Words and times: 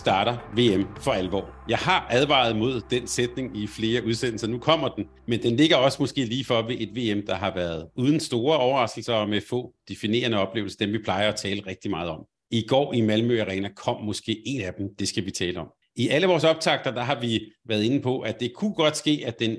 Starter 0.00 0.36
VM 0.56 0.86
for 1.00 1.10
alvor. 1.10 1.50
Jeg 1.68 1.78
har 1.78 2.06
advaret 2.10 2.56
mod 2.56 2.80
den 2.90 3.06
sætning 3.06 3.56
i 3.56 3.66
flere 3.66 4.04
udsendelser. 4.04 4.48
Nu 4.48 4.58
kommer 4.58 4.88
den, 4.88 5.04
men 5.28 5.42
den 5.42 5.56
ligger 5.56 5.76
også 5.76 5.96
måske 6.00 6.24
lige 6.24 6.44
for 6.44 6.62
ved 6.62 6.76
et 6.78 6.96
VM, 6.96 7.26
der 7.26 7.34
har 7.34 7.54
været 7.54 7.88
uden 7.96 8.20
store 8.20 8.58
overraskelser 8.58 9.14
og 9.14 9.28
med 9.28 9.40
få 9.50 9.72
definerende 9.88 10.38
oplevelser, 10.38 10.78
dem 10.78 10.92
vi 10.92 10.98
plejer 11.04 11.28
at 11.28 11.36
tale 11.36 11.62
rigtig 11.66 11.90
meget 11.90 12.10
om. 12.10 12.24
I 12.50 12.64
går 12.68 12.92
i 12.94 13.00
Malmø 13.00 13.40
Arena 13.40 13.68
kom 13.76 14.04
måske 14.04 14.42
en 14.46 14.60
af 14.60 14.74
dem, 14.74 14.86
det 14.98 15.08
skal 15.08 15.26
vi 15.26 15.30
tale 15.30 15.60
om. 15.60 15.68
I 15.96 16.08
alle 16.08 16.26
vores 16.26 16.44
optagter, 16.44 16.90
der 16.90 17.02
har 17.02 17.20
vi 17.20 17.40
været 17.68 17.84
inde 17.84 18.00
på, 18.00 18.20
at 18.20 18.40
det 18.40 18.54
kunne 18.54 18.74
godt 18.74 18.96
ske, 18.96 19.22
at 19.26 19.40
den 19.40 19.56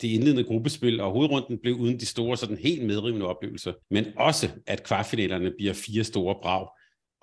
det 0.00 0.08
indledende 0.08 0.44
gruppespil 0.44 1.00
og 1.00 1.12
hovedrunden 1.12 1.58
blev 1.62 1.74
uden 1.74 2.00
de 2.00 2.06
store, 2.06 2.36
sådan 2.36 2.56
helt 2.56 2.86
medrivende 2.86 3.26
oplevelser, 3.26 3.72
men 3.90 4.04
også 4.16 4.48
at 4.66 4.82
kvartfinalerne 4.82 5.52
bliver 5.58 5.72
fire 5.72 6.04
store 6.04 6.34
brag. 6.42 6.68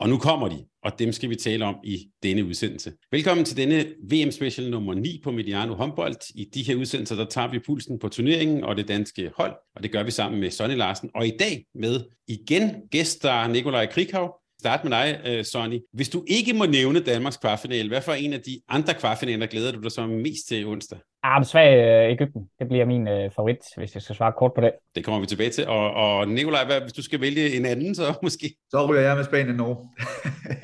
Og 0.01 0.09
nu 0.09 0.17
kommer 0.17 0.49
de, 0.49 0.65
og 0.83 0.99
dem 0.99 1.11
skal 1.11 1.29
vi 1.29 1.35
tale 1.35 1.65
om 1.65 1.75
i 1.83 2.07
denne 2.23 2.45
udsendelse. 2.45 2.93
Velkommen 3.11 3.45
til 3.45 3.57
denne 3.57 3.85
VM-special 4.11 4.69
nummer 4.69 4.93
9 4.93 5.21
på 5.23 5.31
Mediano 5.31 5.73
Håndbold. 5.75 6.15
I 6.35 6.45
de 6.53 6.63
her 6.63 6.75
udsendelser, 6.75 7.15
der 7.15 7.25
tager 7.25 7.47
vi 7.47 7.59
pulsen 7.59 7.99
på 7.99 8.09
turneringen 8.09 8.63
og 8.63 8.77
det 8.77 8.87
danske 8.87 9.31
hold, 9.37 9.53
og 9.75 9.83
det 9.83 9.91
gør 9.91 10.03
vi 10.03 10.11
sammen 10.11 10.39
med 10.39 10.51
Sonny 10.51 10.75
Larsen. 10.75 11.09
Og 11.15 11.27
i 11.27 11.31
dag 11.39 11.65
med 11.75 12.01
igen 12.27 12.71
gæster 12.91 13.47
Nikolaj 13.47 13.85
Krikhav. 13.85 14.35
Start 14.59 14.83
med 14.83 14.91
dig, 14.91 15.21
øh, 15.25 15.45
Sonny. 15.45 15.79
Hvis 15.93 16.09
du 16.09 16.23
ikke 16.27 16.53
må 16.53 16.65
nævne 16.65 16.99
Danmarks 16.99 17.37
kvartfinale, 17.37 17.89
hvad 17.89 18.01
for 18.01 18.13
en 18.13 18.33
af 18.33 18.41
de 18.41 18.61
andre 18.69 18.93
kvartfinaler 18.93 19.45
glæder 19.45 19.71
du 19.71 19.81
dig 19.81 19.91
så 19.91 20.07
mest 20.07 20.47
til 20.47 20.67
onsdag? 20.67 20.99
Ah, 21.23 21.45
svag 21.45 21.69
øh, 21.77 22.11
Ægypten. 22.11 22.41
Det 22.59 22.67
bliver 22.67 22.85
min 22.85 23.07
øh, 23.07 23.31
favorit, 23.35 23.57
hvis 23.77 23.93
jeg 23.93 24.01
skal 24.01 24.15
svare 24.15 24.33
kort 24.37 24.51
på 24.55 24.61
det. 24.61 24.71
Det 24.95 25.05
kommer 25.05 25.19
vi 25.19 25.25
tilbage 25.25 25.49
til. 25.49 25.67
Og, 25.67 25.93
og 25.93 26.27
Nikolaj, 26.27 26.65
hvad, 26.65 26.81
hvis 26.81 26.93
du 26.93 27.03
skal 27.03 27.21
vælge 27.21 27.55
en 27.57 27.65
anden, 27.65 27.95
så 27.95 28.03
måske? 28.23 28.55
Så 28.69 28.85
ryger 28.85 29.01
jeg 29.01 29.15
med 29.15 29.23
Spanien 29.23 29.55
Norge. 29.55 29.77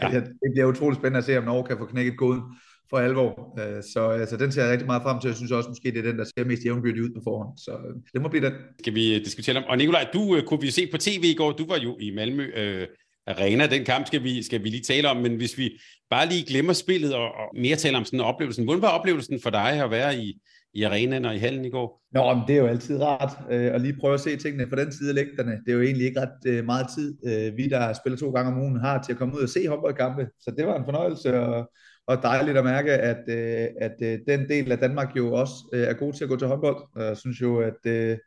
ja. 0.13 0.19
det 0.19 0.49
bliver 0.53 0.65
utroligt 0.65 0.99
spændende 0.99 1.17
at 1.17 1.23
se, 1.23 1.37
om 1.37 1.43
Norge 1.43 1.63
kan 1.63 1.77
få 1.77 1.85
knækket 1.85 2.17
koden 2.17 2.41
for 2.89 2.97
alvor. 2.97 3.59
Øh, 3.59 3.83
så, 3.83 4.27
så 4.29 4.37
den 4.37 4.51
ser 4.51 4.63
jeg 4.63 4.71
rigtig 4.71 4.87
meget 4.87 5.03
frem 5.03 5.19
til. 5.19 5.27
Jeg 5.27 5.35
synes 5.35 5.51
også, 5.51 5.69
måske 5.69 5.91
det 5.91 5.97
er 5.97 6.09
den, 6.09 6.17
der 6.19 6.23
ser 6.23 6.45
mest 6.45 6.65
jævnbyrdig 6.65 7.03
ud 7.03 7.09
på 7.15 7.21
forhånd. 7.23 7.57
Så 7.57 7.71
det 8.13 8.21
må 8.21 8.27
blive 8.29 8.45
den. 8.45 8.53
Skal 8.79 8.95
vi 8.95 9.19
diskutere 9.19 9.57
om? 9.57 9.63
Og 9.63 9.77
Nikolaj, 9.77 10.05
du 10.13 10.41
kunne 10.47 10.61
vi 10.61 10.71
se 10.71 10.87
på 10.91 10.97
tv 10.97 11.23
i 11.23 11.35
går. 11.37 11.51
Du 11.51 11.65
var 11.67 11.77
jo 11.77 11.97
i 11.99 12.11
Malmø. 12.15 12.51
Øh, 12.55 12.87
arena. 13.27 13.67
Den 13.67 13.85
kamp 13.85 14.07
skal 14.07 14.23
vi, 14.23 14.43
skal 14.43 14.63
vi 14.63 14.69
lige 14.69 14.83
tale 14.83 15.09
om, 15.09 15.17
men 15.17 15.35
hvis 15.35 15.57
vi 15.57 15.79
bare 16.09 16.29
lige 16.29 16.45
glemmer 16.45 16.73
spillet 16.73 17.15
og, 17.15 17.23
og 17.25 17.47
mere 17.55 17.75
taler 17.75 17.97
om 17.97 18.05
sådan 18.05 18.19
en 18.19 18.25
oplevelse. 18.25 18.63
Hvordan 18.63 18.81
var 18.81 18.87
oplevelsen 18.99 19.41
for 19.41 19.49
dig 19.49 19.83
at 19.83 19.91
være 19.91 20.17
i, 20.17 20.41
i 20.73 20.83
arenaen 20.83 21.25
og 21.25 21.35
i 21.35 21.37
hallen 21.37 21.65
i 21.65 21.69
går? 21.69 22.03
Nå, 22.11 22.33
men 22.33 22.43
det 22.47 22.55
er 22.55 22.59
jo 22.59 22.67
altid 22.67 23.01
rart 23.01 23.31
øh, 23.51 23.73
at 23.73 23.81
lige 23.81 23.97
prøve 23.99 24.13
at 24.13 24.19
se 24.19 24.35
tingene 24.35 24.69
fra 24.69 24.75
den 24.75 24.91
side 24.91 25.09
af 25.09 25.15
lægterne. 25.15 25.51
Det 25.65 25.71
er 25.71 25.75
jo 25.75 25.81
egentlig 25.81 26.07
ikke 26.07 26.21
ret 26.21 26.51
øh, 26.51 26.65
meget 26.65 26.87
tid, 26.97 27.17
øh, 27.27 27.57
vi 27.57 27.67
der 27.67 27.93
spiller 27.93 28.17
to 28.17 28.31
gange 28.31 28.51
om 28.51 28.61
ugen 28.61 28.79
har 28.79 29.03
til 29.03 29.11
at 29.11 29.17
komme 29.17 29.35
ud 29.35 29.41
og 29.41 29.49
se 29.49 29.67
håndboldkampe. 29.67 30.27
Så 30.39 30.51
det 30.57 30.67
var 30.67 30.77
en 30.77 30.85
fornøjelse 30.85 31.39
og, 31.39 31.71
og 32.07 32.17
dejligt 32.23 32.57
at 32.57 32.63
mærke, 32.63 32.91
at, 32.91 33.23
øh, 33.29 33.67
at 33.81 33.95
øh, 34.01 34.19
den 34.27 34.49
del 34.49 34.71
af 34.71 34.77
Danmark 34.77 35.17
jo 35.17 35.33
også 35.33 35.53
øh, 35.73 35.81
er 35.83 35.93
god 35.93 36.13
til 36.13 36.23
at 36.23 36.29
gå 36.29 36.35
til 36.35 36.47
håndbold. 36.47 36.77
Og 36.95 37.03
jeg 37.03 37.17
synes 37.17 37.41
jo, 37.41 37.59
at, 37.59 37.85
øh, 37.85 38.17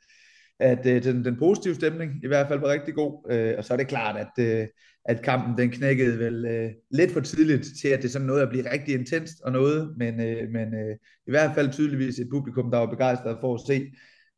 at 0.61 0.87
øh, 0.87 1.05
den, 1.05 1.25
den 1.25 1.37
positive 1.39 1.75
stemning 1.75 2.11
i 2.25 2.27
hvert 2.27 2.49
fald 2.49 2.61
var 2.61 2.73
rigtig 2.73 2.95
god. 2.95 3.33
Øh, 3.33 3.55
og 3.59 3.65
så 3.65 3.73
er 3.73 3.77
det 3.77 3.89
klart, 3.89 4.17
at, 4.17 4.45
øh, 4.45 4.67
at 5.05 5.23
kampen 5.23 5.59
den 5.59 5.71
knækkede 5.71 6.19
vel 6.19 6.47
øh, 6.47 6.71
lidt 6.91 7.13
for 7.13 7.21
tidligt 7.21 7.67
til, 7.83 7.89
at 7.89 8.03
det 8.03 8.11
sådan 8.11 8.27
noget 8.27 8.43
at 8.43 8.49
blive 8.49 8.73
rigtig 8.73 8.95
intenst 8.95 9.41
og 9.45 9.53
noget, 9.53 9.95
men, 9.99 10.21
øh, 10.21 10.49
men 10.51 10.75
øh, 10.75 10.97
i 11.27 11.31
hvert 11.31 11.55
fald 11.55 11.73
tydeligvis 11.73 12.19
et 12.19 12.29
publikum, 12.33 12.71
der 12.71 12.79
var 12.79 12.87
begejstret 12.87 13.37
for 13.41 13.55
at 13.55 13.61
se 13.67 13.87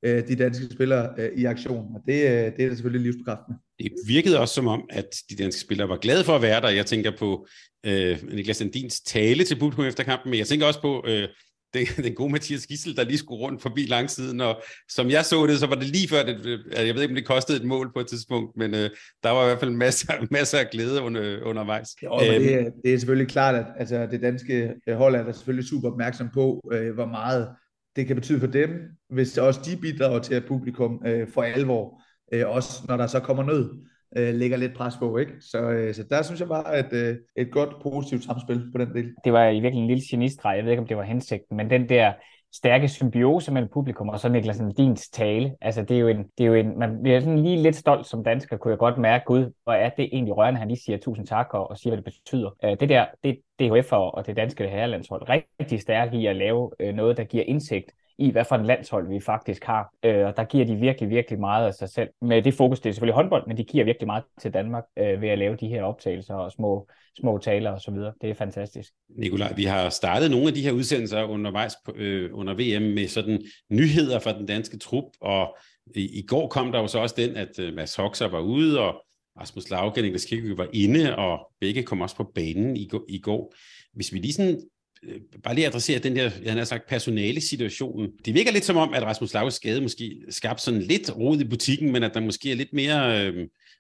øh, 0.03 0.29
de 0.29 0.37
danske 0.37 0.65
spillere 0.75 1.11
øh, 1.19 1.31
i 1.37 1.45
aktion, 1.45 1.95
og 1.95 2.01
det, 2.07 2.15
øh, 2.15 2.53
det 2.57 2.65
er 2.65 2.69
da 2.69 2.75
selvfølgelig 2.75 3.03
livsbekræftende. 3.03 3.59
Det 3.79 3.93
virkede 4.07 4.41
også 4.41 4.55
som 4.55 4.67
om, 4.67 4.83
at 4.91 5.09
de 5.31 5.37
danske 5.37 5.61
spillere 5.61 5.89
var 5.89 5.97
glade 5.97 6.25
for 6.25 6.37
at 6.37 6.43
være 6.43 6.61
der. 6.61 6.69
Jeg 6.69 6.87
tænker 6.87 7.13
på 7.19 7.47
øh, 7.87 8.19
Niklas 8.33 8.61
Andins 8.61 9.01
tale 9.01 9.45
til 9.45 9.59
publikum 9.59 9.85
efter 9.85 10.05
kampen, 10.05 10.31
men 10.31 10.39
jeg 10.39 10.47
tænker 10.47 10.67
også 10.67 10.81
på 10.81 11.05
øh, 11.09 11.29
den, 11.75 12.05
den 12.05 12.15
gode 12.15 12.33
Mathias 12.33 12.67
Gissel, 12.67 12.97
der 12.97 13.05
lige 13.05 13.19
skulle 13.19 13.41
rundt 13.41 13.63
forbi 13.63 13.87
langsiden, 13.87 14.41
og 14.41 14.63
som 14.89 15.11
jeg 15.11 15.25
så 15.25 15.47
det, 15.47 15.59
så 15.59 15.67
var 15.67 15.75
det 15.75 15.87
lige 15.87 16.09
før, 16.09 16.23
det, 16.23 16.61
jeg 16.77 16.95
ved 16.95 17.03
ikke, 17.03 17.13
om 17.13 17.15
det 17.15 17.27
kostede 17.27 17.59
et 17.59 17.65
mål 17.65 17.93
på 17.93 18.01
et 18.01 18.07
tidspunkt, 18.07 18.57
men 18.57 18.75
øh, 18.75 18.91
der 19.23 19.31
var 19.31 19.43
i 19.43 19.47
hvert 19.47 19.61
fald 19.61 19.71
masser, 19.71 20.13
masser 20.31 20.59
af 20.59 20.71
glæde 20.71 21.03
under, 21.03 21.43
undervejs. 21.43 21.89
Jo, 22.03 22.21
æm... 22.23 22.43
det, 22.43 22.55
er, 22.55 22.61
øhm. 22.61 22.71
det 22.85 22.95
er 22.95 22.99
selvfølgelig 22.99 23.29
klart, 23.29 23.55
at 23.55 23.67
altså, 23.79 24.07
det 24.11 24.23
danske 24.23 24.75
hold 24.89 25.15
er 25.15 25.23
der 25.25 25.33
selvfølgelig 25.33 25.69
super 25.69 25.91
opmærksom 25.91 26.29
på, 26.35 26.61
øh, 26.73 26.95
hvor 26.95 27.07
meget 27.07 27.49
det 27.97 28.07
kan 28.07 28.17
betyde 28.17 28.41
for 28.41 28.47
dem, 28.47 28.71
hvis 29.11 29.39
også 29.39 29.61
de 29.65 29.77
bidrager 29.77 30.19
til, 30.19 30.35
at 30.35 30.45
publikum 30.45 31.03
øh, 31.07 31.29
for 31.29 31.43
alvor, 31.43 32.03
øh, 32.33 32.49
også 32.49 32.83
når 32.89 32.97
der 32.97 33.07
så 33.07 33.21
kommer 33.21 33.43
nød, 33.43 33.71
øh, 34.17 34.35
lægger 34.35 34.57
lidt 34.57 34.75
pres 34.75 34.97
på. 34.97 35.17
Ikke? 35.19 35.33
Så, 35.41 35.59
øh, 35.59 35.95
så 35.95 36.03
der 36.11 36.23
synes 36.23 36.41
jeg 36.41 36.49
bare, 36.49 36.75
at 36.75 36.93
øh, 36.93 37.17
et 37.37 37.51
godt 37.51 37.83
positivt 37.83 38.25
samspil 38.25 38.63
på 38.73 38.79
den 38.79 38.95
del. 38.95 39.15
Det 39.25 39.33
var 39.33 39.49
i 39.49 39.61
virkeligheden 39.61 39.83
en 39.83 39.89
lille 39.89 40.03
genistreg. 40.11 40.57
Jeg 40.57 40.65
ved 40.65 40.71
ikke, 40.71 40.81
om 40.81 40.89
det 40.89 40.97
var 40.97 41.03
hensigten, 41.03 41.57
men 41.57 41.71
den 41.71 41.89
der 41.89 42.13
stærke 42.55 42.89
symbiose 42.89 43.53
mellem 43.53 43.71
publikum 43.73 44.09
og 44.09 44.21
så 44.21 44.29
Niklas 44.29 44.61
Dins 44.77 45.09
tale. 45.09 45.55
Altså 45.61 45.83
det 45.83 45.97
er 45.97 46.01
jo 46.01 46.09
en, 46.09 46.25
det 46.39 46.45
er 46.45 46.49
jo 46.49 46.55
en 46.55 46.79
man 46.79 47.03
bliver 47.03 47.21
sådan 47.21 47.39
lige 47.39 47.63
lidt 47.63 47.77
stolt 47.77 48.07
som 48.07 48.25
dansker, 48.25 48.57
kunne 48.57 48.71
jeg 48.71 48.79
godt 48.79 48.99
mærke, 48.99 49.25
gud, 49.25 49.53
hvor 49.65 49.73
er 49.73 49.89
det 49.89 50.09
egentlig 50.13 50.37
rørende, 50.37 50.59
han 50.59 50.69
lige 50.69 50.81
siger 50.85 50.99
tusind 50.99 51.27
tak 51.27 51.49
og, 51.55 51.71
og 51.71 51.79
siger, 51.79 51.91
hvad 51.91 52.03
det 52.03 52.15
betyder. 52.25 52.51
Uh, 52.65 52.71
det 52.81 52.89
der, 52.89 53.07
det 53.25 53.39
DHF 53.61 53.93
og 53.93 54.27
det 54.27 54.37
danske 54.37 54.69
herrelandshold 54.69 55.29
rigtig 55.29 55.81
stærke 55.81 56.17
i 56.17 56.27
at 56.27 56.37
lave 56.37 56.71
uh, 56.85 56.95
noget, 56.95 57.17
der 57.17 57.25
giver 57.25 57.45
indsigt 57.47 57.93
i, 58.19 58.31
hvad 58.31 58.45
for 58.45 58.57
en 58.57 58.67
landshold 58.67 59.09
vi 59.09 59.21
faktisk 59.21 59.65
har. 59.65 59.91
Øh, 60.05 60.27
og 60.27 60.37
der 60.37 60.45
giver 60.45 60.65
de 60.65 60.77
virkelig, 60.77 61.11
virkelig 61.11 61.41
meget 61.41 61.67
af 61.67 61.75
sig 61.75 61.89
selv. 61.89 62.09
Med 62.23 62.43
det 62.43 62.55
fokus, 62.55 62.81
det 62.81 62.89
er 62.89 62.93
selvfølgelig 62.93 63.15
håndbold, 63.15 63.47
men 63.47 63.57
de 63.57 63.65
giver 63.65 63.85
virkelig 63.85 64.07
meget 64.07 64.25
til 64.41 64.55
Danmark 64.55 64.85
øh, 64.99 65.21
ved 65.21 65.29
at 65.29 65.39
lave 65.39 65.57
de 65.57 65.69
her 65.69 65.83
optagelser 65.83 66.35
og 66.35 66.53
små, 66.53 66.89
små 67.21 67.39
taler 67.39 67.71
og 67.71 67.81
så 67.81 67.91
videre. 67.91 68.13
Det 68.21 68.31
er 68.31 68.35
fantastisk. 68.35 68.93
Nikolaj, 69.19 69.53
vi 69.57 69.65
har 69.65 69.89
startet 69.89 70.31
nogle 70.31 70.49
af 70.49 70.55
de 70.55 70.63
her 70.63 70.73
udsendelser 70.73 71.25
undervejs 71.25 71.75
på, 71.85 71.93
øh, 71.97 72.31
under 72.33 72.55
VM 72.55 72.83
med 72.83 73.09
sådan 73.09 73.43
nyheder 73.71 74.19
fra 74.19 74.39
den 74.39 74.47
danske 74.47 74.79
trup, 74.79 75.05
og 75.21 75.57
i, 75.97 76.19
i 76.19 76.27
går 76.27 76.49
kom 76.49 76.73
der 76.73 76.79
jo 76.79 76.87
så 76.87 76.99
også 76.99 77.15
den, 77.19 77.37
at 77.37 77.59
øh, 77.59 77.75
Mads 77.75 77.97
Hoxer 77.97 78.29
var 78.29 78.41
ude, 78.41 78.81
og 78.81 79.03
Rasmus 79.41 79.71
Lauke 79.71 80.01
og 80.01 80.03
Niklas 80.03 80.25
Kirke 80.25 80.59
var 80.59 80.69
inde, 80.73 81.17
og 81.17 81.53
begge 81.61 81.83
kom 81.83 82.01
også 82.01 82.17
på 82.17 82.33
banen 82.35 82.77
i, 82.77 82.91
i 83.09 83.19
går. 83.19 83.55
Hvis 83.95 84.13
vi 84.13 84.19
lige 84.19 84.33
sådan 84.33 84.61
Øh, 85.09 85.21
bare 85.43 85.55
lige 85.55 85.67
adressere 85.67 85.99
den 85.99 86.17
der, 86.17 86.31
jeg 86.45 86.53
har 86.53 86.65
sagt, 86.65 86.89
personale 86.89 87.41
situationen. 87.41 88.11
Det 88.25 88.35
virker 88.35 88.53
lidt 88.53 88.65
som 88.65 88.77
om, 88.77 88.95
at 88.95 89.03
Rasmus 89.03 89.35
Lauges 89.35 89.55
skade 89.55 89.81
måske 89.81 90.25
skabte 90.29 90.63
sådan 90.63 90.83
lidt 90.83 91.17
rod 91.17 91.41
i 91.41 91.45
butikken, 91.45 91.93
men 91.93 92.03
at 92.03 92.15
der 92.15 92.21
måske 92.21 92.53
er 92.53 92.57
lidt 92.57 92.73
mere, 92.73 93.27
øh, 93.27 93.35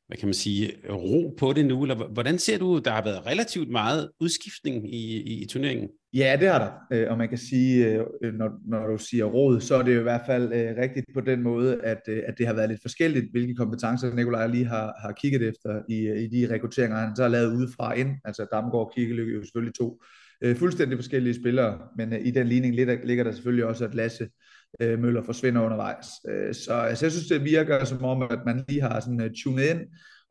hvad 0.06 0.16
kan 0.18 0.26
man 0.26 0.34
sige, 0.34 0.72
ro 0.90 1.34
på 1.38 1.52
det 1.52 1.66
nu. 1.66 1.82
Eller 1.82 2.08
hvordan 2.08 2.38
ser 2.38 2.58
du, 2.58 2.78
der 2.78 2.90
har 2.90 3.04
været 3.04 3.26
relativt 3.26 3.70
meget 3.70 4.10
udskiftning 4.20 4.94
i, 4.94 5.22
i, 5.22 5.42
i 5.42 5.46
turneringen? 5.46 5.88
Ja, 6.14 6.36
det 6.40 6.48
har 6.48 6.58
der. 6.58 6.98
Øh, 6.98 7.10
og 7.10 7.18
man 7.18 7.28
kan 7.28 7.38
sige, 7.38 7.86
øh, 8.22 8.34
når, 8.34 8.50
når 8.66 8.86
du 8.86 8.98
siger 8.98 9.24
råd, 9.24 9.60
så 9.60 9.74
er 9.74 9.82
det 9.82 9.94
jo 9.94 10.00
i 10.00 10.02
hvert 10.02 10.22
fald 10.26 10.52
rigtigt 10.82 11.06
på 11.14 11.20
den 11.20 11.42
måde, 11.42 11.80
at, 11.82 12.08
at 12.08 12.34
det 12.38 12.46
har 12.46 12.54
været 12.54 12.70
lidt 12.70 12.82
forskelligt, 12.82 13.30
hvilke 13.30 13.54
kompetencer 13.54 14.14
Nikolaj 14.14 14.46
lige 14.46 14.64
har, 14.64 14.94
har 15.02 15.12
kigget 15.12 15.48
efter 15.48 15.82
i, 15.88 16.24
i 16.24 16.26
de 16.26 16.54
rekrutteringer, 16.54 16.98
han 16.98 17.16
så 17.16 17.22
har 17.22 17.28
lavet 17.28 17.56
udefra 17.56 17.92
ind. 17.94 18.10
Altså 18.24 18.46
Damgaard 18.52 18.86
og 18.86 18.92
Kiggeløkke 18.96 19.32
jo 19.32 19.42
selvfølgelig 19.42 19.74
to 19.74 20.02
øh, 20.42 20.56
fuldstændig 20.56 20.98
forskellige 20.98 21.34
spillere, 21.34 21.78
men 21.96 22.12
øh, 22.12 22.26
i 22.26 22.30
den 22.30 22.46
ligning 22.46 22.74
ligger, 22.74 22.96
ligger 23.04 23.24
der 23.24 23.32
selvfølgelig 23.32 23.64
også, 23.64 23.84
at 23.84 23.94
Lasse 23.94 24.28
øh, 24.80 24.98
Møller 24.98 25.22
forsvinder 25.22 25.62
undervejs. 25.62 26.06
Øh, 26.28 26.54
så 26.54 26.72
altså, 26.72 27.04
jeg 27.04 27.12
synes, 27.12 27.28
det 27.28 27.44
virker 27.44 27.84
som 27.84 28.04
om, 28.04 28.22
at 28.22 28.40
man 28.46 28.64
lige 28.68 28.82
har 28.82 29.00
sådan 29.00 29.20
øh, 29.20 29.30
tunet 29.44 29.64
ind, 29.64 29.80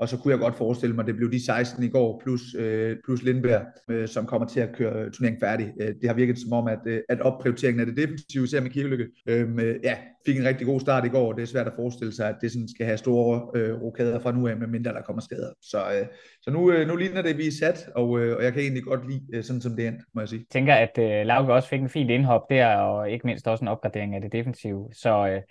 og 0.01 0.09
så 0.09 0.18
kunne 0.18 0.31
jeg 0.31 0.39
godt 0.39 0.56
forestille 0.56 0.95
mig, 0.95 1.03
at 1.03 1.07
det 1.07 1.15
blev 1.15 1.31
de 1.31 1.45
16 1.45 1.83
i 1.83 1.89
går, 1.89 2.21
plus, 2.24 2.42
øh, 2.59 2.98
plus 3.06 3.24
Lindberg, 3.24 3.65
øh, 3.89 4.07
som 4.07 4.25
kommer 4.25 4.48
til 4.48 4.59
at 4.59 4.75
køre 4.75 5.06
øh, 5.06 5.12
turneringen 5.12 5.39
færdig. 5.39 5.71
Øh, 5.81 5.88
det 5.88 6.09
har 6.09 6.13
virket 6.13 6.39
som 6.39 6.53
om, 6.53 6.68
at, 6.68 6.80
øh, 6.86 7.01
at 7.09 7.21
opprioriteringen 7.21 7.80
af 7.80 7.86
det 7.86 7.98
defensive, 7.98 8.48
ser 8.48 8.62
med 8.62 8.69
Kirkelykke, 8.69 9.07
øh, 9.27 9.75
ja, 9.83 9.95
fik 10.25 10.38
en 10.38 10.45
rigtig 10.45 10.68
god 10.68 10.80
start 10.80 11.06
i 11.06 11.09
går. 11.09 11.33
Det 11.33 11.42
er 11.42 11.45
svært 11.45 11.68
at 11.68 11.74
forestille 11.75 12.15
sig, 12.15 12.30
at 12.30 12.36
det 12.42 12.51
sådan 12.51 12.68
skal 12.68 12.86
have 12.86 12.98
store 12.98 13.48
øh, 13.56 13.81
rokader 13.81 14.19
fra 14.19 14.31
nu 14.31 14.48
af, 14.48 14.57
med 14.57 14.68
mindre 14.68 14.94
der 14.94 15.01
kommer 15.01 15.21
skader. 15.21 15.53
Så, 15.62 15.77
øh, 15.77 16.06
så 16.42 16.51
nu, 16.51 16.71
øh, 16.71 16.88
nu 16.88 16.95
ligner 16.95 17.21
det, 17.21 17.38
vi 17.38 17.48
er 17.48 17.51
sat, 17.59 17.89
og, 17.95 18.19
øh, 18.19 18.38
og 18.38 18.44
jeg 18.44 18.53
kan 18.53 18.62
egentlig 18.62 18.83
godt 18.83 19.09
lide 19.09 19.21
øh, 19.33 19.44
sådan, 19.44 19.62
som 19.62 19.75
det 19.75 19.88
endte, 19.88 20.06
må 20.13 20.21
jeg 20.21 20.30
sige. 20.30 20.39
Jeg 20.39 20.51
tænker, 20.51 20.75
at 20.75 20.98
øh, 21.00 21.25
Lauke 21.25 21.53
også 21.53 21.69
fik 21.69 21.81
en 21.81 21.89
fin 21.89 22.09
indhop 22.09 22.50
der, 22.50 22.75
og 22.75 23.12
ikke 23.12 23.27
mindst 23.27 23.48
også 23.48 23.63
en 23.63 23.68
opgradering 23.68 24.15
af 24.15 24.21
det 24.21 24.31
defensive. 24.31 24.89
Så 24.94 25.27
øh, 25.27 25.42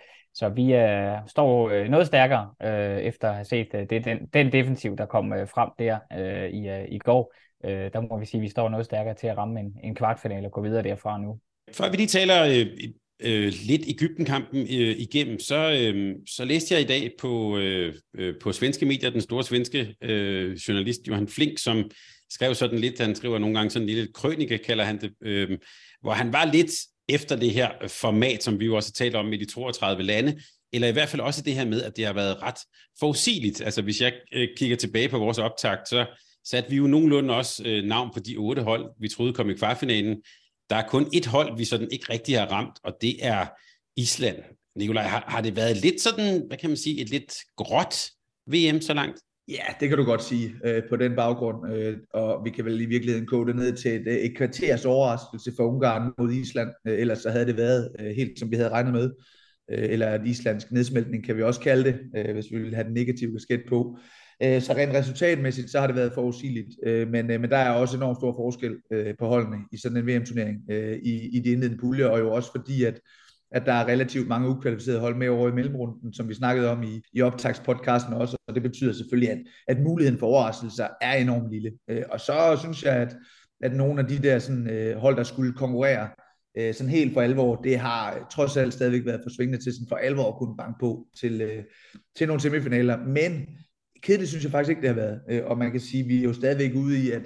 så 0.40 0.48
vi 0.48 0.74
øh, 0.74 1.16
står 1.26 1.70
øh, 1.70 1.88
noget 1.88 2.06
stærkere 2.06 2.50
øh, 2.62 2.98
efter 2.98 3.28
at 3.28 3.34
have 3.34 3.44
set 3.44 3.68
øh, 3.74 3.86
det, 3.90 4.04
den, 4.04 4.18
den 4.34 4.52
defensiv, 4.52 4.96
der 4.96 5.06
kom 5.06 5.32
øh, 5.32 5.48
frem 5.48 5.70
der 5.78 5.98
øh, 6.18 6.50
i, 6.50 6.68
øh, 6.68 6.84
i 6.88 6.98
går. 6.98 7.34
Øh, 7.64 7.92
der 7.92 8.00
må 8.00 8.18
vi 8.18 8.26
sige, 8.26 8.38
at 8.38 8.42
vi 8.42 8.48
står 8.48 8.68
noget 8.68 8.86
stærkere 8.86 9.14
til 9.14 9.26
at 9.26 9.36
ramme 9.36 9.60
en, 9.60 9.74
en 9.84 9.94
kvartfinale 9.94 10.46
og 10.46 10.52
gå 10.52 10.62
videre 10.62 10.82
derfra 10.82 11.18
nu. 11.18 11.38
Før 11.72 11.90
vi 11.90 11.96
lige 11.96 12.06
taler 12.06 12.44
øh, 12.44 12.66
øh, 13.20 13.52
lidt 13.66 13.82
Ægypten-kampen 13.88 14.60
øh, 14.60 14.96
igennem, 14.98 15.38
så, 15.38 15.72
øh, 15.80 16.16
så 16.28 16.44
læste 16.44 16.74
jeg 16.74 16.82
i 16.82 16.86
dag 16.86 17.10
på, 17.20 17.58
øh, 17.58 17.94
øh, 18.14 18.34
på 18.42 18.52
svenske 18.52 18.86
medier, 18.86 19.10
den 19.10 19.20
store 19.20 19.44
svenske 19.44 19.94
øh, 20.02 20.52
journalist 20.52 21.00
Johan 21.08 21.28
Flink, 21.28 21.58
som 21.58 21.90
skrev 22.30 22.54
sådan 22.54 22.78
lidt, 22.78 23.00
han 23.00 23.14
skriver 23.14 23.38
nogle 23.38 23.56
gange 23.56 23.70
sådan 23.70 23.88
en 23.88 23.94
lille 23.94 24.12
krønike, 24.14 24.58
kalder 24.58 24.84
han 24.84 25.00
det, 25.00 25.12
øh, 25.22 25.58
hvor 26.00 26.12
han 26.12 26.32
var 26.32 26.44
lidt 26.52 26.72
efter 27.10 27.36
det 27.36 27.50
her 27.50 27.70
øh, 27.82 27.88
format, 27.88 28.42
som 28.42 28.60
vi 28.60 28.64
jo 28.64 28.76
også 28.76 28.88
har 28.88 29.04
talt 29.04 29.16
om 29.16 29.26
med 29.26 29.38
de 29.38 29.44
32 29.44 30.02
lande, 30.02 30.40
eller 30.72 30.88
i 30.88 30.92
hvert 30.92 31.08
fald 31.08 31.22
også 31.22 31.42
det 31.42 31.54
her 31.54 31.64
med, 31.64 31.82
at 31.82 31.96
det 31.96 32.06
har 32.06 32.12
været 32.12 32.42
ret 32.42 32.58
forudsigeligt. 32.98 33.60
Altså 33.60 33.82
hvis 33.82 34.00
jeg 34.00 34.12
øh, 34.34 34.48
kigger 34.56 34.76
tilbage 34.76 35.08
på 35.08 35.18
vores 35.18 35.38
optakt, 35.38 35.88
så 35.88 36.06
satte 36.44 36.70
vi 36.70 36.76
jo 36.76 36.86
nogenlunde 36.86 37.34
også 37.34 37.62
øh, 37.66 37.84
navn 37.84 38.10
på 38.14 38.20
de 38.20 38.36
otte 38.36 38.62
hold, 38.62 38.90
vi 39.00 39.08
troede 39.08 39.32
kom 39.32 39.50
i 39.50 39.54
kvartfinalen. 39.54 40.22
Der 40.70 40.76
er 40.76 40.88
kun 40.88 41.08
et 41.12 41.26
hold, 41.26 41.56
vi 41.56 41.64
sådan 41.64 41.88
ikke 41.92 42.12
rigtig 42.12 42.38
har 42.38 42.46
ramt, 42.46 42.78
og 42.84 42.96
det 43.00 43.26
er 43.26 43.46
Island. 43.96 44.36
Nikolaj, 44.76 45.02
har, 45.06 45.24
har 45.28 45.40
det 45.40 45.56
været 45.56 45.76
lidt 45.76 46.00
sådan, 46.00 46.42
hvad 46.46 46.58
kan 46.58 46.70
man 46.70 46.76
sige, 46.76 47.00
et 47.00 47.10
lidt 47.10 47.34
gråt 47.56 48.10
VM 48.46 48.80
så 48.80 48.94
langt? 48.94 49.20
Ja, 49.50 49.62
det 49.80 49.88
kan 49.88 49.98
du 49.98 50.04
godt 50.04 50.22
sige 50.22 50.54
øh, 50.64 50.82
på 50.88 50.96
den 50.96 51.16
baggrund, 51.16 51.72
øh, 51.72 51.96
og 52.14 52.44
vi 52.44 52.50
kan 52.50 52.64
vel 52.64 52.80
i 52.80 52.84
virkeligheden 52.84 53.26
kode 53.26 53.46
det 53.46 53.56
ned 53.56 53.72
til 53.72 53.94
et, 53.94 54.06
øh, 54.06 54.14
et 54.14 54.36
kvarters 54.36 54.84
overraskelse 54.84 55.52
for 55.56 55.64
Ungarn 55.64 56.12
mod 56.18 56.32
Island, 56.32 56.68
øh, 56.86 56.98
ellers 56.98 57.18
så 57.18 57.30
havde 57.30 57.46
det 57.46 57.56
været 57.56 57.90
øh, 58.00 58.06
helt 58.06 58.38
som 58.38 58.50
vi 58.50 58.56
havde 58.56 58.68
regnet 58.68 58.92
med, 58.92 59.10
øh, 59.70 59.84
eller 59.90 60.14
en 60.14 60.26
islandsk 60.26 60.72
nedsmeltning 60.72 61.24
kan 61.24 61.36
vi 61.36 61.42
også 61.42 61.60
kalde 61.60 61.84
det, 61.84 62.00
øh, 62.16 62.34
hvis 62.34 62.46
vi 62.50 62.58
vil 62.58 62.74
have 62.74 62.84
den 62.84 62.94
negative 62.94 63.32
kasket 63.32 63.62
på. 63.68 63.98
Øh, 64.42 64.62
så 64.62 64.72
rent 64.72 64.94
resultatmæssigt, 64.94 65.70
så 65.70 65.80
har 65.80 65.86
det 65.86 65.96
været 65.96 66.12
forudsigeligt, 66.14 66.68
øh, 66.86 67.08
men, 67.08 67.30
øh, 67.30 67.40
men 67.40 67.50
der 67.50 67.56
er 67.56 67.70
også 67.70 67.96
enormt 67.96 68.18
stor 68.18 68.32
forskel 68.32 68.76
øh, 68.92 69.14
på 69.18 69.26
holdene 69.26 69.56
i 69.72 69.76
sådan 69.76 69.96
en 69.96 70.06
VM-turnering 70.06 70.56
øh, 70.70 70.98
i, 71.02 71.36
i 71.36 71.40
de 71.40 71.50
indledende 71.50 71.78
puljer, 71.78 72.06
og 72.06 72.18
jo 72.18 72.32
også 72.32 72.50
fordi, 72.56 72.84
at 72.84 73.00
at 73.52 73.66
der 73.66 73.72
er 73.72 73.86
relativt 73.88 74.28
mange 74.28 74.48
ukvalificerede 74.48 75.00
hold 75.00 75.16
med 75.16 75.28
over 75.28 75.48
i 75.48 75.52
mellemrunden, 75.52 76.12
som 76.12 76.28
vi 76.28 76.34
snakkede 76.34 76.70
om 76.70 76.82
i, 76.82 77.02
i 77.12 77.22
optagspodcasten 77.22 78.14
også, 78.14 78.36
og 78.48 78.54
det 78.54 78.62
betyder 78.62 78.92
selvfølgelig, 78.92 79.30
at, 79.30 79.38
at 79.68 79.80
muligheden 79.82 80.18
for 80.18 80.26
overraskelser 80.26 80.88
er 81.00 81.12
enormt 81.12 81.50
lille. 81.50 81.72
Øh, 81.90 82.02
og 82.10 82.20
så 82.20 82.56
synes 82.60 82.82
jeg, 82.84 82.96
at, 82.96 83.16
at 83.60 83.74
nogle 83.76 84.00
af 84.00 84.06
de 84.06 84.18
der 84.18 84.38
sådan, 84.38 84.70
øh, 84.70 84.96
hold, 84.96 85.16
der 85.16 85.22
skulle 85.22 85.52
konkurrere 85.52 86.08
øh, 86.56 86.74
sådan 86.74 86.90
helt 86.90 87.14
for 87.14 87.20
alvor, 87.20 87.56
det 87.56 87.78
har 87.78 88.28
trods 88.32 88.56
alt 88.56 88.72
stadigvæk 88.72 89.06
været 89.06 89.20
for 89.22 89.30
svingende 89.30 89.64
til 89.64 89.72
sådan 89.72 89.88
for 89.88 89.96
alvor 89.96 90.28
at 90.28 90.38
kunne 90.38 90.56
banke 90.56 90.78
på 90.80 91.06
til, 91.20 91.40
øh, 91.40 91.64
til 92.16 92.26
nogle 92.26 92.40
semifinaler. 92.40 92.96
Men 93.06 93.46
kedeligt 94.02 94.28
synes 94.28 94.44
jeg 94.44 94.52
faktisk 94.52 94.70
ikke, 94.70 94.80
det 94.82 94.88
har 94.88 94.96
været. 94.96 95.20
Øh, 95.30 95.42
og 95.44 95.58
man 95.58 95.70
kan 95.70 95.80
sige, 95.80 96.02
at 96.02 96.08
vi 96.08 96.18
er 96.18 96.24
jo 96.24 96.32
stadigvæk 96.32 96.74
ude 96.74 96.98
i, 96.98 97.10
at, 97.10 97.22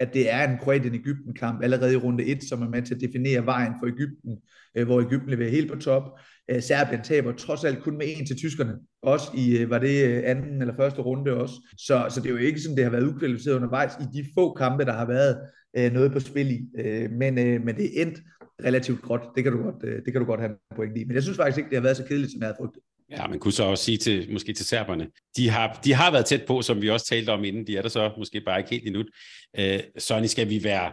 at 0.00 0.14
det 0.14 0.32
er 0.32 0.48
en 0.48 0.58
Kroatien-Ægypten-kamp 0.58 1.62
allerede 1.62 1.92
i 1.92 1.96
runde 1.96 2.24
1, 2.24 2.44
som 2.44 2.62
er 2.62 2.68
med 2.68 2.82
til 2.82 2.94
at 2.94 3.00
definere 3.00 3.46
vejen 3.46 3.72
for 3.80 3.86
Ægypten, 3.86 4.36
øh, 4.74 4.86
hvor 4.86 5.00
Ægypten 5.00 5.30
leverer 5.30 5.50
helt 5.50 5.72
på 5.72 5.78
top. 5.78 6.02
Øh, 6.50 6.62
Serbien 6.62 7.02
taber 7.02 7.32
trods 7.32 7.64
alt 7.64 7.82
kun 7.82 7.98
med 7.98 8.06
en 8.08 8.26
til 8.26 8.36
tyskerne. 8.36 8.74
Også 9.02 9.30
i, 9.34 9.58
øh, 9.58 9.70
var 9.70 9.78
det 9.78 10.22
anden 10.22 10.60
eller 10.60 10.76
første 10.76 11.02
runde 11.02 11.34
også. 11.34 11.54
Så, 11.78 12.06
så 12.10 12.20
det 12.20 12.26
er 12.26 12.30
jo 12.30 12.36
ikke 12.36 12.60
sådan, 12.60 12.76
det 12.76 12.84
har 12.84 12.90
været 12.90 13.14
ukvalificeret 13.14 13.56
undervejs 13.56 13.92
i 14.00 14.18
de 14.18 14.28
få 14.34 14.54
kampe, 14.54 14.84
der 14.84 14.92
har 14.92 15.06
været 15.06 15.38
noget 15.92 16.12
på 16.12 16.20
spil 16.20 16.50
i. 16.50 16.68
Men, 17.08 17.34
men 17.34 17.76
det 17.76 17.84
er 17.84 18.02
endt 18.02 18.18
relativt 18.64 19.02
godt. 19.02 19.22
Det 19.36 19.44
kan 19.44 19.52
du 19.52 19.62
godt, 19.62 19.82
det 20.04 20.12
kan 20.12 20.20
du 20.20 20.26
godt 20.26 20.40
have 20.40 20.50
en 20.50 20.76
point 20.76 20.98
i. 20.98 21.04
Men 21.04 21.14
jeg 21.14 21.22
synes 21.22 21.36
faktisk 21.38 21.58
ikke, 21.58 21.70
det 21.70 21.76
har 21.76 21.82
været 21.82 21.96
så 21.96 22.04
kedeligt, 22.04 22.32
som 22.32 22.40
jeg 22.40 22.46
havde 22.46 22.56
frygtet. 22.60 22.82
Ja, 23.10 23.26
man 23.26 23.38
kunne 23.38 23.52
så 23.52 23.64
også 23.64 23.84
sige 23.84 23.98
til, 23.98 24.32
måske 24.32 24.52
til 24.52 24.66
serberne, 24.66 25.06
de 25.36 25.50
har, 25.50 25.80
de 25.84 25.94
har 25.94 26.10
været 26.10 26.24
tæt 26.24 26.44
på, 26.46 26.62
som 26.62 26.82
vi 26.82 26.90
også 26.90 27.06
talte 27.06 27.30
om 27.30 27.44
inden, 27.44 27.66
de 27.66 27.76
er 27.76 27.82
der 27.82 27.88
så 27.88 28.10
måske 28.18 28.40
bare 28.40 28.58
ikke 28.58 28.70
helt 28.70 28.86
endnu. 28.86 29.04
Øh, 29.58 29.80
Sonny, 29.98 30.26
skal 30.26 30.50
vi 30.50 30.64
være, 30.64 30.92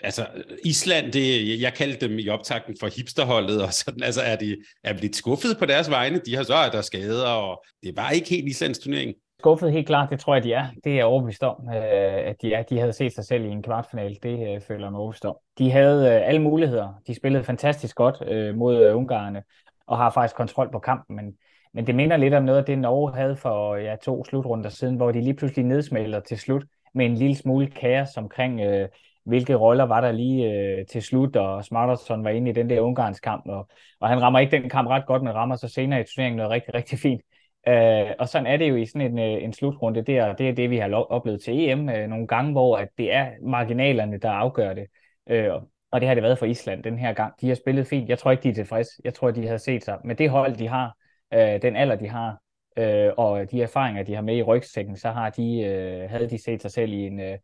altså 0.00 0.26
Island, 0.64 1.12
det, 1.12 1.60
jeg 1.60 1.74
kaldte 1.74 2.08
dem 2.08 2.18
i 2.18 2.28
optakten 2.28 2.76
for 2.80 2.88
hipsterholdet, 2.96 3.62
og 3.62 3.72
sådan, 3.72 4.02
altså 4.02 4.20
er 4.20 4.36
de 4.36 4.56
er 4.84 4.92
lidt 4.92 5.16
skuffet 5.16 5.56
på 5.58 5.66
deres 5.66 5.90
vegne, 5.90 6.20
de 6.26 6.36
har 6.36 6.42
så, 6.42 6.64
at 6.66 6.72
der 6.72 6.82
skader, 6.82 7.26
og 7.28 7.64
det 7.82 7.96
var 7.96 8.10
ikke 8.10 8.30
helt 8.30 8.48
Islands 8.48 8.78
turnering. 8.78 9.14
Skuffet 9.40 9.72
helt 9.72 9.86
klart, 9.86 10.10
det 10.10 10.20
tror 10.20 10.34
jeg, 10.34 10.44
de 10.44 10.52
er. 10.52 10.66
Det 10.84 10.92
er 10.92 10.96
jeg 10.96 11.04
overbevist 11.04 11.42
om, 11.42 11.56
øh, 11.68 12.28
at 12.28 12.36
de 12.42 12.54
er. 12.54 12.62
De 12.62 12.78
havde 12.78 12.92
set 12.92 13.14
sig 13.14 13.24
selv 13.24 13.44
i 13.44 13.48
en 13.48 13.62
kvartfinal, 13.62 14.18
det 14.22 14.54
øh, 14.54 14.60
føler 14.60 14.84
jeg 14.84 14.92
mig 14.92 15.00
overbevist 15.00 15.24
om. 15.24 15.36
De 15.58 15.70
havde 15.70 16.06
øh, 16.06 16.28
alle 16.28 16.42
muligheder. 16.42 16.88
De 17.06 17.14
spillede 17.14 17.44
fantastisk 17.44 17.96
godt 17.96 18.16
mod 18.56 18.90
Ungarerne, 18.90 19.42
og 19.86 19.98
har 19.98 20.10
faktisk 20.10 20.36
kontrol 20.36 20.72
på 20.72 20.78
kampen, 20.78 21.16
men 21.16 21.34
men 21.74 21.86
det 21.86 21.94
minder 21.94 22.16
lidt 22.16 22.34
om 22.34 22.42
noget 22.42 22.58
af 22.58 22.64
det, 22.64 22.78
Norge 22.78 23.14
havde 23.14 23.36
for 23.36 23.76
ja, 23.76 23.96
to 23.96 24.24
slutrunder 24.24 24.68
siden, 24.68 24.96
hvor 24.96 25.12
de 25.12 25.20
lige 25.20 25.34
pludselig 25.34 25.64
nedsmelter 25.64 26.20
til 26.20 26.38
slut 26.38 26.64
med 26.94 27.06
en 27.06 27.14
lille 27.14 27.36
smule 27.36 27.66
kaos 27.66 28.16
omkring, 28.16 28.60
øh, 28.60 28.88
hvilke 29.24 29.54
roller 29.54 29.84
var 29.84 30.00
der 30.00 30.12
lige 30.12 30.52
øh, 30.52 30.86
til 30.86 31.02
slut, 31.02 31.36
og 31.36 31.64
Smarterson 31.64 32.24
var 32.24 32.30
inde 32.30 32.50
i 32.50 32.54
den 32.54 32.70
der 32.70 32.80
Ungarns 32.80 33.20
kamp, 33.20 33.48
og, 33.48 33.68
og 34.00 34.08
han 34.08 34.22
rammer 34.22 34.38
ikke 34.38 34.56
den 34.56 34.68
kamp 34.68 34.88
ret 34.88 35.06
godt, 35.06 35.22
men 35.22 35.34
rammer 35.34 35.56
så 35.56 35.68
senere 35.68 36.00
i 36.00 36.04
turneringen 36.04 36.36
noget 36.36 36.50
rigtig, 36.50 36.74
rigtig 36.74 36.98
fint. 36.98 37.22
Øh, 37.68 38.10
og 38.18 38.28
sådan 38.28 38.46
er 38.46 38.56
det 38.56 38.68
jo 38.68 38.76
i 38.76 38.86
sådan 38.86 39.00
en, 39.00 39.18
øh, 39.18 39.44
en 39.44 39.52
slutrunde. 39.52 40.02
Det 40.02 40.18
er, 40.18 40.32
det 40.32 40.48
er 40.48 40.52
det, 40.52 40.70
vi 40.70 40.78
har 40.78 40.94
oplevet 40.94 41.42
til 41.42 41.68
EM 41.68 41.88
øh, 41.88 42.08
nogle 42.08 42.26
gange, 42.26 42.52
hvor 42.52 42.76
at 42.76 42.88
det 42.98 43.14
er 43.14 43.30
marginalerne, 43.42 44.18
der 44.18 44.30
afgør 44.30 44.74
det. 44.74 44.86
Øh, 45.30 45.50
og 45.90 46.00
det 46.00 46.08
har 46.08 46.14
det 46.14 46.22
været 46.22 46.38
for 46.38 46.46
Island 46.46 46.82
den 46.82 46.98
her 46.98 47.12
gang. 47.12 47.34
De 47.40 47.48
har 47.48 47.54
spillet 47.54 47.86
fint. 47.86 48.08
Jeg 48.08 48.18
tror 48.18 48.30
ikke, 48.30 48.42
de 48.42 48.48
er 48.48 48.54
tilfredse. 48.54 48.90
Jeg 49.04 49.14
tror, 49.14 49.30
de 49.30 49.46
havde 49.46 49.58
set 49.58 49.84
sig 49.84 49.98
Men 50.04 50.18
det 50.18 50.30
hold, 50.30 50.56
de 50.56 50.68
har, 50.68 50.96
øh, 51.34 51.62
den 51.62 51.76
alder, 51.76 51.96
de 51.96 52.08
har, 52.08 52.38
øh, 52.76 53.12
og 53.16 53.50
de 53.50 53.62
erfaringer, 53.62 54.02
de 54.02 54.14
har 54.14 54.22
med 54.22 54.36
i 54.36 54.42
rygsækken, 54.42 54.96
så 54.96 55.10
har 55.10 55.30
de, 55.30 55.60
øh, 55.60 56.10
havde 56.10 56.30
de 56.30 56.42
set 56.42 56.62
sig 56.62 56.70
selv 56.70 56.92
i 56.92 57.06
en, 57.06 57.20
øh, 57.20 57.38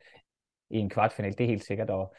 i 0.70 0.78
en 0.78 0.90
kvartfinal, 0.90 1.32
det 1.32 1.40
er 1.40 1.48
helt 1.48 1.64
sikkert. 1.64 1.90
Og, 1.90 2.14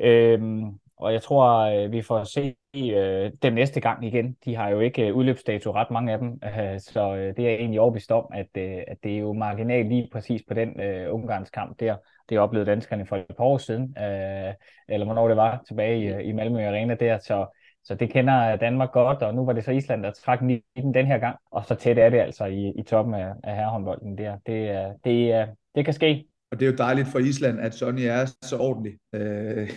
øh, 0.00 0.62
og 0.96 1.12
jeg 1.12 1.22
tror, 1.22 1.58
øh, 1.58 1.92
vi 1.92 2.02
får 2.02 2.24
se 2.24 2.54
øh, 2.76 3.32
dem 3.42 3.52
næste 3.52 3.80
gang 3.80 4.04
igen. 4.04 4.36
De 4.44 4.54
har 4.54 4.68
jo 4.68 4.80
ikke 4.80 5.08
øh, 5.08 5.14
udløbsdato, 5.14 5.72
ret 5.72 5.90
mange 5.90 6.12
af 6.12 6.18
dem, 6.18 6.40
øh, 6.44 6.80
så 6.80 7.14
øh, 7.14 7.36
det 7.36 7.44
er 7.44 7.50
jeg 7.50 7.58
egentlig 7.58 7.80
overbevist 7.80 8.12
om, 8.12 8.26
at, 8.34 8.48
øh, 8.56 8.82
at 8.88 8.96
det 9.02 9.14
er 9.14 9.18
jo 9.18 9.32
marginalt 9.32 9.88
lige 9.88 10.08
præcis 10.12 10.42
på 10.48 10.54
den 10.54 10.80
øh, 10.80 11.14
Ungarns 11.14 11.50
kamp 11.50 11.80
der. 11.80 11.96
Det 12.28 12.38
oplevede 12.38 12.70
danskerne 12.70 13.06
for 13.06 13.16
et 13.16 13.36
par 13.36 13.44
år 13.44 13.58
siden, 13.58 13.96
øh, 13.98 14.54
eller 14.88 15.04
hvornår 15.04 15.28
det 15.28 15.36
var, 15.36 15.62
tilbage 15.68 16.00
i, 16.00 16.06
øh, 16.06 16.28
i 16.28 16.32
Malmø 16.32 16.66
Arena 16.66 16.94
der, 16.94 17.18
så 17.18 17.57
så 17.88 17.94
det 17.94 18.10
kender 18.10 18.56
Danmark 18.56 18.92
godt, 18.92 19.18
og 19.22 19.34
nu 19.34 19.44
var 19.44 19.52
det 19.52 19.64
så 19.64 19.70
Island, 19.70 20.02
der 20.02 20.10
trak 20.10 20.40
den 20.40 20.50
i 20.50 20.62
den 20.76 21.06
her 21.06 21.18
gang. 21.18 21.36
Og 21.50 21.64
så 21.64 21.74
tæt 21.74 21.98
er 21.98 22.10
det 22.10 22.18
altså 22.18 22.44
i, 22.44 22.72
i 22.78 22.82
toppen 22.82 23.14
af, 23.14 23.32
af 23.44 23.56
herrehåndbolden 23.56 24.18
der. 24.18 24.36
Det, 24.46 24.86
det, 25.04 25.46
det 25.74 25.84
kan 25.84 25.94
ske. 25.94 26.24
Og 26.50 26.60
det 26.60 26.66
er 26.66 26.70
jo 26.70 26.76
dejligt 26.76 27.08
for 27.08 27.18
Island, 27.18 27.60
at 27.60 27.74
Sonny 27.74 28.00
er 28.00 28.26
så 28.42 28.56
ordentlig. 28.58 28.98
Øh, 29.14 29.70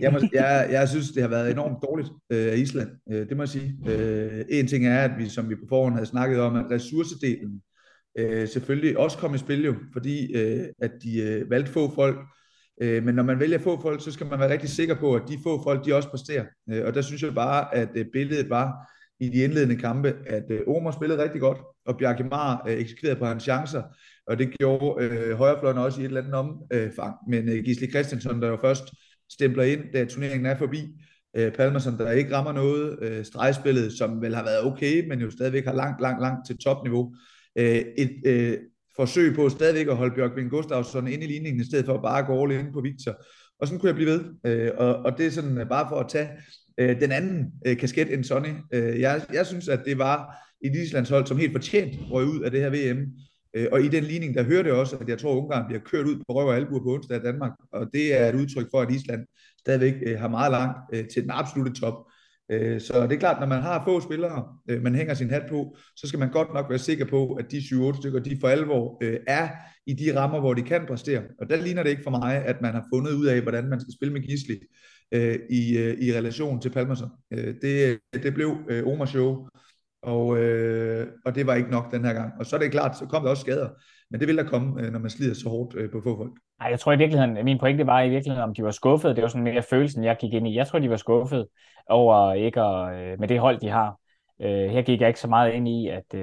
jeg, 0.00 0.12
må, 0.12 0.18
jeg, 0.32 0.68
jeg 0.70 0.88
synes, 0.88 1.10
det 1.10 1.22
har 1.22 1.30
været 1.30 1.50
enormt 1.50 1.82
dårligt 1.82 2.08
øh, 2.30 2.58
Island. 2.58 2.90
Øh, 3.10 3.28
det 3.28 3.36
må 3.36 3.42
jeg 3.42 3.48
sige. 3.48 3.76
Øh, 3.88 4.44
en 4.50 4.66
ting 4.66 4.86
er, 4.86 5.00
at 5.00 5.18
vi, 5.18 5.28
som 5.28 5.48
vi 5.48 5.54
på 5.54 5.66
forhånd 5.68 5.94
havde 5.94 6.06
snakket 6.06 6.40
om, 6.40 6.56
at 6.56 6.70
ressourcedelen 6.70 7.62
øh, 8.18 8.48
selvfølgelig 8.48 8.98
også 8.98 9.18
kom 9.18 9.34
i 9.34 9.38
spil 9.38 9.64
jo, 9.64 9.74
fordi 9.92 10.36
øh, 10.36 10.66
at 10.78 10.92
de 11.02 11.22
øh, 11.22 11.50
valgte 11.50 11.72
få 11.72 11.94
folk, 11.94 12.16
Øh, 12.82 13.04
men 13.04 13.14
når 13.14 13.22
man 13.22 13.40
vælger 13.40 13.58
få 13.58 13.80
folk, 13.80 14.04
så 14.04 14.12
skal 14.12 14.26
man 14.26 14.38
være 14.38 14.52
rigtig 14.52 14.68
sikker 14.68 14.94
på, 14.94 15.14
at 15.14 15.22
de 15.28 15.38
få 15.42 15.62
folk, 15.62 15.84
de 15.84 15.94
også 15.94 16.08
præsterer. 16.08 16.44
Øh, 16.70 16.86
og 16.86 16.94
der 16.94 17.02
synes 17.02 17.22
jeg 17.22 17.34
bare, 17.34 17.74
at 17.74 17.88
øh, 17.94 18.06
billedet 18.12 18.50
var 18.50 18.72
i 19.20 19.28
de 19.28 19.42
indledende 19.42 19.76
kampe, 19.76 20.14
at 20.26 20.44
øh, 20.50 20.60
Omar 20.66 20.90
spillede 20.90 21.22
rigtig 21.22 21.40
godt, 21.40 21.58
og 21.86 21.98
Bjarke 21.98 22.24
Mar 22.24 22.64
øh, 22.68 22.74
eksekverede 22.74 23.18
på 23.18 23.24
hans 23.24 23.42
chancer, 23.42 23.82
og 24.26 24.38
det 24.38 24.58
gjorde 24.58 25.04
øh, 25.04 25.36
højrefløjen 25.36 25.78
også 25.78 26.00
i 26.00 26.04
et 26.04 26.08
eller 26.08 26.20
andet 26.20 26.34
omfang. 26.34 27.14
Men 27.28 27.48
øh, 27.48 27.64
Gisli 27.64 27.90
Christensen, 27.90 28.42
der 28.42 28.48
jo 28.48 28.58
først 28.60 28.84
stempler 29.32 29.64
ind, 29.64 29.80
da 29.92 30.04
turneringen 30.04 30.46
er 30.46 30.56
forbi, 30.56 30.82
øh, 31.36 31.52
Palmerson, 31.52 31.98
der 31.98 32.10
ikke 32.10 32.36
rammer 32.36 32.52
noget, 32.52 32.98
øh, 33.02 33.24
stregspillet, 33.24 33.92
som 33.92 34.22
vel 34.22 34.34
har 34.34 34.44
været 34.44 34.64
okay, 34.64 35.08
men 35.08 35.20
jo 35.20 35.30
stadigvæk 35.30 35.64
har 35.64 35.74
langt, 35.74 36.00
langt, 36.00 36.20
langt 36.20 36.46
til 36.46 36.58
topniveau. 36.58 37.14
Øh, 37.58 37.84
et, 37.98 38.22
øh, 38.26 38.58
forsøg 38.96 39.34
på 39.34 39.48
stadigvæk 39.48 39.86
at 39.88 39.96
holde 39.96 40.14
Bjørkvind 40.14 40.50
Gustafsson 40.50 41.08
inde 41.08 41.24
i 41.24 41.28
ligningen, 41.28 41.60
i 41.60 41.64
stedet 41.64 41.86
for 41.86 41.94
at 41.94 42.02
bare 42.02 42.26
gå 42.26 42.42
all 42.42 42.52
ind 42.52 42.72
på 42.72 42.80
Victor. 42.80 43.12
Og 43.60 43.66
sådan 43.66 43.80
kunne 43.80 43.88
jeg 43.88 43.94
blive 43.94 44.10
ved. 44.10 44.24
Øh, 44.46 44.70
og, 44.76 44.96
og 44.96 45.18
det 45.18 45.26
er 45.26 45.30
sådan 45.30 45.58
øh, 45.58 45.68
bare 45.68 45.86
for 45.88 45.96
at 45.96 46.08
tage 46.08 46.28
øh, 46.78 47.00
den 47.00 47.12
anden 47.12 47.52
øh, 47.66 47.76
kasket 47.76 48.14
end 48.14 48.24
Sonny. 48.24 48.48
Øh, 48.72 49.00
jeg, 49.00 49.22
jeg 49.32 49.46
synes, 49.46 49.68
at 49.68 49.80
det 49.84 49.98
var 49.98 50.36
et 50.64 50.76
Islands 50.76 51.08
hold, 51.08 51.26
som 51.26 51.38
helt 51.38 51.52
fortjent 51.52 51.94
røg 52.10 52.26
ud 52.26 52.40
af 52.40 52.50
det 52.50 52.60
her 52.60 52.70
VM. 52.70 53.06
Øh, 53.54 53.68
og 53.72 53.82
i 53.82 53.88
den 53.88 54.04
ligning, 54.04 54.34
der 54.34 54.42
hørte 54.42 54.68
jeg 54.68 54.76
også, 54.76 54.96
at 54.96 55.08
jeg 55.08 55.18
tror, 55.18 55.32
at 55.32 55.36
Ungarn 55.36 55.66
bliver 55.66 55.80
kørt 55.80 56.06
ud 56.06 56.16
på 56.16 56.24
røv 56.28 56.46
og 56.46 56.56
albuer 56.56 56.82
på 56.82 56.94
onsdag 56.94 57.16
af 57.16 57.22
Danmark. 57.22 57.52
Og 57.72 57.86
det 57.94 58.20
er 58.20 58.28
et 58.28 58.34
udtryk 58.34 58.66
for, 58.70 58.80
at 58.80 58.90
Island 58.90 59.26
stadigvæk 59.58 59.94
øh, 60.06 60.18
har 60.18 60.28
meget 60.28 60.50
langt 60.50 60.78
øh, 60.92 61.04
til 61.08 61.22
den 61.22 61.30
absolute 61.30 61.80
top. 61.80 61.94
Øh, 62.50 62.80
så 62.80 63.02
det 63.02 63.12
er 63.12 63.18
klart, 63.18 63.40
når 63.40 63.46
man 63.46 63.62
har 63.62 63.84
få 63.84 64.00
spillere, 64.00 64.44
øh, 64.70 64.82
man 64.82 64.94
hænger 64.94 65.14
sin 65.14 65.30
hat 65.30 65.42
på, 65.48 65.76
så 65.96 66.08
skal 66.08 66.18
man 66.18 66.30
godt 66.30 66.54
nok 66.54 66.70
være 66.70 66.78
sikker 66.78 67.04
på, 67.04 67.32
at 67.32 67.50
de 67.50 67.56
7-8 67.58 67.96
stykker, 67.96 68.20
de 68.20 68.38
for 68.40 68.48
alvor 68.48 68.98
øh, 69.02 69.20
er 69.26 69.48
i 69.86 69.94
de 69.94 70.20
rammer, 70.20 70.40
hvor 70.40 70.54
de 70.54 70.62
kan 70.62 70.86
præstere. 70.86 71.22
Og 71.40 71.50
der 71.50 71.56
ligner 71.56 71.82
det 71.82 71.90
ikke 71.90 72.02
for 72.02 72.10
mig, 72.10 72.44
at 72.44 72.62
man 72.62 72.72
har 72.72 72.86
fundet 72.94 73.12
ud 73.12 73.26
af, 73.26 73.40
hvordan 73.40 73.68
man 73.68 73.80
skal 73.80 73.94
spille 73.94 74.12
med 74.12 74.22
Gisli 74.22 74.58
i, 75.50 75.94
i 76.00 76.12
relation 76.12 76.60
til 76.60 76.70
Palmerson. 76.70 77.10
det, 77.30 77.98
det 78.12 78.34
blev 78.34 78.56
Omar 78.86 79.06
Show, 79.06 79.48
Og, 80.02 80.26
og 81.24 81.34
det 81.34 81.46
var 81.46 81.54
ikke 81.54 81.70
nok 81.70 81.92
den 81.92 82.04
her 82.04 82.12
gang. 82.12 82.32
Og 82.38 82.46
så 82.46 82.56
er 82.56 82.60
det 82.60 82.70
klart, 82.70 82.98
så 82.98 83.06
kom 83.06 83.22
der 83.22 83.30
også 83.30 83.40
skader. 83.40 83.68
Men 84.10 84.20
det 84.20 84.28
vil 84.28 84.36
der 84.36 84.44
komme, 84.44 84.82
øh, 84.82 84.92
når 84.92 84.98
man 84.98 85.10
slider 85.10 85.34
så 85.34 85.48
hårdt 85.48 85.74
øh, 85.74 85.90
på 85.90 86.00
få 86.00 86.16
folk. 86.16 86.32
Nej, 86.60 86.70
jeg 86.70 86.80
tror 86.80 86.92
i 86.92 86.98
virkeligheden, 86.98 87.44
min 87.44 87.58
pointe 87.58 87.86
var 87.86 88.02
i 88.02 88.10
virkeligheden, 88.10 88.48
om 88.48 88.54
de 88.54 88.64
var 88.64 88.70
skuffet. 88.70 89.16
Det 89.16 89.22
var 89.22 89.28
sådan 89.28 89.44
mere 89.44 89.62
følelsen, 89.62 90.04
jeg 90.04 90.16
gik 90.20 90.32
ind 90.32 90.48
i. 90.48 90.56
Jeg 90.56 90.66
tror, 90.66 90.78
de 90.78 90.90
var 90.90 90.96
skuffet 90.96 91.46
over 91.88 92.32
ikke 92.32 92.60
at, 92.60 92.94
øh, 92.94 93.20
med 93.20 93.28
det 93.28 93.40
hold, 93.40 93.60
de 93.60 93.68
har. 93.68 93.98
Her 94.40 94.82
gik 94.82 95.00
jeg 95.00 95.08
ikke 95.08 95.20
så 95.20 95.28
meget 95.28 95.52
ind 95.52 95.68
i, 95.68 95.88
at, 95.88 96.14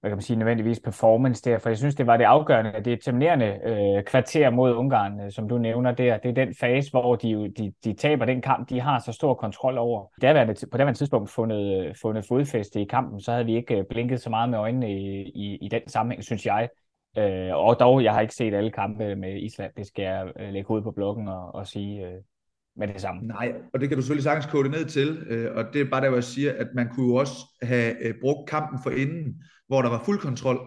hvad 0.00 0.10
kan 0.10 0.16
man 0.16 0.22
sige, 0.22 0.36
nødvendigvis 0.36 0.80
performance 0.80 1.42
der, 1.50 1.58
for 1.58 1.68
jeg 1.68 1.78
synes, 1.78 1.94
det 1.94 2.06
var 2.06 2.16
det 2.16 2.24
afgørende, 2.24 2.72
det 2.72 2.84
determinerende 2.84 3.58
øh, 3.64 4.04
kvarter 4.04 4.50
mod 4.50 4.74
Ungarn, 4.74 5.20
øh, 5.20 5.32
som 5.32 5.48
du 5.48 5.58
nævner 5.58 5.92
der. 5.92 6.18
Det 6.18 6.28
er 6.28 6.44
den 6.44 6.54
fase, 6.60 6.90
hvor 6.90 7.16
de, 7.16 7.52
de, 7.58 7.72
de 7.84 7.92
taber 7.92 8.24
den 8.24 8.42
kamp, 8.42 8.68
de 8.68 8.80
har 8.80 8.98
så 8.98 9.12
stor 9.12 9.34
kontrol 9.34 9.78
over. 9.78 10.06
Der 10.20 10.54
på 10.72 10.78
det 10.78 10.96
tidspunkt 10.96 11.30
fundet, 11.30 11.86
øh, 11.86 11.94
fundet 12.00 12.24
fodfæste 12.28 12.80
i 12.80 12.84
kampen, 12.84 13.20
så 13.20 13.32
havde 13.32 13.44
vi 13.44 13.56
ikke 13.56 13.78
øh, 13.78 13.84
blinket 13.90 14.20
så 14.20 14.30
meget 14.30 14.50
med 14.50 14.58
øjnene 14.58 14.92
i, 14.92 15.22
i, 15.22 15.56
i 15.56 15.68
den 15.68 15.82
sammenhæng, 15.86 16.24
synes 16.24 16.46
jeg. 16.46 16.68
Øh, 17.18 17.54
og 17.54 17.80
dog, 17.80 18.04
jeg 18.04 18.14
har 18.14 18.20
ikke 18.20 18.34
set 18.34 18.54
alle 18.54 18.70
kampe 18.70 19.16
med 19.16 19.42
Island, 19.42 19.72
det 19.76 19.86
skal 19.86 20.02
jeg 20.02 20.26
øh, 20.40 20.52
lægge 20.52 20.70
ud 20.70 20.82
på 20.82 20.90
bloggen 20.90 21.28
og, 21.28 21.54
og 21.54 21.66
sige 21.66 22.06
øh, 22.06 22.20
med 22.78 22.88
det 22.88 23.00
samme. 23.00 23.26
Nej, 23.26 23.52
og 23.74 23.80
det 23.80 23.88
kan 23.88 23.98
du 23.98 24.02
selvfølgelig 24.02 24.24
sagtens 24.24 24.52
kode 24.52 24.68
ned 24.68 24.84
til, 24.84 25.18
øh, 25.28 25.56
og 25.56 25.64
det 25.72 25.80
er 25.80 25.90
bare 25.90 26.00
der, 26.00 26.08
hvor 26.08 26.16
jeg 26.16 26.24
siger, 26.24 26.52
at 26.52 26.66
man 26.74 26.88
kunne 26.88 27.06
jo 27.06 27.14
også 27.14 27.32
have 27.62 28.06
øh, 28.06 28.14
brugt 28.20 28.50
kampen 28.50 28.78
for 28.82 28.90
inden, 28.90 29.42
hvor 29.68 29.82
der 29.82 29.90
var 29.90 30.02
fuld 30.04 30.18
kontrol 30.18 30.58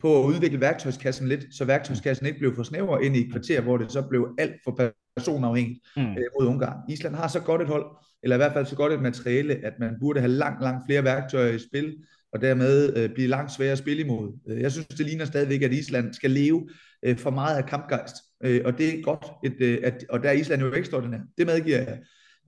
på 0.00 0.20
at 0.20 0.26
udvikle 0.26 0.60
værktøjskassen 0.60 1.28
lidt, 1.28 1.44
så 1.52 1.64
værktøjskassen 1.64 2.26
ikke 2.26 2.38
blev 2.38 2.54
for 2.54 2.62
snæver 2.62 2.98
ind 3.00 3.16
i 3.16 3.26
et 3.26 3.32
kvarter, 3.32 3.60
hvor 3.60 3.76
det 3.76 3.92
så 3.92 4.02
blev 4.02 4.34
alt 4.38 4.54
for 4.64 4.92
personafhængigt 5.16 5.80
mm. 5.96 6.02
øh, 6.02 6.24
mod 6.40 6.46
Ungarn. 6.46 6.76
Island 6.88 7.14
har 7.14 7.28
så 7.28 7.40
godt 7.40 7.62
et 7.62 7.68
hold, 7.68 7.86
eller 8.22 8.36
i 8.36 8.38
hvert 8.38 8.52
fald 8.52 8.66
så 8.66 8.76
godt 8.76 8.92
et 8.92 9.02
materiale, 9.02 9.54
at 9.54 9.72
man 9.80 9.94
burde 10.00 10.20
have 10.20 10.32
langt, 10.32 10.62
langt 10.62 10.82
flere 10.86 11.04
værktøjer 11.04 11.52
i 11.52 11.58
spil, 11.58 11.96
og 12.32 12.40
dermed 12.40 12.96
øh, 12.96 13.10
blive 13.14 13.28
langt 13.28 13.52
sværere 13.52 13.72
at 13.72 13.78
spille 13.78 14.04
imod. 14.04 14.38
Jeg 14.46 14.72
synes, 14.72 14.86
det 14.86 15.06
ligner 15.06 15.24
stadigvæk, 15.24 15.62
at 15.62 15.72
Island 15.72 16.14
skal 16.14 16.30
leve 16.30 16.68
øh, 17.02 17.16
for 17.16 17.30
meget 17.30 17.56
af 17.56 17.66
kampgejst, 17.66 18.14
øh, 18.44 18.60
og 18.64 18.78
det 18.78 18.98
er 18.98 19.02
godt, 19.02 19.26
et, 19.44 19.56
øh, 19.60 19.78
at, 19.82 20.04
og 20.08 20.22
der 20.22 20.28
er 20.28 20.32
Island 20.32 20.62
jo 20.62 20.74
ekstraordinær. 20.74 21.18
Det 21.38 21.46
medgiver 21.46 21.78
jeg. 21.78 21.98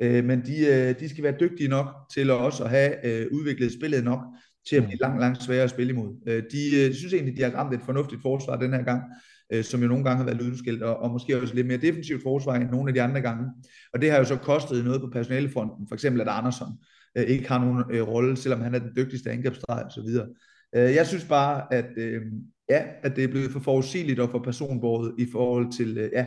Øh, 0.03 0.25
men 0.25 0.47
de, 0.47 0.67
øh, 0.67 1.01
de 1.01 1.09
skal 1.09 1.25
være 1.25 1.37
dygtige 1.41 1.69
nok 1.69 1.87
til 2.15 2.31
også 2.31 2.65
at 2.65 2.71
have 2.71 3.07
øh, 3.07 3.27
udviklet 3.33 3.73
spillet 3.73 4.05
nok 4.05 4.21
til 4.69 4.77
at 4.77 4.85
blive 4.85 4.99
langt, 5.01 5.21
langt 5.21 5.43
sværere 5.43 5.65
at 5.65 5.71
spille 5.71 5.93
imod. 5.93 6.15
Øh, 6.27 6.43
de 6.53 6.87
øh, 6.87 6.95
synes 6.95 7.13
egentlig, 7.13 7.37
de 7.37 7.43
har 7.43 7.51
ramt 7.51 7.75
et 7.75 7.81
fornuftigt 7.85 8.23
forsvar 8.23 8.57
den 8.57 8.73
her 8.73 8.83
gang, 8.83 9.03
øh, 9.53 9.65
som 9.65 9.83
jo 9.83 9.89
nogle 9.89 10.05
gange 10.05 10.17
har 10.17 10.25
været 10.25 10.43
lydskilt, 10.43 10.83
og, 10.83 10.97
og 10.97 11.11
måske 11.11 11.41
også 11.41 11.55
lidt 11.55 11.67
mere 11.67 11.77
defensivt 11.77 12.23
forsvar 12.23 12.55
end 12.55 12.71
nogle 12.71 12.89
af 12.89 12.95
de 12.95 13.03
andre 13.03 13.21
gange. 13.21 13.45
Og 13.95 14.03
det 14.03 14.11
har 14.11 14.19
jo 14.19 14.25
så 14.25 14.37
kostet 14.37 14.85
noget 14.85 15.01
på 15.01 15.09
personalefronten, 15.13 15.89
for 15.89 15.95
eksempel 15.95 16.21
at 16.21 16.29
Andersson 16.29 16.69
øh, 17.19 17.25
ikke 17.25 17.49
har 17.49 17.59
nogen 17.59 17.85
øh, 17.91 18.09
rolle, 18.09 18.37
selvom 18.37 18.61
han 18.61 18.75
er 18.75 18.79
den 18.79 18.93
dygtigste 18.97 19.31
angrebsdrej 19.31 19.83
og 19.83 19.93
så 19.93 20.03
videre. 20.03 20.27
Øh, 20.77 20.95
jeg 20.95 21.07
synes 21.07 21.25
bare, 21.25 21.75
at, 21.75 21.91
øh, 21.97 22.23
ja, 22.69 22.83
at 23.02 23.16
det 23.16 23.25
er 23.25 23.28
blevet 23.28 23.50
for 23.52 23.61
forudsigeligt 23.61 24.21
og 24.21 24.31
for 24.31 24.38
personbordet 24.38 25.14
i 25.19 25.26
forhold 25.33 25.73
til, 25.73 25.99
øh, 25.99 26.11
ja, 26.12 26.26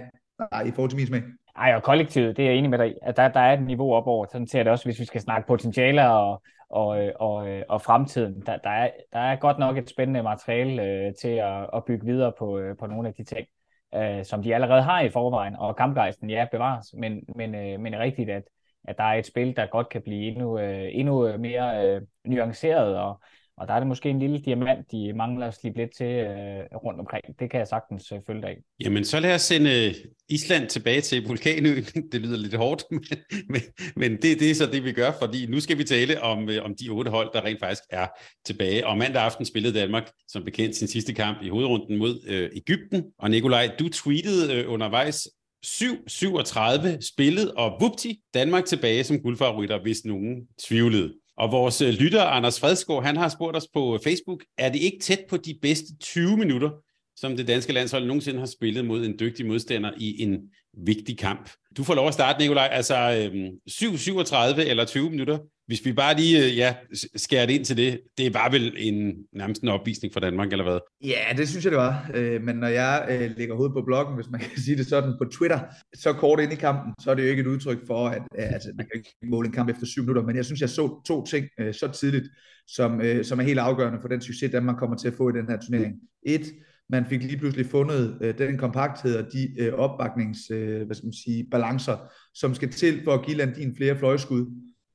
nej, 0.52 0.62
i 0.64 0.72
forhold 0.72 0.90
til 0.90 0.98
min 0.98 1.08
smag. 1.08 1.24
Ej, 1.56 1.76
og 1.76 1.84
kollektivet, 1.84 2.38
det 2.38 2.46
er 2.46 2.50
jeg 2.50 2.58
enig 2.58 2.70
med 2.70 2.78
dig 2.78 2.96
at 3.02 3.18
der, 3.18 3.28
der 3.28 3.40
er 3.40 3.54
et 3.54 3.64
niveau 3.64 3.94
op 3.94 4.08
over. 4.08 4.26
Sådan 4.32 4.48
ser 4.48 4.64
det 4.64 4.72
også, 4.72 4.86
hvis 4.86 5.00
vi 5.00 5.06
skal 5.06 5.22
snakke 5.22 5.48
potentialer 5.48 6.08
og, 6.08 6.42
og, 6.70 7.04
øh, 7.04 7.12
og, 7.16 7.50
øh, 7.50 7.64
og 7.70 7.82
fremtiden. 7.82 8.44
Der, 8.46 8.58
der, 8.58 8.70
er, 8.70 8.90
der 9.14 9.20
er 9.20 9.36
godt 9.36 9.60
nok 9.60 9.78
et 9.78 9.90
spændende 9.90 10.24
materiale 10.24 10.84
øh, 10.84 11.14
til 11.22 11.30
at, 11.30 11.70
at 11.74 11.86
bygge 11.86 12.06
videre 12.06 12.34
på, 12.40 12.60
øh, 12.60 12.78
på 12.78 12.88
nogle 12.88 13.08
af 13.08 13.14
de 13.14 13.24
ting, 13.24 13.48
øh, 13.96 14.26
som 14.26 14.44
de 14.44 14.56
allerede 14.56 14.82
har 14.82 15.02
i 15.02 15.10
forvejen. 15.10 15.56
Og 15.56 15.76
kampgejsten, 15.76 16.30
ja, 16.30 16.46
bevares, 16.52 16.94
men, 16.98 17.22
men, 17.36 17.56
øh, 17.56 17.80
men 17.80 17.94
er 17.94 18.00
rigtigt, 18.00 18.30
at, 18.30 18.44
at 18.84 18.98
der 18.98 19.04
er 19.04 19.14
et 19.14 19.26
spil, 19.26 19.56
der 19.56 19.66
godt 19.66 19.90
kan 19.90 20.02
blive 20.02 20.28
endnu, 20.28 20.60
øh, 20.60 20.88
endnu 20.92 21.38
mere 21.38 21.88
øh, 21.88 22.02
nuanceret 22.26 22.98
og, 22.98 23.22
og 23.58 23.68
der 23.68 23.74
er 23.74 23.80
det 23.80 23.88
måske 23.88 24.10
en 24.10 24.20
lille 24.20 24.40
diamant, 24.40 24.92
de 24.92 25.14
mangler 25.14 25.48
at 25.48 25.54
slippe 25.54 25.80
lidt 25.80 25.96
til 25.98 26.06
øh, 26.06 26.66
rundt 26.84 27.00
omkring. 27.00 27.40
Det 27.40 27.52
kan 27.52 27.60
jeg 27.60 27.68
sagtens 27.68 28.12
øh, 28.12 28.20
følge 28.28 28.42
dig 28.42 28.50
af. 28.50 28.58
Jamen, 28.80 29.06
så 29.06 29.20
lad 29.20 29.36
os 29.36 29.42
sende 29.42 29.88
øh, 29.88 29.94
Island 30.30 30.70
tilbage 30.70 31.02
til 31.02 31.28
vulkanøen. 31.28 31.84
Det 32.12 32.22
lyder 32.22 32.38
lidt 32.38 32.56
hårdt, 32.56 32.84
men, 32.92 33.02
men, 33.50 33.62
men 33.96 34.12
det, 34.12 34.40
det 34.40 34.52
er 34.52 34.56
så 34.56 34.66
det, 34.66 34.84
vi 34.84 34.92
gør, 34.92 35.12
fordi 35.20 35.46
nu 35.46 35.60
skal 35.60 35.78
vi 35.78 35.84
tale 35.84 36.22
om, 36.22 36.50
øh, 36.50 36.66
om 36.66 36.76
de 36.76 36.90
otte 36.90 37.12
hold, 37.12 37.30
der 37.34 37.46
rent 37.46 37.60
faktisk 37.60 37.84
er 37.90 38.08
tilbage. 38.46 38.88
Og 38.88 38.98
mandag 38.98 39.22
aften 39.22 39.46
spillede 39.46 39.80
Danmark 39.80 40.12
som 40.28 40.44
bekendt 40.44 40.76
sin 40.76 40.88
sidste 40.88 41.14
kamp 41.14 41.42
i 41.42 41.50
hovedrunden 41.50 41.98
mod 41.98 42.20
øh, 42.28 42.50
Ægypten. 42.56 43.04
Og 43.20 43.30
Nikolaj, 43.30 43.72
du 43.80 43.90
tweetede 43.90 44.54
øh, 44.54 44.72
undervejs, 44.72 45.28
7-37 45.66 47.10
spillet, 47.14 47.52
og 47.52 47.78
vupti, 47.82 48.20
Danmark 48.34 48.66
tilbage 48.66 49.04
som 49.04 49.20
guldfavoritter, 49.20 49.82
hvis 49.82 50.06
nogen 50.06 50.48
tvivlede. 50.68 51.14
Og 51.38 51.52
vores 51.52 51.82
øh, 51.82 51.90
lytter, 51.90 52.24
Anders 52.24 52.60
Fredsgaard, 52.60 53.04
han 53.04 53.18
har 53.18 53.30
spurgt 53.30 53.58
os 53.58 53.68
på 53.74 53.94
øh, 53.94 54.00
Facebook, 54.04 54.44
er 54.58 54.70
det 54.72 54.80
ikke 54.80 55.00
tæt 55.00 55.20
på 55.30 55.38
de 55.38 55.58
bedste 55.62 55.98
20 55.98 56.38
minutter, 56.38 56.70
som 57.16 57.38
det 57.38 57.48
danske 57.48 57.74
landshold 57.74 58.06
nogensinde 58.06 58.40
har 58.40 58.46
spillet 58.46 58.86
mod 58.86 59.06
en 59.06 59.20
dygtig 59.20 59.46
modstander 59.46 59.92
i 59.98 60.22
en 60.22 60.40
vigtig 60.78 61.18
kamp? 61.18 61.50
Du 61.78 61.84
får 61.84 61.96
lov 61.96 62.08
at 62.08 62.14
starte, 62.14 62.40
Nikolaj. 62.40 62.70
Altså 62.72 62.96
øhm, 62.96 63.50
7-37 63.70 64.62
eller 64.62 64.86
20 64.86 65.10
minutter. 65.10 65.38
Hvis 65.68 65.86
vi 65.86 65.94
bare 65.94 66.16
lige 66.16 66.46
øh, 66.46 66.58
ja, 66.58 66.76
skærer 67.16 67.46
det 67.46 67.54
ind 67.54 67.66
til 67.66 67.78
det, 67.78 68.02
det 68.18 68.34
var 68.34 68.50
vel 68.52 68.76
en, 68.78 69.16
nærmest 69.34 69.62
en 69.62 69.70
opvisning 69.70 70.14
for 70.14 70.20
Danmark, 70.20 70.52
eller 70.52 70.64
hvad? 70.64 70.80
Ja, 71.04 71.38
det 71.38 71.50
synes 71.50 71.66
jeg, 71.66 71.72
det 71.72 71.80
var. 71.80 72.12
Øh, 72.14 72.44
men 72.44 72.56
når 72.56 72.68
jeg 72.68 73.08
øh, 73.12 73.38
lægger 73.38 73.56
hovedet 73.56 73.74
på 73.74 73.82
bloggen, 73.86 74.16
hvis 74.16 74.30
man 74.30 74.40
kan 74.54 74.62
sige 74.62 74.78
det 74.78 74.88
sådan, 74.88 75.14
på 75.22 75.26
Twitter, 75.26 75.60
så 75.96 76.14
kort 76.14 76.40
ind 76.40 76.54
i 76.54 76.56
kampen, 76.56 76.94
så 77.00 77.12
er 77.12 77.16
det 77.16 77.24
jo 77.24 77.28
ikke 77.28 77.42
et 77.42 77.48
udtryk 77.48 77.88
for, 77.88 78.08
at 78.08 78.24
altså, 78.38 78.70
man 78.78 78.86
kan 78.86 79.00
ikke 79.00 79.16
måle 79.24 79.48
en 79.48 79.54
kamp 79.54 79.70
efter 79.70 79.86
7 79.86 80.02
minutter, 80.02 80.24
men 80.24 80.36
jeg 80.36 80.46
synes, 80.46 80.62
jeg 80.62 80.70
så 80.70 81.02
to 81.08 81.26
ting 81.26 81.48
så 81.72 81.92
tidligt, 82.00 82.26
som, 82.68 83.02
som 83.24 83.40
er 83.40 83.44
helt 83.44 83.60
afgørende 83.60 84.00
for 84.02 84.08
den 84.08 84.22
succes, 84.22 84.52
Danmark 84.52 84.78
kommer 84.78 84.98
til 84.98 85.08
at 85.08 85.14
få 85.14 85.30
i 85.30 85.34
den 85.34 85.50
her 85.50 85.58
turnering. 85.58 85.96
Et, 86.26 86.46
man 86.90 87.06
fik 87.06 87.24
lige 87.24 87.38
pludselig 87.38 87.66
fundet 87.66 88.18
øh, 88.22 88.38
den 88.38 88.58
kompakthed 88.58 89.16
og 89.18 89.34
de 89.34 89.60
øh, 89.60 89.74
opbaknings, 89.74 90.40
øh, 90.52 90.86
hvad 90.86 90.96
skal 90.96 91.08
man 91.08 91.14
sige, 91.14 91.48
balancer, 91.52 91.98
som 92.34 92.56
skal 92.56 92.72
til 92.72 93.02
for 93.04 93.14
at 93.14 93.26
give 93.26 93.38
Landin 93.38 93.76
flere 93.76 93.98
fløjskud. 93.98 94.46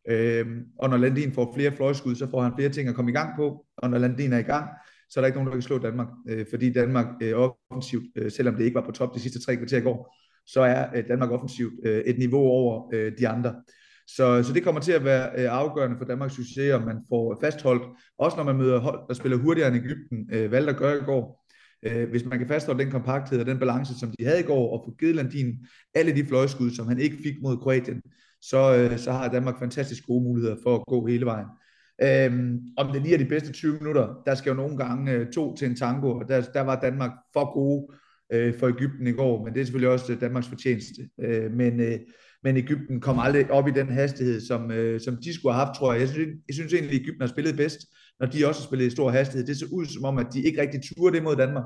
Øh, 0.09 0.47
og 0.79 0.91
når 0.91 0.97
Landin 0.97 1.33
får 1.33 1.53
flere 1.55 1.73
fløjskud, 1.73 2.15
så 2.15 2.31
får 2.31 2.43
han 2.43 2.53
flere 2.57 2.69
ting 2.69 2.89
at 2.89 2.95
komme 2.95 3.11
i 3.11 3.15
gang 3.15 3.37
på, 3.37 3.67
og 3.77 3.91
når 3.91 3.99
Landin 3.99 4.33
er 4.33 4.39
i 4.39 4.43
gang, 4.43 4.69
så 5.11 5.21
er 5.21 5.23
der 5.23 5.27
ikke 5.27 5.37
nogen, 5.37 5.47
der 5.47 5.55
kan 5.55 5.63
slå 5.63 5.79
Danmark, 5.79 6.09
øh, 6.29 6.47
fordi 6.51 6.73
Danmark 6.73 7.07
øh, 7.23 7.33
offensivt, 7.71 8.05
øh, 8.17 8.31
selvom 8.31 8.55
det 8.55 8.65
ikke 8.65 8.75
var 8.75 8.87
på 8.87 8.93
top 8.93 9.15
de 9.15 9.21
sidste 9.21 9.41
tre 9.41 9.57
kvarter 9.57 9.79
i 9.79 9.81
går, 9.81 10.17
så 10.47 10.61
er 10.61 10.87
øh, 10.95 11.09
Danmark 11.09 11.31
offensivt 11.31 11.73
øh, 11.85 12.01
et 12.01 12.19
niveau 12.19 12.43
over 12.43 12.91
øh, 12.95 13.13
de 13.19 13.29
andre. 13.29 13.55
Så, 14.07 14.43
så 14.43 14.53
det 14.53 14.63
kommer 14.63 14.81
til 14.81 14.93
at 14.93 15.05
være 15.05 15.31
øh, 15.39 15.53
afgørende 15.53 15.99
for 15.99 16.05
Danmarks 16.05 16.35
succes, 16.35 16.73
om 16.73 16.83
man 16.83 16.97
får 17.09 17.39
fastholdt, 17.41 17.83
også 18.19 18.37
når 18.37 18.45
man 18.45 18.57
møder 18.57 18.79
hold, 18.79 19.01
der 19.09 19.15
spiller 19.15 19.39
hurtigere 19.39 19.69
end 19.69 19.77
Ægypten, 19.77 20.29
øh, 20.33 20.51
valgte 20.51 20.71
at 20.71 20.77
gøre 20.77 20.97
i 20.97 21.05
går, 21.05 21.47
øh, 21.83 22.11
hvis 22.11 22.25
man 22.25 22.39
kan 22.39 22.49
fastholde 22.49 22.85
den 22.85 22.93
kompakthed 22.93 23.41
og 23.41 23.47
den 23.47 23.59
balance, 23.59 23.99
som 23.99 24.13
de 24.19 24.25
havde 24.25 24.41
i 24.41 24.43
går, 24.43 24.73
og 24.73 24.85
få 24.87 24.97
givet 25.01 25.15
Landin 25.15 25.67
alle 25.95 26.17
de 26.17 26.27
fløjskud, 26.27 26.71
som 26.71 26.89
han 26.89 26.99
ikke 26.99 27.17
fik 27.23 27.35
mod 27.43 27.57
Kroatien, 27.57 28.03
så, 28.43 28.77
øh, 28.77 28.99
så 28.99 29.13
har 29.13 29.29
Danmark 29.29 29.59
fantastisk 29.59 30.07
gode 30.07 30.25
muligheder 30.25 30.57
for 30.63 30.77
at 30.77 30.83
gå 30.87 31.07
hele 31.07 31.27
vejen. 31.27 31.47
Øhm, 32.03 32.61
om 32.77 32.93
det 32.93 33.03
lige 33.03 33.15
er 33.15 33.19
de 33.19 33.25
bedste 33.25 33.53
20 33.53 33.73
minutter, 33.73 34.23
der 34.27 34.35
skal 34.35 34.51
jo 34.51 34.57
nogle 34.57 34.77
gange 34.77 35.13
øh, 35.13 35.33
to 35.33 35.57
til 35.57 35.69
en 35.69 35.77
tango, 35.77 36.19
og 36.19 36.29
der, 36.29 36.41
der 36.41 36.61
var 36.61 36.81
Danmark 36.81 37.11
for 37.33 37.55
gode 37.55 37.87
øh, 38.33 38.59
for 38.59 38.69
Ægypten 38.69 39.07
i 39.07 39.13
går, 39.13 39.45
men 39.45 39.55
det 39.55 39.61
er 39.61 39.65
selvfølgelig 39.65 39.93
også 39.93 40.13
øh, 40.13 40.21
Danmarks 40.21 40.49
fortjeneste. 40.49 41.03
Øh, 41.21 41.53
men, 41.53 41.81
øh, 41.81 41.99
men 42.45 42.57
Ægypten 42.57 43.01
kom 43.01 43.19
aldrig 43.19 43.51
op 43.51 43.69
i 43.69 43.71
den 43.71 43.89
hastighed, 43.89 44.41
som, 44.41 44.71
øh, 44.71 45.01
som 45.01 45.17
de 45.17 45.35
skulle 45.35 45.55
have 45.55 45.67
haft, 45.67 45.77
tror 45.77 45.93
jeg. 45.93 46.01
Jeg 46.01 46.09
synes, 46.09 46.29
jeg 46.49 46.55
synes 46.55 46.73
egentlig, 46.73 46.95
at 46.95 47.01
Ægypten 47.01 47.21
har 47.21 47.29
spillet 47.29 47.57
bedst, 47.57 47.79
når 48.21 48.27
de 48.27 48.47
også 48.47 48.61
har 48.61 48.67
spillet 48.67 48.87
i 48.87 48.91
stor 48.91 49.11
hastighed. 49.11 49.47
Det 49.47 49.57
så 49.57 49.67
ud 49.73 49.87
som 49.87 50.05
om, 50.05 50.19
at 50.19 50.27
de 50.33 50.43
ikke 50.43 50.61
rigtig 50.61 50.81
turde 50.83 51.17
det 51.17 51.23
mod 51.23 51.37
Danmark. 51.37 51.65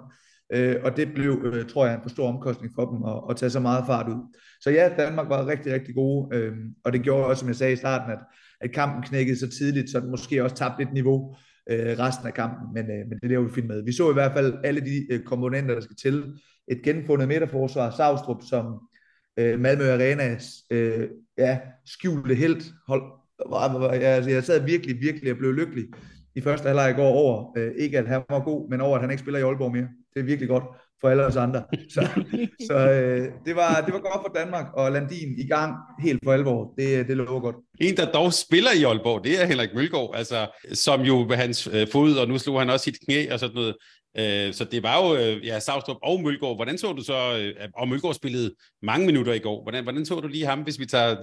Øh, 0.53 0.77
og 0.85 0.97
det 0.97 1.15
blev, 1.15 1.43
øh, 1.45 1.67
tror 1.67 1.87
jeg, 1.87 1.95
en 1.95 2.01
for 2.03 2.09
stor 2.09 2.29
omkostning 2.29 2.73
for 2.75 2.85
dem 2.91 3.05
at, 3.05 3.31
at 3.31 3.37
tage 3.37 3.51
så 3.51 3.61
meget 3.61 3.85
fart 3.87 4.09
ud. 4.09 4.37
Så 4.65 4.71
ja, 4.71 4.89
Danmark 4.99 5.29
var 5.29 5.47
rigtig, 5.47 5.73
rigtig 5.73 5.95
gode, 5.95 6.37
øh, 6.37 6.53
og 6.85 6.93
det 6.93 7.03
gjorde 7.03 7.27
også, 7.27 7.41
som 7.41 7.49
jeg 7.49 7.57
sagde 7.57 7.73
i 7.73 7.77
starten, 7.77 8.13
at, 8.13 8.19
at 8.61 8.73
kampen 8.73 9.03
knækkede 9.03 9.39
så 9.39 9.51
tidligt, 9.51 9.91
så 9.91 10.01
den 10.01 10.11
måske 10.11 10.45
også 10.45 10.57
tabte 10.57 10.79
lidt 10.79 10.93
niveau 10.93 11.37
øh, 11.71 11.99
resten 11.99 12.27
af 12.27 12.35
kampen, 12.35 12.75
men, 12.75 12.85
øh, 12.85 13.09
men 13.09 13.19
det 13.23 13.29
lever 13.29 13.45
vi 13.45 13.55
fint 13.55 13.67
med. 13.67 13.83
Vi 13.83 13.93
så 13.93 14.11
i 14.11 14.13
hvert 14.13 14.33
fald 14.33 14.55
alle 14.65 14.81
de 14.81 15.13
øh, 15.13 15.23
komponenter, 15.23 15.75
der 15.75 15.81
skal 15.81 15.97
til. 15.97 16.25
Et 16.69 16.83
genfundet 16.83 17.29
midterforsvar, 17.29 17.91
Savstrup, 17.91 18.43
som 18.51 18.81
øh, 19.37 19.61
Malmø 19.61 19.91
Arenas 19.91 20.47
øh, 20.71 21.09
ja, 21.39 21.59
skjulte 21.87 22.35
helt 22.35 22.65
hold. 22.89 23.03
Jeg, 23.93 24.03
altså, 24.03 24.31
jeg 24.31 24.45
sad 24.45 24.65
virkelig, 24.65 25.01
virkelig 25.01 25.33
og 25.33 25.39
blev 25.39 25.53
lykkelig 25.53 25.85
i 26.35 26.41
første 26.41 26.67
halvleg 26.67 26.91
i 26.91 26.95
går 26.95 27.09
over, 27.09 27.59
øh, 27.59 27.73
ikke 27.79 27.99
at 27.99 28.09
han 28.09 28.23
var 28.31 28.45
god, 28.45 28.71
men 28.71 28.81
over 28.81 28.95
at 28.95 29.01
han 29.01 29.11
ikke 29.11 29.21
spiller 29.21 29.41
i 29.41 29.43
Aalborg 29.43 29.73
mere. 29.73 29.89
Det 30.15 30.21
er 30.21 30.25
virkelig 30.25 30.49
godt 30.49 30.65
for 31.05 31.11
alle 31.11 31.27
os 31.27 31.37
andre. 31.37 31.63
Så, 31.95 32.09
så 32.67 32.75
øh, 32.75 33.29
det, 33.47 33.57
var, 33.57 33.83
det 33.87 33.93
var 33.95 34.01
godt 34.01 34.21
for 34.27 34.33
Danmark, 34.41 34.67
og 34.75 34.93
Landin 34.93 35.39
i 35.39 35.47
gang 35.47 35.75
helt 36.03 36.21
for 36.25 36.33
alvor. 36.33 36.75
Det, 36.79 37.09
det 37.09 37.17
lover 37.17 37.41
godt. 37.41 37.57
En, 37.81 37.97
der 37.97 38.13
dog 38.13 38.33
spiller 38.33 38.73
i 38.73 38.83
Aalborg, 38.83 39.25
det 39.25 39.43
er 39.43 39.47
Henrik 39.47 39.69
Mølgaard, 39.75 40.11
altså, 40.15 40.47
som 40.73 41.01
jo 41.01 41.27
med 41.29 41.37
hans 41.37 41.69
øh, 41.73 41.87
fod, 41.93 42.17
og 42.17 42.29
nu 42.29 42.39
slog 42.39 42.59
han 42.61 42.71
også 42.71 42.85
sit 42.85 42.97
knæ 43.05 43.33
og 43.33 43.39
sådan 43.39 43.55
noget. 43.55 43.75
Øh, 44.19 44.53
så 44.53 44.65
det 44.65 44.83
var 44.83 44.97
jo 45.03 45.17
øh, 45.17 45.47
ja, 45.47 45.59
Savstrup 45.59 45.97
og 46.03 46.23
Mølgaard. 46.23 46.57
Hvordan 46.57 46.79
så 46.79 46.93
du 46.93 47.03
så, 47.03 47.19
øh, 47.39 47.69
og 47.75 47.89
Mølgaard 47.89 48.15
spillede 48.15 48.55
mange 48.83 49.07
minutter 49.07 49.33
i 49.33 49.39
går. 49.39 49.63
Hvordan, 49.63 49.83
hvordan 49.83 50.07
så 50.07 50.15
du 50.21 50.29
lige 50.29 50.47
ham, 50.47 50.63
hvis 50.63 50.79
vi 50.79 50.87
tager 50.87 51.17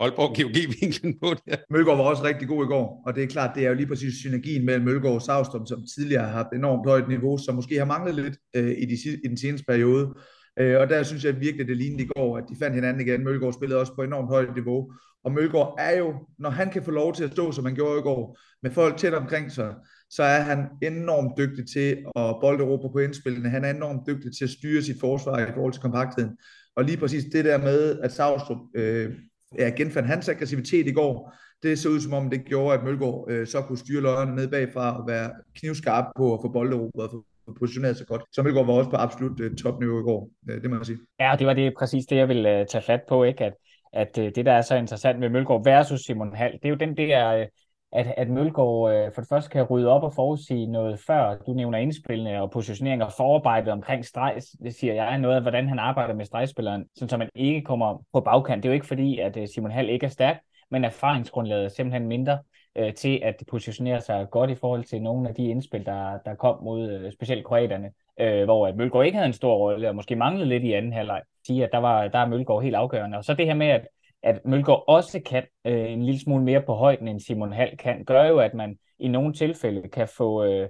Aalborg 0.00 0.36
GOG-vinklen 0.36 1.18
på 1.22 1.34
det? 1.34 1.60
Mølgaard 1.70 1.96
var 1.96 2.04
også 2.04 2.24
rigtig 2.24 2.48
god 2.48 2.64
i 2.64 2.68
går, 2.68 3.02
og 3.06 3.14
det 3.14 3.22
er 3.22 3.26
klart, 3.26 3.54
det 3.54 3.64
er 3.64 3.68
jo 3.68 3.74
lige 3.74 3.86
præcis 3.86 4.14
synergien 4.14 4.64
mellem 4.64 4.84
Mølgaard 4.84 5.14
og 5.14 5.22
Savstrup, 5.22 5.66
som 5.68 5.84
tidligere 5.96 6.24
har 6.24 6.32
haft 6.32 6.48
enormt 6.54 6.88
højt 6.88 7.08
niveau, 7.08 7.38
som 7.38 7.54
måske 7.54 7.78
har 7.78 7.84
manglet 7.84 8.14
lidt 8.14 8.36
øh, 8.56 8.70
i, 8.70 8.84
de, 8.84 8.96
i 9.24 9.28
den 9.28 9.38
seneste 9.38 9.64
periode. 9.68 10.14
Øh, 10.58 10.80
og 10.80 10.88
der 10.88 11.02
synes 11.02 11.24
jeg 11.24 11.40
virkelig, 11.40 11.68
det 11.68 11.76
lignede 11.76 12.02
i 12.02 12.06
går, 12.06 12.38
at 12.38 12.44
de 12.48 12.56
fandt 12.58 12.74
hinanden 12.74 13.06
igen. 13.06 13.24
Mølgaard 13.24 13.52
spillede 13.52 13.80
også 13.80 13.94
på 13.94 14.02
enormt 14.02 14.28
højt 14.28 14.54
niveau, 14.54 14.92
og 15.24 15.32
Mølgaard 15.32 15.74
er 15.78 15.98
jo, 15.98 16.14
når 16.38 16.50
han 16.50 16.70
kan 16.70 16.82
få 16.82 16.90
lov 16.90 17.14
til 17.14 17.24
at 17.24 17.32
stå, 17.32 17.52
som 17.52 17.64
han 17.64 17.74
gjorde 17.74 17.98
i 17.98 18.02
går, 18.02 18.38
med 18.62 18.70
folk 18.70 18.96
tæt 18.96 19.14
omkring 19.14 19.52
sig, 19.52 19.74
så 20.10 20.22
er 20.22 20.40
han 20.40 20.66
enormt 20.82 21.38
dygtig 21.38 21.68
til 21.68 22.04
at 22.16 22.36
bolde 22.40 22.64
Europa 22.64 22.88
på 22.88 22.98
indspillene. 22.98 23.48
Han 23.48 23.64
er 23.64 23.70
enormt 23.70 24.06
dygtig 24.06 24.36
til 24.36 24.44
at 24.44 24.50
styre 24.50 24.82
sit 24.82 25.00
forsvar 25.00 25.38
i 25.38 25.52
forhold 25.54 25.72
til 25.72 25.82
kompaktheden. 25.82 26.38
Og 26.76 26.84
lige 26.84 26.96
præcis 26.96 27.24
det 27.32 27.44
der 27.44 27.58
med, 27.58 27.98
at 27.98 28.12
Savstrup 28.12 28.58
øh, 28.74 29.12
ja, 29.58 29.70
genfandt 29.76 30.08
hans 30.08 30.28
aggressivitet 30.28 30.86
i 30.86 30.92
går, 30.92 31.34
det 31.62 31.78
så 31.78 31.88
ud 31.88 32.00
som 32.00 32.12
om 32.12 32.30
det 32.30 32.44
gjorde, 32.44 32.78
at 32.78 32.84
Mølgaard 32.84 33.26
øh, 33.30 33.46
så 33.46 33.62
kunne 33.62 33.78
styre 33.78 34.00
løjerne 34.00 34.34
ned 34.34 34.48
bagfra 34.48 35.00
og 35.00 35.08
være 35.08 35.30
knivskarp 35.54 36.04
på 36.16 36.34
at 36.34 36.40
få 36.42 36.48
bolde 36.48 36.76
Europa 36.76 37.02
og 37.02 37.10
få 37.10 37.24
positioneret 37.52 37.96
sig 37.96 38.06
godt. 38.06 38.22
Så 38.32 38.42
Mølgaard 38.42 38.66
var 38.66 38.72
også 38.72 38.90
på 38.90 38.96
absolut 38.96 39.40
øh, 39.40 39.56
topniveau 39.56 40.00
i 40.00 40.02
går, 40.02 40.30
øh, 40.50 40.62
det 40.62 40.70
må 40.70 40.76
jeg 40.76 40.86
sige. 40.86 40.98
Ja, 41.20 41.34
det 41.38 41.46
var 41.46 41.54
det 41.54 41.74
præcis 41.78 42.06
det, 42.06 42.16
jeg 42.16 42.28
ville 42.28 42.60
øh, 42.60 42.66
tage 42.66 42.82
fat 42.82 43.00
på, 43.08 43.24
ikke? 43.24 43.44
At, 43.44 43.54
at 43.92 44.16
det, 44.16 44.46
der 44.46 44.52
er 44.52 44.60
så 44.60 44.76
interessant 44.76 45.18
med 45.18 45.28
Mølgaard 45.28 45.64
versus 45.64 46.00
Simon 46.00 46.34
Hall, 46.34 46.52
det 46.52 46.64
er 46.64 46.68
jo 46.68 46.74
den 46.74 46.96
der, 46.96 47.46
at, 47.92 48.14
at 48.16 48.28
Mølgaard 48.28 49.12
for 49.14 49.20
det 49.20 49.28
første 49.28 49.50
kan 49.50 49.62
rydde 49.62 49.88
op 49.88 50.02
og 50.02 50.14
forudsige 50.14 50.66
noget 50.66 51.00
før. 51.06 51.36
Du 51.46 51.52
nævner 51.52 51.78
indspillene 51.78 52.42
og 52.42 52.50
positionering 52.50 53.02
og 53.02 53.12
forarbejdet 53.16 53.72
omkring 53.72 54.04
streg, 54.04 54.40
det 54.62 54.74
siger 54.74 54.94
jeg, 54.94 55.14
er 55.14 55.16
noget 55.16 55.36
af, 55.36 55.42
hvordan 55.42 55.68
han 55.68 55.78
arbejder 55.78 56.14
med 56.14 56.24
stregspilleren, 56.24 56.84
så 56.96 57.16
man 57.16 57.28
ikke 57.34 57.62
kommer 57.62 58.04
på 58.12 58.20
bagkant. 58.20 58.62
Det 58.62 58.68
er 58.68 58.72
jo 58.72 58.74
ikke 58.74 58.86
fordi, 58.86 59.18
at 59.18 59.38
Simon 59.54 59.70
Hall 59.70 59.88
ikke 59.88 60.06
er 60.06 60.10
stærk, 60.10 60.40
men 60.70 60.84
erfaringsgrundlaget 60.84 61.64
er 61.64 61.68
simpelthen 61.68 62.08
mindre 62.08 62.38
øh, 62.76 62.94
til 62.94 63.20
at 63.22 63.42
positionere 63.50 64.00
sig 64.00 64.26
godt 64.30 64.50
i 64.50 64.54
forhold 64.54 64.84
til 64.84 65.02
nogle 65.02 65.28
af 65.28 65.34
de 65.34 65.48
indspil, 65.48 65.86
der, 65.86 66.18
der 66.24 66.34
kom 66.34 66.62
mod 66.62 66.90
øh, 66.90 67.12
specielt 67.12 67.44
kroaterne, 67.44 67.90
øh, 68.20 68.44
hvor 68.44 68.66
at 68.66 68.76
Mølgaard 68.76 69.06
ikke 69.06 69.16
havde 69.16 69.26
en 69.26 69.32
stor 69.32 69.56
rolle, 69.56 69.88
og 69.88 69.94
måske 69.94 70.16
manglede 70.16 70.48
lidt 70.48 70.64
i 70.64 70.72
anden 70.72 70.92
halvleg. 70.92 71.22
Sige, 71.46 71.64
at 71.64 71.70
der, 71.72 71.78
var, 71.78 72.08
der 72.08 72.18
er 72.18 72.28
Mølgaard 72.28 72.62
helt 72.62 72.74
afgørende. 72.74 73.18
Og 73.18 73.24
så 73.24 73.34
det 73.34 73.46
her 73.46 73.54
med, 73.54 73.66
at, 73.66 73.88
at 74.22 74.40
Mølgaard 74.44 74.84
også 74.86 75.20
kan 75.26 75.42
øh, 75.64 75.92
en 75.92 76.04
lille 76.04 76.20
smule 76.20 76.44
mere 76.44 76.62
på 76.62 76.74
højden, 76.74 77.08
end 77.08 77.20
Simon 77.20 77.52
Hall 77.52 77.76
kan, 77.76 78.04
gør 78.04 78.24
jo, 78.24 78.38
at 78.38 78.54
man 78.54 78.78
i 78.98 79.08
nogle 79.08 79.32
tilfælde 79.32 79.88
kan 79.88 80.08
få... 80.16 80.44
Øh, 80.44 80.68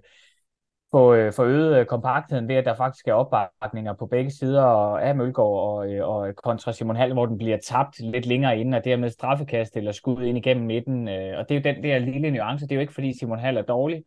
få, 0.97 1.15
øh, 1.15 1.33
få 1.33 1.45
øget 1.45 1.81
øh, 1.81 1.87
kompaktheden 1.87 2.49
ved, 2.49 2.55
at 2.55 2.65
der 2.65 2.75
faktisk 2.75 3.09
er 3.09 3.13
opbakninger 3.13 3.93
på 3.93 4.07
begge 4.07 4.31
sider 4.31 4.63
af 4.97 5.17
Mølgaard 5.17 5.61
og, 5.69 5.93
øh, 5.93 6.09
og 6.09 6.37
kontra 6.37 6.73
Simon 6.73 6.97
Hall, 6.97 7.13
hvor 7.13 7.27
den 7.27 7.39
bliver 7.39 7.59
tabt 7.65 8.01
lidt 8.01 8.27
længere 8.27 8.59
inden, 8.59 8.75
og 8.75 8.85
dermed 8.85 9.11
straffekast 9.11 9.77
eller 9.77 9.93
skud 9.93 10.23
ind 10.23 10.39
igennem 10.39 10.67
midten. 10.67 11.09
Øh, 11.09 11.39
og 11.39 11.49
det 11.49 11.57
er 11.57 11.61
jo 11.71 11.75
den 11.75 11.85
der 11.85 11.99
lille 11.99 12.31
nuance. 12.31 12.67
Det 12.67 12.73
er 12.73 12.77
jo 12.77 12.81
ikke, 12.81 12.95
fordi 12.95 13.19
Simon 13.19 13.39
Hall 13.39 13.57
er 13.57 13.63
dårlig. 13.63 14.05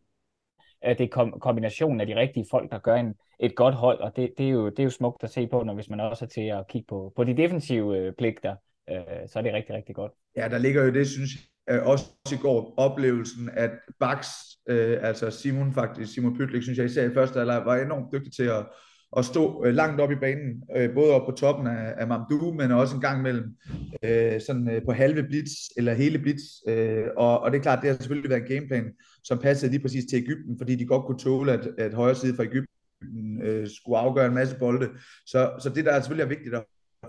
Øh, 0.86 0.98
det 0.98 1.04
er 1.04 1.08
kom- 1.08 1.40
kombinationen 1.40 2.00
af 2.00 2.06
de 2.06 2.16
rigtige 2.16 2.46
folk, 2.50 2.70
der 2.70 2.78
gør 2.78 2.94
en, 2.94 3.14
et 3.40 3.56
godt 3.56 3.74
hold, 3.74 4.00
og 4.00 4.16
det, 4.16 4.30
det, 4.38 4.46
er 4.46 4.50
jo, 4.50 4.68
det 4.68 4.78
er 4.78 4.84
jo 4.84 4.90
smukt 4.90 5.24
at 5.24 5.30
se 5.30 5.46
på, 5.46 5.62
når 5.62 5.74
hvis 5.74 5.90
man 5.90 6.00
også 6.00 6.24
er 6.24 6.28
til 6.28 6.46
at 6.48 6.68
kigge 6.68 6.86
på, 6.88 7.12
på 7.16 7.24
de 7.24 7.36
defensive 7.36 7.98
øh, 7.98 8.12
pligter, 8.18 8.56
så 9.26 9.38
er 9.38 9.42
det 9.42 9.52
rigtig, 9.52 9.74
rigtig 9.74 9.94
godt. 9.94 10.12
Ja, 10.36 10.48
der 10.48 10.58
ligger 10.58 10.84
jo 10.84 10.92
det, 10.92 11.08
synes 11.08 11.30
jeg, 11.66 11.82
også 11.82 12.04
i 12.32 12.36
går, 12.42 12.74
oplevelsen, 12.76 13.50
at 13.52 13.70
Bax 14.00 14.26
Øh, 14.68 14.98
altså 15.02 15.30
Simon 15.30 15.74
faktisk, 15.74 16.14
Simon 16.14 16.36
Pytlik, 16.36 16.62
synes 16.62 16.78
jeg 16.78 16.86
især 16.86 17.10
i 17.10 17.14
første 17.14 17.40
alder, 17.40 17.64
var 17.64 17.76
enormt 17.76 18.12
dygtig 18.12 18.32
til 18.32 18.42
at, 18.42 18.66
at 19.16 19.24
stå 19.24 19.64
øh, 19.64 19.74
langt 19.74 20.00
op 20.00 20.12
i 20.12 20.16
banen, 20.16 20.62
øh, 20.76 20.94
både 20.94 21.12
op 21.12 21.26
på 21.26 21.32
toppen 21.32 21.66
af, 21.66 21.94
af 21.96 22.06
Mamdou, 22.06 22.52
men 22.52 22.70
også 22.70 22.94
en 22.94 23.00
gang 23.00 23.22
mellem 23.22 23.44
øh, 24.02 24.40
sådan, 24.40 24.70
øh, 24.70 24.82
på 24.84 24.92
halve 24.92 25.22
blitz 25.22 25.50
eller 25.76 25.94
hele 25.94 26.18
blitz. 26.18 26.42
Øh, 26.68 27.04
og, 27.16 27.40
og 27.40 27.52
det 27.52 27.58
er 27.58 27.62
klart, 27.62 27.82
det 27.82 27.90
har 27.90 27.96
selvfølgelig 27.96 28.30
været 28.30 28.42
en 28.42 28.48
gameplan, 28.48 28.92
som 29.24 29.38
passede 29.38 29.70
lige 29.70 29.82
præcis 29.82 30.04
til 30.10 30.16
Ægypten, 30.16 30.58
fordi 30.58 30.74
de 30.74 30.86
godt 30.86 31.06
kunne 31.06 31.18
tåle, 31.18 31.52
at, 31.52 31.68
at 31.78 31.94
højre 31.94 32.14
side 32.14 32.36
fra 32.36 32.44
Ægypten 32.44 33.42
øh, 33.42 33.68
skulle 33.68 33.98
afgøre 33.98 34.26
en 34.26 34.34
masse 34.34 34.56
bolde. 34.58 34.88
Så, 35.26 35.50
så 35.62 35.68
det, 35.68 35.84
der 35.84 35.92
er 35.92 36.00
selvfølgelig 36.00 36.24
er 36.24 36.36
vigtigt 36.36 36.54
at 36.54 36.64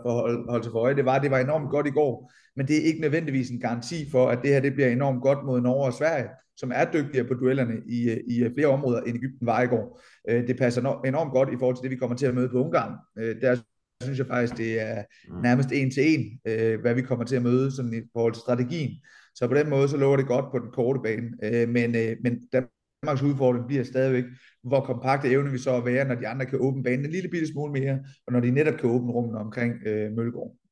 holde, 0.06 0.44
holde 0.50 0.64
sig 0.64 0.72
for 0.72 0.80
øje, 0.80 0.96
det 0.96 1.06
var, 1.06 1.16
at 1.16 1.22
det 1.22 1.32
var 1.32 1.40
enormt 1.40 1.70
godt 1.70 1.88
i 1.88 1.90
går, 1.90 2.32
men 2.56 2.68
det 2.68 2.78
er 2.78 2.84
ikke 2.84 3.02
nødvendigvis 3.02 3.50
en 3.50 3.60
garanti 3.60 4.10
for, 4.12 4.28
at 4.30 4.40
det 4.42 4.50
her 4.50 4.60
det 4.60 4.74
bliver 4.74 4.90
enormt 4.90 5.22
godt 5.22 5.46
mod 5.46 5.62
Norge 5.62 5.86
og 5.86 5.94
Sverige 5.94 6.30
som 6.62 6.72
er 6.76 6.86
dygtigere 6.92 7.28
på 7.28 7.34
duellerne 7.34 7.76
i, 7.88 8.00
i 8.28 8.50
flere 8.56 8.68
områder, 8.68 9.02
end 9.02 9.18
Ægypten 9.18 9.48
var 9.48 9.62
i 9.62 9.68
går. 9.68 10.02
Øh, 10.30 10.48
det 10.48 10.58
passer 10.58 11.02
enormt 11.06 11.32
godt 11.32 11.50
i 11.50 11.58
forhold 11.60 11.76
til 11.76 11.84
det, 11.84 11.92
vi 11.92 11.96
kommer 11.96 12.16
til 12.16 12.26
at 12.26 12.36
møde 12.36 12.50
på 12.50 12.64
Ungarn. 12.64 12.94
Øh, 13.18 13.42
der 13.42 13.56
synes 14.04 14.20
jeg 14.20 14.28
faktisk, 14.28 14.58
det 14.58 14.82
er 14.82 15.04
mm. 15.30 15.42
nærmest 15.42 15.72
en 15.72 15.92
til 15.92 16.04
en, 16.14 16.40
øh, 16.48 16.82
hvad 16.82 16.94
vi 16.94 17.02
kommer 17.02 17.26
til 17.26 17.36
at 17.36 17.42
møde 17.42 17.72
sådan 17.72 17.94
i 17.94 18.02
forhold 18.14 18.34
til 18.34 18.42
strategien. 18.42 18.92
Så 19.36 19.48
på 19.48 19.54
den 19.54 19.70
måde, 19.70 19.88
så 19.88 19.98
lover 19.98 20.18
det 20.18 20.28
godt 20.28 20.46
på 20.52 20.60
den 20.60 20.72
korte 20.72 21.00
bane. 21.04 21.28
Men, 21.68 21.92
men 22.24 22.34
Danmarks 22.54 23.24
udfordring 23.24 23.68
bliver 23.68 23.84
stadigvæk, 23.84 24.24
hvor 24.64 24.82
kompakte 24.82 25.30
evne 25.30 25.52
vi 25.52 25.58
så 25.58 25.76
at 25.76 25.86
være, 25.86 26.08
når 26.08 26.16
de 26.16 26.28
andre 26.28 26.46
kan 26.46 26.60
åbne 26.62 26.84
banen 26.84 27.06
en 27.06 27.12
lille 27.12 27.30
bitte 27.30 27.48
smule 27.48 27.72
mere, 27.72 28.00
og 28.28 28.34
når 28.34 28.40
de 28.40 28.52
netop 28.52 28.80
kan 28.80 28.90
åbne 28.90 29.12
rummene 29.12 29.40
omkring 29.40 29.74
øh, 29.86 30.12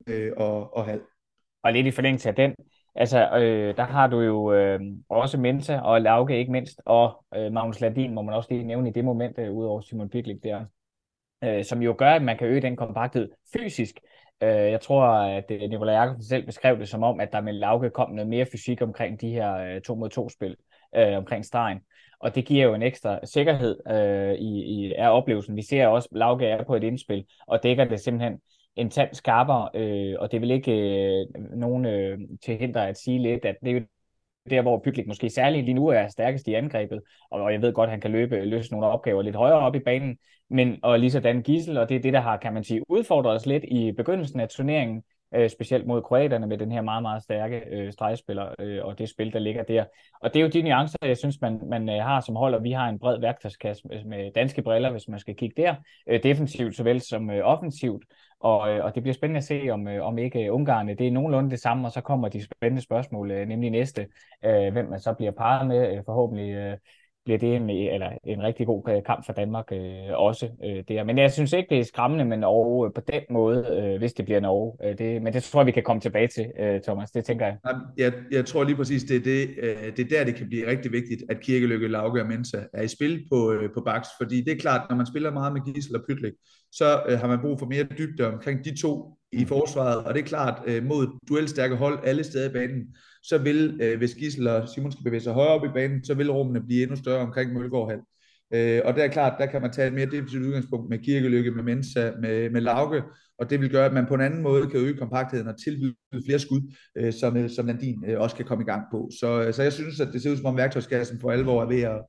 øh, 0.10 0.32
og, 0.38 0.78
og 0.78 0.86
Hal. 0.86 1.02
Og 1.64 1.74
lidt 1.74 1.88
i 1.88 1.92
forlængelse 1.92 2.30
af 2.30 2.36
den, 2.36 2.56
Altså, 2.96 3.38
øh, 3.38 3.78
der 3.78 3.84
har 3.84 4.08
du 4.08 4.20
jo 4.22 4.54
øh, 4.54 4.80
også 5.10 5.38
Mensa 5.38 5.80
og 5.80 6.02
Lauke 6.02 6.38
ikke 6.38 6.52
mindst, 6.52 6.82
og 6.86 7.26
øh, 7.36 7.52
Magnus 7.52 7.82
Ladin 7.82 8.14
må 8.14 8.22
man 8.22 8.36
også 8.36 8.48
lige 8.52 8.64
nævne 8.64 8.90
i 8.90 8.94
det 8.94 9.06
moment, 9.06 9.40
øh, 9.40 9.52
udover 9.52 9.82
Simon 9.82 10.10
Biglik 10.10 10.44
der, 10.44 10.66
øh, 11.44 11.64
som 11.64 11.82
jo 11.82 11.96
gør, 11.98 12.12
at 12.12 12.22
man 12.22 12.38
kan 12.38 12.48
øge 12.48 12.62
den 12.62 12.76
kompakthed 12.76 13.30
fysisk. 13.54 14.00
Øh, 14.44 14.50
jeg 14.50 14.82
tror, 14.82 15.04
at 15.04 15.52
øh, 15.52 15.60
Nikolaj 15.60 15.96
Jakobsen 15.96 16.24
selv 16.24 16.46
beskrev 16.46 16.80
det 16.80 16.90
som 16.90 17.04
om, 17.04 17.20
at 17.20 17.32
der 17.32 17.42
med 17.42 17.54
Lauke 17.54 17.90
kom 17.90 18.12
noget 18.12 18.30
mere 18.30 18.46
fysik 18.52 18.82
omkring 18.82 19.22
de 19.22 19.30
her 19.30 19.56
øh, 19.56 19.82
to 19.82 19.96
mod 19.96 20.10
to 20.10 20.30
spil, 20.30 20.56
øh, 20.96 21.18
omkring 21.18 21.46
stregen. 21.46 21.80
Og 22.20 22.36
det 22.36 22.46
giver 22.46 22.64
jo 22.64 22.74
en 22.74 22.82
ekstra 22.84 23.20
sikkerhed 23.24 23.80
øh, 23.92 24.34
i, 24.34 24.64
i 24.64 24.94
af 24.94 25.10
oplevelsen. 25.18 25.56
Vi 25.56 25.62
ser 25.62 25.88
også, 25.88 26.10
at 26.12 26.18
Lauke 26.18 26.46
er 26.46 26.64
på 26.64 26.76
et 26.76 26.84
indspil, 26.84 27.26
og 27.48 27.64
dækker 27.64 27.86
det 27.86 28.00
simpelthen 28.00 28.40
en 28.80 28.90
tand 28.90 29.14
skarpere, 29.14 29.70
øh, 29.74 30.16
og 30.20 30.32
det 30.32 30.42
vil 30.42 30.52
ikke 30.52 30.72
øh, 30.72 31.26
nogen 31.58 31.86
øh, 31.86 32.20
til 32.46 32.58
hinder 32.58 32.82
at 32.82 32.98
sige 32.98 33.20
lidt, 33.20 33.46
at 33.46 33.56
det 33.64 33.70
er 33.70 33.74
jo 33.74 33.82
der, 34.50 34.62
hvor 34.62 34.82
Pyklik 34.86 35.08
måske 35.08 35.30
særligt 35.30 35.66
lige 35.66 35.74
nu 35.74 35.88
er 35.88 36.08
stærkest 36.08 36.48
i 36.48 36.54
angrebet, 36.54 37.02
og 37.32 37.54
jeg 37.54 37.62
ved 37.62 37.74
godt, 37.74 37.88
at 37.88 37.92
han 37.92 38.02
kan 38.02 38.12
løbe 38.12 38.46
løse 38.46 38.72
nogle 38.72 38.88
opgaver 38.88 39.22
lidt 39.22 39.36
højere 39.36 39.60
op 39.60 39.76
i 39.76 39.80
banen, 39.80 40.18
men 40.50 40.80
og 40.84 41.00
lige 41.00 41.12
sådan 41.12 41.42
Gissel, 41.42 41.78
og 41.78 41.90
det 41.90 41.96
er 41.98 42.02
det, 42.02 42.14
der 42.14 42.20
har, 42.20 42.38
kan 42.38 42.54
man 42.54 42.64
sige, 42.64 42.92
udfordret 42.92 43.36
os 43.36 43.46
lidt 43.46 43.64
i 43.64 43.92
begyndelsen 43.92 44.40
af 44.40 44.50
turneringen, 44.50 45.04
øh, 45.36 45.50
specielt 45.50 45.88
mod 45.88 46.02
kroaterne 46.02 46.48
med 46.48 46.58
den 46.58 46.72
her 46.72 46.82
meget, 46.82 47.02
meget 47.02 47.24
stærke 47.24 47.64
øh, 47.72 47.94
stregspiller 47.94 48.56
øh, 48.60 48.86
og 48.86 49.00
det 49.00 49.10
spil, 49.10 49.34
der 49.34 49.40
ligger 49.40 49.64
der. 49.64 49.86
Og 50.22 50.34
det 50.34 50.40
er 50.40 50.44
jo 50.44 50.50
de 50.50 50.62
nuancer, 50.62 50.98
jeg 51.02 51.18
synes, 51.18 51.42
man, 51.42 51.60
man 51.70 51.90
øh, 51.90 51.96
har 51.96 52.22
som 52.22 52.36
hold, 52.36 52.56
og 52.56 52.64
vi 52.64 52.72
har 52.72 52.90
en 52.90 53.00
bred 53.00 53.20
værktøjskasse 53.20 53.88
med, 53.88 54.04
med 54.04 54.32
danske 54.36 54.62
briller, 54.62 54.92
hvis 54.92 55.08
man 55.08 55.20
skal 55.20 55.36
kigge 55.36 55.62
der, 55.62 55.76
øh, 56.08 56.24
defensivt 56.24 56.76
såvel 56.76 57.02
som 57.02 57.30
øh, 57.30 57.46
offensivt, 57.46 58.04
og, 58.40 58.70
øh, 58.70 58.86
og 58.86 58.96
det 58.96 59.04
bliver 59.04 59.14
spændende 59.14 59.38
at 59.38 59.44
se, 59.44 59.70
om, 59.72 59.88
øh, 59.88 60.06
om 60.06 60.18
ikke 60.18 60.46
øh, 60.46 60.54
Ungarne, 60.54 60.94
det 60.94 61.08
er 61.08 61.12
nogenlunde 61.12 61.52
det 61.52 61.60
samme, 61.60 61.88
og 61.88 61.92
så 61.92 62.02
kommer 62.02 62.30
de 62.30 62.44
spændende 62.44 62.82
spørgsmål, 62.82 63.32
øh, 63.32 63.48
nemlig 63.48 63.72
næste, 63.72 64.08
øh, 64.46 64.72
hvem 64.72 64.86
man 64.90 65.00
så 65.00 65.14
bliver 65.14 65.32
parret 65.32 65.68
med, 65.68 65.98
øh, 65.98 66.04
forhåbentlig 66.06 66.52
øh, 66.52 66.78
bliver 67.30 67.40
det 67.40 67.56
en, 67.56 67.70
eller 67.70 68.10
en 68.24 68.44
rigtig 68.44 68.66
god 68.66 68.84
øh, 68.90 69.04
kamp 69.06 69.26
for 69.26 69.34
Danmark 69.34 69.66
øh, 69.72 70.12
også 70.14 70.50
øh, 70.66 70.84
der. 70.88 71.04
Men 71.04 71.18
jeg 71.18 71.32
synes 71.32 71.54
ikke, 71.54 71.68
det 71.70 71.80
er 71.80 71.84
skræmmende 71.84 72.26
med 72.26 72.38
Norge 72.38 72.88
øh, 72.88 72.94
på 72.96 73.02
den 73.12 73.22
måde, 73.30 73.60
øh, 73.78 73.98
hvis 73.98 74.14
det 74.14 74.26
bliver 74.26 74.40
Norge. 74.40 74.90
Øh, 74.90 74.98
det, 74.98 75.22
men 75.22 75.34
det 75.34 75.44
tror 75.44 75.62
jeg, 75.62 75.68
vi 75.68 75.72
kan 75.72 75.84
komme 75.84 76.02
tilbage 76.02 76.28
til, 76.28 76.52
øh, 76.60 76.82
Thomas. 76.82 77.12
Det 77.12 77.26
tænker 77.26 77.46
jeg. 77.46 77.58
Jeg, 77.98 78.14
jeg 78.32 78.46
tror 78.46 78.64
lige 78.64 78.76
præcis, 78.76 79.04
det 79.04 79.16
er, 79.16 79.22
det, 79.22 79.50
øh, 79.62 79.98
det 79.98 80.00
er 80.00 80.10
der, 80.10 80.24
det 80.24 80.36
kan 80.36 80.48
blive 80.48 80.68
rigtig 80.68 80.92
vigtigt, 80.92 81.24
at 81.30 81.40
Kirkelykke, 81.40 81.88
Lauke 81.88 82.22
og 82.22 82.28
Mensa 82.28 82.60
er 82.74 82.82
i 82.82 82.88
spil 82.88 83.26
på, 83.32 83.52
øh, 83.52 83.70
på 83.74 83.82
baks. 83.82 84.08
Fordi 84.22 84.42
det 84.42 84.52
er 84.52 84.58
klart, 84.58 84.90
når 84.90 84.98
man 84.98 85.06
spiller 85.06 85.32
meget 85.32 85.54
med 85.54 85.62
Gissel 85.74 85.96
og 85.96 86.02
Pytlik, 86.10 86.34
så 86.72 87.02
øh, 87.10 87.20
har 87.20 87.28
man 87.28 87.40
brug 87.42 87.60
for 87.60 87.66
mere 87.66 87.84
dybde 87.84 88.28
omkring 88.28 88.66
de 88.66 88.82
to 88.82 89.18
i 89.32 89.46
forsvaret. 89.46 89.98
Og 89.98 90.14
det 90.14 90.20
er 90.20 90.26
klart, 90.26 90.62
øh, 90.66 90.84
mod 90.84 91.08
duelstærke 91.30 91.76
hold 91.76 92.00
alle 92.04 92.24
steder 92.24 92.50
i 92.50 92.54
banen, 92.54 92.96
så 93.24 93.38
vil, 93.38 93.80
øh, 93.82 93.98
hvis 93.98 94.16
Gissel 94.16 94.48
og 94.48 94.70
Simon 94.70 94.92
skal 94.92 95.04
bevæge 95.04 95.22
sig 95.22 95.34
højere 95.34 95.52
op 95.52 95.66
i 95.66 95.74
banen, 95.74 96.04
så 96.04 96.14
vil 96.14 96.32
rummene 96.32 96.62
blive 96.62 96.82
endnu 96.82 96.96
større 96.96 97.20
omkring 97.20 97.54
Mølgaard 97.54 98.00
Øh, 98.54 98.82
og 98.86 98.96
der 98.96 99.04
er 99.04 99.08
klart, 99.08 99.40
der 99.40 99.46
kan 99.46 99.62
man 99.62 99.72
tage 99.72 99.88
et 99.88 99.94
mere 99.94 100.06
defensivt 100.06 100.46
udgangspunkt 100.46 100.90
med 100.90 101.00
Kirkelykke, 101.00 101.52
med 101.52 101.64
Mensa, 101.64 102.12
med, 102.22 102.50
med 102.50 102.62
Lauke, 102.62 103.04
og 103.40 103.50
det 103.50 103.62
vil 103.62 103.70
gøre, 103.70 103.86
at 103.86 103.94
man 103.94 104.06
på 104.06 104.14
en 104.14 104.22
anden 104.22 104.42
måde 104.42 104.68
kan 104.68 104.80
øge 104.80 104.98
kompaktheden 104.98 105.48
og 105.48 105.62
tilbyde 105.64 105.96
flere 106.26 106.40
skud, 106.40 106.76
øh, 106.98 107.14
som, 107.14 107.38
øh, 107.38 107.50
som 107.50 107.66
Landin 107.66 108.04
øh, 108.08 108.20
også 108.20 108.36
kan 108.36 108.46
komme 108.46 108.64
i 108.64 108.66
gang 108.66 108.84
på. 108.92 109.10
Så, 109.20 109.44
øh, 109.44 109.54
så 109.54 109.64
jeg 109.64 109.74
synes, 109.74 110.00
at 110.00 110.10
det 110.14 110.22
ser 110.22 110.32
ud 110.32 110.38
som 110.38 110.46
om 110.46 110.58
værktøjskassen 110.58 111.20
for 111.20 111.32
alvor 111.32 111.62
er 111.62 111.68
ved 111.68 111.82
at, 111.82 112.02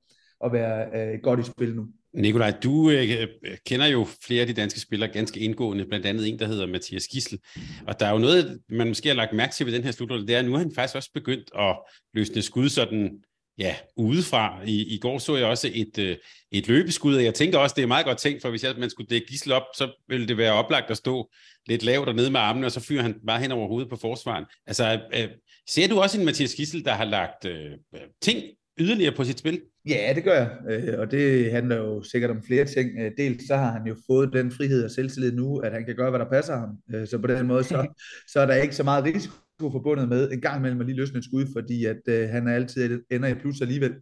at 0.44 0.52
være 0.52 1.12
øh, 1.14 1.18
godt 1.22 1.40
i 1.40 1.42
spil 1.42 1.76
nu. 1.76 1.86
Nikolaj, 2.14 2.50
du 2.62 2.90
øh, 2.90 3.10
øh, 3.20 3.56
kender 3.66 3.86
jo 3.86 4.06
flere 4.26 4.40
af 4.40 4.46
de 4.46 4.52
danske 4.52 4.80
spillere 4.80 5.12
ganske 5.12 5.40
indgående, 5.40 5.86
blandt 5.86 6.06
andet 6.06 6.28
en, 6.28 6.38
der 6.38 6.46
hedder 6.46 6.66
Mathias 6.66 7.08
Gissel. 7.08 7.38
Og 7.86 8.00
der 8.00 8.06
er 8.06 8.12
jo 8.12 8.18
noget, 8.18 8.60
man 8.68 8.88
måske 8.88 9.08
har 9.08 9.16
lagt 9.16 9.32
mærke 9.32 9.54
til 9.54 9.66
ved 9.66 9.72
den 9.72 9.84
her 9.84 9.90
slutrunde, 9.90 10.26
det 10.26 10.34
er, 10.34 10.38
at 10.38 10.44
nu 10.44 10.50
har 10.50 10.58
han 10.58 10.74
faktisk 10.74 10.96
også 10.96 11.10
begyndt 11.14 11.50
at 11.58 11.78
løsne 12.14 12.42
skud 12.42 12.68
sådan 12.68 13.10
ja, 13.58 13.74
udefra. 13.96 14.62
I, 14.66 14.94
I 14.94 14.98
går 14.98 15.18
så 15.18 15.36
jeg 15.36 15.46
også 15.46 15.70
et, 15.74 15.98
øh, 15.98 16.16
et 16.52 16.68
løbeskud, 16.68 17.16
og 17.16 17.24
jeg 17.24 17.34
tænker 17.34 17.58
også, 17.58 17.74
det 17.76 17.82
er 17.82 17.86
meget 17.86 18.06
godt 18.06 18.18
tænkt, 18.18 18.42
for 18.42 18.50
hvis 18.50 18.64
jeg, 18.64 18.74
man 18.78 18.90
skulle 18.90 19.08
dække 19.08 19.26
Gissel 19.26 19.52
op, 19.52 19.62
så 19.76 19.92
ville 20.08 20.28
det 20.28 20.36
være 20.36 20.52
oplagt 20.52 20.90
at 20.90 20.96
stå 20.96 21.30
lidt 21.66 21.82
lavt 21.82 22.08
og 22.08 22.14
nede 22.14 22.30
med 22.30 22.40
armene, 22.40 22.66
og 22.66 22.72
så 22.72 22.80
fyrer 22.80 23.02
han 23.02 23.14
bare 23.26 23.40
hen 23.40 23.52
over 23.52 23.68
hovedet 23.68 23.90
på 23.90 23.96
forsvaren. 23.96 24.44
Altså, 24.66 25.00
øh, 25.14 25.22
øh, 25.22 25.28
ser 25.68 25.88
du 25.88 26.00
også 26.00 26.18
en 26.18 26.24
Mathias 26.24 26.54
Gissel, 26.54 26.84
der 26.84 26.92
har 26.92 27.04
lagt 27.04 27.44
øh, 27.44 27.70
ting 28.22 28.42
yderligere 28.78 29.14
på 29.14 29.24
sit 29.24 29.38
spil? 29.38 29.60
Ja, 29.88 30.12
det 30.14 30.24
gør 30.24 30.34
jeg, 30.34 30.50
øh, 30.70 30.98
og 30.98 31.10
det 31.10 31.52
handler 31.52 31.76
jo 31.76 32.02
sikkert 32.02 32.30
om 32.30 32.42
flere 32.42 32.64
ting. 32.64 32.90
Øh, 33.00 33.10
dels 33.18 33.46
så 33.46 33.56
har 33.56 33.72
han 33.72 33.86
jo 33.86 33.96
fået 34.06 34.32
den 34.32 34.50
frihed 34.50 34.84
og 34.84 34.90
selvtillid 34.90 35.32
nu, 35.32 35.58
at 35.58 35.72
han 35.72 35.84
kan 35.84 35.96
gøre, 35.96 36.10
hvad 36.10 36.20
der 36.20 36.30
passer 36.30 36.56
ham. 36.56 36.68
Øh, 36.94 37.06
så 37.06 37.18
på 37.18 37.26
den 37.26 37.46
måde, 37.46 37.64
så, 37.64 37.86
så 38.32 38.40
er 38.40 38.46
der 38.46 38.54
ikke 38.54 38.74
så 38.74 38.82
meget 38.82 39.04
risiko 39.04 39.34
forbundet 39.60 40.08
med 40.08 40.30
en 40.30 40.40
gang 40.40 40.58
imellem 40.58 40.80
at 40.80 40.86
lige 40.86 40.96
løsne 40.96 41.18
et 41.18 41.24
skud, 41.24 41.44
fordi 41.52 41.84
at 41.84 42.00
øh, 42.08 42.28
han 42.28 42.48
er 42.48 42.54
altid 42.54 43.02
ender 43.10 43.28
i 43.28 43.34
plus 43.34 43.60
alligevel. 43.60 43.94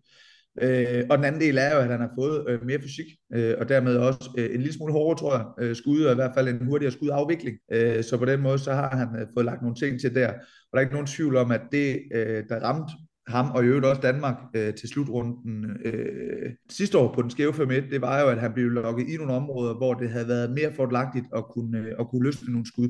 Øh, 0.62 1.04
og 1.10 1.18
den 1.18 1.24
anden 1.24 1.40
del 1.40 1.58
er 1.58 1.74
jo, 1.74 1.78
at 1.80 1.90
han 1.90 2.00
har 2.00 2.10
fået 2.18 2.44
øh, 2.48 2.66
mere 2.66 2.80
fysik, 2.82 3.06
øh, 3.34 3.54
og 3.58 3.68
dermed 3.68 3.96
også 3.96 4.30
øh, 4.38 4.54
en 4.54 4.60
lille 4.60 4.72
smule 4.72 4.92
hårdere, 4.92 5.18
tror 5.18 5.36
jeg, 5.36 5.46
øh, 5.60 5.76
skud, 5.76 6.02
og 6.02 6.12
i 6.12 6.14
hvert 6.14 6.34
fald 6.34 6.48
en 6.48 6.66
hurtigere 6.66 6.92
skudafvikling. 6.92 7.58
Øh, 7.72 8.04
så 8.04 8.16
på 8.16 8.24
den 8.24 8.40
måde, 8.40 8.58
så 8.58 8.72
har 8.72 8.96
han 8.96 9.20
øh, 9.20 9.26
fået 9.34 9.44
lagt 9.44 9.62
nogle 9.62 9.76
ting 9.76 10.00
til 10.00 10.14
der. 10.14 10.28
Og 10.28 10.72
der 10.72 10.78
er 10.78 10.80
ikke 10.80 10.92
nogen 10.92 11.06
tvivl 11.06 11.36
om, 11.36 11.50
at 11.50 11.62
det, 11.72 12.02
øh, 12.14 12.44
der 12.48 12.60
ramte 12.60 12.92
ham, 13.28 13.50
og 13.50 13.64
i 13.64 13.66
øvrigt 13.66 13.86
også 13.86 14.00
Danmark 14.00 14.34
øh, 14.54 14.74
til 14.74 14.88
slutrunden 14.88 15.64
øh, 15.84 16.50
sidste 16.70 16.98
år 16.98 17.14
på 17.14 17.22
den 17.22 17.30
skæve 17.30 17.54
5 17.54 17.68
det 17.68 18.00
var 18.00 18.20
jo, 18.20 18.28
at 18.28 18.40
han 18.40 18.52
blev 18.52 18.68
lukket 18.68 19.08
i 19.08 19.16
nogle 19.16 19.32
områder, 19.32 19.74
hvor 19.74 19.94
det 19.94 20.10
havde 20.10 20.28
været 20.28 20.50
mere 20.50 20.72
fordelagtigt 20.72 21.26
at 21.36 21.44
kunne, 21.44 21.78
øh, 21.78 21.94
at 22.00 22.08
kunne 22.08 22.24
løsne 22.24 22.52
nogle 22.52 22.66
skud. 22.66 22.88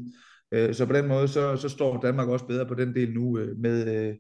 Øh, 0.52 0.74
så 0.74 0.86
på 0.86 0.92
den 0.92 1.08
måde, 1.08 1.28
så, 1.28 1.56
så 1.56 1.68
står 1.68 2.00
Danmark 2.00 2.28
også 2.28 2.46
bedre 2.46 2.66
på 2.66 2.74
den 2.74 2.94
del 2.94 3.12
nu 3.14 3.38
øh, 3.38 3.58
med, 3.58 4.08
øh, 4.08 4.14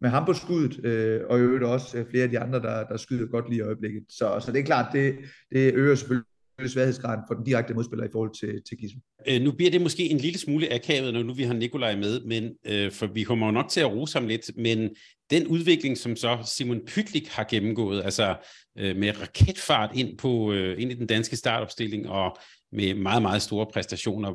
med 0.00 0.10
ham 0.10 0.24
på 0.24 0.32
skuddet, 0.32 0.84
øh, 0.84 1.20
og 1.30 1.38
i 1.38 1.42
øvrigt 1.42 1.64
også 1.64 1.98
øh, 1.98 2.06
flere 2.10 2.24
af 2.24 2.30
de 2.30 2.38
andre, 2.38 2.58
der, 2.60 2.84
der 2.84 2.96
skyder 2.96 3.26
godt 3.26 3.48
lige 3.48 3.58
i 3.58 3.62
øjeblikket. 3.62 4.04
Så, 4.08 4.40
så 4.40 4.52
det 4.52 4.60
er 4.60 4.64
klart, 4.64 4.92
det, 4.92 5.18
det 5.52 5.74
øger 5.74 5.94
selvfølgelig 5.94 6.33
sværhedsgraden 6.66 7.24
for 7.28 7.34
den 7.34 7.44
direkte 7.44 7.74
modspiller 7.74 8.04
i 8.04 8.08
forhold 8.12 8.34
til, 8.40 8.62
til 8.68 8.78
Gissel. 8.78 9.00
Øh, 9.28 9.42
nu 9.42 9.52
bliver 9.52 9.70
det 9.70 9.80
måske 9.80 10.10
en 10.10 10.18
lille 10.18 10.38
smule 10.38 10.72
akavet, 10.72 11.14
når 11.14 11.22
nu 11.22 11.34
vi 11.34 11.42
har 11.42 11.54
Nikolaj 11.54 11.96
med, 11.96 12.20
men, 12.20 12.52
øh, 12.66 12.92
for 12.92 13.06
vi 13.06 13.22
kommer 13.22 13.46
jo 13.46 13.52
nok 13.52 13.68
til 13.68 13.80
at 13.80 13.92
rose 13.92 14.18
ham 14.18 14.28
lidt, 14.28 14.50
men 14.56 14.90
den 15.30 15.46
udvikling, 15.46 15.98
som 15.98 16.16
så 16.16 16.38
Simon 16.56 16.80
Pytlik 16.86 17.28
har 17.28 17.46
gennemgået, 17.50 18.02
altså 18.04 18.36
øh, 18.78 18.96
med 18.96 19.20
raketfart 19.20 19.90
ind, 19.94 20.18
på, 20.18 20.52
øh, 20.52 20.82
ind 20.82 20.92
i 20.92 20.94
den 20.94 21.06
danske 21.06 21.36
startopstilling 21.36 22.08
og 22.08 22.36
med 22.72 22.94
meget, 22.94 23.22
meget 23.22 23.42
store 23.42 23.66
præstationer, 23.72 24.32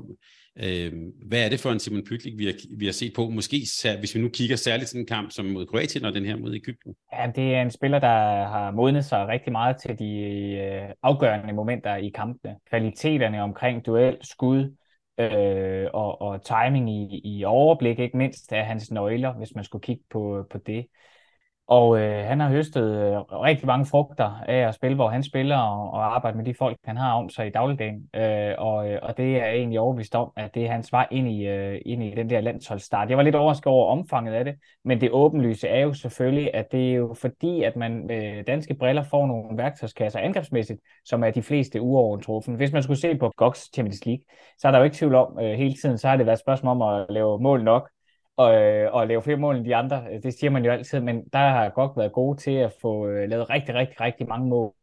Øh, 0.63 0.93
hvad 1.27 1.45
er 1.45 1.49
det 1.49 1.59
for 1.59 1.69
en 1.69 1.79
Simon 1.79 2.03
Pytlik, 2.03 2.37
vi 2.37 2.45
har, 2.45 2.53
vi 2.77 2.85
har 2.85 2.91
set 2.91 3.13
på? 3.15 3.29
Måske 3.29 3.57
hvis 3.99 4.15
vi 4.15 4.21
nu 4.21 4.29
kigger 4.29 4.55
særligt 4.55 4.89
til 4.89 4.99
en 4.99 5.05
kamp 5.05 5.31
som 5.31 5.45
mod 5.45 5.65
Kroatien 5.65 6.05
og 6.05 6.13
den 6.13 6.25
her 6.25 6.37
mod 6.37 6.55
Ægypten. 6.55 6.95
Ja, 7.13 7.31
det 7.35 7.55
er 7.55 7.61
en 7.61 7.71
spiller, 7.71 7.99
der 7.99 8.47
har 8.47 8.71
modnet 8.71 9.05
sig 9.05 9.27
rigtig 9.27 9.51
meget 9.51 9.77
til 9.81 9.99
de 9.99 10.11
øh, 10.57 10.89
afgørende 11.03 11.53
momenter 11.53 11.95
i 11.95 12.09
kampene. 12.09 12.55
Kvaliteterne 12.69 13.41
omkring 13.41 13.85
duel, 13.85 14.17
skud, 14.21 14.75
øh, 15.19 15.87
og, 15.93 16.21
og 16.21 16.45
timing 16.45 16.89
i, 16.89 17.21
i 17.23 17.43
overblik, 17.43 17.99
ikke 17.99 18.17
mindst, 18.17 18.51
er 18.51 18.63
hans 18.63 18.91
nøgler, 18.91 19.33
hvis 19.33 19.55
man 19.55 19.63
skulle 19.63 19.81
kigge 19.81 20.03
på, 20.09 20.45
på 20.51 20.57
det. 20.57 20.85
Og 21.69 21.99
øh, 21.99 22.25
han 22.25 22.39
har 22.39 22.49
høstet 22.49 22.83
øh, 22.83 23.19
rigtig 23.19 23.67
mange 23.67 23.85
frugter 23.85 24.41
af 24.47 24.67
at 24.67 24.75
spille, 24.75 24.95
hvor 24.95 25.09
han 25.09 25.23
spiller 25.23 25.57
og, 25.57 25.91
og 25.91 26.15
arbejde 26.15 26.37
med 26.37 26.45
de 26.45 26.53
folk, 26.53 26.77
han 26.85 26.97
har 26.97 27.13
om 27.13 27.29
sig 27.29 27.47
i 27.47 27.49
dagligdagen. 27.49 28.09
Øh, 28.15 28.55
og, 28.57 28.89
øh, 28.91 28.99
og 29.01 29.17
det 29.17 29.37
er 29.37 29.49
egentlig 29.49 29.79
overbevist 29.79 30.15
om, 30.15 30.31
at 30.35 30.55
det 30.55 30.65
er 30.65 30.71
hans 30.71 30.91
vej 30.91 31.07
ind 31.11 31.27
i, 31.27 31.47
øh, 31.47 31.81
ind 31.85 32.03
i 32.03 32.13
den 32.15 32.29
der 32.29 32.41
landsholdsstart. 32.41 33.09
Jeg 33.09 33.17
var 33.17 33.23
lidt 33.23 33.35
overrasket 33.35 33.67
over 33.67 33.91
omfanget 33.91 34.33
af 34.33 34.45
det, 34.45 34.55
men 34.85 35.01
det 35.01 35.11
åbenlyse 35.11 35.67
er 35.67 35.79
jo 35.79 35.93
selvfølgelig, 35.93 36.53
at 36.53 36.71
det 36.71 36.89
er 36.89 36.93
jo 36.93 37.13
fordi, 37.13 37.63
at 37.63 37.75
man 37.75 38.07
med 38.07 38.43
danske 38.43 38.73
briller 38.73 39.03
får 39.03 39.27
nogle 39.27 39.57
værktøjskasser 39.57 40.19
angrebsmæssigt, 40.19 40.79
som 41.05 41.23
er 41.23 41.31
de 41.31 41.43
fleste 41.43 41.81
uovertruffen. 41.81 42.55
Hvis 42.55 42.71
man 42.71 42.83
skulle 42.83 42.99
se 42.99 43.17
på 43.17 43.31
GOX 43.37 43.65
Champions 43.73 44.05
League, 44.05 44.23
så 44.57 44.67
er 44.67 44.71
der 44.71 44.79
jo 44.79 44.83
ikke 44.83 44.95
tvivl 44.95 45.15
om 45.15 45.39
øh, 45.41 45.51
hele 45.51 45.73
tiden, 45.73 45.97
så 45.97 46.07
har 46.07 46.17
det 46.17 46.25
været 46.25 46.37
et 46.37 46.41
spørgsmål 46.41 46.81
om 46.81 46.81
at 46.81 47.05
lave 47.09 47.39
mål 47.41 47.63
nok, 47.63 47.89
og, 48.39 48.55
øh, 48.55 48.93
og 48.93 49.07
lave 49.07 49.21
flere 49.21 49.37
mål 49.37 49.55
end 49.55 49.65
de 49.65 49.75
andre. 49.75 50.03
Øh, 50.11 50.23
det 50.23 50.33
siger 50.33 50.49
man 50.49 50.65
jo 50.65 50.71
altid, 50.71 50.99
men 50.99 51.23
der 51.33 51.39
har 51.39 51.69
godt 51.69 51.97
været 51.97 52.11
gode 52.11 52.37
til 52.37 52.51
at 52.51 52.73
få 52.81 53.07
øh, 53.07 53.29
lavet 53.29 53.49
rigtig, 53.49 53.75
rigtig, 53.75 54.01
rigtig 54.01 54.27
mange 54.27 54.47
mål. 54.47 54.73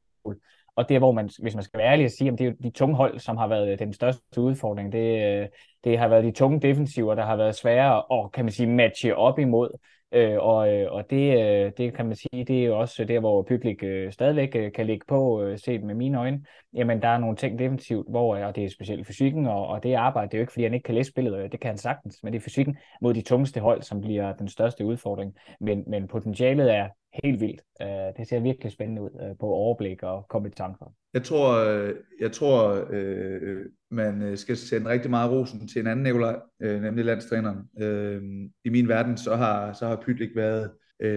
Og 0.76 0.88
det 0.88 0.94
er, 0.94 0.98
hvor 0.98 1.12
man, 1.12 1.30
hvis 1.38 1.54
man 1.54 1.64
skal 1.64 1.78
være 1.78 1.92
ærlig 1.92 2.04
og 2.04 2.10
sige, 2.10 2.32
at 2.32 2.38
det 2.38 2.46
er 2.46 2.52
de 2.62 2.70
tunge 2.70 2.96
hold, 2.96 3.18
som 3.18 3.36
har 3.36 3.46
været 3.48 3.78
den 3.78 3.92
største 3.92 4.40
udfordring. 4.40 4.92
Det, 4.92 5.48
det 5.84 5.98
har 5.98 6.08
været 6.08 6.24
de 6.24 6.30
tunge 6.30 6.60
defensiver, 6.60 7.14
der 7.14 7.24
har 7.24 7.36
været 7.36 7.54
svære 7.54 8.02
at, 8.12 8.32
kan 8.32 8.44
man 8.44 8.52
sige, 8.52 8.66
matche 8.66 9.16
op 9.16 9.38
imod. 9.38 9.78
Øh, 10.12 10.38
og, 10.38 10.72
øh, 10.72 10.92
og 10.92 11.10
det, 11.10 11.38
øh, 11.38 11.72
det 11.76 11.94
kan 11.94 12.06
man 12.06 12.16
sige, 12.16 12.44
det 12.44 12.62
er 12.62 12.64
jo 12.64 12.78
også 12.78 13.04
der, 13.04 13.20
hvor 13.20 13.42
Pyglik 13.42 13.82
øh, 13.82 14.12
stadigvæk 14.12 14.56
øh, 14.56 14.72
kan 14.72 14.86
ligge 14.86 15.06
på, 15.08 15.42
øh, 15.42 15.58
set 15.58 15.82
med 15.82 15.94
mine 15.94 16.18
øjne. 16.18 16.44
Jamen, 16.74 17.02
der 17.02 17.08
er 17.08 17.18
nogle 17.18 17.36
ting 17.36 17.58
definitivt, 17.58 18.10
hvor, 18.10 18.36
øh, 18.36 18.46
og 18.46 18.56
det 18.56 18.64
er 18.64 18.68
specielt 18.68 19.06
fysikken, 19.06 19.46
og, 19.46 19.66
og 19.66 19.82
det 19.82 19.94
arbejde, 19.94 20.28
det 20.28 20.34
er 20.34 20.38
jo 20.38 20.42
ikke, 20.42 20.52
fordi 20.52 20.64
han 20.64 20.74
ikke 20.74 20.84
kan 20.84 20.94
læse 20.94 21.10
spillet, 21.10 21.38
øh, 21.38 21.52
det 21.52 21.60
kan 21.60 21.68
han 21.68 21.78
sagtens, 21.78 22.18
men 22.22 22.32
det 22.32 22.38
er 22.38 22.42
fysikken 22.42 22.76
mod 23.00 23.14
de 23.14 23.22
tungeste 23.22 23.60
hold, 23.60 23.82
som 23.82 24.00
bliver 24.00 24.32
den 24.32 24.48
største 24.48 24.84
udfordring. 24.84 25.34
Men, 25.60 25.84
men 25.86 26.08
potentialet 26.08 26.74
er 26.74 26.88
helt 27.24 27.40
vildt. 27.40 27.62
Uh, 27.80 27.86
det 28.16 28.28
ser 28.28 28.40
virkelig 28.40 28.72
spændende 28.72 29.02
ud 29.02 29.10
øh, 29.22 29.36
på 29.40 29.46
overblik 29.46 30.02
og 30.02 30.26
kompetencer. 30.28 30.94
Jeg 31.14 31.22
tror, 31.22 31.64
øh, 31.64 31.94
jeg 32.20 32.32
tror 32.32 32.80
uh, 32.80 33.56
man 33.90 34.36
skal 34.36 34.56
sende 34.56 34.88
rigtig 34.88 35.10
meget 35.10 35.30
rosen 35.30 35.68
til 35.68 35.80
en 35.80 35.86
anden 35.86 36.02
Nikolaj, 36.02 36.36
nemlig 36.60 37.04
landstræneren. 37.04 37.58
Uh, 37.82 38.48
I 38.64 38.68
min 38.68 38.88
verden, 38.88 39.16
så 39.16 39.36
har, 39.36 39.72
så 39.72 39.86
har 39.86 40.02
Pytlik 40.06 40.36
været 40.36 40.70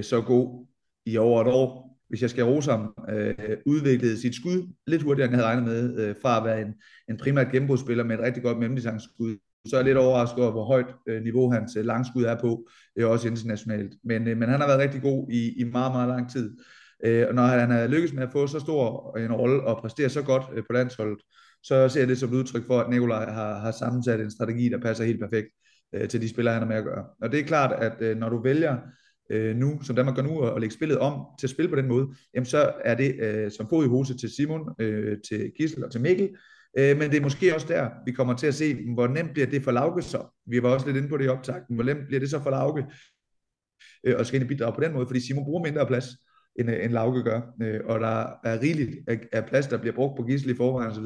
så 0.06 0.22
god 0.22 0.66
i 1.06 1.18
over 1.18 1.42
et 1.42 1.48
år. 1.48 2.00
Hvis 2.10 2.22
jeg 2.22 2.30
skal 2.30 2.44
rose 2.44 2.72
ham, 2.72 2.94
uh, 2.98 3.56
udviklede 3.66 4.22
sit 4.22 4.36
skud 4.36 4.74
lidt 4.88 5.02
hurtigere, 5.02 5.28
end 5.28 5.38
jeg 5.38 5.46
havde 5.46 5.56
regnet 5.56 5.96
med, 5.96 6.16
fra 6.22 6.38
at 6.38 6.46
være 6.46 6.62
en, 6.62 6.74
en 7.10 7.18
primært 7.18 7.52
gennembrudsspiller 7.52 8.04
med 8.04 8.16
et 8.16 8.24
rigtig 8.24 8.44
godt 8.44 8.58
mellemdistanceskud 8.58 9.38
så 9.67 9.76
er 9.76 9.80
jeg 9.80 9.86
lidt 9.86 9.98
overrasket 9.98 10.43
over, 10.43 10.52
hvor 10.52 10.65
højt 10.65 10.95
øh, 11.08 11.24
niveau 11.24 11.52
hans 11.52 11.76
øh, 11.76 11.86
langskud 11.86 12.24
er 12.24 12.41
på, 12.41 12.69
øh, 12.95 13.10
også 13.10 13.28
internationalt. 13.28 13.93
Men, 14.04 14.24
men 14.24 14.50
han 14.50 14.60
har 14.60 14.67
været 14.67 14.80
rigtig 14.80 15.02
god 15.02 15.32
i, 15.32 15.62
i 15.62 15.63
meget, 15.63 15.91
meget 15.91 16.08
lang 16.08 16.32
tid. 16.32 16.58
Og 17.04 17.36
når 17.36 17.43
han 17.43 17.72
har 17.72 17.88
lykkes 17.88 18.13
med 18.13 18.24
at 18.24 18.32
få 18.32 18.48
så 18.48 18.60
stor 18.60 19.17
en 19.17 19.34
rolle 19.34 19.63
og 19.63 19.82
præstere 19.82 20.10
så 20.10 20.22
godt 20.22 20.43
på 20.43 20.74
landsholdet, 20.74 21.19
så 21.63 21.89
ser 21.89 22.00
jeg 22.00 22.08
det 22.08 22.17
som 22.17 22.30
et 22.30 22.34
udtryk 22.34 22.67
for, 22.67 22.80
at 22.80 22.89
Nikolaj 22.89 23.32
har, 23.32 23.60
har 23.60 23.72
sammensat 23.72 24.19
en 24.19 24.32
strategi, 24.32 24.69
der 24.69 24.78
passer 24.78 25.04
helt 25.04 25.19
perfekt 25.19 25.48
til 26.10 26.22
de 26.22 26.30
spillere, 26.30 26.54
han 26.54 26.62
har 26.62 26.69
med 26.69 26.76
at 26.76 26.84
gøre. 26.84 27.06
Og 27.22 27.32
det 27.32 27.39
er 27.39 27.43
klart, 27.43 27.84
at 27.84 28.17
når 28.17 28.30
du 28.30 28.43
vælger 28.43 28.78
øh, 29.30 29.56
nu, 29.56 29.80
som 29.84 29.95
Danmark 29.95 30.15
gør 30.15 30.24
nu, 30.24 30.41
at 30.41 30.62
lægge 30.62 30.76
spillet 30.76 30.98
om 30.98 31.26
til 31.39 31.48
at 31.48 31.52
spille 31.52 31.69
på 31.69 31.76
den 31.76 31.88
måde, 31.88 32.08
jamen 32.34 32.45
så 32.45 32.72
er 32.86 32.95
det 32.95 33.15
øh, 33.19 33.52
som 33.52 33.69
fod 33.69 33.86
i 33.86 33.88
hose 33.88 34.17
til 34.17 34.30
Simon, 34.30 34.76
øh, 34.80 35.17
til 35.30 35.52
Gissel 35.58 35.86
og 35.86 35.91
til 35.91 36.02
Mikkel, 36.02 36.30
Øh, 36.77 36.97
men 36.97 37.12
det 37.12 37.17
er 37.17 37.21
måske 37.21 37.55
også 37.55 37.67
der, 37.67 37.89
vi 38.05 38.12
kommer 38.12 38.36
til 38.36 38.47
at 38.47 38.55
se, 38.55 38.93
hvor 38.93 39.08
nemt 39.08 39.34
bliver 39.34 39.47
det 39.47 39.63
for 39.63 39.71
Lauke 39.71 40.01
så. 40.01 40.25
Vi 40.45 40.63
var 40.63 40.69
også 40.69 40.86
lidt 40.86 40.97
inde 40.97 41.10
på 41.10 41.17
det 41.17 41.25
i 41.25 41.27
optakten. 41.27 41.75
Hvor 41.75 41.84
nemt 41.84 42.08
bliver 42.08 42.19
det 42.19 42.29
så 42.29 42.43
for 42.43 42.49
Lauke 42.49 42.86
øh, 44.03 44.19
at 44.19 44.27
skal 44.27 44.41
ind 44.41 44.49
bidrage 44.49 44.73
på 44.73 44.82
den 44.82 44.93
måde, 44.93 45.08
fordi 45.08 45.27
Simon 45.27 45.45
bruger 45.45 45.63
mindre 45.63 45.86
plads, 45.86 46.05
end, 46.60 46.69
øh, 46.69 46.86
end 46.86 46.93
Lauke 46.93 47.23
gør. 47.23 47.41
Øh, 47.62 47.79
og 47.86 47.99
der 47.99 48.25
er 48.43 48.62
rigeligt 48.62 48.89
af, 49.08 49.19
af 49.32 49.45
plads, 49.45 49.67
der 49.67 49.77
bliver 49.77 49.95
brugt 49.95 50.17
på 50.17 50.23
gissel 50.23 50.51
i 50.51 50.55
forvejen 50.55 50.91
osv. 50.91 51.05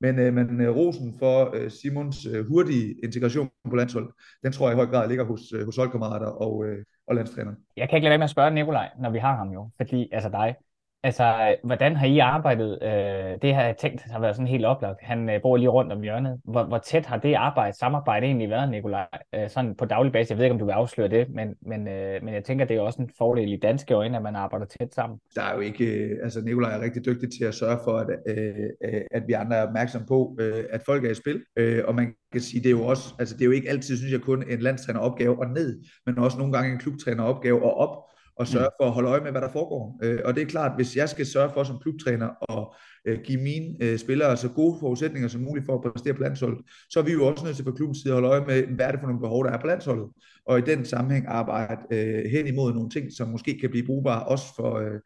Men, 0.00 0.18
øh, 0.18 0.34
men 0.34 0.60
øh, 0.60 0.76
rosen 0.76 1.14
for 1.18 1.56
øh, 1.56 1.70
Simons 1.70 2.26
øh, 2.26 2.46
hurtige 2.48 2.94
integration 3.04 3.50
på 3.70 3.76
landshold, 3.76 4.12
den 4.44 4.52
tror 4.52 4.68
jeg 4.68 4.74
i 4.74 4.80
høj 4.80 4.86
grad 4.86 5.08
ligger 5.08 5.24
hos, 5.24 5.40
øh, 5.54 5.64
hos 5.64 5.76
holdkammerater 5.76 6.26
og, 6.26 6.66
øh, 6.66 6.84
og 7.06 7.14
landstræneren. 7.14 7.56
Jeg 7.76 7.88
kan 7.88 7.96
ikke 7.96 8.04
lade 8.04 8.10
være 8.10 8.18
med 8.18 8.24
at 8.24 8.30
spørge 8.30 8.50
Nikolaj, 8.50 8.88
når 9.00 9.10
vi 9.10 9.18
har 9.18 9.36
ham 9.36 9.48
jo, 9.48 9.70
fordi 9.76 10.08
altså 10.12 10.28
dig, 10.28 10.54
Altså, 11.02 11.56
hvordan 11.64 11.96
har 11.96 12.06
I 12.06 12.18
arbejdet? 12.18 12.78
Øh, 12.82 13.42
det 13.42 13.54
har 13.54 13.62
jeg 13.62 13.76
tænkt 13.76 14.02
har 14.02 14.20
været 14.20 14.36
sådan 14.36 14.48
helt 14.48 14.64
oplagt. 14.64 14.98
Han 15.00 15.30
øh, 15.30 15.42
bor 15.42 15.56
lige 15.56 15.68
rundt 15.68 15.92
om 15.92 16.02
hjørnet. 16.02 16.40
Hvor, 16.44 16.64
hvor 16.64 16.78
tæt 16.78 17.06
har 17.06 17.16
det 17.16 17.34
arbejde, 17.34 17.76
samarbejde 17.76 18.26
egentlig 18.26 18.50
været, 18.50 18.70
Nikolaj? 18.70 19.06
Øh, 19.34 19.50
sådan 19.50 19.74
på 19.74 19.84
daglig 19.84 20.12
basis. 20.12 20.30
Jeg 20.30 20.38
ved 20.38 20.44
ikke, 20.44 20.52
om 20.52 20.58
du 20.58 20.64
vil 20.64 20.72
afsløre 20.72 21.08
det, 21.08 21.26
men, 21.30 21.54
men, 21.66 21.88
øh, 21.88 22.24
men 22.24 22.34
jeg 22.34 22.44
tænker, 22.44 22.64
det 22.64 22.76
er 22.76 22.80
også 22.80 23.02
en 23.02 23.10
fordel 23.18 23.52
i 23.52 23.56
danske 23.56 23.94
øjne, 23.94 24.16
at 24.16 24.22
man 24.22 24.36
arbejder 24.36 24.66
tæt 24.66 24.94
sammen. 24.94 25.18
Der 25.34 25.42
er 25.42 25.54
jo 25.54 25.60
ikke... 25.60 25.84
Øh, 25.84 26.18
altså, 26.22 26.40
Nikolaj 26.40 26.76
er 26.76 26.80
rigtig 26.80 27.04
dygtig 27.06 27.28
til 27.38 27.44
at 27.44 27.54
sørge 27.54 27.78
for, 27.84 27.92
at, 27.92 28.08
øh, 28.26 28.54
øh 28.84 29.00
at 29.10 29.22
vi 29.26 29.32
andre 29.32 29.56
er 29.56 29.66
opmærksomme 29.66 30.06
på, 30.06 30.36
øh, 30.40 30.64
at 30.70 30.82
folk 30.86 31.04
er 31.04 31.10
i 31.10 31.14
spil. 31.14 31.42
Øh, 31.56 31.82
og 31.86 31.94
man 31.94 32.14
kan 32.32 32.40
sige, 32.40 32.62
det 32.62 32.66
er 32.66 32.78
jo 32.78 32.86
også... 32.86 33.14
Altså, 33.18 33.34
det 33.34 33.42
er 33.42 33.46
jo 33.46 33.52
ikke 33.52 33.70
altid, 33.70 33.96
synes 33.96 34.12
jeg, 34.12 34.20
kun 34.20 34.44
en 34.50 34.60
landstræner 34.60 35.00
opgave 35.00 35.38
og 35.38 35.46
ned, 35.46 35.82
men 36.06 36.18
også 36.18 36.38
nogle 36.38 36.52
gange 36.52 36.72
en 36.72 36.78
klubtræner 36.78 37.24
opgave 37.24 37.62
og 37.62 37.76
op 37.76 38.09
og 38.40 38.46
sørge 38.46 38.66
mm. 38.66 38.76
for 38.80 38.86
at 38.86 38.92
holde 38.92 39.08
øje 39.08 39.20
med, 39.20 39.30
hvad 39.30 39.40
der 39.40 39.48
foregår. 39.48 39.98
Øh, 40.02 40.18
og 40.24 40.34
det 40.34 40.42
er 40.42 40.46
klart, 40.46 40.72
hvis 40.76 40.96
jeg 40.96 41.08
skal 41.08 41.26
sørge 41.26 41.50
for 41.54 41.62
som 41.64 41.78
klubtræner 41.78 42.28
at 42.52 42.66
øh, 43.06 43.18
give 43.24 43.40
mine 43.42 43.66
øh, 43.80 43.98
spillere 43.98 44.36
så 44.36 44.48
gode 44.48 44.76
forudsætninger 44.80 45.28
som 45.28 45.40
muligt 45.40 45.66
for 45.66 45.74
at 45.74 45.92
præstere 45.92 46.14
på 46.14 46.22
landsholdet, 46.22 46.58
så 46.90 47.00
er 47.00 47.04
vi 47.04 47.12
jo 47.12 47.26
også 47.26 47.44
nødt 47.44 47.56
til 47.56 47.64
fra 47.64 47.72
klubbens 47.72 47.98
side 47.98 48.14
at 48.14 48.20
holde 48.20 48.28
øje 48.28 48.46
med, 48.46 48.66
hvad 48.66 48.86
er 48.86 48.90
det 48.90 49.00
for 49.00 49.06
nogle 49.06 49.20
behov, 49.20 49.44
der 49.44 49.50
er 49.50 49.60
på 49.60 49.66
landsholdet. 49.66 50.06
Og 50.46 50.58
i 50.58 50.62
den 50.62 50.84
sammenhæng 50.84 51.26
arbejde 51.28 51.80
øh, 51.90 52.30
hen 52.30 52.46
imod 52.46 52.72
nogle 52.72 52.90
ting, 52.90 53.12
som 53.12 53.28
måske 53.28 53.58
kan 53.60 53.70
blive 53.70 53.86
brugbare 53.86 54.24
også 54.24 54.46
for, 54.56 54.78
øh, 54.78 55.00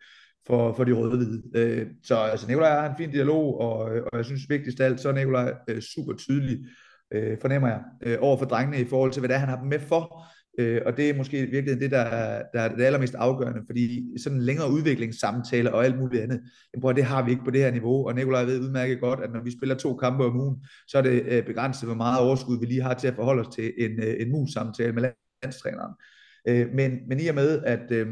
for, 0.47 0.73
for 0.73 0.85
de 0.85 0.93
røde-hvide. 0.93 1.43
Øh, 1.55 1.87
så 2.03 2.17
altså, 2.17 2.47
Nikolaj 2.49 2.81
har 2.81 2.91
en 2.91 2.97
fin 2.99 3.11
dialog, 3.11 3.61
og, 3.61 3.79
og 4.13 4.17
jeg 4.17 4.25
synes 4.25 4.49
vigtigst 4.49 4.81
af 4.81 4.85
alt, 4.85 5.01
så 5.01 5.09
er 5.09 5.13
Nikolaj 5.13 5.55
øh, 5.69 5.81
super 5.81 6.13
tydelig, 6.13 6.59
øh, 7.15 7.37
fornemmer 7.41 7.69
jeg, 7.69 7.81
øh, 8.03 8.19
over 8.21 8.37
for 8.37 8.45
drengene 8.45 8.81
i 8.81 8.85
forhold 8.85 9.13
til, 9.13 9.21
hvad 9.21 9.29
det 9.29 9.35
er, 9.35 9.39
han 9.39 9.49
har 9.49 9.61
dem 9.61 9.69
med 9.69 9.81
for, 9.81 10.25
Øh, 10.59 10.81
og 10.87 10.97
det 10.97 11.11
er 11.11 11.15
måske 11.15 11.47
virkelig 11.47 11.81
det, 11.81 11.91
der 11.91 12.05
der 12.55 12.61
er 12.61 12.77
det 12.77 12.85
allermest 12.85 13.15
afgørende, 13.15 13.61
fordi 13.67 14.05
sådan 14.19 14.39
en 14.39 14.45
længere 14.45 14.71
udviklingssamtale 14.71 15.75
og 15.75 15.85
alt 15.85 15.99
muligt 15.99 16.23
andet, 16.23 16.41
jamen, 16.75 16.97
det 16.97 17.05
har 17.05 17.25
vi 17.25 17.31
ikke 17.31 17.45
på 17.45 17.51
det 17.51 17.61
her 17.61 17.71
niveau, 17.71 18.07
og 18.07 18.15
Nikolaj 18.15 18.45
ved 18.45 18.61
udmærket 18.61 19.01
godt, 19.01 19.21
at 19.21 19.33
når 19.33 19.43
vi 19.43 19.57
spiller 19.59 19.75
to 19.75 19.97
kampe 19.97 20.25
om 20.25 20.41
ugen, 20.41 20.57
så 20.89 20.99
er 20.99 21.03
det 21.03 21.23
øh, 21.27 21.47
begrænset, 21.47 21.89
hvor 21.89 21.97
meget 21.97 22.21
overskud 22.21 22.61
vi 22.61 22.67
lige 22.67 22.83
har 22.83 22.95
til 22.95 23.09
at 23.09 23.15
forholde 23.15 23.41
os 23.41 23.55
til 23.55 23.73
en, 23.79 24.03
øh, 24.03 24.15
en 24.21 24.33
mus-samtale 24.33 24.93
med 24.93 25.11
landstræneren. 25.43 25.93
Øh, 26.49 26.69
men, 26.75 26.99
men 27.09 27.21
i 27.21 27.27
og 27.27 27.35
med, 27.35 27.63
at, 27.65 27.91
øh, 27.91 28.07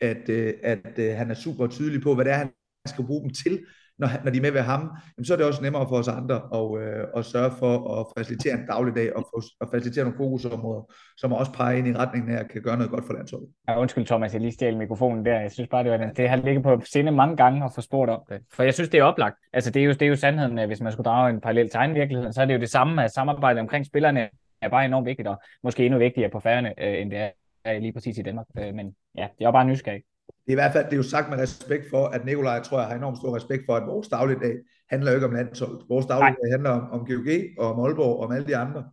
at, 0.00 0.28
øh, 0.28 0.54
at 0.62 0.98
øh, 0.98 1.16
han 1.16 1.30
er 1.30 1.34
super 1.34 1.66
tydelig 1.66 2.02
på, 2.02 2.14
hvad 2.14 2.24
det 2.24 2.32
er, 2.32 2.36
han 2.36 2.50
skal 2.86 3.04
bruge 3.04 3.22
dem 3.22 3.30
til, 3.30 3.60
når, 3.98 4.08
når 4.24 4.30
de 4.30 4.38
er 4.38 4.42
med 4.42 4.50
ved 4.50 4.60
ham, 4.60 4.80
jamen, 5.16 5.24
så 5.24 5.32
er 5.32 5.36
det 5.36 5.46
også 5.46 5.62
nemmere 5.62 5.88
for 5.88 5.96
os 5.96 6.08
andre 6.08 6.36
at, 6.58 6.82
øh, 6.82 7.04
at 7.16 7.24
sørge 7.24 7.52
for 7.58 8.00
at 8.00 8.06
facilitere 8.18 8.54
en 8.54 8.66
dagligdag 8.66 9.16
og, 9.16 9.22
få, 9.22 9.42
at 9.60 9.68
facilitere 9.72 10.04
nogle 10.04 10.16
fokusområder, 10.16 10.92
som 11.16 11.32
også 11.32 11.52
peger 11.52 11.78
ind 11.78 11.88
i 11.88 11.96
retningen 11.96 12.34
af 12.34 12.40
at 12.40 12.48
kan 12.50 12.62
gøre 12.62 12.76
noget 12.76 12.90
godt 12.90 13.04
for 13.06 13.12
landsholdet. 13.12 13.48
Ja, 13.68 13.80
undskyld 13.80 14.06
Thomas, 14.06 14.32
jeg 14.32 14.40
lige 14.40 14.52
stjal 14.52 14.76
mikrofonen 14.76 15.24
der. 15.24 15.40
Jeg 15.40 15.52
synes 15.52 15.68
bare, 15.68 15.84
det 15.84 15.90
var 15.90 15.96
den. 15.96 16.14
Det 16.16 16.28
har 16.28 16.36
ligget 16.36 16.62
på 16.62 16.80
sinde 16.84 17.12
mange 17.12 17.36
gange 17.36 17.64
at 17.64 17.70
få 17.74 17.80
spurgt 17.80 18.10
om 18.10 18.20
det. 18.28 18.40
For 18.52 18.62
jeg 18.62 18.74
synes, 18.74 18.90
det 18.90 19.00
er 19.00 19.04
oplagt. 19.04 19.36
Altså, 19.52 19.70
det 19.70 19.82
er 19.82 19.86
jo, 19.86 19.92
det 19.92 20.02
er 20.02 20.06
jo 20.06 20.16
sandheden, 20.16 20.66
hvis 20.66 20.80
man 20.80 20.92
skulle 20.92 21.04
drage 21.04 21.30
en 21.30 21.40
parallel 21.40 21.66
til 21.66 21.72
tegnvirkelighed, 21.72 22.32
så 22.32 22.42
er 22.42 22.46
det 22.46 22.54
jo 22.54 22.60
det 22.60 22.70
samme, 22.70 23.04
at 23.04 23.12
samarbejdet 23.12 23.60
omkring 23.60 23.86
spillerne 23.86 24.28
er 24.62 24.68
bare 24.68 24.84
enormt 24.84 25.06
vigtigt, 25.06 25.28
og 25.28 25.42
måske 25.62 25.84
endnu 25.84 25.98
vigtigere 25.98 26.30
på 26.30 26.40
færgerne, 26.40 26.74
øh, 26.78 27.00
end 27.00 27.10
det 27.10 27.30
er 27.64 27.78
lige 27.78 27.92
præcis 27.92 28.18
i 28.18 28.22
Danmark. 28.22 28.46
Øh, 28.58 28.74
men 28.74 28.94
ja, 29.18 29.28
det 29.38 29.46
er 29.46 29.52
bare 29.52 29.64
nysgerrig 29.64 30.02
det 30.26 30.50
er 30.50 30.52
i 30.52 30.62
hvert 30.62 30.72
fald 30.72 30.84
det 30.84 30.92
er 30.92 30.96
jo 30.96 31.02
sagt 31.02 31.30
med 31.30 31.38
respekt 31.38 31.90
for, 31.90 32.06
at 32.06 32.24
Nikolaj, 32.24 32.62
tror 32.62 32.78
jeg, 32.78 32.88
har 32.88 32.96
enormt 32.96 33.18
stor 33.18 33.36
respekt 33.36 33.62
for, 33.66 33.76
at 33.76 33.86
vores 33.86 34.08
dagligdag 34.08 34.54
handler 34.90 35.10
jo 35.10 35.14
ikke 35.14 35.26
om 35.26 35.34
landsholdet. 35.34 35.84
Vores 35.88 36.06
dagligdag 36.06 36.50
handler 36.50 36.70
om, 36.70 36.90
om 36.90 37.06
GOG 37.06 37.28
og 37.58 37.72
om 37.72 37.80
Aalborg 37.80 38.16
og 38.18 38.24
om 38.26 38.32
alle 38.32 38.46
de 38.46 38.56
andre. 38.56 38.84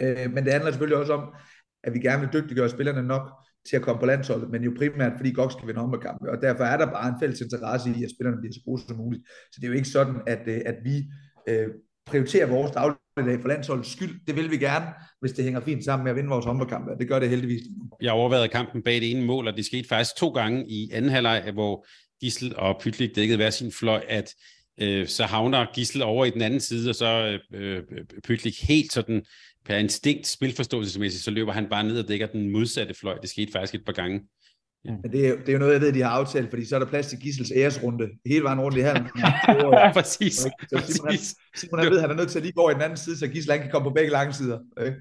Øh, 0.00 0.32
men 0.34 0.44
det 0.44 0.52
handler 0.52 0.70
selvfølgelig 0.70 0.98
også 0.98 1.12
om, 1.12 1.34
at 1.84 1.94
vi 1.94 1.98
gerne 1.98 2.20
vil 2.20 2.32
dygtiggøre 2.32 2.68
spillerne 2.68 3.02
nok 3.02 3.22
til 3.68 3.76
at 3.76 3.82
komme 3.82 4.00
på 4.00 4.06
landsholdet, 4.06 4.50
men 4.50 4.62
jo 4.62 4.72
primært 4.78 5.12
fordi 5.16 5.32
GOG 5.32 5.52
skal 5.52 5.66
vinde 5.66 5.80
håndboldkampe, 5.80 6.30
og 6.30 6.42
derfor 6.42 6.64
er 6.64 6.76
der 6.76 6.86
bare 6.86 7.08
en 7.08 7.20
fælles 7.20 7.40
interesse 7.40 7.90
i, 7.90 8.04
at 8.04 8.10
spillerne 8.10 8.38
bliver 8.40 8.52
så 8.52 8.60
gode 8.64 8.82
som 8.82 8.96
muligt. 8.96 9.22
Så 9.52 9.56
det 9.60 9.64
er 9.64 9.68
jo 9.68 9.74
ikke 9.74 9.88
sådan, 9.88 10.16
at, 10.26 10.42
øh, 10.46 10.60
at 10.66 10.76
vi 10.84 10.96
øh, 11.48 11.68
prioritere 12.06 12.48
vores 12.48 12.70
dagligdag 12.70 13.40
for 13.40 13.48
landsholdets 13.48 13.92
skyld. 13.92 14.20
Det 14.26 14.36
vil 14.36 14.50
vi 14.50 14.56
gerne, 14.56 14.86
hvis 15.20 15.32
det 15.32 15.44
hænger 15.44 15.60
fint 15.60 15.84
sammen 15.84 16.04
med 16.04 16.10
at 16.10 16.16
vinde 16.16 16.28
vores 16.28 16.44
håndboldkamp. 16.44 16.98
Det 16.98 17.08
gør 17.08 17.18
det 17.18 17.28
heldigvis. 17.28 17.62
Jeg 18.02 18.12
overvejede 18.12 18.48
kampen 18.48 18.82
bag 18.82 18.94
det 18.94 19.10
ene 19.10 19.26
mål, 19.26 19.48
og 19.48 19.56
det 19.56 19.66
skete 19.66 19.88
faktisk 19.88 20.16
to 20.16 20.28
gange 20.28 20.64
i 20.68 20.90
anden 20.92 21.10
halvleg, 21.10 21.50
hvor 21.52 21.86
Gissel 22.20 22.56
og 22.56 22.80
Pytlik 22.80 23.16
dækkede 23.16 23.36
hver 23.36 23.50
sin 23.50 23.72
fløj, 23.72 24.04
at 24.08 24.34
øh, 24.80 25.06
så 25.06 25.24
havner 25.24 25.66
Gissel 25.74 26.02
over 26.02 26.24
i 26.24 26.30
den 26.30 26.42
anden 26.42 26.60
side, 26.60 26.90
og 26.90 26.94
så 26.94 27.38
øh, 27.54 27.76
øh 27.76 27.82
Pytlik 28.24 28.62
helt 28.62 28.92
sådan 28.92 29.24
per 29.64 29.76
instinkt 29.76 30.26
spilforståelsesmæssigt, 30.26 31.24
så 31.24 31.30
løber 31.30 31.52
han 31.52 31.68
bare 31.68 31.84
ned 31.84 31.98
og 32.02 32.08
dækker 32.08 32.26
den 32.26 32.50
modsatte 32.50 32.94
fløj. 32.94 33.18
Det 33.18 33.30
skete 33.30 33.52
faktisk 33.52 33.74
et 33.74 33.84
par 33.84 33.92
gange. 33.92 34.20
Ja. 34.84 34.90
Men 35.02 35.12
det 35.12 35.28
er, 35.28 35.36
det 35.36 35.48
er 35.48 35.52
jo 35.52 35.58
noget, 35.58 35.72
jeg 35.72 35.80
ved, 35.80 35.92
de 35.92 36.02
har 36.02 36.10
aftalt, 36.10 36.50
fordi 36.50 36.64
så 36.64 36.74
er 36.74 36.78
der 36.78 36.86
plads 36.86 37.06
til 37.06 37.20
Gissels 37.20 37.52
æresrunde 37.56 38.10
hele 38.26 38.44
vejen 38.44 38.60
rundt 38.60 38.76
i 38.76 38.80
hallen. 38.80 39.08
ja, 39.72 39.92
præcis. 39.92 40.34
Så 40.34 40.50
Simon, 40.68 41.08
præcis. 41.08 41.34
Simon 41.56 41.80
han 41.80 41.90
ved, 41.90 42.00
han 42.00 42.10
er 42.10 42.14
nødt 42.14 42.30
til 42.30 42.38
at 42.38 42.42
lige 42.42 42.52
gå 42.52 42.70
i 42.70 42.74
den 42.74 42.82
anden 42.82 42.96
side, 42.96 43.18
så 43.18 43.26
Gissel 43.28 43.58
kan 43.58 43.70
komme 43.70 43.88
på 43.88 43.94
begge 43.94 44.10
lange 44.10 44.32
sider. 44.32 44.58
Okay? 44.76 44.92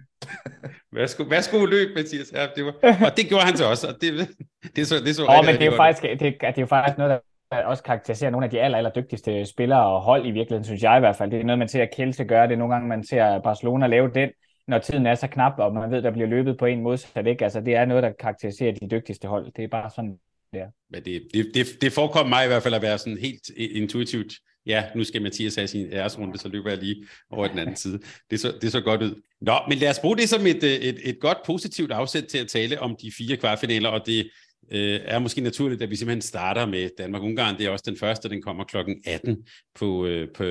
værsgo, 0.95 1.23
værsgo 1.23 1.65
løb, 1.65 1.95
Mathias. 1.95 2.31
Ja, 2.33 2.47
det 2.55 2.65
var, 2.65 2.73
og 3.07 3.17
det 3.17 3.25
gjorde 3.29 3.45
han 3.45 3.57
så 3.57 3.69
også, 3.69 3.87
og 3.87 3.93
det, 4.01 4.29
det 4.75 4.87
så, 4.87 4.95
det 5.05 5.15
så 5.15 5.23
oh, 5.23 5.29
rigtig, 5.29 5.45
men 5.45 5.55
det 5.55 5.67
er, 5.67 5.71
jo 5.71 5.77
faktisk, 5.77 6.01
det, 6.01 6.19
det 6.19 6.43
er 6.43 6.53
jo 6.57 6.65
faktisk 6.65 6.97
noget, 6.97 7.19
der 7.51 7.57
også 7.57 7.83
karakteriserer 7.83 8.31
nogle 8.31 8.45
af 8.45 8.49
de 8.49 8.61
aller, 8.61 8.77
aller 8.77 8.91
dygtigste 8.91 9.45
spillere 9.45 9.85
og 9.85 10.01
hold 10.01 10.25
i 10.25 10.31
virkeligheden, 10.31 10.65
synes 10.65 10.83
jeg 10.83 10.97
i 10.97 10.99
hvert 10.99 11.15
fald. 11.15 11.31
Det 11.31 11.39
er 11.39 11.43
noget, 11.43 11.59
man 11.59 11.67
ser 11.67 11.85
Kjelse 11.85 12.23
gøre. 12.23 12.47
Det 12.47 12.53
er 12.53 12.57
nogle 12.57 12.73
gange, 12.73 12.89
man 12.89 13.03
ser 13.03 13.39
Barcelona 13.39 13.87
lave 13.87 14.11
den 14.15 14.29
når 14.67 14.79
tiden 14.79 15.05
er 15.05 15.15
så 15.15 15.27
knap, 15.27 15.53
og 15.57 15.73
man 15.73 15.91
ved, 15.91 16.01
der 16.01 16.11
bliver 16.11 16.27
løbet 16.27 16.57
på 16.57 16.65
en 16.65 16.81
modsat, 16.81 17.27
ikke? 17.27 17.43
Altså, 17.43 17.61
det 17.61 17.75
er 17.75 17.85
noget, 17.85 18.03
der 18.03 18.11
karakteriserer 18.19 18.71
de 18.71 18.89
dygtigste 18.91 19.27
hold. 19.27 19.51
Det 19.55 19.63
er 19.63 19.67
bare 19.67 19.89
sådan, 19.95 20.19
det 20.53 20.61
er. 20.61 20.67
Men 20.89 21.03
det, 21.05 21.21
det, 21.33 21.51
det, 21.53 21.67
det 21.81 21.93
forekommer 21.93 22.29
mig 22.29 22.45
i 22.45 22.47
hvert 22.47 22.63
fald 22.63 22.73
at 22.73 22.81
være 22.81 22.97
sådan 22.97 23.17
helt 23.17 23.49
intuitivt. 23.57 24.33
Ja, 24.65 24.83
nu 24.95 25.03
skal 25.03 25.21
Mathias 25.21 25.55
have 25.55 25.67
sin 25.67 25.87
æresrunde, 25.93 26.37
så 26.37 26.47
løber 26.47 26.69
jeg 26.69 26.79
lige 26.79 27.05
over 27.29 27.47
den 27.47 27.59
anden 27.59 27.75
side. 27.75 27.99
Det 28.31 28.39
så, 28.39 28.53
det 28.61 28.71
så 28.71 28.81
godt 28.81 29.01
ud. 29.01 29.21
Nå, 29.41 29.53
men 29.69 29.77
lad 29.77 29.89
os 29.89 29.99
bruge 29.99 30.17
det 30.17 30.29
som 30.29 30.47
et, 30.47 30.63
øh, 30.63 30.69
et, 30.69 30.99
et 31.03 31.19
godt 31.19 31.37
positivt 31.45 31.91
afsæt 31.91 32.23
til 32.23 32.37
at 32.37 32.47
tale 32.47 32.79
om 32.79 32.95
de 33.01 33.11
fire 33.17 33.37
kvartfinaler, 33.37 33.89
og 33.89 34.05
det 34.05 34.29
øh, 34.71 34.99
er 35.03 35.19
måske 35.19 35.41
naturligt, 35.41 35.81
at 35.81 35.89
vi 35.89 35.95
simpelthen 35.95 36.21
starter 36.21 36.65
med 36.65 36.89
Danmark-Ungarn. 36.97 37.57
Det 37.57 37.65
er 37.65 37.69
også 37.69 37.85
den 37.87 37.97
første, 37.97 38.29
den 38.29 38.41
kommer 38.41 38.63
klokken 38.63 38.95
18 39.05 39.37
på, 39.75 40.05
øh, 40.05 40.27
på, 40.35 40.43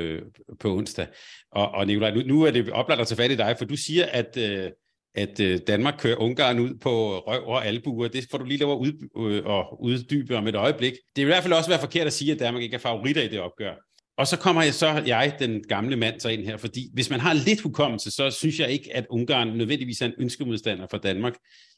på 0.61 0.77
onsdag. 0.77 1.07
Og, 1.53 1.71
og 1.71 1.87
Nikolaj, 1.87 2.15
nu, 2.15 2.21
nu 2.27 2.43
er 2.43 2.51
det 2.51 2.71
oplagt 2.71 3.01
at 3.01 3.07
tage 3.07 3.17
fat 3.17 3.31
i 3.31 3.37
dig, 3.37 3.55
for 3.59 3.65
du 3.65 3.77
siger, 3.77 4.07
at, 4.07 4.37
øh, 4.37 4.71
at 5.15 5.41
øh, 5.41 5.61
Danmark 5.67 5.95
kører 5.99 6.17
Ungarn 6.17 6.59
ud 6.59 6.75
på 6.75 7.19
røv 7.19 7.47
og 7.47 7.67
albuer. 7.67 8.09
Det 8.09 8.27
får 8.31 8.39
du 8.39 8.45
lige 8.45 8.61
lov 8.61 8.73
at 8.73 8.79
ud, 8.87 9.31
øh, 9.31 9.45
og 9.45 9.83
uddybe 9.83 10.37
om 10.37 10.47
et 10.47 10.55
øjeblik. 10.55 10.93
Det 10.93 11.01
vil 11.17 11.23
i 11.23 11.33
hvert 11.35 11.43
fald 11.43 11.55
også 11.55 11.71
være 11.71 11.81
forkert 11.81 12.07
at 12.07 12.13
sige, 12.13 12.33
at 12.33 12.39
Danmark 12.39 12.63
ikke 12.63 12.75
er 12.75 12.79
favoritter 12.79 13.23
i 13.23 13.29
det 13.29 13.41
opgør. 13.41 13.75
Og 14.21 14.27
så 14.27 14.37
kommer 14.37 14.63
jeg 14.63 14.75
så, 14.75 15.03
jeg, 15.07 15.37
den 15.39 15.63
gamle 15.69 15.97
mand, 15.97 16.21
så 16.21 16.29
ind 16.29 16.45
her, 16.45 16.57
fordi 16.57 16.91
hvis 16.93 17.11
man 17.11 17.21
har 17.21 17.33
lidt 17.33 17.61
hukommelse, 17.61 18.11
så 18.11 18.31
synes 18.31 18.61
jeg 18.61 18.71
ikke, 18.71 18.97
at 18.97 19.07
Ungarn 19.11 19.49
nødvendigvis 19.49 20.01
er 20.01 20.07
en 20.07 20.13
ønskemodstander 20.19 20.87
for 20.91 20.99
Danmark. 20.99 21.35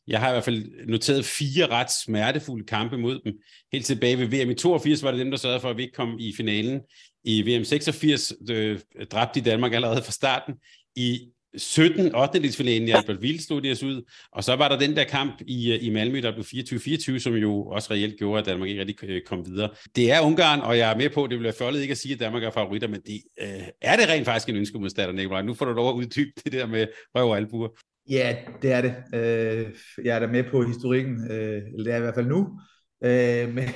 Jeg 0.06 0.20
har 0.20 0.28
i 0.28 0.32
hvert 0.32 0.44
fald 0.44 0.86
noteret 0.86 1.24
fire 1.24 1.66
ret 1.66 1.90
smertefulde 2.04 2.66
kampe 2.66 2.98
mod 2.98 3.20
dem. 3.24 3.32
Helt 3.72 3.86
tilbage 3.86 4.18
ved 4.18 4.26
VM 4.26 4.50
i 4.50 4.54
82 4.54 5.02
var 5.02 5.10
det 5.10 5.20
dem, 5.20 5.30
der 5.30 5.38
sørgede 5.38 5.60
for, 5.60 5.70
at 5.70 5.76
vi 5.76 5.82
ikke 5.82 5.94
kom 5.94 6.16
i 6.18 6.34
finalen. 6.36 6.80
I 7.24 7.42
VM 7.42 7.64
86 7.64 8.32
øh, 8.50 8.80
dræbte 9.12 9.40
de 9.40 9.50
Danmark 9.50 9.72
allerede 9.72 10.02
fra 10.02 10.12
starten. 10.12 10.54
I 10.96 11.28
17 11.56 12.14
8-delsfinalen 12.14 12.88
i 12.88 12.90
Albert 12.90 13.40
stod 13.40 13.62
de 13.62 13.70
os 13.70 13.82
ud, 13.82 14.02
og 14.32 14.44
så 14.44 14.56
var 14.56 14.68
der 14.68 14.78
den 14.78 14.96
der 14.96 15.04
kamp 15.04 15.42
i, 15.46 15.72
øh, 15.72 15.84
i 15.84 15.90
Malmø, 15.90 16.20
der 16.20 16.32
blev 16.32 16.44
24-24, 16.44 17.18
som 17.18 17.34
jo 17.34 17.62
også 17.62 17.90
reelt 17.90 18.18
gjorde, 18.18 18.40
at 18.40 18.46
Danmark 18.46 18.68
ikke 18.68 18.80
rigtig 18.80 19.08
øh, 19.08 19.22
kom 19.26 19.46
videre. 19.46 19.70
Det 19.96 20.12
er 20.12 20.20
Ungarn, 20.20 20.60
og 20.60 20.78
jeg 20.78 20.92
er 20.92 20.96
med 20.96 21.10
på, 21.10 21.24
at 21.24 21.30
det 21.30 21.38
bliver 21.38 21.52
fjollet 21.52 21.80
ikke 21.80 21.92
at 21.92 21.98
sige, 21.98 22.14
at 22.14 22.20
Danmark 22.20 22.44
er 22.44 22.50
favoritter, 22.50 22.88
men 22.88 23.00
det, 23.00 23.22
øh, 23.40 23.62
er 23.80 23.96
det 23.96 24.08
rent 24.08 24.24
faktisk 24.24 24.48
en 24.48 24.56
ønskemodstander, 24.56 25.14
Nikolaj? 25.14 25.42
Nu 25.42 25.54
får 25.54 25.64
du 25.64 25.72
lov 25.72 25.88
at 25.88 25.94
uddybe 25.94 26.30
det 26.44 26.52
der 26.52 26.66
med 26.66 26.86
røv 27.14 27.28
og 27.28 27.36
albuer. 27.36 27.68
Ja, 28.08 28.36
det 28.62 28.72
er 28.72 28.80
det. 28.80 28.94
Øh, 29.14 29.74
jeg 30.04 30.16
er 30.16 30.18
da 30.18 30.26
med 30.26 30.44
på 30.50 30.62
historikken, 30.62 31.30
øh, 31.30 31.62
eller 31.72 31.84
det 31.84 31.92
er 31.92 31.96
i 31.96 32.00
hvert 32.00 32.14
fald 32.14 32.26
nu. 32.26 32.60
Øh, 33.04 33.54
men 33.54 33.68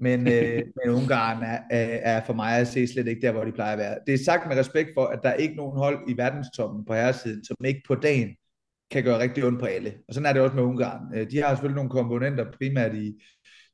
men, 0.00 0.28
øh, 0.28 0.62
men 0.76 0.94
Ungarn 0.94 1.42
er, 1.42 1.60
er 1.70 2.24
for 2.24 2.32
mig 2.32 2.58
at 2.58 2.68
se 2.68 2.86
slet 2.86 3.06
ikke 3.08 3.20
der, 3.20 3.32
hvor 3.32 3.44
de 3.44 3.52
plejer 3.52 3.72
at 3.72 3.78
være. 3.78 3.98
Det 4.06 4.14
er 4.14 4.18
sagt 4.18 4.48
med 4.48 4.56
respekt 4.56 4.90
for, 4.94 5.04
at 5.04 5.20
der 5.22 5.28
er 5.28 5.34
ikke 5.34 5.54
nogen 5.54 5.78
hold 5.78 5.98
i 6.08 6.16
verdenstoppen 6.16 6.84
på 6.84 6.94
herresiden, 6.94 7.44
som 7.44 7.56
ikke 7.64 7.82
på 7.88 7.94
dagen 7.94 8.28
kan 8.90 9.04
gøre 9.04 9.20
rigtig 9.20 9.44
ondt 9.44 9.60
på 9.60 9.66
alle. 9.66 9.94
Og 10.08 10.14
sådan 10.14 10.26
er 10.26 10.32
det 10.32 10.42
også 10.42 10.54
med 10.54 10.62
Ungarn. 10.62 11.30
De 11.30 11.42
har 11.42 11.54
selvfølgelig 11.54 11.76
nogle 11.76 11.90
komponenter, 11.90 12.52
primært 12.58 12.94
i, 12.94 13.22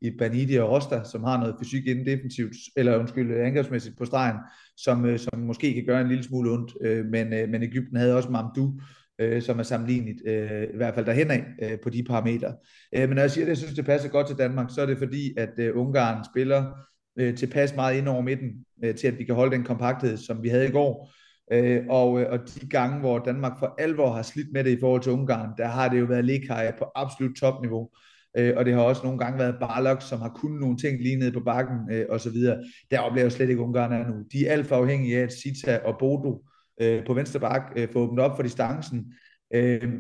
i 0.00 0.10
Banidi 0.18 0.56
og 0.56 0.70
Rosta, 0.70 1.04
som 1.04 1.24
har 1.24 1.38
noget 1.38 1.56
fysik 1.62 1.86
inden 1.86 2.06
defensivt, 2.06 2.56
eller 2.76 2.98
undskyld, 2.98 3.40
angrebsmæssigt 3.40 3.98
på 3.98 4.04
stregen, 4.04 4.36
som, 4.76 5.18
som 5.18 5.38
måske 5.38 5.74
kan 5.74 5.86
gøre 5.86 6.00
en 6.00 6.08
lille 6.08 6.24
smule 6.24 6.50
ondt. 6.50 6.72
Men, 7.10 7.50
men 7.50 7.62
Ægypten 7.62 7.96
havde 7.96 8.16
også 8.16 8.28
Mamdou, 8.28 8.72
øh, 9.18 9.42
som 9.42 9.58
er 9.58 9.62
sammenligneligt, 9.62 10.22
øh, 10.26 10.62
i 10.62 10.76
hvert 10.76 10.94
fald 10.94 11.06
derhen 11.06 11.30
af 11.30 11.44
øh, 11.62 11.78
på 11.82 11.90
de 11.90 12.02
parametre. 12.02 12.54
Øh, 12.94 13.08
men 13.08 13.14
når 13.14 13.22
jeg 13.22 13.30
siger, 13.30 13.44
at 13.44 13.48
jeg 13.48 13.56
synes, 13.56 13.74
det 13.74 13.84
passer 13.84 14.08
godt 14.08 14.26
til 14.26 14.38
Danmark, 14.38 14.70
så 14.70 14.82
er 14.82 14.86
det 14.86 14.98
fordi, 14.98 15.34
at 15.36 15.58
øh, 15.58 15.76
Ungarn 15.76 16.24
spiller 16.34 16.72
øh, 17.18 17.36
tilpas 17.36 17.76
meget 17.76 17.98
ind 17.98 18.08
over 18.08 18.22
midten, 18.22 18.50
øh, 18.84 18.94
til 18.94 19.08
at 19.08 19.18
vi 19.18 19.24
kan 19.24 19.34
holde 19.34 19.56
den 19.56 19.64
kompakthed, 19.64 20.16
som 20.16 20.42
vi 20.42 20.48
havde 20.48 20.68
i 20.68 20.70
går. 20.70 21.12
Øh, 21.52 21.82
og, 21.88 22.20
øh, 22.20 22.32
og 22.32 22.38
de 22.38 22.68
gange, 22.68 23.00
hvor 23.00 23.18
Danmark 23.18 23.58
for 23.58 23.74
alvor 23.78 24.12
har 24.12 24.22
slidt 24.22 24.52
med 24.52 24.64
det 24.64 24.70
i 24.70 24.80
forhold 24.80 25.02
til 25.02 25.12
Ungarn, 25.12 25.50
der 25.58 25.66
har 25.66 25.88
det 25.88 26.00
jo 26.00 26.04
været 26.04 26.24
Lekaj 26.24 26.74
på 26.78 26.84
absolut 26.94 27.36
topniveau. 27.36 27.88
Øh, 28.36 28.52
og 28.56 28.64
det 28.64 28.74
har 28.74 28.80
også 28.80 29.02
nogle 29.04 29.18
gange 29.18 29.38
været 29.38 29.56
Barlok, 29.60 30.02
som 30.02 30.20
har 30.20 30.28
kunnet 30.28 30.60
nogle 30.60 30.76
ting 30.76 31.02
lige 31.02 31.16
nede 31.16 31.32
på 31.32 31.40
bakken 31.40 31.76
øh, 31.92 32.06
og 32.08 32.20
så 32.20 32.30
videre. 32.30 32.64
Der 32.90 32.98
oplever 32.98 33.24
jeg 33.24 33.32
slet 33.32 33.48
ikke 33.48 33.62
Ungarn 33.62 33.92
er 33.92 34.08
nu. 34.08 34.14
De 34.32 34.46
er 34.46 34.52
alt 34.52 34.66
for 34.66 34.76
afhængige 34.76 35.18
af, 35.18 35.22
at 35.22 35.32
Sita 35.32 35.78
og 35.84 35.96
Bodo 35.98 36.44
øh, 36.80 37.06
på 37.06 37.14
venstre 37.14 37.40
bak, 37.40 37.72
øh, 37.76 37.88
få 37.92 37.98
åbnet 37.98 38.24
op 38.24 38.36
for 38.36 38.42
distancen. 38.42 39.14
Øh, 39.54 39.92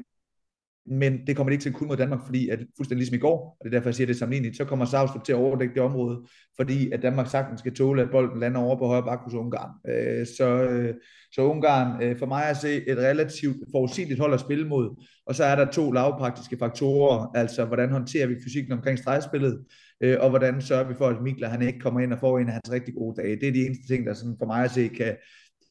men 0.86 1.26
det 1.26 1.36
kommer 1.36 1.50
de 1.50 1.54
ikke 1.54 1.62
til 1.62 1.72
kun 1.72 1.88
mod 1.88 1.96
Danmark, 1.96 2.20
fordi 2.24 2.48
at 2.48 2.58
fuldstændig 2.76 2.98
ligesom 2.98 3.14
i 3.14 3.18
går, 3.18 3.56
og 3.60 3.64
det 3.64 3.66
er 3.66 3.78
derfor, 3.78 3.88
jeg 3.88 3.94
siger 3.94 4.06
det 4.06 4.16
sammenlignet, 4.16 4.56
så 4.56 4.64
kommer 4.64 4.84
Savstrup 4.84 5.24
til 5.24 5.32
at 5.32 5.38
overdække 5.38 5.74
det 5.74 5.82
område, 5.82 6.22
fordi 6.56 6.90
at 6.90 7.02
Danmark 7.02 7.30
sagtens 7.30 7.60
skal 7.60 7.74
tåle, 7.74 8.02
at 8.02 8.10
bolden 8.10 8.40
lander 8.40 8.60
over 8.60 8.78
på 8.78 8.86
højre 8.86 9.02
bak 9.02 9.18
hos 9.24 9.34
Ungarn. 9.34 9.70
Øh, 9.88 10.26
så, 10.26 10.68
øh, 10.70 10.94
så 11.32 11.42
Ungarn, 11.42 12.02
øh, 12.02 12.18
for 12.18 12.26
mig 12.26 12.44
at 12.48 12.56
se 12.56 12.88
et 12.88 12.98
relativt 12.98 13.56
forudsigeligt 13.72 14.20
hold 14.20 14.34
at 14.34 14.40
spille 14.40 14.68
mod, 14.68 15.04
og 15.26 15.34
så 15.34 15.44
er 15.44 15.56
der 15.56 15.70
to 15.70 15.90
lavpraktiske 15.90 16.58
faktorer, 16.58 17.30
altså 17.34 17.64
hvordan 17.64 17.90
håndterer 17.90 18.26
vi 18.26 18.34
fysikken 18.44 18.72
omkring 18.72 18.98
stregspillet, 18.98 19.64
øh, 20.00 20.16
og 20.20 20.30
hvordan 20.30 20.62
sørger 20.62 20.88
vi 20.88 20.94
for, 20.94 21.08
at 21.08 21.22
Mikler 21.22 21.48
han 21.48 21.62
ikke 21.62 21.78
kommer 21.78 22.00
ind 22.00 22.12
og 22.12 22.18
får 22.18 22.38
en 22.38 22.46
af 22.46 22.52
hans 22.52 22.72
rigtig 22.72 22.94
gode 22.94 23.22
dage. 23.22 23.36
Det 23.40 23.48
er 23.48 23.52
de 23.52 23.66
eneste 23.66 23.86
ting, 23.86 24.06
der 24.06 24.14
sådan 24.14 24.36
for 24.38 24.46
mig 24.46 24.64
at 24.64 24.70
se 24.70 24.88
kan, 24.88 25.16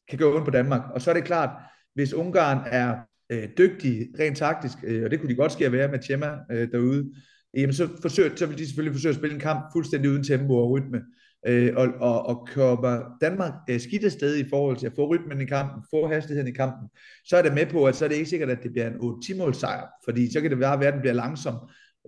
kan 0.08 0.18
gøre 0.18 0.34
ondt 0.34 0.44
på 0.44 0.50
Danmark. 0.50 0.82
Og 0.94 1.00
så 1.00 1.10
er 1.10 1.14
det 1.14 1.24
klart, 1.24 1.50
hvis 1.94 2.12
Ungarn 2.12 2.58
er 2.66 2.96
øh, 3.32 3.48
dygtig 3.58 4.08
rent 4.20 4.38
taktisk, 4.38 4.78
øh, 4.84 5.04
og 5.04 5.10
det 5.10 5.20
kunne 5.20 5.30
de 5.30 5.34
godt 5.34 5.52
ske 5.52 5.66
at 5.66 5.72
være 5.72 5.88
med 5.88 5.98
Tjema 5.98 6.30
øh, 6.50 6.72
derude, 6.72 7.12
jamen 7.56 7.74
så, 7.74 7.88
forsøger, 8.02 8.36
så 8.36 8.46
vil 8.46 8.58
de 8.58 8.66
selvfølgelig 8.66 8.94
forsøge 8.94 9.10
at 9.10 9.16
spille 9.16 9.34
en 9.34 9.40
kamp 9.40 9.60
fuldstændig 9.72 10.10
uden 10.10 10.24
tempo 10.24 10.56
og 10.56 10.70
rytme. 10.70 11.02
øh, 11.46 11.72
og, 11.76 11.88
og, 12.00 12.26
og 12.26 12.48
kommer 12.54 13.16
Danmark 13.20 13.52
øh, 13.70 13.80
skidt 13.80 14.04
afsted 14.04 14.36
i 14.36 14.48
forhold 14.48 14.76
til 14.76 14.86
at 14.86 14.92
få 14.96 15.08
rytmen 15.14 15.40
i 15.40 15.44
kampen, 15.44 15.82
få 15.90 16.08
hastigheden 16.08 16.48
i 16.48 16.56
kampen, 16.56 16.88
så 17.24 17.36
er 17.36 17.42
det 17.42 17.54
med 17.54 17.66
på, 17.66 17.84
at 17.84 17.96
så 17.96 18.04
er 18.04 18.08
det 18.08 18.16
ikke 18.16 18.30
sikkert, 18.30 18.50
at 18.50 18.62
det 18.62 18.72
bliver 18.72 18.86
en 18.86 19.50
8-10 19.50 19.52
sejr, 19.52 19.86
fordi 20.04 20.32
så 20.32 20.40
kan 20.40 20.50
det 20.50 20.60
være, 20.60 20.72
at 20.72 20.80
verden 20.80 21.00
bliver 21.00 21.14
langsom 21.14 21.54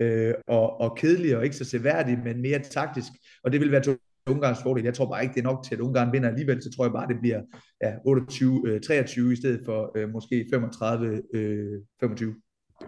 øh, 0.01 0.35
og, 0.47 0.81
og 0.81 0.97
kedelig 0.97 1.37
og 1.37 1.45
ikke 1.45 1.57
så 1.57 1.65
seværdig, 1.65 2.19
men 2.25 2.43
mere 2.43 2.59
taktisk, 2.59 3.13
og 3.45 3.53
det 3.53 3.61
vil 3.61 3.73
være 3.73 3.97
Ungarns 4.27 4.59
fordel. 4.62 4.85
Jeg 4.85 4.95
tror 4.95 5.11
bare 5.11 5.23
ikke, 5.23 5.35
det 5.35 5.41
er 5.41 5.45
nok 5.45 5.65
til, 5.65 5.75
at 5.75 5.81
Ungarn 5.81 6.12
vinder 6.12 6.29
alligevel, 6.29 6.62
så 6.62 6.71
tror 6.71 6.85
jeg 6.85 6.93
bare, 6.93 7.09
det 7.09 7.17
bliver 7.21 7.41
ja, 7.83 7.93
28, 8.05 8.62
øh, 8.67 8.81
23 8.81 9.33
i 9.33 9.37
stedet 9.37 9.61
for 9.65 9.99
øh, 9.99 10.09
måske 10.09 10.47
35, 10.53 11.23
øh, 11.35 11.81
25 12.01 12.35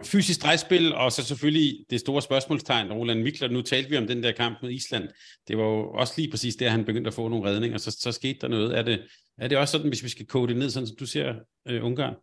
fysisk 0.04 0.42
drejspil, 0.42 0.94
og 0.94 1.12
så 1.12 1.22
selvfølgelig 1.24 1.84
det 1.90 2.00
store 2.00 2.22
spørgsmålstegn, 2.22 2.92
Roland 2.92 3.22
Mikler, 3.22 3.48
nu 3.48 3.62
talte 3.62 3.90
vi 3.90 3.96
om 3.96 4.06
den 4.06 4.22
der 4.22 4.32
kamp 4.32 4.58
mod 4.62 4.70
Island. 4.70 5.08
Det 5.48 5.58
var 5.58 5.64
jo 5.64 5.90
også 5.90 6.14
lige 6.16 6.30
præcis 6.30 6.56
der, 6.56 6.70
han 6.70 6.84
begyndte 6.84 7.08
at 7.08 7.14
få 7.14 7.28
nogle 7.28 7.50
redninger, 7.50 7.78
så, 7.78 7.90
så 8.00 8.12
skete 8.12 8.38
der 8.40 8.48
noget. 8.48 8.78
Er 8.78 8.82
det, 8.82 9.02
er 9.38 9.48
det 9.48 9.58
også 9.58 9.72
sådan, 9.72 9.88
hvis 9.88 10.04
vi 10.04 10.08
skal 10.08 10.26
kode 10.26 10.48
det 10.48 10.56
ned, 10.56 10.70
sådan 10.70 10.86
som 10.86 10.96
du 11.00 11.06
ser 11.06 11.34
øh, 11.68 11.84
Ungarn? 11.84 12.14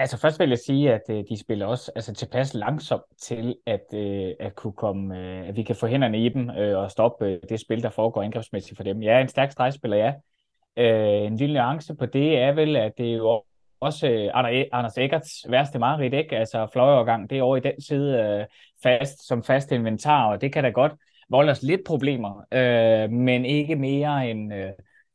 Altså 0.00 0.16
først 0.16 0.40
vil 0.40 0.48
jeg 0.48 0.58
sige, 0.58 0.92
at 0.92 1.02
øh, 1.10 1.24
de 1.28 1.40
spiller 1.40 1.66
også 1.66 1.92
altså, 1.94 2.14
tilpas 2.14 2.54
langsomt 2.54 3.02
til, 3.22 3.56
at, 3.66 3.84
øh, 3.94 4.34
at 4.40 4.54
kunne 4.54 4.72
komme, 4.72 5.18
øh, 5.18 5.48
at 5.48 5.56
vi 5.56 5.62
kan 5.62 5.76
få 5.76 5.86
hænderne 5.86 6.24
i 6.24 6.28
dem 6.28 6.50
øh, 6.50 6.78
og 6.78 6.90
stoppe 6.90 7.26
øh, 7.26 7.38
det 7.48 7.60
spil, 7.60 7.82
der 7.82 7.90
foregår 7.90 8.22
angrebsmæssigt 8.22 8.76
for 8.76 8.84
dem. 8.84 9.02
Ja, 9.02 9.20
en 9.20 9.28
stærk 9.28 9.52
stregspiller, 9.52 9.96
ja. 9.96 10.12
Øh, 10.76 11.26
en 11.26 11.36
lille 11.36 11.54
nuance 11.54 11.94
på 11.94 12.06
det 12.06 12.38
er 12.38 12.52
vel, 12.52 12.76
at 12.76 12.92
det 12.98 13.10
er 13.10 13.16
jo 13.16 13.42
også 13.80 14.08
øh, 14.08 14.26
e-, 14.26 14.68
Anders 14.72 14.98
Eggerts 14.98 15.46
værste 15.48 15.78
mareridt, 15.78 16.14
ikke? 16.14 16.36
Altså 16.36 16.66
fløjeovergang, 16.72 17.30
det 17.30 17.38
er 17.38 17.42
over 17.42 17.56
i 17.56 17.60
den 17.60 17.80
side 17.80 18.18
øh, 18.18 18.46
fast, 18.82 19.26
som 19.26 19.42
fast 19.42 19.72
inventar, 19.72 20.26
og 20.26 20.40
det 20.40 20.52
kan 20.52 20.64
da 20.64 20.70
godt 20.70 20.92
volde 21.30 21.50
os 21.50 21.62
lidt 21.62 21.80
problemer, 21.86 22.44
øh, 22.52 23.10
men 23.10 23.44
ikke 23.44 23.76
mere 23.76 24.30
end, 24.30 24.54
øh, 24.54 24.70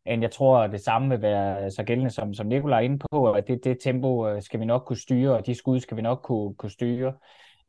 end 0.06 0.22
jeg 0.22 0.32
tror, 0.32 0.68
det 0.68 0.82
samme 0.82 1.10
vil 1.10 1.22
være 1.22 1.72
så 1.72 1.84
gældende, 1.84 2.12
som, 2.12 2.34
som 2.34 2.48
Nikolaj 2.48 2.80
er 2.80 2.84
inde 2.84 3.00
på, 3.12 3.32
at 3.32 3.48
det, 3.48 3.63
det 3.63 3.78
tempo 3.84 4.28
øh, 4.28 4.41
skal 4.41 4.60
vi 4.60 4.65
nok 4.65 4.84
kunne 4.86 5.00
styre, 5.00 5.38
og 5.38 5.46
de 5.46 5.56
skud 5.56 5.80
skal 5.80 5.98
vi 5.98 6.02
nok 6.02 6.20
kunne, 6.24 6.56
kunne 6.56 6.72
styre. 6.72 7.13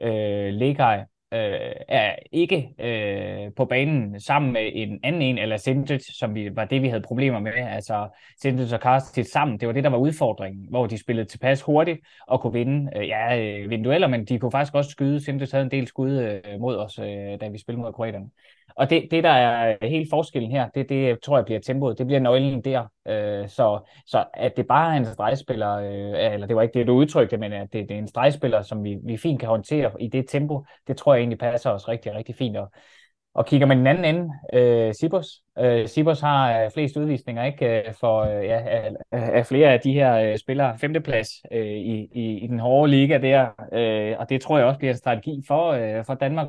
Øh, 0.02 0.52
Legaj 0.52 1.04
øh, 1.32 1.72
er 1.88 2.16
ikke 2.32 2.68
øh, 2.78 3.52
på 3.56 3.64
banen 3.64 4.20
sammen 4.20 4.52
med 4.52 4.70
en 4.74 5.00
anden 5.02 5.22
en, 5.22 5.38
eller 5.38 5.56
Sintet, 5.56 6.02
som 6.18 6.34
vi, 6.34 6.56
var 6.56 6.64
det, 6.64 6.82
vi 6.82 6.88
havde 6.88 7.02
problemer 7.02 7.40
med. 7.40 7.52
Altså 7.52 8.08
Sintet 8.42 8.72
og 8.72 8.80
Karstit 8.80 9.30
sammen, 9.30 9.60
det 9.60 9.68
var 9.68 9.74
det, 9.74 9.84
der 9.84 9.90
var 9.90 9.98
udfordringen, 9.98 10.66
hvor 10.70 10.86
de 10.86 10.98
spillede 10.98 11.28
tilpas 11.28 11.62
hurtigt 11.62 12.00
og 12.26 12.40
kunne 12.40 12.52
vinde, 12.52 12.90
øh, 12.96 13.08
ja, 13.08 13.38
øh, 13.38 13.70
vinde 13.70 13.84
dueller, 13.84 14.08
men 14.08 14.24
de 14.24 14.38
kunne 14.38 14.50
faktisk 14.50 14.74
også 14.74 14.90
skyde. 14.90 15.24
Sintet 15.24 15.52
havde 15.52 15.64
en 15.64 15.70
del 15.70 15.86
skud 15.86 16.10
øh, 16.10 16.60
mod 16.60 16.76
os, 16.76 16.98
øh, 16.98 17.40
da 17.40 17.48
vi 17.48 17.58
spillede 17.58 17.82
mod 17.82 17.92
kroaterne. 17.92 18.30
Og 18.76 18.90
det, 18.90 19.08
det, 19.10 19.24
der 19.24 19.30
er 19.30 19.76
helt 19.82 20.10
forskellen 20.10 20.50
her, 20.50 20.68
det, 20.74 20.88
det 20.88 21.20
tror 21.20 21.36
jeg 21.36 21.44
bliver 21.44 21.60
tempoet. 21.60 21.98
Det 21.98 22.06
bliver 22.06 22.20
nøglen 22.20 22.60
der. 22.60 22.86
Øh, 23.08 23.48
så, 23.48 23.80
så 24.06 24.24
at 24.34 24.56
det 24.56 24.66
bare 24.66 24.92
er 24.92 24.96
en 24.96 25.04
stregspiller, 25.04 25.76
øh, 25.76 26.32
eller 26.34 26.46
det 26.46 26.56
var 26.56 26.62
ikke 26.62 26.78
det, 26.78 26.86
du 26.86 26.92
udtrykte, 26.92 27.36
men 27.36 27.52
at 27.52 27.72
det, 27.72 27.88
det 27.88 27.94
er 27.94 27.98
en 27.98 28.08
stregspiller, 28.08 28.62
som 28.62 28.84
vi, 28.84 28.96
vi 29.04 29.16
fint 29.16 29.40
kan 29.40 29.48
håndtere 29.48 29.92
i 30.00 30.08
det 30.08 30.28
tempo, 30.28 30.64
det 30.86 30.96
tror 30.96 31.14
jeg 31.14 31.20
egentlig 31.20 31.38
passer 31.38 31.70
os 31.70 31.88
rigtig, 31.88 32.14
rigtig 32.14 32.34
fint. 32.34 32.56
Og, 32.56 32.70
og 33.34 33.46
kigger 33.46 33.66
man 33.66 33.78
den 33.78 33.86
anden 33.86 34.04
ende, 34.04 34.30
øh, 34.52 34.94
Sibos. 34.94 35.42
Øh, 35.58 35.88
Sibos 35.88 36.20
har 36.20 36.62
øh, 36.62 36.70
flest 36.70 36.96
udvisninger 36.96 37.44
ikke 37.44 37.66
øh, 37.66 37.94
for 37.94 38.20
øh, 38.20 38.44
ja, 38.44 38.58
af, 38.66 38.92
af 39.10 39.46
flere 39.46 39.72
af 39.72 39.80
de 39.80 39.92
her 39.92 40.14
øh, 40.16 40.38
spillere. 40.38 40.78
Femteplads 40.78 41.28
øh, 41.52 41.66
i, 41.66 42.08
i, 42.12 42.38
i 42.38 42.46
den 42.46 42.58
hårde 42.58 42.90
liga 42.90 43.18
der, 43.18 43.48
øh, 43.72 44.16
og 44.18 44.28
det 44.28 44.40
tror 44.40 44.58
jeg 44.58 44.66
også 44.66 44.78
bliver 44.78 44.92
en 44.92 44.98
strategi 44.98 45.42
for, 45.48 45.70
øh, 45.70 46.04
for 46.04 46.14
Danmark 46.14 46.48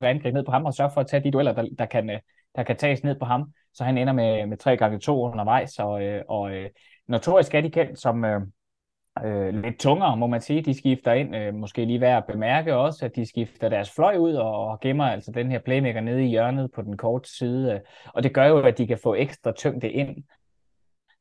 angribe 0.00 0.34
ned 0.34 0.44
på 0.44 0.50
ham 0.50 0.64
og 0.64 0.74
sørge 0.74 0.90
for 0.94 1.00
at 1.00 1.06
tage 1.06 1.24
de 1.24 1.30
dueller, 1.30 1.52
der, 1.52 1.68
der, 1.78 1.86
kan, 1.86 2.10
øh, 2.10 2.20
der 2.56 2.62
kan 2.62 2.76
tages 2.76 3.04
ned 3.04 3.18
på 3.18 3.24
ham, 3.24 3.52
så 3.74 3.84
han 3.84 3.98
ender 3.98 4.12
med, 4.12 4.46
med 4.46 4.56
3 4.56 4.76
gange 4.76 4.98
2 4.98 5.22
undervejs. 5.22 5.78
Og, 5.78 6.02
øh, 6.02 6.22
og 6.28 6.54
øh, 6.54 6.70
notorisk 7.08 7.54
er 7.54 7.60
de 7.60 7.70
kendt 7.70 8.00
som 8.00 8.24
øh, 8.24 9.54
lidt 9.54 9.80
tungere, 9.80 10.16
må 10.16 10.26
man 10.26 10.40
sige. 10.40 10.62
De 10.62 10.78
skifter 10.78 11.12
ind, 11.12 11.36
øh, 11.36 11.54
måske 11.54 11.84
lige 11.84 12.00
værd 12.00 12.16
at 12.16 12.32
bemærke 12.32 12.76
også, 12.76 13.04
at 13.04 13.16
de 13.16 13.26
skifter 13.26 13.68
deres 13.68 13.90
fløj 13.90 14.16
ud 14.16 14.34
og, 14.34 14.66
og 14.66 14.80
gemmer 14.80 15.04
altså 15.04 15.30
den 15.30 15.50
her 15.50 15.58
playmaker 15.58 16.00
nede 16.00 16.24
i 16.24 16.28
hjørnet 16.28 16.70
på 16.74 16.82
den 16.82 16.96
korte 16.96 17.36
side. 17.36 17.80
Og 18.06 18.22
det 18.22 18.34
gør 18.34 18.46
jo, 18.46 18.60
at 18.60 18.78
de 18.78 18.86
kan 18.86 18.98
få 19.02 19.14
ekstra 19.14 19.52
tyngde 19.52 19.90
ind. 19.90 20.24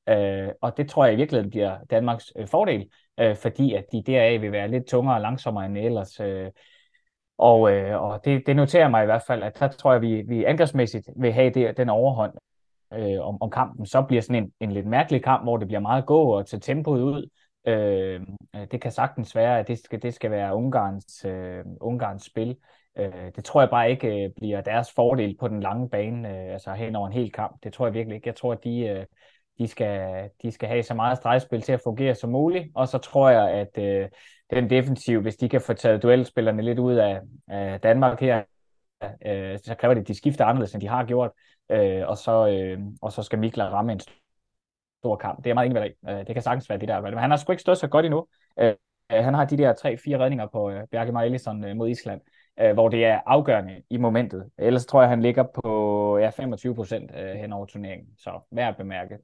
Øh, 0.10 0.50
og 0.62 0.78
det 0.78 0.90
tror 0.90 1.06
jeg 1.06 1.14
i 1.14 1.18
virkeligheden 1.18 1.50
bliver 1.50 1.78
Danmarks 1.90 2.34
øh, 2.36 2.48
fordel, 2.48 2.90
øh, 3.20 3.36
fordi 3.36 3.74
at 3.74 3.86
de 3.92 4.04
deraf 4.04 4.42
vil 4.42 4.52
være 4.52 4.68
lidt 4.68 4.88
tungere 4.88 5.16
og 5.16 5.22
langsommere 5.22 5.66
end 5.66 5.78
ellers. 5.78 6.20
Øh, 6.20 6.52
og, 7.38 7.72
øh, 7.72 8.02
og 8.02 8.26
det, 8.26 8.44
det 8.48 8.56
noterer 8.56 8.90
mig 8.90 9.04
i 9.04 9.06
hvert 9.06 9.24
fald, 9.28 9.44
at 9.44 9.60
der 9.60 9.68
tror 9.68 9.92
jeg, 9.92 9.96
at 9.96 10.02
vi, 10.02 10.22
vi 10.22 10.44
angrebsmæssigt 10.44 11.10
vil 11.16 11.34
have 11.34 11.50
det, 11.50 11.78
den 11.78 11.90
overhånd 11.90 12.34
øh, 12.94 13.28
om, 13.28 13.42
om 13.42 13.50
kampen. 13.50 13.86
Så 13.86 14.02
bliver 14.02 14.22
sådan 14.22 14.44
en, 14.44 14.52
en 14.60 14.72
lidt 14.72 14.86
mærkelig 14.86 15.24
kamp, 15.24 15.44
hvor 15.44 15.58
det 15.58 15.68
bliver 15.68 15.80
meget 15.80 16.06
gå 16.06 16.22
og 16.22 16.48
tage 16.48 16.60
tempoet 16.60 17.02
ud. 17.02 17.30
Øh, 17.68 18.22
øh, 18.56 18.68
det 18.72 18.82
kan 18.82 18.92
sagtens 18.92 19.36
være, 19.36 19.60
at 19.60 19.68
det 19.68 19.80
skal, 19.80 20.02
det 20.02 20.14
skal 20.14 20.32
være 20.32 20.56
Ungarns, 20.56 21.26
øh, 21.26 21.64
Ungarns 21.82 22.26
spil. 22.26 22.58
Øh, 22.98 23.32
det 23.36 23.46
tror 23.46 23.62
jeg 23.62 23.70
bare 23.70 23.90
ikke 23.92 24.24
øh, 24.24 24.30
bliver 24.36 24.62
deres 24.62 24.92
fordel 24.92 25.38
på 25.40 25.48
den 25.48 25.60
lange 25.60 25.90
bane, 25.90 26.30
øh, 26.30 26.54
altså 26.54 26.74
hen 26.74 26.96
over 26.96 27.08
en 27.08 27.14
hel 27.14 27.32
kamp. 27.32 27.64
Det 27.64 27.74
tror 27.74 27.86
jeg 27.86 27.94
virkelig 27.94 28.16
ikke. 28.16 28.28
Jeg 28.28 28.36
tror, 28.36 28.52
at 28.52 28.64
de, 28.64 28.80
øh, 28.80 29.06
de, 29.58 29.68
skal, 29.68 30.30
de 30.42 30.52
skal 30.52 30.70
have 30.70 30.84
så 30.84 30.94
meget 30.94 31.18
stregspil 31.18 31.62
til 31.62 31.72
at 31.74 31.82
fungere 31.84 32.16
som 32.16 32.30
muligt, 32.30 32.68
og 32.76 32.88
så 32.88 32.98
tror 32.98 33.30
jeg, 33.30 33.50
at 33.52 33.78
øh, 33.78 34.10
den 34.50 34.70
defensiv, 34.70 35.22
hvis 35.22 35.36
de 35.36 35.50
kan 35.50 35.62
få 35.62 35.74
taget 35.74 36.04
duelspillerne 36.04 36.62
lidt 36.62 36.80
ud 36.80 36.94
af, 36.94 37.22
af 37.48 37.82
Danmark 37.82 38.20
her, 38.20 38.44
øh, 39.04 39.60
så 39.64 39.76
kræver 39.80 39.94
det, 39.94 40.02
at 40.02 40.08
de 40.08 40.18
skifter 40.18 40.46
anderledes, 40.46 40.74
end 40.74 40.82
de 40.82 40.88
har 40.88 41.06
gjort, 41.06 41.32
øh, 41.72 42.08
og, 42.08 42.18
så, 42.18 42.48
øh, 42.48 42.80
og 43.02 43.12
så 43.12 43.24
skal 43.24 43.40
Mikla 43.40 43.70
ramme 43.70 43.92
en 43.92 44.00
stor 45.00 45.16
kamp. 45.16 45.44
Det 45.44 45.50
er 45.50 45.54
meget 45.54 45.70
enig 45.70 45.82
med 46.06 46.14
øh, 46.14 46.28
Det 46.28 46.36
kan 46.36 46.42
sagtens 46.42 46.70
være 46.70 46.80
det 46.80 46.88
der. 46.88 47.02
Men 47.02 47.18
han 47.18 47.30
har 47.30 47.38
sgu 47.38 47.52
ikke 47.52 47.62
stået 47.62 47.78
så 47.78 47.88
godt 47.88 48.06
endnu. 48.06 48.28
Øh, 48.60 48.74
øh 49.12 49.24
han 49.24 49.34
har 49.34 49.46
de 49.46 49.58
der 49.58 49.74
tre-fire 49.74 50.20
redninger 50.20 50.48
på 50.48 50.70
øh, 50.70 50.88
Bjarke 50.92 51.12
Marelison 51.12 51.66
øh, 51.66 51.76
mod 51.76 51.90
Island, 51.90 52.22
øh, 52.60 52.74
hvor 52.74 52.90
det 52.90 53.06
er 53.06 53.22
afgørende 53.26 53.82
i 53.90 53.98
momentet. 53.98 54.50
Ellers 54.58 54.86
tror 54.86 55.02
jeg, 55.02 55.10
han 55.10 55.22
ligger 55.22 55.44
på 55.64 56.18
ja, 56.18 56.30
25 56.30 56.76
procent 56.76 57.12
øh, 57.16 57.36
hen 57.36 57.54
over 57.54 57.66
turneringen. 57.66 58.08
Så 58.18 58.40
værd 58.52 58.70
at 58.70 58.78
bemærke 58.78 59.18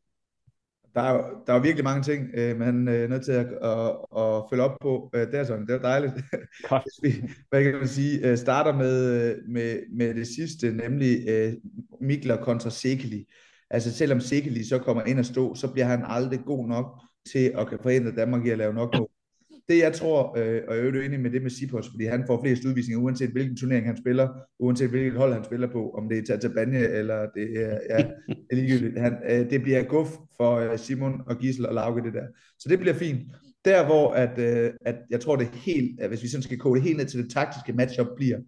der 0.96 1.02
er, 1.02 1.44
der 1.48 1.54
er 1.54 1.60
virkelig 1.60 1.84
mange 1.84 2.04
ting, 2.04 2.30
øh, 2.34 2.60
man 2.60 2.88
er 2.88 3.08
nødt 3.08 3.26
til 3.26 3.32
at, 3.32 3.48
at, 3.64 4.22
at 4.22 4.44
følge 4.50 4.64
op 4.64 4.78
på. 4.82 5.10
Øh, 5.14 5.28
det 5.28 5.36
er 5.36 5.44
sådan, 5.44 5.68
det 5.68 5.76
er 5.76 5.80
dejligt. 5.80 6.14
Hvis 6.84 7.00
vi, 7.04 7.30
hvad 7.50 7.64
kan 7.64 7.74
man 7.74 7.88
sige, 7.88 8.30
øh, 8.30 8.38
starter 8.38 8.74
med, 8.78 9.36
med, 9.48 9.80
med 9.98 10.14
det 10.14 10.28
sidste, 10.28 10.72
nemlig 10.72 11.30
øh, 11.30 11.54
Mikler 12.02 12.44
kontra 12.44 12.70
Sekeli. 12.70 13.26
Altså 13.70 13.92
selvom 13.94 14.20
Sekeli 14.20 14.64
så 14.64 14.80
kommer 14.80 15.04
ind 15.04 15.20
og 15.20 15.26
stå, 15.26 15.56
så 15.56 15.68
bliver 15.72 15.86
han 15.86 16.04
aldrig 16.08 16.40
god 16.46 16.68
nok 16.68 16.86
til 17.32 17.52
at 17.58 17.68
kan 17.68 17.80
forhindre 17.82 18.12
Danmark 18.12 18.46
i 18.46 18.50
at 18.50 18.58
lave 18.58 18.74
nok 18.74 18.96
mål 18.98 19.10
det 19.72 19.80
jeg 19.80 19.94
tror, 19.94 20.38
øh, 20.38 20.62
og 20.68 20.76
jeg 20.76 20.86
er 20.86 20.92
jo 20.92 21.02
enig 21.02 21.20
med 21.20 21.32
det 21.32 21.42
med 21.42 21.50
Sipos, 21.50 21.90
fordi 21.90 22.06
han 22.06 22.24
får 22.28 22.44
flest 22.44 22.66
udvisninger, 22.66 23.04
uanset 23.04 23.30
hvilken 23.30 23.58
turnering 23.58 23.86
han 23.86 23.98
spiller, 23.98 24.28
uanset 24.60 24.90
hvilket 24.90 25.14
hold 25.14 25.34
han 25.34 25.44
spiller 25.44 25.68
på, 25.72 25.90
om 25.90 26.10
det 26.10 26.18
er 26.18 26.24
Tatabanye, 26.24 26.88
eller 26.88 27.28
det 27.36 27.48
er, 27.64 27.80
ja, 27.90 27.98
er 28.52 28.56
ligegyldigt. 28.56 29.00
Han, 29.00 29.18
øh, 29.30 29.50
det 29.50 29.62
bliver 29.62 29.84
guf 29.84 30.10
for 30.38 30.56
øh, 30.56 30.80
Simon 30.80 31.22
og 31.28 31.38
Gisel 31.38 31.66
og 31.66 31.74
Lauke, 31.74 32.04
det 32.04 32.14
der. 32.14 32.28
Så 32.60 32.70
det 32.70 32.80
bliver 32.80 32.94
fint. 32.94 33.22
Der 33.66 33.86
hvor, 33.86 34.12
at, 34.12 34.40
øh, 34.40 34.72
at 34.86 34.96
jeg 35.10 35.20
tror 35.20 35.36
det 35.36 35.48
helt, 35.48 36.02
at 36.02 36.10
hvis 36.10 36.24
vi 36.24 36.28
sådan 36.28 36.44
skal 36.44 36.60
kode 36.60 36.80
det 36.80 36.88
helt 36.88 36.98
ned 36.98 37.06
til 37.06 37.24
det 37.24 37.32
taktiske 37.32 37.74
matchup 37.74 38.08
bliver, 38.16 38.40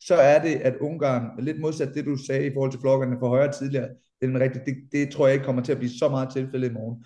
så 0.00 0.14
er 0.14 0.42
det, 0.42 0.54
at 0.54 0.76
Ungarn, 0.80 1.44
lidt 1.44 1.60
modsat 1.60 1.94
det 1.94 2.04
du 2.04 2.16
sagde 2.26 2.46
i 2.46 2.52
forhold 2.54 2.70
til 2.70 2.80
flokkerne 2.80 3.16
for 3.20 3.28
højre 3.28 3.52
tidligere, 3.52 3.88
det, 4.20 4.34
er 4.34 4.40
rigtigt, 4.40 4.66
det, 4.66 4.74
det 4.92 5.10
tror 5.10 5.26
jeg 5.26 5.34
ikke 5.34 5.44
kommer 5.44 5.62
til 5.62 5.72
at 5.72 5.78
blive 5.78 5.98
så 5.98 6.08
meget 6.08 6.28
tilfælde 6.32 6.66
i 6.66 6.70
morgen. 6.70 7.04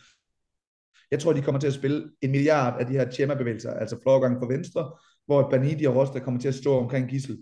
Jeg 1.10 1.20
tror, 1.20 1.32
de 1.32 1.42
kommer 1.42 1.60
til 1.60 1.66
at 1.66 1.74
spille 1.74 2.10
en 2.22 2.30
milliard 2.30 2.80
af 2.80 2.86
de 2.86 2.92
her 2.92 3.10
Chema-bevægelser, 3.10 3.70
altså 3.70 3.96
florgang 4.02 4.38
for 4.40 4.48
venstre, 4.48 4.90
hvor 5.26 5.50
Banidi 5.50 5.84
og 5.84 5.96
Rosta 5.96 6.18
kommer 6.18 6.40
til 6.40 6.48
at 6.48 6.54
stå 6.54 6.78
omkring 6.78 7.08
Gissel 7.08 7.38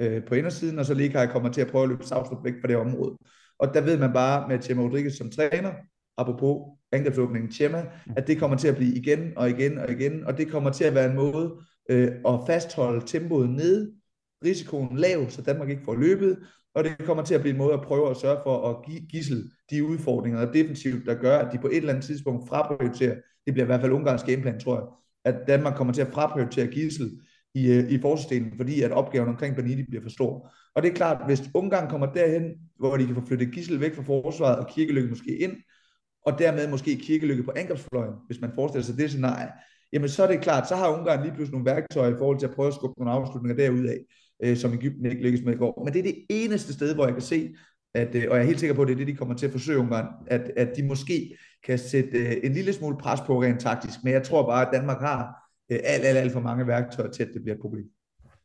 øh, 0.00 0.24
på 0.24 0.34
indersiden, 0.34 0.78
og 0.78 0.86
så 0.86 0.94
Lekaj 0.94 1.26
kommer 1.26 1.52
til 1.52 1.60
at 1.60 1.66
prøve 1.66 1.82
at 1.82 1.88
løbe 1.88 2.04
Savstrup 2.04 2.44
væk 2.44 2.54
fra 2.60 2.68
det 2.68 2.76
område. 2.76 3.16
Og 3.58 3.74
der 3.74 3.80
ved 3.80 3.98
man 3.98 4.12
bare 4.12 4.48
med 4.48 4.62
Chema 4.62 4.82
Rodriguez 4.82 5.16
som 5.16 5.30
træner, 5.30 5.72
apropos 6.16 6.78
angrebsåbningen 6.92 7.52
Chema, 7.52 7.86
at 8.16 8.26
det 8.26 8.38
kommer 8.38 8.56
til 8.56 8.68
at 8.68 8.76
blive 8.76 8.94
igen 8.94 9.32
og 9.36 9.50
igen 9.50 9.78
og 9.78 9.90
igen, 9.90 10.24
og 10.26 10.38
det 10.38 10.50
kommer 10.50 10.70
til 10.70 10.84
at 10.84 10.94
være 10.94 11.10
en 11.10 11.16
måde 11.16 11.54
øh, 11.90 12.12
at 12.28 12.40
fastholde 12.46 13.06
tempoet 13.06 13.50
nede, 13.50 13.92
risikoen 14.44 14.96
lav, 14.96 15.30
så 15.30 15.42
Danmark 15.42 15.70
ikke 15.70 15.84
får 15.84 15.94
løbet, 15.94 16.38
og 16.74 16.84
det 16.84 16.98
kommer 16.98 17.24
til 17.24 17.34
at 17.34 17.40
blive 17.40 17.52
en 17.52 17.58
måde 17.58 17.72
at 17.72 17.80
prøve 17.80 18.10
at 18.10 18.16
sørge 18.16 18.40
for 18.42 18.68
at 18.70 18.76
give 18.86 19.00
gissel 19.00 19.50
de 19.70 19.84
udfordringer 19.84 20.46
og 20.46 20.54
defensivt, 20.54 21.06
der 21.06 21.14
gør, 21.14 21.38
at 21.38 21.52
de 21.52 21.58
på 21.58 21.66
et 21.66 21.76
eller 21.76 21.90
andet 21.90 22.04
tidspunkt 22.04 22.48
fraprioriterer, 22.48 23.14
det 23.46 23.54
bliver 23.54 23.64
i 23.64 23.66
hvert 23.66 23.80
fald 23.80 23.92
Ungarns 23.92 24.24
gameplan, 24.24 24.60
tror 24.60 24.74
jeg, 24.74 24.84
at 25.24 25.46
Danmark 25.46 25.74
kommer 25.74 25.92
til 25.92 26.02
at 26.02 26.12
fraprioritere 26.12 26.66
gissel 26.66 27.20
i, 27.54 27.72
øh, 27.72 27.90
i 27.90 28.00
forsvarsdelen, 28.00 28.52
fordi 28.56 28.82
at 28.82 28.92
opgaven 28.92 29.28
omkring 29.28 29.56
Beniti 29.56 29.82
bliver 29.82 30.02
for 30.02 30.10
stor. 30.10 30.52
Og 30.74 30.82
det 30.82 30.90
er 30.90 30.94
klart, 30.94 31.26
hvis 31.26 31.42
Ungarn 31.54 31.90
kommer 31.90 32.12
derhen, 32.12 32.42
hvor 32.78 32.96
de 32.96 33.06
kan 33.06 33.14
få 33.14 33.26
flyttet 33.26 33.52
gissel 33.52 33.80
væk 33.80 33.94
fra 33.94 34.02
forsvaret, 34.02 34.58
og 34.58 34.66
Kirkelykke 34.68 35.08
måske 35.08 35.36
ind, 35.36 35.56
og 36.26 36.38
dermed 36.38 36.70
måske 36.70 36.96
Kirkelykke 36.96 37.42
på 37.42 37.52
angrebsfløjen, 37.56 38.14
hvis 38.26 38.40
man 38.40 38.50
forestiller 38.54 38.84
sig 38.84 38.96
det 38.96 39.10
scenarie, 39.10 39.48
jamen 39.92 40.08
så 40.08 40.22
er 40.22 40.26
det 40.26 40.40
klart, 40.40 40.68
så 40.68 40.76
har 40.76 40.98
Ungarn 40.98 41.22
lige 41.22 41.34
pludselig 41.34 41.52
nogle 41.52 41.70
værktøjer 41.74 42.14
i 42.14 42.18
forhold 42.18 42.38
til 42.38 42.46
at 42.46 42.54
prøve 42.54 42.68
at 42.68 42.74
skubbe 42.74 42.94
nogle 42.98 43.12
afslutninger 43.12 43.56
derudad 43.56 43.98
øh, 44.42 44.56
som 44.56 44.72
Ægypten 44.72 45.06
ikke 45.06 45.22
lykkedes 45.22 45.44
med 45.44 45.54
i 45.54 45.56
går. 45.56 45.82
Men 45.84 45.92
det 45.92 45.98
er 45.98 46.02
det 46.02 46.26
eneste 46.28 46.72
sted, 46.72 46.94
hvor 46.94 47.04
jeg 47.04 47.14
kan 47.14 47.22
se, 47.22 47.54
at, 47.94 48.14
øh, 48.14 48.24
og 48.30 48.36
jeg 48.36 48.42
er 48.42 48.46
helt 48.46 48.60
sikker 48.60 48.74
på, 48.74 48.82
at 48.82 48.88
det 48.88 48.94
er 48.94 48.98
det, 48.98 49.06
de 49.06 49.14
kommer 49.14 49.34
til 49.34 49.46
at 49.46 49.52
forsøge 49.52 49.78
Ungarn, 49.78 50.06
at, 50.26 50.50
at 50.56 50.68
de 50.76 50.82
måske 50.82 51.36
kan 51.66 51.78
sætte 51.78 52.18
øh, 52.18 52.36
en 52.42 52.52
lille 52.52 52.72
smule 52.72 52.96
pres 52.96 53.20
på 53.20 53.42
rent 53.42 53.60
taktisk, 53.60 53.98
men 54.04 54.12
jeg 54.12 54.22
tror 54.22 54.46
bare, 54.46 54.66
at 54.66 54.72
Danmark 54.72 55.00
har 55.00 55.50
øh, 55.72 55.78
alt, 55.84 56.04
alt, 56.04 56.18
alt 56.18 56.32
for 56.32 56.40
mange 56.40 56.66
værktøjer 56.66 57.10
til, 57.10 57.22
at 57.22 57.30
det 57.34 57.42
bliver 57.42 57.54
et 57.54 57.60
problem. 57.60 57.84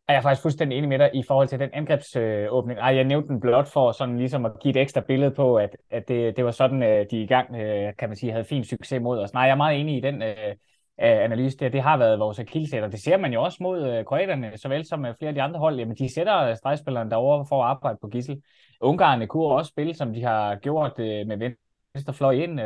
Jeg 0.07 0.15
er 0.15 0.21
faktisk 0.21 0.41
fuldstændig 0.41 0.77
enig 0.77 0.89
med 0.89 0.99
dig 0.99 1.09
i 1.13 1.23
forhold 1.27 1.47
til 1.47 1.59
den 1.59 1.69
angrebsåbning. 1.73 2.79
Ej, 2.79 2.95
jeg 2.95 3.03
nævnte 3.03 3.27
den 3.27 3.39
blot 3.39 3.67
for 3.67 3.91
sådan 3.91 4.17
ligesom 4.17 4.45
at 4.45 4.51
give 4.61 4.69
et 4.71 4.81
ekstra 4.81 5.01
billede 5.01 5.31
på, 5.31 5.55
at, 5.55 5.77
at 5.91 6.07
det, 6.07 6.37
det 6.37 6.45
var 6.45 6.51
sådan, 6.51 6.83
øh, 6.83 7.05
de 7.11 7.21
i 7.21 7.27
gang, 7.27 7.55
øh, 7.55 7.93
kan 7.99 8.09
man 8.09 8.15
sige, 8.15 8.31
havde 8.31 8.45
fin 8.45 8.63
succes 8.63 9.01
mod 9.01 9.19
os. 9.19 9.33
Nej, 9.33 9.43
jeg 9.43 9.51
er 9.51 9.55
meget 9.55 9.79
enig 9.79 9.97
i 9.97 10.01
den 10.01 10.21
øh, 10.21 10.55
Øh, 11.01 11.23
analyse. 11.23 11.57
Det, 11.57 11.73
det 11.73 11.81
har 11.81 11.97
været 11.97 12.19
vores 12.19 12.39
akillesætter. 12.39 12.89
Det 12.89 13.01
ser 13.01 13.17
man 13.17 13.33
jo 13.33 13.43
også 13.43 13.57
mod 13.61 13.89
øh, 13.89 14.05
kroaterne, 14.05 14.57
såvel 14.57 14.85
som 14.85 15.05
øh, 15.05 15.15
flere 15.19 15.29
af 15.29 15.35
de 15.35 15.41
andre 15.41 15.59
hold. 15.59 15.77
Jamen, 15.77 15.95
de 15.95 16.13
sætter 16.13 16.53
stregspilleren 16.53 17.11
derovre 17.11 17.45
for 17.49 17.63
at 17.63 17.69
arbejde 17.69 17.97
på 18.01 18.07
gissel. 18.07 18.41
Ungarerne 18.81 19.27
kunne 19.27 19.45
også 19.45 19.69
spille, 19.69 19.93
som 19.93 20.13
de 20.13 20.23
har 20.23 20.55
gjort 20.55 20.93
med 20.97 21.51
venstrefløj 21.93 22.33
ind. 22.33 22.59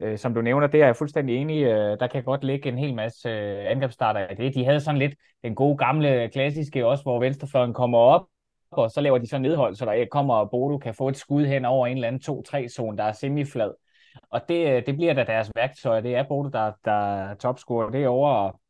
Øh, 0.00 0.18
som 0.18 0.34
du 0.34 0.42
nævner, 0.42 0.66
det 0.66 0.82
er 0.82 0.86
jeg 0.86 0.96
fuldstændig 0.96 1.36
enig 1.36 1.56
i. 1.56 1.64
Øh, 1.64 2.00
der 2.00 2.06
kan 2.06 2.24
godt 2.24 2.44
ligge 2.44 2.68
en 2.68 2.78
hel 2.78 2.94
masse 2.94 3.28
øh, 3.28 3.70
angrebsstarter 3.70 4.30
i 4.30 4.34
det. 4.34 4.54
De 4.54 4.64
havde 4.64 4.80
sådan 4.80 4.98
lidt 4.98 5.14
den 5.42 5.54
gode 5.54 5.76
gamle 5.76 6.28
klassiske 6.28 6.86
også, 6.86 7.02
hvor 7.02 7.20
venstrefløjen 7.20 7.74
kommer 7.74 7.98
op, 7.98 8.26
og 8.70 8.90
så 8.90 9.00
laver 9.00 9.18
de 9.18 9.26
så 9.26 9.38
nedhold, 9.38 9.74
så 9.74 9.84
der 9.84 10.04
kommer 10.10 10.34
og 10.34 10.50
Bodo 10.50 10.78
kan 10.78 10.94
få 10.94 11.08
et 11.08 11.16
skud 11.16 11.46
hen 11.46 11.64
over 11.64 11.86
en 11.86 11.96
eller 11.96 12.08
anden 12.08 12.44
2-3 12.46 12.68
zone, 12.68 12.98
der 12.98 13.04
er 13.04 13.12
semiflad. 13.12 13.70
Og 14.30 14.40
det, 14.48 14.76
øh, 14.76 14.86
det 14.86 14.96
bliver 14.96 15.14
da 15.14 15.24
deres 15.24 15.50
værktøj. 15.56 16.00
Det 16.00 16.16
er 16.16 16.22
Bodo, 16.22 16.48
der, 16.48 16.72
der 16.84 16.92
er 16.92 17.34
topscorer 17.34 17.90
derovre. 17.90 18.32
Og, 18.36 18.60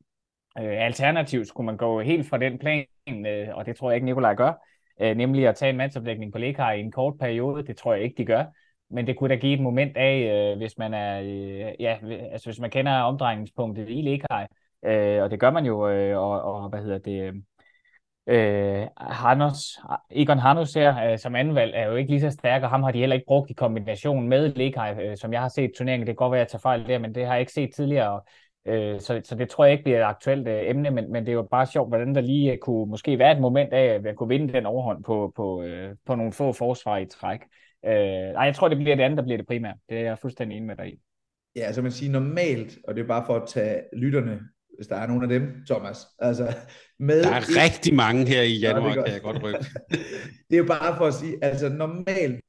øh, 0.64 0.84
alternativt 0.84 1.48
skulle 1.48 1.66
man 1.66 1.76
gå 1.76 2.00
helt 2.00 2.28
fra 2.28 2.38
den 2.38 2.58
plan, 2.58 2.86
øh, 3.26 3.48
og 3.56 3.66
det 3.66 3.76
tror 3.76 3.90
jeg 3.90 3.96
ikke, 3.96 4.04
Nikolaj 4.04 4.34
gør, 4.34 4.52
øh, 5.00 5.16
nemlig 5.16 5.48
at 5.48 5.56
tage 5.56 5.70
en 5.70 5.76
mandsopdækning 5.76 6.32
på 6.32 6.38
Lekar 6.38 6.72
i 6.72 6.80
en 6.80 6.92
kort 6.92 7.18
periode. 7.18 7.66
Det 7.66 7.76
tror 7.76 7.94
jeg 7.94 8.02
ikke, 8.02 8.16
de 8.18 8.24
gør 8.24 8.44
men 8.90 9.06
det 9.06 9.16
kunne 9.16 9.34
da 9.34 9.40
give 9.40 9.54
et 9.54 9.60
moment 9.60 9.96
af, 9.96 10.16
øh, 10.52 10.58
hvis 10.58 10.78
man 10.78 10.94
er, 10.94 11.20
øh, 11.20 11.74
ja, 11.80 11.98
altså 12.32 12.46
hvis 12.46 12.60
man 12.60 12.70
kender 12.70 12.92
omdrejningspunktet 12.92 13.88
i 13.88 14.02
Lekar, 14.02 14.48
øh, 14.84 15.22
og 15.22 15.30
det 15.30 15.40
gør 15.40 15.50
man 15.50 15.66
jo, 15.66 15.88
øh, 15.88 16.18
og, 16.18 16.42
og 16.42 16.68
hvad 16.68 16.82
hedder 16.82 16.98
det, 16.98 17.22
øh, 17.22 17.34
øh, 18.28 18.86
Hannes, 18.96 19.78
Egon 20.10 20.38
Hannes 20.38 20.74
her 20.74 21.12
øh, 21.12 21.18
som 21.18 21.34
anvalg 21.34 21.72
er 21.74 21.86
jo 21.86 21.96
ikke 21.96 22.10
lige 22.10 22.20
så 22.20 22.30
stærk, 22.30 22.62
og 22.62 22.70
ham 22.70 22.82
har 22.82 22.90
de 22.90 22.98
heller 22.98 23.16
ikke 23.16 23.26
brugt 23.26 23.50
i 23.50 23.54
kombination 23.54 24.28
med 24.28 24.54
Lekaj, 24.54 24.96
øh, 25.02 25.16
som 25.16 25.32
jeg 25.32 25.40
har 25.40 25.48
set 25.48 25.70
turneringen. 25.76 26.06
Det 26.06 26.12
kan 26.12 26.16
godt 26.16 26.32
være, 26.32 26.40
at 26.40 26.44
jeg 26.44 26.50
tager 26.50 26.60
fejl 26.60 26.86
der, 26.86 26.98
men 26.98 27.14
det 27.14 27.26
har 27.26 27.32
jeg 27.32 27.40
ikke 27.40 27.52
set 27.52 27.74
tidligere, 27.74 28.20
øh, 28.66 29.00
så, 29.00 29.20
så 29.24 29.34
det 29.34 29.48
tror 29.48 29.64
jeg 29.64 29.72
ikke 29.72 29.84
bliver 29.84 29.98
et 29.98 30.04
aktuelt 30.04 30.48
øh, 30.48 30.60
emne, 30.70 30.90
men, 30.90 31.12
men 31.12 31.26
det 31.26 31.32
er 31.32 31.36
jo 31.36 31.48
bare 31.50 31.66
sjovt, 31.66 31.90
hvordan 31.90 32.14
der 32.14 32.20
lige 32.20 32.52
øh, 32.52 32.58
kunne 32.58 32.90
måske 32.90 33.18
være 33.18 33.32
et 33.32 33.40
moment 33.40 33.72
af, 33.72 34.00
at 34.04 34.16
kunne 34.16 34.28
vinde 34.28 34.52
den 34.52 34.66
overhånd 34.66 35.04
på, 35.04 35.32
på, 35.36 35.62
øh, 35.62 35.96
på 36.06 36.14
nogle 36.14 36.32
få 36.32 36.52
forsvar 36.52 36.98
i 36.98 37.06
træk. 37.06 37.40
Øh, 37.84 37.92
nej, 38.32 38.44
jeg 38.44 38.54
tror, 38.54 38.68
det 38.68 38.78
bliver 38.78 38.96
det 38.96 39.02
andet, 39.02 39.16
der 39.16 39.22
bliver 39.22 39.36
det 39.36 39.46
primære. 39.46 39.74
Det 39.88 39.98
er 39.98 40.02
jeg 40.02 40.18
fuldstændig 40.18 40.56
enig 40.56 40.66
med 40.66 40.76
dig 40.76 40.88
i. 40.88 41.00
Ja, 41.56 41.60
altså 41.60 41.82
man 41.82 41.92
siger 41.92 42.12
normalt, 42.12 42.78
og 42.88 42.94
det 42.94 43.02
er 43.02 43.06
bare 43.06 43.26
for 43.26 43.36
at 43.36 43.48
tage 43.48 43.80
lytterne, 43.96 44.40
hvis 44.78 44.86
der 44.86 44.96
er 44.96 45.06
nogen 45.06 45.22
af 45.22 45.28
dem, 45.28 45.42
Thomas. 45.66 45.98
Altså, 46.18 46.54
med 46.98 47.22
der 47.22 47.30
er 47.30 47.40
et... 47.40 47.56
rigtig 47.64 47.94
mange 47.94 48.26
her 48.26 48.42
i 48.42 48.52
januar, 48.52 48.94
ja, 48.94 49.04
kan 49.04 49.12
jeg 49.12 49.22
godt 49.22 49.42
rykke. 49.42 49.58
det 50.50 50.54
er 50.54 50.58
jo 50.58 50.66
bare 50.66 50.96
for 50.96 51.06
at 51.06 51.14
sige, 51.14 51.44
altså 51.44 51.68
normalt, 51.68 52.40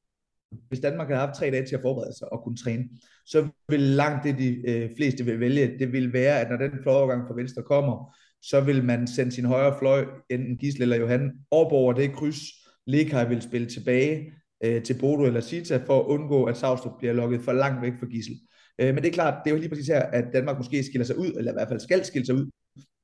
hvis 0.68 0.80
Danmark 0.80 1.08
havde 1.08 1.20
haft 1.20 1.38
tre 1.38 1.52
dage 1.52 1.66
til 1.66 1.76
at 1.76 1.82
forberede 1.82 2.18
sig 2.18 2.34
og 2.34 2.44
kunne 2.44 2.58
træne, 2.58 2.84
så 3.26 3.48
vil 3.70 3.80
langt 3.80 4.24
det, 4.24 4.38
de 4.38 4.70
øh, 4.70 4.90
fleste 4.98 5.26
vil 5.26 5.40
vælge, 5.40 5.80
det 5.80 5.92
vil 5.94 6.14
være, 6.14 6.40
at 6.42 6.50
når 6.50 6.58
den 6.58 6.72
fløjovergang 6.84 7.28
fra 7.28 7.36
venstre 7.36 7.64
kommer, 7.64 8.16
så 8.42 8.62
vil 8.62 8.84
man 8.84 9.08
sende 9.08 9.32
sin 9.32 9.46
højre 9.46 9.76
fløj, 9.80 10.06
enten 10.30 10.58
Gisle 10.58 10.82
eller 10.82 10.98
Johan, 10.98 11.32
op 11.52 11.72
over 11.72 11.94
det 11.94 12.14
kryds, 12.14 12.40
Lekaj 12.88 13.28
vil 13.28 13.42
spille 13.42 13.68
tilbage, 13.68 14.32
øh, 14.64 14.84
til 14.84 15.00
Bodo 15.00 15.24
eller 15.24 15.42
Sita, 15.42 15.78
for 15.86 16.00
at 16.00 16.06
undgå, 16.06 16.44
at 16.44 16.58
Savstrup 16.58 16.98
bliver 17.00 17.14
lukket 17.14 17.42
for 17.42 17.54
langt 17.54 17.82
væk 17.82 17.94
fra 18.00 18.06
Gissel. 18.06 18.36
Øh, 18.80 18.96
men 18.96 19.04
det 19.04 19.06
er 19.06 19.14
klart, 19.14 19.42
det 19.44 19.52
er 19.52 19.56
jo 19.56 19.60
lige 19.60 19.70
præcis 19.70 19.88
her, 19.88 20.02
at 20.02 20.26
Danmark 20.34 20.58
måske 20.58 20.84
skiller 20.84 21.06
sig 21.06 21.18
ud, 21.18 21.32
eller 21.38 21.52
i 21.52 21.56
hvert 21.56 21.68
fald 21.68 21.80
skal 21.80 22.06
skille 22.06 22.26
sig 22.26 22.36
ud. 22.36 22.50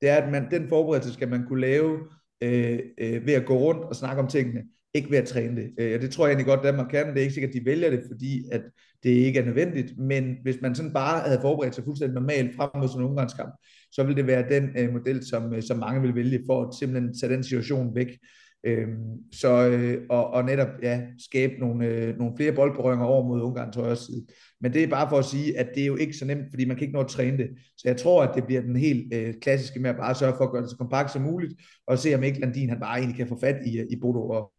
Det 0.02 0.10
er, 0.10 0.16
at 0.16 0.32
man, 0.32 0.52
den 0.52 0.70
forberedelse 0.70 1.14
skal 1.14 1.30
man 1.30 1.46
kunne 1.48 1.62
lave 1.62 2.00
øh, 2.42 2.80
øh, 2.98 3.26
ved 3.26 3.34
at 3.34 3.46
gå 3.46 3.58
rundt 3.58 3.84
og 3.84 3.96
snakke 3.96 4.22
om 4.22 4.28
tingene, 4.28 4.64
ikke 4.94 5.12
ved 5.12 5.18
at 5.18 5.28
træne 5.28 5.62
det. 5.62 5.72
Øh, 5.78 6.02
det 6.02 6.12
tror 6.12 6.26
jeg 6.26 6.32
egentlig 6.32 6.46
godt, 6.46 6.64
Danmark 6.64 6.90
kan. 6.92 7.08
Det 7.08 7.18
er 7.18 7.22
ikke 7.22 7.34
sikkert, 7.34 7.50
at 7.50 7.62
de 7.62 7.66
vælger 7.66 7.90
det, 7.90 8.04
fordi 8.12 8.46
at 8.52 8.62
det 9.04 9.10
ikke 9.10 9.40
er 9.40 9.46
nødvendigt. 9.46 9.98
Men 9.98 10.38
hvis 10.44 10.62
man 10.62 10.76
sådan 10.76 10.94
bare 10.94 11.20
havde 11.20 11.42
forberedt 11.42 11.76
sig 11.76 11.84
fuldstændig 11.84 12.14
normalt 12.14 12.56
frem 12.56 12.70
mod 12.78 12.88
sådan 12.88 13.02
en 13.02 13.08
ungdomskamp, 13.08 13.54
så 13.92 14.04
ville 14.04 14.18
det 14.18 14.28
være 14.28 14.50
den 14.50 14.70
øh, 14.78 14.94
model, 14.94 15.26
som, 15.26 15.54
øh, 15.54 15.64
som 15.64 15.78
mange 15.78 16.02
vil 16.02 16.16
vælge 16.16 16.44
for 16.46 16.68
at 16.68 16.76
simpelthen 16.76 17.14
tage 17.20 17.34
den 17.34 17.44
situation 17.44 17.96
væk. 17.96 18.18
Øhm, 18.66 19.34
så, 19.34 19.68
øh, 19.68 20.05
og, 20.09 20.28
og 20.28 20.45
netop 20.45 20.68
ja, 20.84 21.01
skabe 21.18 21.53
nogle, 21.59 21.86
øh, 21.86 22.18
nogle 22.18 22.34
flere 22.38 22.51
boldberøringer 22.51 23.05
over 23.05 23.28
mod 23.28 23.41
Ungarns 23.41 23.76
højre 23.76 23.95
side. 23.95 24.26
Men 24.61 24.74
det 24.74 24.84
er 24.84 24.88
bare 24.88 25.09
for 25.09 25.18
at 25.18 25.26
sige, 25.26 25.59
at 25.59 25.70
det 25.76 25.84
er 25.84 25.88
jo 25.88 25.95
ikke 25.95 26.13
så 26.13 26.26
nemt, 26.26 26.45
fordi 26.49 26.66
man 26.66 26.78
kan 26.78 26.84
ikke 26.84 26.95
nå 26.95 27.01
at 27.01 27.07
træne 27.07 27.38
det. 27.38 27.49
Så 27.78 27.84
jeg 27.86 27.97
tror, 27.97 28.24
at 28.24 28.36
det 28.36 28.45
bliver 28.45 28.61
den 28.61 28.76
helt 28.76 29.13
øh, 29.13 29.34
klassiske 29.41 29.80
med 29.80 29.89
at 29.89 29.95
bare 29.95 30.16
sørge 30.16 30.34
for 30.38 30.43
at 30.43 30.51
gøre 30.51 30.61
det 30.61 30.70
så 30.70 30.78
kompakt 30.78 31.11
som 31.11 31.22
muligt, 31.22 31.53
og 31.88 31.99
se 31.99 32.16
om 32.16 32.24
ikke 32.24 32.39
Landin 32.39 32.70
han 32.70 32.80
bare 32.80 32.97
egentlig 32.97 33.18
kan 33.18 33.28
få 33.28 33.39
fat 33.39 33.55
i, 33.66 33.80
øh, 33.80 33.86
i 33.89 33.95
Bodo 34.01 34.30
og, 34.30 34.51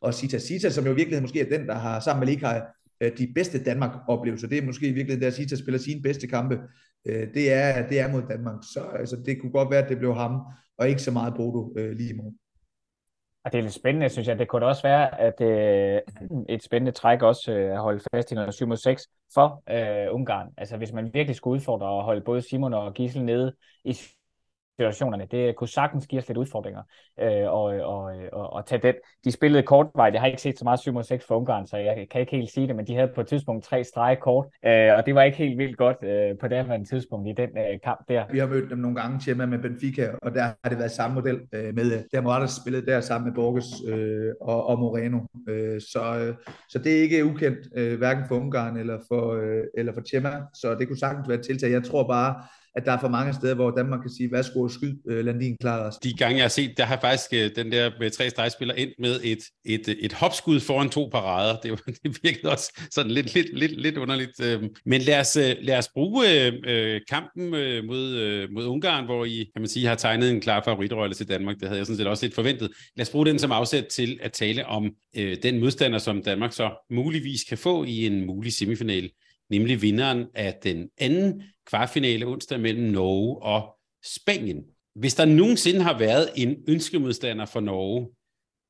og 0.00 0.14
Sita. 0.14 0.38
Sita, 0.38 0.70
som 0.70 0.84
jo 0.84 0.92
i 0.92 0.94
virkeligheden 0.94 1.24
måske 1.24 1.40
er 1.40 1.58
den, 1.58 1.66
der 1.66 1.74
har 1.74 2.00
sammen 2.00 2.26
med 2.26 2.34
Lekaj 2.34 2.62
øh, 3.00 3.18
de 3.18 3.32
bedste 3.34 3.64
Danmark-oplevelser. 3.64 4.48
Det 4.48 4.58
er 4.58 4.66
måske 4.66 4.88
i 4.88 4.92
virkeligheden, 4.92 5.22
der 5.22 5.30
Sita 5.30 5.56
spiller 5.56 5.78
sine 5.78 6.02
bedste 6.02 6.26
kampe. 6.26 6.58
Øh, 7.06 7.34
det, 7.34 7.52
er, 7.52 7.88
det 7.88 8.00
er 8.00 8.12
mod 8.12 8.22
Danmark. 8.30 8.56
Så 8.72 8.80
altså, 8.80 9.16
det 9.26 9.40
kunne 9.40 9.52
godt 9.52 9.70
være, 9.70 9.82
at 9.82 9.88
det 9.88 9.98
blev 9.98 10.14
ham, 10.14 10.40
og 10.78 10.88
ikke 10.88 11.02
så 11.02 11.10
meget 11.10 11.34
Bodo 11.36 11.74
øh, 11.76 11.96
lige 11.96 12.10
i 12.10 12.16
morgen. 12.16 12.34
Og 13.46 13.52
det 13.52 13.58
er 13.58 13.62
lidt 13.62 13.74
spændende, 13.74 14.08
synes 14.08 14.28
jeg. 14.28 14.38
Det 14.38 14.48
kunne 14.48 14.66
også 14.66 14.82
være, 14.82 15.20
at 15.20 15.40
øh, 15.40 16.00
et 16.48 16.62
spændende 16.62 16.92
træk 16.92 17.22
også 17.22 17.52
øh, 17.52 17.72
at 17.72 17.78
holde 17.78 18.00
fast 18.14 18.32
i 18.32 18.34
noget 18.34 18.54
7 18.54 18.66
mod 18.66 18.76
6 18.76 19.06
for 19.34 19.62
øh, 19.70 20.14
Ungarn. 20.14 20.48
Altså 20.58 20.76
hvis 20.76 20.92
man 20.92 21.14
virkelig 21.14 21.36
skulle 21.36 21.54
udfordre 21.54 21.86
og 21.86 22.04
holde 22.04 22.20
både 22.20 22.42
Simon 22.42 22.74
og 22.74 22.94
Gissel 22.94 23.24
nede 23.24 23.52
i 23.84 23.96
situationerne. 24.76 25.26
Det 25.30 25.56
kunne 25.56 25.68
sagtens 25.68 26.06
give 26.06 26.20
os 26.20 26.28
lidt 26.28 26.38
udfordringer 26.38 26.82
øh, 27.20 27.52
og, 27.52 27.62
og, 27.62 28.02
og, 28.32 28.52
og 28.52 28.66
tage 28.66 28.82
den. 28.82 28.94
De 29.24 29.32
spillede 29.32 29.62
kort 29.62 29.86
vej. 29.94 30.10
Jeg 30.12 30.20
har 30.20 30.26
ikke 30.26 30.42
set 30.42 30.58
så 30.58 30.64
meget 30.64 30.80
7 30.80 31.02
6 31.02 31.26
for 31.26 31.36
Ungarn, 31.36 31.66
så 31.66 31.76
jeg 31.76 32.06
kan 32.10 32.20
ikke 32.20 32.36
helt 32.36 32.50
sige 32.50 32.66
det, 32.66 32.76
men 32.76 32.86
de 32.86 32.94
havde 32.94 33.10
på 33.14 33.20
et 33.20 33.26
tidspunkt 33.26 33.64
tre 33.64 33.84
strege 33.84 34.16
kort, 34.16 34.46
øh, 34.66 34.92
og 34.96 35.06
det 35.06 35.14
var 35.14 35.22
ikke 35.22 35.38
helt 35.38 35.58
vildt 35.58 35.76
godt 35.76 35.96
øh, 36.02 36.38
på 36.40 36.48
det 36.48 36.66
her 36.66 36.84
tidspunkt 36.84 37.28
i 37.28 37.32
den 37.32 37.50
øh, 37.58 37.80
kamp 37.84 38.00
der. 38.08 38.24
Vi 38.32 38.38
har 38.38 38.46
mødt 38.46 38.70
dem 38.70 38.78
nogle 38.78 38.96
gange 38.96 39.18
til 39.18 39.36
med 39.36 39.58
Benfica, 39.58 40.10
og 40.22 40.34
der 40.34 40.42
har 40.42 40.68
det 40.68 40.78
været 40.78 40.90
samme 40.90 41.14
model 41.14 41.40
øh, 41.52 41.74
med, 41.74 41.92
øh, 41.92 42.00
der 42.12 42.20
Morales 42.20 42.50
spillet 42.50 42.86
der 42.86 43.00
sammen 43.00 43.28
med 43.28 43.34
Borges 43.34 43.66
øh, 43.88 44.32
og, 44.40 44.66
og 44.66 44.78
Moreno. 44.78 45.20
Øh, 45.48 45.80
så, 45.80 46.02
øh, 46.20 46.34
så 46.68 46.78
det 46.78 46.98
er 46.98 47.02
ikke 47.02 47.24
ukendt, 47.24 47.58
øh, 47.76 47.98
hverken 47.98 48.24
for 48.28 48.34
Ungarn 48.34 48.76
eller 48.76 48.98
for, 49.08 49.34
øh, 49.34 49.64
eller 49.74 49.92
for 49.92 50.00
Tjema, 50.00 50.30
så 50.54 50.74
det 50.74 50.88
kunne 50.88 50.98
sagtens 50.98 51.28
være 51.28 51.38
et 51.38 51.44
tiltag. 51.44 51.70
Jeg 51.70 51.84
tror 51.84 52.06
bare, 52.08 52.34
at 52.76 52.86
der 52.86 52.92
er 52.92 53.00
for 53.00 53.08
mange 53.08 53.34
steder, 53.34 53.54
hvor 53.54 53.70
Danmark 53.70 54.00
kan 54.00 54.10
sige, 54.10 54.32
værsgo 54.32 54.62
og 54.62 54.70
skyd, 54.70 54.94
øh, 55.08 55.24
Landin 55.24 55.56
klarer 55.60 55.88
os. 55.88 55.96
De 55.96 56.12
gange, 56.12 56.36
jeg 56.36 56.44
har 56.44 56.48
set, 56.48 56.76
der 56.76 56.84
har 56.84 56.98
faktisk 57.00 57.32
øh, 57.32 57.50
den 57.56 57.72
der 57.72 57.90
med 58.00 58.10
tre 58.10 58.30
stregspiller 58.30 58.74
ind 58.74 58.90
med 58.98 59.20
et, 59.24 59.38
et, 59.64 59.88
øh, 59.88 59.94
et 59.94 60.12
hopskud 60.12 60.60
foran 60.60 60.90
to 60.90 61.08
parader. 61.12 61.60
Det, 61.60 61.80
det 62.02 62.18
virkede 62.22 62.52
også 62.52 62.80
sådan 62.90 63.10
lidt, 63.10 63.34
lidt, 63.34 63.58
lidt, 63.58 63.80
lidt 63.80 63.96
underligt. 63.96 64.40
Øh. 64.44 64.62
Men 64.86 65.00
lad 65.00 65.20
os, 65.20 65.36
øh, 65.36 65.56
lad 65.60 65.78
os 65.78 65.88
bruge 65.88 66.24
øh, 66.66 67.00
kampen 67.08 67.50
mod, 67.86 68.48
mod 68.54 68.66
Ungarn, 68.66 69.04
hvor 69.04 69.24
I, 69.24 69.50
kan 69.54 69.62
man 69.62 69.68
sige, 69.68 69.86
har 69.86 69.94
tegnet 69.94 70.30
en 70.30 70.40
klar 70.40 70.62
favoritrolle 70.64 71.14
til 71.14 71.28
Danmark. 71.28 71.56
Det 71.60 71.68
havde 71.68 71.78
jeg 71.78 71.86
sådan 71.86 71.96
set 71.96 72.06
også 72.06 72.26
lidt 72.26 72.34
forventet. 72.34 72.70
Lad 72.96 73.06
os 73.06 73.10
bruge 73.10 73.26
den 73.26 73.38
som 73.38 73.52
afsæt 73.52 73.86
til 73.86 74.18
at 74.22 74.32
tale 74.32 74.66
om 74.66 74.90
øh, 75.16 75.36
den 75.42 75.60
modstander, 75.60 75.98
som 75.98 76.22
Danmark 76.22 76.52
så 76.52 76.70
muligvis 76.90 77.44
kan 77.44 77.58
få 77.58 77.84
i 77.84 78.06
en 78.06 78.26
mulig 78.26 78.52
semifinal 78.52 79.10
nemlig 79.50 79.82
vinderen 79.82 80.26
af 80.34 80.54
den 80.62 80.88
anden 80.98 81.42
kvartfinale 81.66 82.26
onsdag 82.26 82.60
mellem 82.60 82.84
Norge 82.84 83.42
og 83.42 83.76
Spanien. 84.04 84.64
Hvis 84.94 85.14
der 85.14 85.24
nogensinde 85.24 85.82
har 85.82 85.98
været 85.98 86.30
en 86.36 86.56
ønskemodstander 86.68 87.46
for 87.46 87.60
Norge, 87.60 88.08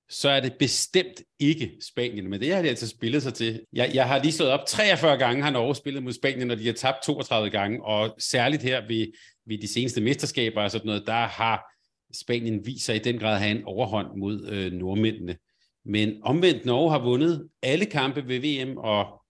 så 0.09 0.29
er 0.29 0.41
det 0.41 0.55
bestemt 0.59 1.23
ikke 1.39 1.73
Spanien, 1.89 2.31
men 2.31 2.41
det 2.41 2.55
har 2.55 2.63
de 2.63 2.69
altså 2.69 2.89
spillet 2.89 3.23
sig 3.23 3.35
til. 3.35 3.63
Jeg, 3.73 3.91
jeg 3.95 4.09
har 4.09 4.23
lige 4.23 4.33
slået 4.33 4.53
op 4.53 4.67
43 4.67 5.19
gange, 5.19 5.43
har 5.43 5.51
Norge 5.51 5.75
spillet 5.75 6.03
mod 6.03 6.13
Spanien, 6.13 6.51
og 6.51 6.59
de 6.59 6.67
har 6.67 6.73
tabt 6.73 7.03
32 7.05 7.51
gange, 7.51 7.85
og 7.85 8.15
særligt 8.19 8.63
her 8.63 8.87
ved, 8.89 9.07
ved 9.47 9.59
de 9.59 9.73
seneste 9.73 10.01
mesterskaber 10.01 10.63
og 10.63 10.71
sådan 10.71 10.87
noget, 10.87 11.07
der 11.07 11.27
har 11.27 11.73
Spanien 12.15 12.67
vist 12.67 12.85
sig 12.85 12.97
i 12.97 12.99
den 12.99 13.19
grad 13.19 13.35
at 13.35 13.41
have 13.41 13.59
en 13.59 13.65
overhånd 13.65 14.17
mod 14.17 14.49
øh, 14.49 14.73
nordmændene. 14.73 15.37
Men 15.85 16.21
omvendt 16.23 16.65
Norge 16.65 16.91
har 16.91 16.99
vundet 16.99 17.49
alle 17.63 17.87
kampe 17.87 18.29
ved 18.29 18.39
VM, 18.41 18.77
og 18.77 19.23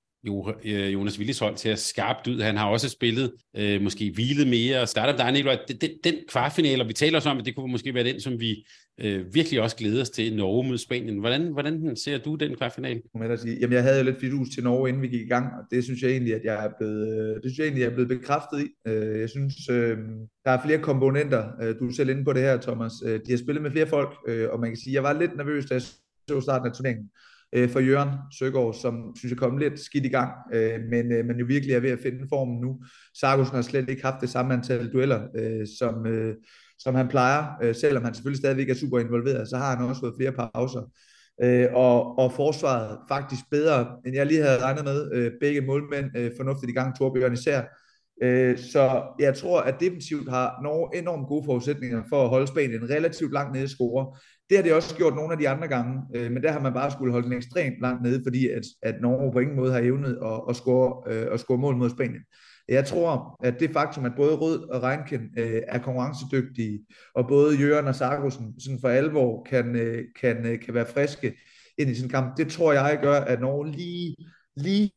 Øh, 0.64 0.92
Jonas 0.92 1.18
Willis 1.18 1.38
hold 1.38 1.56
til 1.56 1.68
at 1.68 1.78
skarpt 1.78 2.26
ud. 2.26 2.40
Han 2.40 2.56
har 2.56 2.68
også 2.68 2.88
spillet, 2.88 3.32
øh, 3.56 3.82
måske 3.82 4.12
hvilet 4.14 4.48
mere. 4.48 4.86
Startup 4.86 5.18
der 5.18 5.30
Nicolaj, 5.30 5.58
den, 5.68 5.90
den, 6.04 6.14
kvartfinale, 6.28 6.86
vi 6.86 6.92
taler 6.92 7.18
også 7.18 7.28
om, 7.28 7.38
at 7.38 7.44
det 7.44 7.56
kunne 7.56 7.72
måske 7.72 7.94
være 7.94 8.04
den, 8.04 8.20
som 8.20 8.40
vi 8.40 8.66
øh, 9.00 9.34
virkelig 9.34 9.62
også 9.62 9.76
glæder 9.76 10.00
os 10.00 10.10
til, 10.10 10.36
Norge 10.36 10.68
mod 10.68 10.78
Spanien. 10.78 11.18
Hvordan, 11.18 11.52
hvordan 11.52 11.96
ser 11.96 12.18
du 12.18 12.34
den 12.34 12.56
kvartfinale? 12.56 13.00
Jamen, 13.60 13.72
jeg 13.72 13.82
havde 13.82 13.98
jo 13.98 14.04
lidt 14.04 14.20
fidus 14.20 14.48
til 14.54 14.64
Norge, 14.64 14.88
inden 14.88 15.02
vi 15.02 15.08
gik 15.08 15.20
i 15.20 15.28
gang, 15.28 15.46
og 15.46 15.64
det 15.70 15.84
synes 15.84 16.02
jeg 16.02 16.10
egentlig, 16.10 16.34
at 16.34 16.42
jeg 16.44 16.64
er 16.64 16.70
blevet, 16.78 17.18
øh, 17.18 17.34
det 17.34 17.42
synes 17.44 17.58
jeg 17.58 17.64
egentlig, 17.64 17.82
jeg 17.82 17.90
er 17.90 17.94
blevet 17.94 18.08
bekræftet 18.08 18.60
i. 18.60 18.68
Øh, 18.88 19.20
jeg 19.20 19.30
synes, 19.30 19.54
der 20.44 20.50
er 20.50 20.62
flere 20.64 20.78
komponenter. 20.78 21.74
Du 21.80 21.88
er 21.88 21.92
selv 21.92 22.08
inde 22.08 22.24
på 22.24 22.32
det 22.32 22.42
her, 22.42 22.60
Thomas. 22.60 22.92
De 23.04 23.30
har 23.30 23.38
spillet 23.38 23.62
med 23.62 23.70
flere 23.70 23.86
folk, 23.86 24.10
og 24.52 24.60
man 24.60 24.70
kan 24.70 24.76
sige, 24.76 24.90
at 24.90 24.94
jeg 24.94 25.02
var 25.02 25.20
lidt 25.20 25.36
nervøs, 25.36 25.66
da 25.66 25.74
jeg 25.74 25.82
så 25.82 26.40
starten 26.40 26.66
af 26.68 26.72
turneringen 26.74 27.10
øh, 27.52 27.70
for 27.70 27.80
Jørgen 27.80 28.10
Søgaard, 28.38 28.74
som 28.74 29.16
synes 29.16 29.30
jeg 29.30 29.38
kom 29.38 29.58
lidt 29.58 29.80
skidt 29.80 30.06
i 30.06 30.08
gang, 30.08 30.32
øh, 30.54 30.80
men, 30.90 31.12
øh, 31.12 31.26
men 31.26 31.36
jo 31.36 31.46
virkelig 31.46 31.74
er 31.74 31.80
ved 31.80 31.90
at 31.90 31.98
finde 32.02 32.26
formen 32.28 32.60
nu. 32.60 32.80
Sargussen 33.20 33.54
har 33.54 33.62
slet 33.62 33.90
ikke 33.90 34.02
haft 34.02 34.20
det 34.20 34.30
samme 34.30 34.54
antal 34.54 34.92
dueller, 34.92 35.22
øh, 35.38 35.66
som, 35.78 36.06
øh, 36.06 36.34
som 36.78 36.94
han 36.94 37.08
plejer, 37.08 37.44
øh, 37.62 37.74
selvom 37.74 38.04
han 38.04 38.14
selvfølgelig 38.14 38.38
stadigvæk 38.38 38.70
er 38.70 38.74
super 38.74 38.98
involveret, 38.98 39.48
så 39.48 39.56
har 39.56 39.76
han 39.76 39.86
også 39.88 40.00
fået 40.00 40.14
flere 40.18 40.32
pauser. 40.32 40.90
Øh, 41.42 41.68
og, 41.74 42.18
og 42.18 42.32
forsvaret 42.32 42.98
faktisk 43.08 43.44
bedre, 43.50 43.86
end 44.06 44.14
jeg 44.14 44.26
lige 44.26 44.42
havde 44.42 44.62
regnet 44.62 44.84
med. 44.84 45.12
Øh, 45.12 45.32
begge 45.40 45.60
målmænd 45.60 46.16
øh, 46.16 46.30
fornuftigt 46.36 46.70
i 46.70 46.74
gang, 46.74 46.98
Torbjørn 46.98 47.32
især. 47.32 47.62
Øh, 48.22 48.58
så 48.58 49.02
jeg 49.18 49.34
tror, 49.34 49.60
at 49.60 49.80
defensivt 49.80 50.28
har 50.30 50.60
Norge 50.62 50.98
enormt 50.98 51.28
gode 51.28 51.44
forudsætninger 51.44 52.02
for 52.08 52.22
at 52.22 52.28
holde 52.28 52.46
Spanien 52.46 52.90
relativt 52.90 53.32
langt 53.32 53.52
nede 53.52 53.64
i 53.64 53.68
score. 53.68 54.16
Det 54.50 54.58
har 54.58 54.62
det 54.62 54.74
også 54.74 54.96
gjort 54.96 55.14
nogle 55.14 55.32
af 55.32 55.38
de 55.38 55.48
andre 55.48 55.68
gange, 55.68 56.02
øh, 56.14 56.32
men 56.32 56.42
der 56.42 56.52
har 56.52 56.60
man 56.60 56.72
bare 56.72 56.90
skulle 56.90 57.12
holde 57.12 57.28
den 57.28 57.36
ekstremt 57.36 57.80
langt 57.80 58.02
nede, 58.02 58.22
fordi 58.26 58.48
at, 58.48 58.62
at 58.82 58.94
Norge 59.00 59.32
på 59.32 59.38
ingen 59.38 59.56
måde 59.56 59.72
har 59.72 59.80
evnet 59.80 60.18
at, 60.24 60.40
at, 60.48 60.56
score, 60.56 61.12
øh, 61.12 61.26
at 61.32 61.40
score 61.40 61.58
mål 61.58 61.76
mod 61.76 61.90
Spanien. 61.90 62.22
Jeg 62.68 62.86
tror, 62.86 63.36
at 63.44 63.60
det 63.60 63.70
faktum, 63.70 64.04
at 64.04 64.12
både 64.16 64.34
Rød 64.34 64.68
og 64.68 64.82
Reinken 64.82 65.20
øh, 65.38 65.62
er 65.68 65.78
konkurrencedygtige, 65.78 66.80
og 67.14 67.28
både 67.28 67.56
Jørgen 67.56 67.88
og 67.88 67.94
Sarkosen 67.94 68.60
sådan 68.60 68.80
for 68.80 68.88
alvor 68.88 69.42
kan, 69.50 69.76
øh, 69.76 70.04
kan, 70.20 70.46
øh, 70.46 70.60
kan 70.60 70.74
være 70.74 70.86
friske 70.86 71.34
ind 71.78 71.90
i 71.90 71.94
sin 71.94 72.08
kamp, 72.08 72.36
det 72.36 72.48
tror 72.48 72.72
jeg 72.72 72.98
gør, 73.02 73.20
at 73.20 73.40
Norge 73.40 73.70
lige, 73.70 74.16
lige 74.56 74.90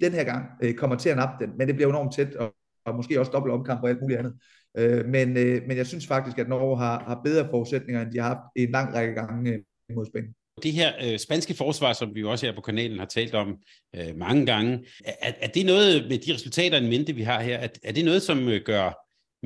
den 0.00 0.12
her 0.12 0.24
gang 0.24 0.46
øh, 0.62 0.74
kommer 0.74 0.96
til 0.96 1.08
at 1.08 1.16
nappe 1.16 1.44
den, 1.44 1.52
men 1.58 1.66
det 1.66 1.74
bliver 1.74 1.88
enormt 1.88 2.14
tæt, 2.14 2.34
og, 2.34 2.54
og 2.84 2.94
måske 2.94 3.20
også 3.20 3.32
dobbelt 3.32 3.54
omkamp 3.54 3.82
og 3.82 3.88
alt 3.88 4.00
muligt 4.00 4.18
andet. 4.18 4.34
Øh, 4.76 5.06
men, 5.06 5.36
øh, 5.36 5.62
men 5.66 5.76
jeg 5.76 5.86
synes 5.86 6.06
faktisk, 6.06 6.38
at 6.38 6.48
Norge 6.48 6.78
har, 6.78 7.04
har 7.04 7.20
bedre 7.24 7.48
forudsætninger, 7.50 8.02
end 8.02 8.12
de 8.12 8.18
har 8.18 8.28
haft 8.28 8.40
en 8.56 8.70
lang 8.70 8.94
række 8.94 9.14
gange 9.14 9.52
øh, 9.52 9.58
mod 9.96 10.06
Spanien. 10.06 10.34
Det 10.62 10.72
her 10.72 10.92
øh, 11.04 11.18
spanske 11.18 11.54
forsvar, 11.54 11.92
som 11.92 12.14
vi 12.14 12.24
også 12.24 12.46
her 12.46 12.54
på 12.54 12.60
kanalen 12.60 12.98
har 12.98 13.06
talt 13.06 13.34
om 13.34 13.56
øh, 13.96 14.16
mange 14.16 14.46
gange, 14.46 14.84
er, 15.04 15.32
er 15.40 15.48
det 15.48 15.66
noget 15.66 16.08
med 16.08 16.18
de 16.18 16.34
resultater 16.34 16.78
en 16.78 16.88
mente, 16.88 17.12
vi 17.12 17.22
har 17.22 17.40
her, 17.40 17.58
er, 17.58 17.68
er 17.84 17.92
det 17.92 18.04
noget, 18.04 18.22
som 18.22 18.48
øh, 18.48 18.60
gør 18.64 18.92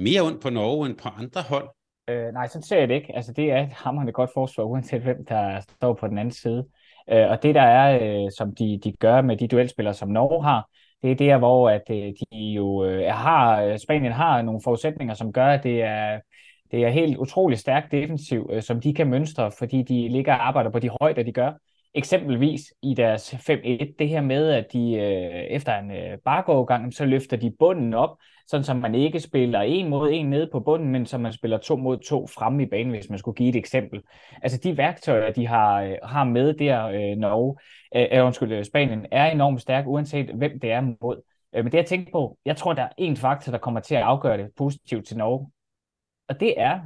mere 0.00 0.22
ondt 0.22 0.42
på 0.42 0.50
Norge 0.50 0.86
end 0.86 0.96
på 0.96 1.08
andre 1.08 1.42
hold? 1.42 1.68
Øh, 2.10 2.32
nej, 2.32 2.48
sådan 2.48 2.62
ser 2.62 2.78
jeg 2.78 2.88
det 2.88 2.94
ikke. 2.94 3.16
Altså, 3.16 3.32
det 3.32 3.50
er 3.50 3.62
et 3.62 3.72
hammerende 3.72 4.12
godt 4.12 4.30
forsvar, 4.34 4.64
uanset 4.64 5.02
hvem 5.02 5.24
der 5.28 5.60
står 5.60 5.94
på 5.94 6.08
den 6.08 6.18
anden 6.18 6.34
side. 6.34 6.66
Øh, 7.12 7.30
og 7.30 7.42
det 7.42 7.54
der 7.54 7.62
er, 7.62 7.98
øh, 8.24 8.30
som 8.38 8.54
de, 8.54 8.80
de 8.84 8.92
gør 8.92 9.22
med 9.22 9.36
de 9.36 9.48
duelspillere, 9.48 9.94
som 9.94 10.08
Norge 10.08 10.44
har, 10.44 10.68
det 11.02 11.10
er 11.10 11.14
der, 11.14 11.38
hvor 11.38 11.70
at, 11.70 11.82
øh, 11.90 11.96
de 11.96 12.36
jo 12.36 12.84
øh, 12.84 13.12
har, 13.14 13.62
øh, 13.62 13.78
Spanien 13.78 14.12
har 14.12 14.42
nogle 14.42 14.60
forudsætninger, 14.64 15.14
som 15.14 15.32
gør, 15.32 15.46
at 15.46 15.62
det 15.62 15.82
er, 15.82 16.20
det 16.70 16.84
er 16.84 16.88
helt 16.88 17.16
utroligt 17.16 17.60
stærkt 17.60 17.92
defensiv, 17.92 18.50
som 18.60 18.80
de 18.80 18.94
kan 18.94 19.10
mønstre, 19.10 19.52
fordi 19.58 19.82
de 19.82 20.08
ligger 20.08 20.34
og 20.34 20.48
arbejder 20.48 20.70
på 20.70 20.78
de 20.78 20.90
højder, 21.00 21.22
de 21.22 21.32
gør. 21.32 21.52
Eksempelvis 21.94 22.60
i 22.82 22.94
deres 22.94 23.34
5-1, 23.34 23.94
det 23.98 24.08
her 24.08 24.20
med, 24.20 24.50
at 24.50 24.66
de 24.72 24.94
øh, 24.94 25.56
efter 25.56 25.78
en 25.78 25.90
øh, 25.90 26.18
bargågang, 26.24 26.94
så 26.94 27.04
løfter 27.04 27.36
de 27.36 27.54
bunden 27.58 27.94
op, 27.94 28.18
sådan 28.46 28.64
som 28.64 28.76
man 28.76 28.94
ikke 28.94 29.20
spiller 29.20 29.60
en 29.60 29.88
mod 29.88 30.10
en 30.12 30.30
nede 30.30 30.48
på 30.52 30.60
bunden, 30.60 30.88
men 30.88 31.06
som 31.06 31.20
man 31.20 31.32
spiller 31.32 31.58
to 31.58 31.76
mod 31.76 31.98
to 31.98 32.26
fremme 32.26 32.62
i 32.62 32.66
banen, 32.66 32.90
hvis 32.90 33.10
man 33.10 33.18
skulle 33.18 33.36
give 33.36 33.48
et 33.48 33.56
eksempel. 33.56 34.02
Altså 34.42 34.58
de 34.58 34.76
værktøjer, 34.76 35.32
de 35.32 35.46
har, 35.46 35.82
øh, 35.82 35.96
har 36.02 36.24
med 36.24 36.54
der, 36.54 36.86
øh, 36.86 37.16
Norge, 37.16 37.56
øh, 37.96 38.18
øh 38.18 38.26
undskyld, 38.26 38.52
øh, 38.52 38.64
Spanien, 38.64 39.06
er 39.10 39.30
enormt 39.30 39.60
stærk, 39.60 39.86
uanset 39.86 40.30
hvem 40.34 40.60
det 40.60 40.72
er 40.72 40.80
mod. 40.80 41.22
Øh, 41.54 41.64
men 41.64 41.72
det 41.72 41.78
jeg 41.78 41.86
tænker 41.86 42.12
på, 42.12 42.38
jeg 42.44 42.56
tror, 42.56 42.72
der 42.72 42.82
er 42.82 42.92
en 42.98 43.16
faktor, 43.16 43.52
der 43.52 43.58
kommer 43.58 43.80
til 43.80 43.94
at 43.94 44.02
afgøre 44.02 44.38
det 44.38 44.50
positivt 44.56 45.06
til 45.06 45.16
Norge, 45.16 45.50
og 46.28 46.40
det 46.40 46.54
er, 46.56 46.80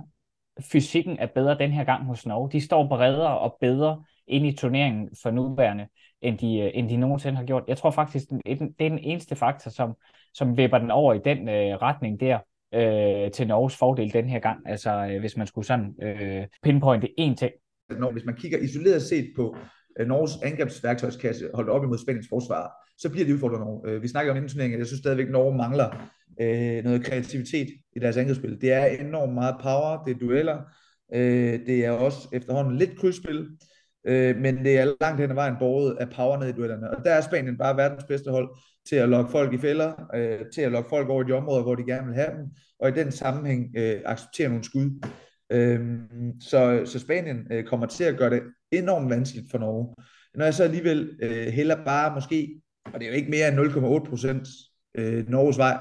fysikken 0.60 1.18
er 1.18 1.26
bedre 1.26 1.58
den 1.58 1.72
her 1.72 1.84
gang 1.84 2.04
hos 2.04 2.26
Norge. 2.26 2.50
De 2.52 2.60
står 2.60 2.88
bredere 2.88 3.38
og 3.38 3.56
bedre 3.60 4.04
ind 4.26 4.46
i 4.46 4.56
turneringen 4.56 5.10
for 5.22 5.30
nuværende, 5.30 5.86
end 6.20 6.38
de, 6.38 6.58
øh, 6.58 6.70
end 6.74 6.88
de 6.88 6.96
nogensinde 6.96 7.36
har 7.36 7.44
gjort. 7.44 7.64
Jeg 7.68 7.76
tror 7.76 7.90
faktisk, 7.90 8.30
det 8.30 8.60
er 8.80 8.88
den 8.88 8.98
eneste 8.98 9.36
faktor, 9.36 9.70
som, 9.70 9.94
som 10.34 10.56
vipper 10.56 10.78
den 10.78 10.90
over 10.90 11.14
i 11.14 11.20
den 11.24 11.48
øh, 11.48 11.76
retning 11.76 12.20
der, 12.20 12.38
øh, 12.74 13.30
til 13.30 13.46
Norges 13.46 13.76
fordel 13.76 14.12
den 14.12 14.28
her 14.28 14.38
gang. 14.38 14.58
Altså, 14.66 14.90
øh, 15.10 15.20
hvis 15.20 15.36
man 15.36 15.46
skulle 15.46 15.66
sådan 15.66 15.94
øh, 16.02 16.46
pinpointe 16.62 17.08
én 17.20 17.34
ting. 17.34 17.52
Når, 17.98 18.12
hvis 18.12 18.24
man 18.24 18.34
kigger 18.34 18.58
isoleret 18.58 19.02
set 19.02 19.32
på 19.36 19.56
øh, 20.00 20.06
Norges 20.06 20.42
angrebsværktøjskasse 20.42 21.50
holdt 21.54 21.70
op 21.70 21.84
imod 21.84 21.98
Spaniens 21.98 22.28
forsvar, 22.28 22.72
så 22.98 23.10
bliver 23.10 23.26
det 23.26 23.34
udfordret 23.34 23.60
Norge. 23.60 23.90
Øh, 23.90 24.02
vi 24.02 24.08
snakker 24.08 24.32
om 24.32 24.36
inden 24.36 24.50
turneringen, 24.50 24.78
jeg 24.78 24.86
synes 24.86 25.00
stadigvæk, 25.00 25.26
at 25.26 25.32
Norge 25.32 25.56
mangler 25.56 26.10
øh, 26.40 26.84
noget 26.84 27.04
kreativitet 27.04 27.68
i 27.96 27.98
deres 27.98 28.16
angrebsspil. 28.16 28.60
Det 28.60 28.72
er 28.72 28.84
enormt 28.84 29.34
meget 29.34 29.56
power, 29.62 30.04
det 30.04 30.14
er 30.14 30.18
dueller, 30.18 30.58
øh, 31.14 31.66
det 31.66 31.84
er 31.84 31.90
også 31.90 32.28
efterhånden 32.32 32.76
lidt 32.76 32.98
krydsspil, 32.98 33.48
øh, 34.06 34.36
men 34.36 34.64
det 34.64 34.78
er 34.78 34.94
langt 35.00 35.20
hen 35.20 35.30
ad 35.30 35.34
vejen 35.34 35.56
borget 35.58 35.96
af 36.00 36.10
power 36.10 36.38
ned 36.38 36.48
i 36.48 36.52
duellerne. 36.52 36.90
Og 36.90 37.04
der 37.04 37.10
er 37.10 37.20
Spanien 37.20 37.58
bare 37.58 37.76
verdens 37.76 38.04
bedste 38.04 38.30
hold 38.30 38.48
til 38.88 38.96
at 38.96 39.08
lokke 39.08 39.30
folk 39.30 39.52
i 39.52 39.58
fælder, 39.58 39.92
øh, 40.14 40.38
til 40.54 40.60
at 40.60 40.72
lokke 40.72 40.88
folk 40.88 41.08
over 41.08 41.22
i 41.22 41.26
de 41.26 41.32
områder, 41.32 41.62
hvor 41.62 41.74
de 41.74 41.84
gerne 41.86 42.06
vil 42.06 42.14
have 42.14 42.30
dem, 42.30 42.46
og 42.78 42.88
i 42.88 42.92
den 42.92 43.12
sammenhæng 43.12 43.76
øh, 43.76 44.00
acceptere 44.04 44.48
nogle 44.48 44.64
skud. 44.64 44.90
Øh, 45.52 45.80
så, 46.40 46.82
så 46.84 46.98
Spanien 46.98 47.46
øh, 47.50 47.64
kommer 47.64 47.86
til 47.86 48.04
at 48.04 48.18
gøre 48.18 48.30
det 48.30 48.42
enormt 48.72 49.10
vanskeligt 49.10 49.50
for 49.50 49.58
Norge. 49.58 49.94
Når 50.34 50.44
jeg 50.44 50.54
så 50.54 50.64
alligevel 50.64 51.18
øh, 51.22 51.46
hælder 51.46 51.84
bare 51.84 52.14
måske, 52.14 52.60
og 52.84 53.00
det 53.00 53.02
er 53.02 53.10
jo 53.10 53.16
ikke 53.16 53.30
mere 53.30 53.48
end 53.48 54.04
0,8 54.04 54.10
procent 54.10 54.48
øh, 54.94 55.28
Norges 55.28 55.58
vej, 55.58 55.78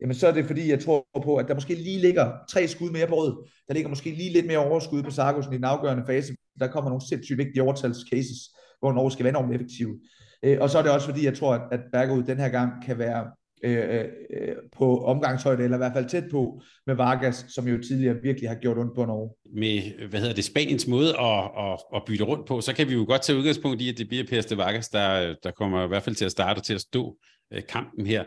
jamen 0.00 0.14
så 0.14 0.26
er 0.26 0.32
det 0.32 0.46
fordi, 0.46 0.70
jeg 0.70 0.80
tror 0.80 1.06
på, 1.22 1.36
at 1.36 1.48
der 1.48 1.54
måske 1.54 1.74
lige 1.74 2.00
ligger 2.00 2.32
tre 2.50 2.68
skud 2.68 2.90
mere 2.90 3.06
på 3.06 3.14
rød. 3.14 3.48
Der 3.68 3.74
ligger 3.74 3.88
måske 3.88 4.10
lige 4.10 4.32
lidt 4.32 4.46
mere 4.46 4.58
overskud 4.58 5.02
på 5.02 5.10
Sargussen 5.10 5.54
i 5.54 5.56
den 5.56 5.64
afgørende 5.64 6.04
fase. 6.06 6.34
Der 6.60 6.66
kommer 6.66 6.90
nogle 6.90 7.08
sindssygt 7.08 7.38
vigtige 7.38 7.62
overtalscases, 7.62 8.38
hvor 8.80 8.92
Norge 8.92 9.12
skal 9.12 9.24
være 9.24 9.30
enormt 9.30 9.54
effektiv. 9.54 10.00
Øh, 10.42 10.58
og 10.60 10.70
så 10.70 10.78
er 10.78 10.82
det 10.82 10.92
også 10.92 11.06
fordi, 11.06 11.24
jeg 11.24 11.34
tror, 11.34 11.54
at 11.54 11.80
Bergerud 11.92 12.22
den 12.22 12.38
her 12.38 12.48
gang 12.48 12.84
kan 12.86 12.98
være 12.98 13.30
øh, 13.64 14.04
øh, 14.30 14.56
på 14.76 15.04
omgangshøjde, 15.04 15.64
eller 15.64 15.76
i 15.76 15.78
hvert 15.78 15.92
fald 15.94 16.08
tæt 16.08 16.24
på 16.30 16.60
med 16.86 16.94
Vargas, 16.94 17.46
som 17.48 17.68
jo 17.68 17.82
tidligere 17.82 18.16
virkelig 18.22 18.48
har 18.48 18.56
gjort 18.56 18.78
ondt 18.78 18.94
på 18.94 19.04
Norge. 19.04 19.30
Med, 19.54 20.08
hvad 20.08 20.20
hedder 20.20 20.34
det, 20.34 20.44
Spaniens 20.44 20.86
måde 20.86 21.08
at, 21.08 21.50
at, 21.58 21.78
at 21.94 22.02
bytte 22.06 22.24
rundt 22.24 22.46
på, 22.46 22.60
så 22.60 22.74
kan 22.74 22.88
vi 22.88 22.94
jo 22.94 23.04
godt 23.08 23.22
tage 23.22 23.38
udgangspunkt 23.38 23.82
i, 23.82 23.88
at 23.88 23.98
det 23.98 24.08
bliver 24.08 24.24
Per 24.24 24.56
Vargas, 24.56 24.88
der, 24.88 25.34
der 25.42 25.50
kommer 25.50 25.84
i 25.84 25.88
hvert 25.88 26.02
fald 26.02 26.16
til 26.16 26.24
at 26.24 26.30
starte 26.30 26.60
til 26.60 26.74
at 26.74 26.80
stå 26.80 27.16
øh, 27.52 27.62
kampen 27.68 28.06
her 28.06 28.24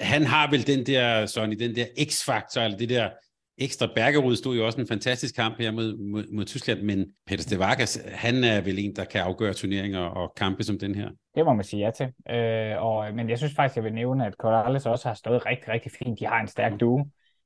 han 0.00 0.22
har 0.22 0.50
vel 0.50 0.66
den 0.66 0.86
der, 0.86 1.26
Sonny, 1.26 1.56
den 1.58 1.76
der 1.76 1.84
x-faktor, 2.04 2.60
eller 2.60 2.78
det 2.78 2.88
der 2.88 3.10
ekstra 3.58 3.86
Bergerud 3.94 4.36
stod 4.36 4.56
jo 4.56 4.66
også 4.66 4.80
en 4.80 4.86
fantastisk 4.86 5.34
kamp 5.34 5.58
her 5.58 5.70
mod, 5.70 6.10
mod, 6.12 6.24
mod 6.32 6.44
Tyskland, 6.44 6.82
men 6.82 7.06
Peter 7.26 7.42
Stevakas, 7.42 8.06
han 8.12 8.44
er 8.44 8.60
vel 8.60 8.78
en, 8.78 8.96
der 8.96 9.04
kan 9.04 9.20
afgøre 9.20 9.52
turneringer 9.52 10.00
og 10.00 10.32
kampe 10.36 10.62
som 10.62 10.78
den 10.78 10.94
her. 10.94 11.08
Det 11.34 11.44
må 11.44 11.52
man 11.52 11.64
sige 11.64 11.84
ja 11.84 11.90
til. 11.90 12.34
Øh, 12.36 12.82
og, 12.82 13.14
men 13.14 13.30
jeg 13.30 13.38
synes 13.38 13.54
faktisk, 13.54 13.76
jeg 13.76 13.84
vil 13.84 13.94
nævne, 13.94 14.26
at 14.26 14.34
Corrales 14.38 14.86
også 14.86 15.08
har 15.08 15.14
stået 15.14 15.46
rigtig, 15.46 15.68
rigtig 15.68 15.92
fint. 15.98 16.20
De 16.20 16.26
har 16.26 16.40
en 16.40 16.48
stærk 16.48 16.80
duo. 16.80 17.04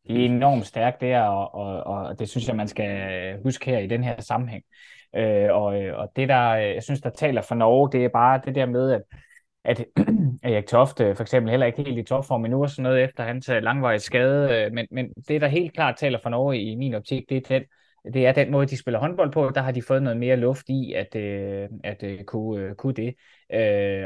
De 0.09 0.21
er 0.21 0.25
enormt 0.25 0.67
stærke 0.67 0.97
der, 1.01 1.21
og, 1.21 1.55
og, 1.55 1.83
og 1.85 2.19
det 2.19 2.29
synes 2.29 2.49
jeg, 2.49 2.57
man 2.57 2.69
skal 2.69 3.09
huske 3.43 3.71
her 3.71 3.79
i 3.79 3.87
den 3.87 4.05
her 4.05 4.21
sammenhæng. 4.21 4.65
Øh, 5.17 5.49
og, 5.51 5.65
og 5.95 6.13
det, 6.17 6.29
der 6.29 6.55
jeg 6.55 6.83
synes, 6.83 7.01
der 7.01 7.11
taler 7.11 7.43
for 7.43 7.55
Norge, 7.55 7.93
det 7.93 8.05
er 8.05 8.09
bare 8.09 8.41
det 8.45 8.55
der 8.55 8.67
med, 8.67 8.93
at 8.93 9.03
at 10.43 10.53
Erik 10.53 10.67
Tofte 10.67 11.15
for 11.15 11.23
eksempel 11.23 11.51
heller 11.51 11.67
ikke 11.67 11.83
helt 11.83 11.99
i 11.99 12.03
topform 12.03 12.45
endnu 12.45 12.63
og 12.63 12.71
sådan 12.71 12.83
noget 12.83 13.05
efter 13.05 13.25
hans 13.25 13.49
øh, 13.49 13.63
langvarige 13.63 13.99
skade, 13.99 14.65
øh, 14.65 14.73
men, 14.73 14.87
men 14.91 15.13
det, 15.29 15.41
der 15.41 15.49
helt 15.49 15.75
klart 15.75 15.97
taler 15.97 16.19
for 16.23 16.31
Norge 16.31 16.61
i 16.61 16.75
min 16.75 16.95
optik, 16.95 17.29
det 17.29 17.37
er 17.37 17.59
den, 17.59 17.63
det 18.15 18.27
er 18.27 18.33
den 18.33 18.51
måde, 18.51 18.67
de 18.67 18.77
spiller 18.77 19.01
håndbold 19.01 19.33
på. 19.33 19.51
Der 19.55 19.61
har 19.61 19.73
de 19.73 19.83
fået 19.83 20.03
noget 20.03 20.19
mere 20.19 20.37
luft 20.37 20.69
i 20.69 20.93
at, 20.93 21.17
øh, 21.17 21.69
at, 21.85 22.03
at 22.03 22.27
kunne, 22.27 22.75
kunne 22.75 22.95
det. 22.95 23.15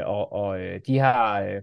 Og, 0.05 0.33
og 0.33 0.59
de 0.87 0.99
har 0.99 1.61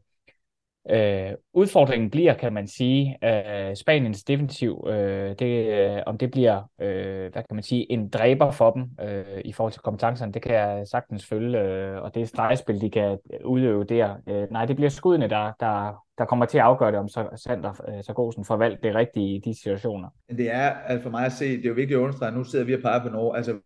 Øh, 0.91 1.33
udfordringen 1.55 2.11
bliver, 2.11 2.35
kan 2.35 2.53
man 2.53 2.69
sige, 2.69 3.19
øh, 3.25 3.77
Spaniens 3.77 4.25
defensiv, 4.25 4.87
øh, 4.89 5.35
det, 5.39 5.67
øh, 5.67 6.03
om 6.07 6.19
det 6.19 6.31
bliver, 6.31 6.63
øh, 6.81 7.33
hvad 7.33 7.43
kan 7.43 7.55
man 7.55 7.63
sige, 7.63 7.93
en 7.93 8.09
dræber 8.09 8.51
for 8.51 8.71
dem 8.71 8.91
øh, 9.09 9.41
i 9.45 9.53
forhold 9.53 9.73
til 9.73 9.83
kompetencerne, 9.83 10.33
det 10.33 10.43
kan 10.43 10.55
jeg 10.55 10.87
sagtens 10.87 11.27
følge, 11.27 11.61
øh, 11.61 12.03
og 12.03 12.15
det 12.15 12.23
er 12.23 12.27
stregspil, 12.27 12.81
de 12.81 12.91
kan 12.91 13.19
udøve 13.45 13.85
der. 13.85 14.15
Øh, 14.29 14.51
nej, 14.51 14.65
det 14.65 14.77
bliver 14.77 14.91
skuddene, 14.91 15.29
der, 15.29 15.53
der, 15.61 16.05
der 16.19 16.25
kommer 16.25 16.47
til 16.47 16.59
at 16.59 16.65
afgøre 16.65 16.93
det, 16.93 16.99
om 16.99 17.09
Sander 17.37 17.81
øh, 17.89 18.05
Sargosen 18.05 18.45
får 18.45 18.57
valgt 18.57 18.83
det 18.83 18.95
rigtige 18.95 19.37
i 19.37 19.39
de 19.39 19.59
situationer. 19.59 20.09
Det 20.29 20.51
er 20.51 20.71
altså 20.71 21.03
for 21.03 21.11
mig 21.11 21.27
at 21.27 21.33
se, 21.33 21.57
det 21.57 21.65
er 21.65 21.69
jo 21.69 21.75
vigtigt 21.75 21.97
at 21.99 22.03
understrege, 22.03 22.33
nu 22.33 22.45
sidder 22.45 22.65
vi 22.65 22.75
og 22.75 22.81
peger 22.83 23.03
på 23.03 23.09
Norge, 23.09 23.37
altså 23.37 23.59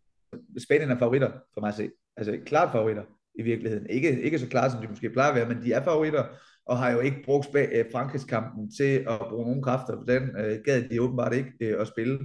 Spanien 0.64 0.90
er 0.90 0.98
favoritter 0.98 1.30
for 1.54 1.60
mig 1.60 1.68
at 1.68 1.74
se, 1.74 1.90
altså 2.16 2.38
klart 2.46 2.72
favoritter 2.72 3.02
i 3.34 3.42
virkeligheden. 3.42 3.86
Ikke, 3.90 4.22
ikke 4.22 4.38
så 4.38 4.48
klart, 4.48 4.72
som 4.72 4.80
de 4.80 4.88
måske 4.88 5.10
plejer 5.10 5.28
at 5.30 5.36
være, 5.36 5.48
men 5.48 5.62
de 5.62 5.72
er 5.72 5.84
favoritter, 5.84 6.24
og 6.66 6.78
har 6.78 6.90
jo 6.90 7.00
ikke 7.00 7.22
brugt 7.24 7.48
øh, 7.54 7.84
Frankrigskampen 7.92 8.70
til 8.70 9.04
at 9.08 9.18
bruge 9.30 9.46
nogle 9.46 9.62
kræfter 9.62 9.96
på 9.96 10.04
den. 10.08 10.22
Øh, 10.22 10.58
gad 10.64 10.88
de 10.88 11.02
åbenbart 11.02 11.34
ikke 11.34 11.52
øh, 11.60 11.80
at 11.80 11.88
spille. 11.88 12.18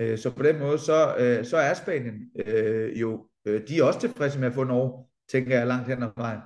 Øh, 0.00 0.18
så 0.18 0.30
på 0.30 0.42
den 0.42 0.58
måde, 0.58 0.78
så, 0.78 1.16
øh, 1.18 1.44
så 1.44 1.56
er 1.56 1.74
Spanien 1.74 2.14
øh, 2.46 3.00
jo, 3.00 3.26
øh, 3.44 3.68
de 3.68 3.78
er 3.78 3.84
også 3.84 4.00
tilfredse 4.00 4.38
med 4.38 4.48
at 4.48 4.54
få 4.54 4.64
Norge, 4.64 5.04
tænker 5.30 5.58
jeg 5.58 5.66
langt 5.66 5.88
hen 5.88 6.02
ad 6.02 6.08
vejen. 6.16 6.40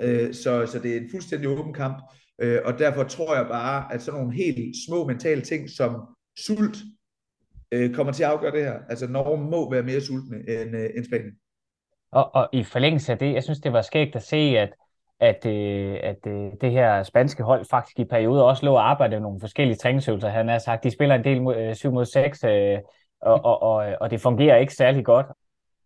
Øh, 0.00 0.34
så, 0.34 0.66
så 0.66 0.78
det 0.78 0.96
er 0.96 1.00
en 1.00 1.10
fuldstændig 1.10 1.48
åben 1.48 1.74
kamp, 1.74 2.02
øh, 2.38 2.60
og 2.64 2.78
derfor 2.78 3.02
tror 3.02 3.36
jeg 3.36 3.46
bare, 3.46 3.94
at 3.94 4.02
sådan 4.02 4.20
nogle 4.20 4.36
helt 4.36 4.76
små 4.86 5.06
mentale 5.06 5.40
ting 5.40 5.70
som 5.70 6.00
sult 6.38 6.76
øh, 7.72 7.94
kommer 7.94 8.12
til 8.12 8.22
at 8.22 8.30
afgøre 8.30 8.52
det 8.52 8.64
her. 8.64 8.78
Altså 8.88 9.06
Norge 9.06 9.50
må 9.50 9.70
være 9.70 9.82
mere 9.82 10.00
sultne 10.00 10.36
end, 10.36 10.76
øh, 10.76 10.90
end 10.96 11.04
Spanien. 11.04 11.32
Og, 12.12 12.34
og 12.34 12.48
i 12.52 12.64
forlængelse 12.64 13.12
af 13.12 13.18
det, 13.18 13.34
jeg 13.34 13.42
synes, 13.42 13.60
det 13.60 13.72
var 13.72 13.82
skægt 13.82 14.16
at 14.16 14.22
se, 14.22 14.36
at, 14.36 14.72
at, 15.20 15.46
øh, 15.46 15.96
at 16.02 16.26
øh, 16.26 16.52
det 16.60 16.70
her 16.70 17.02
spanske 17.02 17.42
hold 17.42 17.64
faktisk 17.70 17.98
i 17.98 18.04
perioder 18.04 18.42
også 18.42 18.66
lå 18.66 18.74
og 18.74 18.90
arbejdede 18.90 19.20
nogle 19.20 19.40
forskellige 19.40 19.76
træningsøvelser. 19.76 20.28
Han 20.28 20.48
har 20.48 20.58
sagt, 20.58 20.84
de 20.84 20.90
spiller 20.90 21.14
en 21.14 21.24
del 21.24 21.42
mod, 21.42 21.56
øh, 21.56 21.74
7 21.74 21.92
mod 21.92 22.04
6, 22.04 22.44
øh, 22.44 22.78
og, 23.20 23.44
og, 23.44 23.62
og, 23.62 23.96
og 24.00 24.10
det 24.10 24.20
fungerer 24.20 24.56
ikke 24.56 24.74
særlig 24.74 25.04
godt. 25.04 25.26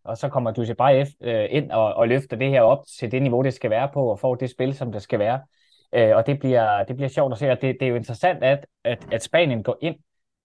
Og 0.04 0.18
så 0.18 0.28
kommer 0.28 0.50
Duce 0.50 0.74
Bayev 0.74 1.06
øh, 1.20 1.46
ind 1.50 1.70
og, 1.70 1.94
og 1.94 2.08
løfter 2.08 2.36
det 2.36 2.50
her 2.50 2.62
op 2.62 2.84
til 2.98 3.12
det 3.12 3.22
niveau, 3.22 3.42
det 3.42 3.54
skal 3.54 3.70
være 3.70 3.88
på, 3.94 4.10
og 4.10 4.18
får 4.18 4.34
det 4.34 4.50
spil, 4.50 4.74
som 4.74 4.92
det 4.92 5.02
skal 5.02 5.18
være. 5.18 5.40
Øh, 5.94 6.16
og 6.16 6.26
det 6.26 6.38
bliver, 6.38 6.84
det 6.84 6.96
bliver 6.96 7.08
sjovt 7.08 7.32
at 7.32 7.38
se, 7.38 7.50
og 7.50 7.62
det, 7.62 7.76
det 7.80 7.86
er 7.86 7.90
jo 7.90 7.96
interessant, 7.96 8.44
at, 8.44 8.66
at, 8.84 9.12
at 9.12 9.22
Spanien 9.22 9.62
går 9.62 9.78
ind 9.80 9.96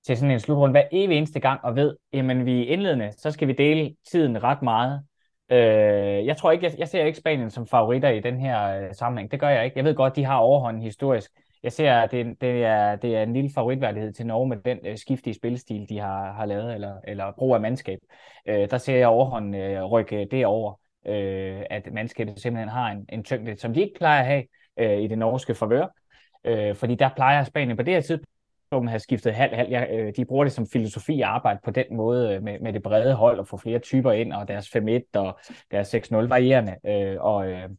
til 0.06 0.18
sådan 0.18 0.32
en 0.32 0.40
slutrunde 0.40 0.72
hver 0.72 0.88
evig 0.92 1.18
eneste 1.18 1.40
gang 1.40 1.60
og 1.64 1.76
ved, 1.76 1.96
jamen 2.14 2.46
vi 2.46 2.62
er 2.62 2.74
indledende, 2.74 3.12
så 3.18 3.32
skal 3.32 3.48
vi 3.48 3.54
dele 3.54 3.96
tiden 4.12 4.44
ret 4.44 4.62
meget. 4.62 5.04
Øh, 5.52 6.26
jeg 6.26 6.38
tror 6.38 6.52
ikke, 6.52 6.66
jeg, 6.66 6.74
jeg 6.78 6.88
ser 6.88 7.06
ikke 7.06 7.20
Spanien 7.20 7.50
som 7.50 7.68
favoritter 7.68 8.10
i 8.10 8.20
den 8.20 8.40
her 8.40 8.82
øh, 8.82 8.94
sammenhæng. 8.94 9.32
Det 9.32 9.40
gør 9.40 9.50
jeg 9.50 9.66
ikke. 9.66 9.78
Jeg 9.78 9.86
ved 9.86 9.96
godt, 9.96 10.16
de 10.16 10.26
har 10.26 10.38
overhånden 10.38 10.82
historisk. 10.82 11.32
Jeg 11.64 11.72
ser, 11.72 11.94
at 11.94 12.12
det, 12.12 12.42
det, 12.42 12.64
er, 12.64 12.96
det 12.96 13.16
er 13.16 13.24
en 13.24 13.34
lille 13.34 13.50
favoritværdighed 13.56 14.14
til 14.14 14.26
Norge 14.26 14.50
med 14.50 14.58
den 14.58 14.80
øh, 14.86 14.98
skiftige 14.98 15.34
spillestil, 15.34 15.90
de 15.90 16.00
har, 16.00 16.32
har 16.32 16.46
lavet, 16.46 16.74
eller, 16.74 16.96
eller 17.08 17.32
brug 17.38 17.56
af 17.56 17.62
mandskab. 17.62 18.00
Øh, 18.48 18.70
der 18.70 18.78
ser 18.78 18.98
jeg 18.98 19.08
overhånden 19.08 19.56
øh, 19.56 19.84
rykke 19.84 20.28
derover, 20.32 20.74
øh, 21.06 21.62
at 21.70 21.94
mandskabet 21.94 22.40
simpelthen 22.40 22.70
har 22.70 22.92
en, 22.92 23.06
en 23.10 23.24
tyngde, 23.24 23.58
som 23.58 23.74
de 23.74 23.82
ikke 23.82 23.98
plejer 23.98 24.20
at 24.20 24.26
have 24.26 24.44
øh, 24.78 25.04
i 25.04 25.08
det 25.08 25.18
norske 25.18 25.56
forvør. 25.56 25.88
Øh, 26.46 26.76
fordi 26.76 26.96
der 26.96 27.10
plejer 27.16 27.44
Spanien 27.44 27.78
på 27.78 27.84
det 27.84 27.94
her 27.94 28.02
tidspunkt 28.02 28.37
have 28.72 29.00
skiftet 29.00 29.34
halv, 29.34 29.56
halv. 29.56 29.70
Ja, 29.70 29.98
øh, 29.98 30.14
de 30.18 30.26
bruger 30.26 30.44
det 30.44 30.54
som 30.54 30.68
filosofi 30.68 31.22
at 31.22 31.28
arbejde 31.28 31.60
på 31.66 31.72
den 31.72 31.86
måde 31.92 32.34
øh, 32.34 32.44
med, 32.44 32.60
med 32.60 32.74
det 32.74 32.84
brede 32.84 33.14
hold 33.14 33.40
og 33.40 33.48
få 33.48 33.58
flere 33.58 33.80
typer 33.80 34.12
ind, 34.12 34.34
og 34.34 34.48
deres 34.48 34.76
5-1 34.76 35.00
og 35.14 35.40
deres 35.72 35.96
6-0 35.96 36.16
varierende. 36.16 36.76
Øh, 36.88 37.16
og, 37.20 37.48
øh, 37.48 37.70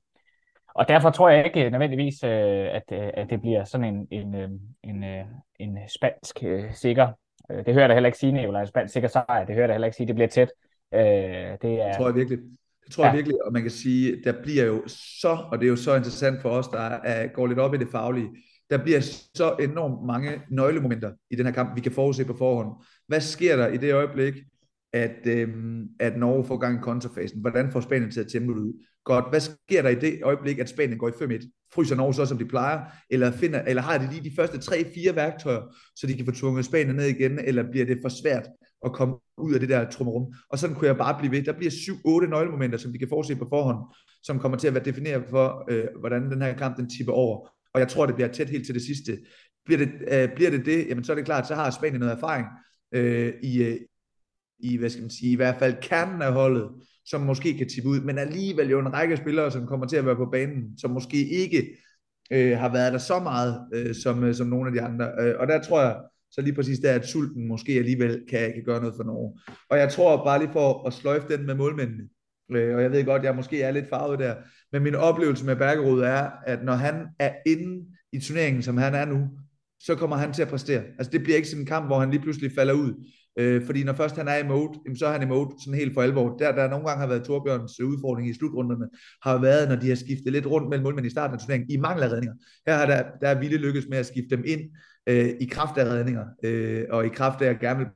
og 0.74 0.88
derfor 0.88 1.10
tror 1.10 1.28
jeg 1.28 1.44
ikke 1.44 1.70
nødvendigvis, 1.70 2.24
øh, 2.24 2.66
at, 2.74 2.82
øh, 2.92 3.10
at 3.14 3.30
det 3.30 3.40
bliver 3.40 3.64
sådan 3.64 3.94
en, 3.94 4.08
en, 4.10 4.34
øh, 4.34 4.48
en, 4.82 5.04
en, 5.04 5.26
en 5.60 5.78
spansk 5.88 6.38
øh, 6.42 6.74
sikker. 6.74 7.08
Det 7.48 7.74
hører 7.74 7.80
jeg 7.80 7.88
da 7.88 7.94
heller 7.94 8.08
ikke 8.08 8.18
sige, 8.18 8.58
en 8.60 8.66
spansk 8.66 8.92
sikker 8.92 9.08
sejr. 9.08 9.44
Det 9.44 9.54
hører 9.54 9.62
jeg 9.62 9.68
da 9.68 9.72
heller 9.72 9.86
ikke 9.86 9.96
sige, 9.96 10.06
det 10.06 10.14
bliver 10.14 10.28
tæt. 10.28 10.48
Øh, 10.94 11.00
det, 11.00 11.82
er, 11.82 11.86
det 11.86 11.96
tror 11.96 12.06
jeg 12.06 12.14
virkelig. 12.14 12.38
Det 12.84 12.94
tror 12.94 13.04
ja. 13.04 13.10
jeg 13.10 13.16
virkelig, 13.16 13.44
og 13.44 13.52
man 13.52 13.62
kan 13.62 13.70
sige, 13.70 14.22
der 14.24 14.42
bliver 14.42 14.64
jo 14.64 14.82
så, 15.20 15.38
og 15.52 15.58
det 15.58 15.66
er 15.66 15.70
jo 15.70 15.76
så 15.76 15.96
interessant 15.96 16.42
for 16.42 16.48
os, 16.48 16.68
der 16.68 16.78
er, 16.80 17.26
går 17.26 17.46
lidt 17.46 17.58
op 17.58 17.74
i 17.74 17.78
det 17.78 17.88
faglige, 17.92 18.28
der 18.70 18.82
bliver 18.82 19.00
så 19.34 19.56
enormt 19.60 20.06
mange 20.06 20.42
nøglemomenter 20.50 21.12
i 21.30 21.36
den 21.36 21.46
her 21.46 21.52
kamp, 21.52 21.76
vi 21.76 21.80
kan 21.80 21.92
forudse 21.92 22.24
på 22.24 22.36
forhånd. 22.36 22.84
Hvad 23.08 23.20
sker 23.20 23.56
der 23.56 23.68
i 23.68 23.76
det 23.76 23.94
øjeblik, 23.94 24.34
at, 24.92 25.26
øh, 25.26 25.48
at 26.00 26.16
Norge 26.16 26.44
får 26.44 26.56
gang 26.56 26.78
i 26.78 26.82
kontrafasen? 26.82 27.40
Hvordan 27.40 27.72
får 27.72 27.80
Spanien 27.80 28.10
til 28.10 28.20
at 28.20 28.28
tempoet 28.28 28.58
ud? 28.58 28.84
Godt, 29.04 29.24
hvad 29.30 29.40
sker 29.40 29.82
der 29.82 29.88
i 29.88 29.94
det 29.94 30.20
øjeblik, 30.22 30.58
at 30.58 30.68
Spanien 30.68 30.98
går 30.98 31.08
i 31.08 31.12
5-1? 31.12 31.70
Fryser 31.74 31.96
Norge 31.96 32.14
så, 32.14 32.26
som 32.26 32.38
de 32.38 32.44
plejer? 32.44 32.80
Eller, 33.10 33.30
finder, 33.30 33.62
eller 33.62 33.82
har 33.82 33.98
de 33.98 34.10
lige 34.10 34.30
de 34.30 34.36
første 34.36 34.58
3-4 34.58 35.14
værktøjer, 35.14 35.62
så 35.96 36.06
de 36.06 36.14
kan 36.14 36.24
få 36.24 36.32
tvunget 36.32 36.64
Spanien 36.64 36.96
ned 36.96 37.06
igen? 37.06 37.38
Eller 37.38 37.70
bliver 37.70 37.86
det 37.86 37.98
for 38.02 38.08
svært 38.08 38.48
at 38.84 38.92
komme 38.92 39.14
ud 39.38 39.54
af 39.54 39.60
det 39.60 39.68
der 39.68 39.90
trummerum? 39.90 40.34
Og 40.50 40.58
sådan 40.58 40.76
kunne 40.76 40.86
jeg 40.86 40.96
bare 40.96 41.18
blive 41.18 41.32
ved. 41.32 41.42
Der 41.42 41.52
bliver 41.52 41.70
7-8 41.70 42.30
nøglemomenter, 42.30 42.78
som 42.78 42.92
vi 42.92 42.98
kan 42.98 43.08
forudse 43.08 43.36
på 43.36 43.46
forhånd, 43.48 43.78
som 44.22 44.38
kommer 44.38 44.58
til 44.58 44.68
at 44.68 44.74
være 44.74 44.84
defineret 44.84 45.24
for, 45.30 45.64
øh, 45.70 45.84
hvordan 46.00 46.30
den 46.30 46.42
her 46.42 46.56
kamp 46.56 46.76
den 46.76 46.90
tipper 46.90 47.12
over 47.12 47.48
og 47.74 47.80
jeg 47.80 47.88
tror, 47.88 48.06
det 48.06 48.14
bliver 48.14 48.32
tæt 48.32 48.50
helt 48.50 48.66
til 48.66 48.74
det 48.74 48.82
sidste. 48.82 49.18
Bliver 49.64 49.78
det 49.78 49.90
øh, 50.08 50.34
bliver 50.34 50.50
det, 50.50 50.66
det, 50.66 50.88
jamen 50.88 51.04
så 51.04 51.12
er 51.12 51.16
det 51.16 51.24
klart, 51.24 51.48
så 51.48 51.54
har 51.54 51.70
Spanien 51.70 52.00
noget 52.00 52.14
erfaring 52.14 52.46
øh, 52.94 53.34
i, 53.42 53.62
øh, 53.62 53.80
i, 54.58 54.76
hvad 54.76 54.90
skal 54.90 55.02
man 55.02 55.10
sige, 55.10 55.32
i 55.32 55.36
hvert 55.36 55.58
fald 55.58 55.74
kernen 55.82 56.22
af 56.22 56.32
holdet, 56.32 56.68
som 57.04 57.20
måske 57.20 57.58
kan 57.58 57.68
tippe 57.68 57.88
ud, 57.88 58.00
men 58.00 58.18
alligevel 58.18 58.70
jo 58.70 58.78
en 58.78 58.92
række 58.92 59.16
spillere, 59.16 59.50
som 59.50 59.66
kommer 59.66 59.86
til 59.86 59.96
at 59.96 60.06
være 60.06 60.16
på 60.16 60.28
banen, 60.32 60.78
som 60.78 60.90
måske 60.90 61.28
ikke 61.28 61.76
øh, 62.30 62.58
har 62.58 62.72
været 62.72 62.92
der 62.92 62.98
så 62.98 63.18
meget, 63.18 63.60
øh, 63.74 63.94
som, 63.94 64.24
øh, 64.24 64.34
som 64.34 64.46
nogle 64.46 64.68
af 64.68 64.72
de 64.72 64.80
andre. 64.80 65.10
Øh, 65.20 65.34
og 65.38 65.46
der 65.46 65.62
tror 65.62 65.80
jeg, 65.80 65.96
så 66.30 66.40
lige 66.40 66.54
præcis 66.54 66.78
der, 66.78 66.92
at 66.92 67.06
sulten 67.06 67.48
måske 67.48 67.72
alligevel 67.72 68.24
kan, 68.30 68.52
kan 68.52 68.64
gøre 68.64 68.80
noget 68.80 68.96
for 68.96 69.04
nogen. 69.04 69.38
Og 69.70 69.78
jeg 69.78 69.92
tror 69.92 70.24
bare 70.24 70.38
lige 70.38 70.52
for 70.52 70.86
at 70.86 70.92
sløjfe 70.92 71.36
den 71.36 71.46
med 71.46 71.54
målmændene, 71.54 72.08
øh, 72.52 72.76
og 72.76 72.82
jeg 72.82 72.92
ved 72.92 73.04
godt, 73.04 73.24
jeg 73.24 73.36
måske 73.36 73.62
er 73.62 73.70
lidt 73.70 73.88
farvet 73.88 74.18
der, 74.18 74.34
men 74.72 74.82
min 74.82 74.94
oplevelse 74.94 75.46
med 75.46 75.56
Bergerud 75.56 76.00
er, 76.00 76.30
at 76.46 76.64
når 76.64 76.72
han 76.72 77.06
er 77.18 77.32
inde 77.46 77.86
i 78.12 78.20
turneringen, 78.20 78.62
som 78.62 78.76
han 78.76 78.94
er 78.94 79.04
nu, 79.04 79.28
så 79.80 79.94
kommer 79.94 80.16
han 80.16 80.32
til 80.32 80.42
at 80.42 80.48
præstere. 80.48 80.82
Altså 80.98 81.10
det 81.12 81.22
bliver 81.22 81.36
ikke 81.36 81.48
sådan 81.48 81.62
en 81.62 81.66
kamp, 81.66 81.86
hvor 81.86 82.00
han 82.00 82.10
lige 82.10 82.22
pludselig 82.22 82.52
falder 82.52 82.74
ud. 82.74 83.04
Øh, 83.38 83.66
fordi 83.66 83.84
når 83.84 83.92
først 83.92 84.16
han 84.16 84.28
er 84.28 84.36
i 84.36 84.46
mode, 84.48 84.98
så 84.98 85.06
er 85.06 85.12
han 85.12 85.22
i 85.22 85.26
mode 85.26 85.54
sådan 85.64 85.78
helt 85.78 85.94
for 85.94 86.02
alvor. 86.02 86.36
Der, 86.36 86.52
der 86.52 86.68
nogle 86.68 86.88
gange 86.88 87.00
har 87.00 87.08
været 87.08 87.24
Torbjørns 87.24 87.80
øh, 87.80 87.88
udfordring 87.88 88.28
i 88.28 88.34
slutrunderne, 88.34 88.88
har 89.22 89.40
været, 89.40 89.68
når 89.68 89.76
de 89.76 89.88
har 89.88 89.96
skiftet 89.96 90.32
lidt 90.32 90.46
rundt 90.46 90.68
mellem 90.68 90.82
målmænd 90.82 91.06
i 91.06 91.10
starten 91.10 91.34
af 91.34 91.40
turneringen, 91.40 91.70
i 91.70 91.76
mangel 91.76 92.02
af 92.02 92.08
redninger. 92.08 92.34
Her 92.66 92.76
har 92.76 92.86
der, 92.86 93.02
der 93.20 93.28
er 93.28 93.40
Ville 93.40 93.56
lykkes 93.56 93.86
med 93.90 93.98
at 93.98 94.06
skifte 94.06 94.36
dem 94.36 94.44
ind 94.46 94.60
øh, 95.06 95.28
i 95.40 95.44
kraft 95.44 95.78
af 95.78 95.84
redninger, 95.84 96.24
øh, 96.44 96.84
og 96.90 97.06
i 97.06 97.08
kraft 97.08 97.42
af 97.42 97.50
at 97.50 97.60
gerne 97.60 97.78
vil 97.78 97.88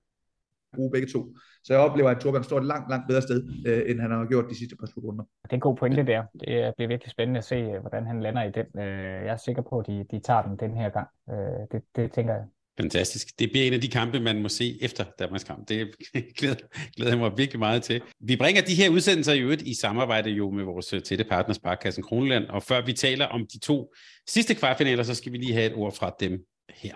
bruge 0.74 0.90
begge 0.92 1.08
to. 1.08 1.36
Så 1.64 1.72
jeg 1.72 1.80
oplever, 1.80 2.10
at 2.10 2.20
Torbjørn 2.20 2.44
står 2.44 2.58
et 2.58 2.64
langt, 2.64 2.90
langt 2.90 3.08
bedre 3.08 3.22
sted, 3.22 3.48
øh, 3.66 3.90
end 3.90 4.00
han 4.00 4.10
har 4.10 4.26
gjort 4.26 4.44
de 4.50 4.58
sidste 4.58 4.76
par 4.76 4.86
slutrunder. 4.86 5.24
Det 5.42 5.50
er 5.50 5.54
en 5.54 5.60
god 5.60 5.76
pointe 5.76 6.06
der. 6.06 6.22
Det 6.40 6.74
bliver 6.76 6.88
virkelig 6.88 7.10
spændende 7.10 7.38
at 7.38 7.44
se, 7.44 7.54
øh, 7.54 7.80
hvordan 7.80 8.06
han 8.06 8.20
lander 8.20 8.42
i 8.42 8.50
den. 8.50 8.66
Øh, 8.82 9.24
jeg 9.26 9.32
er 9.32 9.36
sikker 9.36 9.62
på, 9.62 9.78
at 9.78 9.86
de, 9.86 10.04
de 10.10 10.20
tager 10.20 10.42
den 10.42 10.56
den 10.56 10.76
her 10.76 10.88
gang. 10.88 11.08
Øh, 11.30 11.66
det, 11.72 11.82
det 11.96 12.12
tænker 12.12 12.34
jeg. 12.34 12.44
Fantastisk. 12.80 13.38
Det 13.38 13.50
bliver 13.50 13.66
en 13.66 13.72
af 13.72 13.80
de 13.80 13.88
kampe, 13.88 14.20
man 14.20 14.42
må 14.42 14.48
se 14.48 14.78
efter 14.82 15.04
Danmarks 15.18 15.44
kamp. 15.44 15.68
Det 15.68 15.90
glæder, 16.38 16.54
glæder 16.96 17.12
jeg 17.12 17.18
mig 17.18 17.32
virkelig 17.36 17.58
meget 17.58 17.82
til. 17.82 18.02
Vi 18.20 18.36
bringer 18.36 18.62
de 18.62 18.74
her 18.74 18.90
udsendelser 18.90 19.32
i 19.32 19.40
øvrigt 19.40 19.62
i 19.62 19.74
samarbejde 19.74 20.30
jo 20.30 20.50
med 20.50 20.64
vores 20.64 20.86
tætte 20.86 21.24
partner 21.24 21.54
Sparkassen 21.54 22.02
Kroneland. 22.02 22.44
Og 22.44 22.62
før 22.62 22.84
vi 22.84 22.92
taler 22.92 23.26
om 23.26 23.46
de 23.52 23.58
to 23.58 23.94
sidste 24.28 24.54
kvartfinaler, 24.54 25.02
så 25.02 25.14
skal 25.14 25.32
vi 25.32 25.36
lige 25.38 25.52
have 25.52 25.66
et 25.66 25.74
ord 25.76 25.94
fra 25.94 26.14
dem 26.20 26.44
her. 26.68 26.94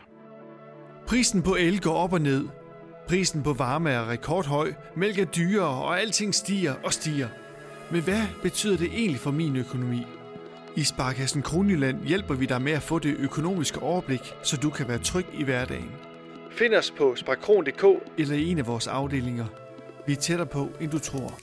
Prisen 1.06 1.42
på 1.42 1.54
el 1.54 1.80
går 1.80 1.94
op 1.94 2.12
og 2.12 2.20
ned. 2.20 2.65
Prisen 3.08 3.42
på 3.42 3.52
varme 3.52 3.90
er 3.90 4.10
rekordhøj, 4.10 4.72
mælk 4.96 5.18
er 5.18 5.24
dyrere, 5.24 5.84
og 5.84 6.00
alting 6.00 6.34
stiger 6.34 6.74
og 6.84 6.92
stiger. 6.92 7.28
Men 7.90 8.02
hvad 8.02 8.22
betyder 8.42 8.76
det 8.76 8.86
egentlig 8.86 9.20
for 9.20 9.30
min 9.30 9.56
økonomi? 9.56 10.06
I 10.76 10.84
Sparkassen 10.84 11.42
Kronjylland 11.42 12.06
hjælper 12.06 12.34
vi 12.34 12.46
dig 12.46 12.62
med 12.62 12.72
at 12.72 12.82
få 12.82 12.98
det 12.98 13.16
økonomiske 13.18 13.82
overblik, 13.82 14.34
så 14.42 14.56
du 14.56 14.70
kan 14.70 14.88
være 14.88 14.98
tryg 14.98 15.26
i 15.34 15.44
hverdagen. 15.44 15.90
Find 16.50 16.74
os 16.74 16.90
på 16.90 17.16
sparkron.dk 17.16 17.84
eller 18.18 18.34
i 18.34 18.50
en 18.50 18.58
af 18.58 18.66
vores 18.66 18.86
afdelinger. 18.86 19.46
Vi 20.06 20.12
er 20.12 20.16
tættere 20.16 20.48
på, 20.48 20.68
end 20.80 20.90
du 20.90 20.98
tror. 20.98 21.38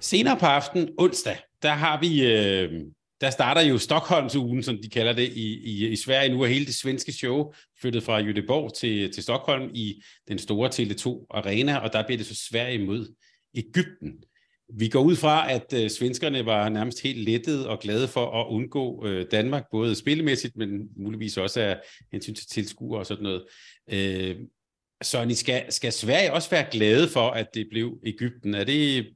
Senere 0.00 0.36
på 0.38 0.46
aften, 0.46 0.88
onsdag, 0.98 1.36
der 1.62 1.72
har 1.72 2.00
vi 2.00 2.26
øh, 2.26 2.70
der 3.22 3.30
starter 3.30 3.60
jo 3.60 3.78
Stockholmsugen, 3.78 4.62
som 4.62 4.78
de 4.82 4.90
kalder 4.90 5.12
det, 5.12 5.28
i, 5.28 5.58
i, 5.64 5.88
i 5.88 5.96
Sverige 5.96 6.34
nu, 6.34 6.42
er 6.42 6.46
hele 6.46 6.66
det 6.66 6.74
svenske 6.74 7.12
show 7.12 7.52
flyttet 7.80 8.02
fra 8.02 8.20
Göteborg 8.20 8.72
til, 8.80 9.12
til 9.12 9.22
Stockholm 9.22 9.70
i 9.74 10.02
den 10.28 10.38
store 10.38 10.68
Tele2 10.68 11.26
Arena, 11.30 11.76
og 11.76 11.92
der 11.92 12.06
bliver 12.06 12.16
det 12.16 12.26
så 12.26 12.46
Sverige 12.50 12.86
mod 12.86 13.14
Ægypten. 13.54 14.24
Vi 14.74 14.88
går 14.88 15.00
ud 15.00 15.16
fra, 15.16 15.52
at 15.52 15.72
øh, 15.74 15.90
svenskerne 15.90 16.46
var 16.46 16.68
nærmest 16.68 17.02
helt 17.02 17.18
lettet 17.18 17.66
og 17.66 17.78
glade 17.80 18.08
for 18.08 18.40
at 18.40 18.46
undgå 18.48 19.06
øh, 19.06 19.26
Danmark, 19.30 19.64
både 19.70 19.94
spillemæssigt, 19.94 20.56
men 20.56 20.88
muligvis 20.96 21.36
også 21.36 21.60
af 21.60 21.80
hensyn 22.12 22.34
til 22.34 22.46
tilskuer 22.46 22.98
og 22.98 23.06
sådan 23.06 23.22
noget. 23.22 23.44
Øh, 23.92 24.36
så 25.02 25.34
skal, 25.34 25.72
skal 25.72 25.92
Sverige 25.92 26.32
også 26.32 26.50
være 26.50 26.66
glade 26.70 27.08
for, 27.08 27.30
at 27.30 27.54
det 27.54 27.66
blev 27.70 27.98
Ægypten? 28.04 28.54
Er 28.54 28.64
det, 28.64 29.06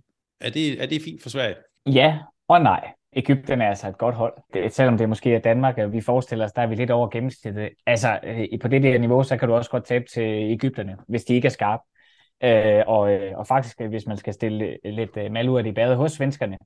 er 0.41 0.51
det, 0.51 0.83
er 0.83 0.87
det 0.87 1.03
fint 1.03 1.23
for 1.23 1.29
Sverige? 1.29 1.57
Ja 1.87 2.19
og 2.49 2.61
nej. 2.61 2.96
Ægypten 3.17 3.61
er 3.61 3.69
altså 3.69 3.89
et 3.89 3.99
godt 3.99 4.15
hold. 4.15 4.35
Det, 4.55 4.73
selvom 4.73 4.99
det 4.99 5.09
måske 5.09 5.35
er 5.35 5.39
Danmark, 5.39 5.79
og 5.79 5.93
vi 5.93 6.01
forestiller 6.01 6.45
os, 6.45 6.53
der 6.53 6.63
er 6.63 6.67
vi 6.67 6.75
lidt 6.75 6.91
over 6.91 7.09
gennemsnittet. 7.09 7.71
Altså, 7.87 8.21
øh, 8.25 8.61
på 8.63 8.69
det 8.69 8.83
der 8.83 8.99
niveau, 8.99 9.23
så 9.23 9.37
kan 9.37 9.49
du 9.49 9.55
også 9.55 9.71
godt 9.71 9.85
tabe 9.85 10.05
til 10.15 10.53
Ægypterne, 10.53 10.97
hvis 11.09 11.25
de 11.25 11.35
ikke 11.35 11.47
er 11.47 11.51
skarpe. 11.51 11.83
Øh, 12.45 12.83
og, 12.87 13.13
øh, 13.13 13.39
og 13.39 13.47
faktisk, 13.47 13.81
øh, 13.81 13.89
hvis 13.89 14.07
man 14.07 14.17
skal 14.17 14.33
stille 14.33 14.79
lidt 14.85 15.17
øh, 15.17 15.33
malurt 15.33 15.67
i 15.67 15.73
bade 15.73 15.97
hos 15.97 16.13
svenskerne, 16.13 16.59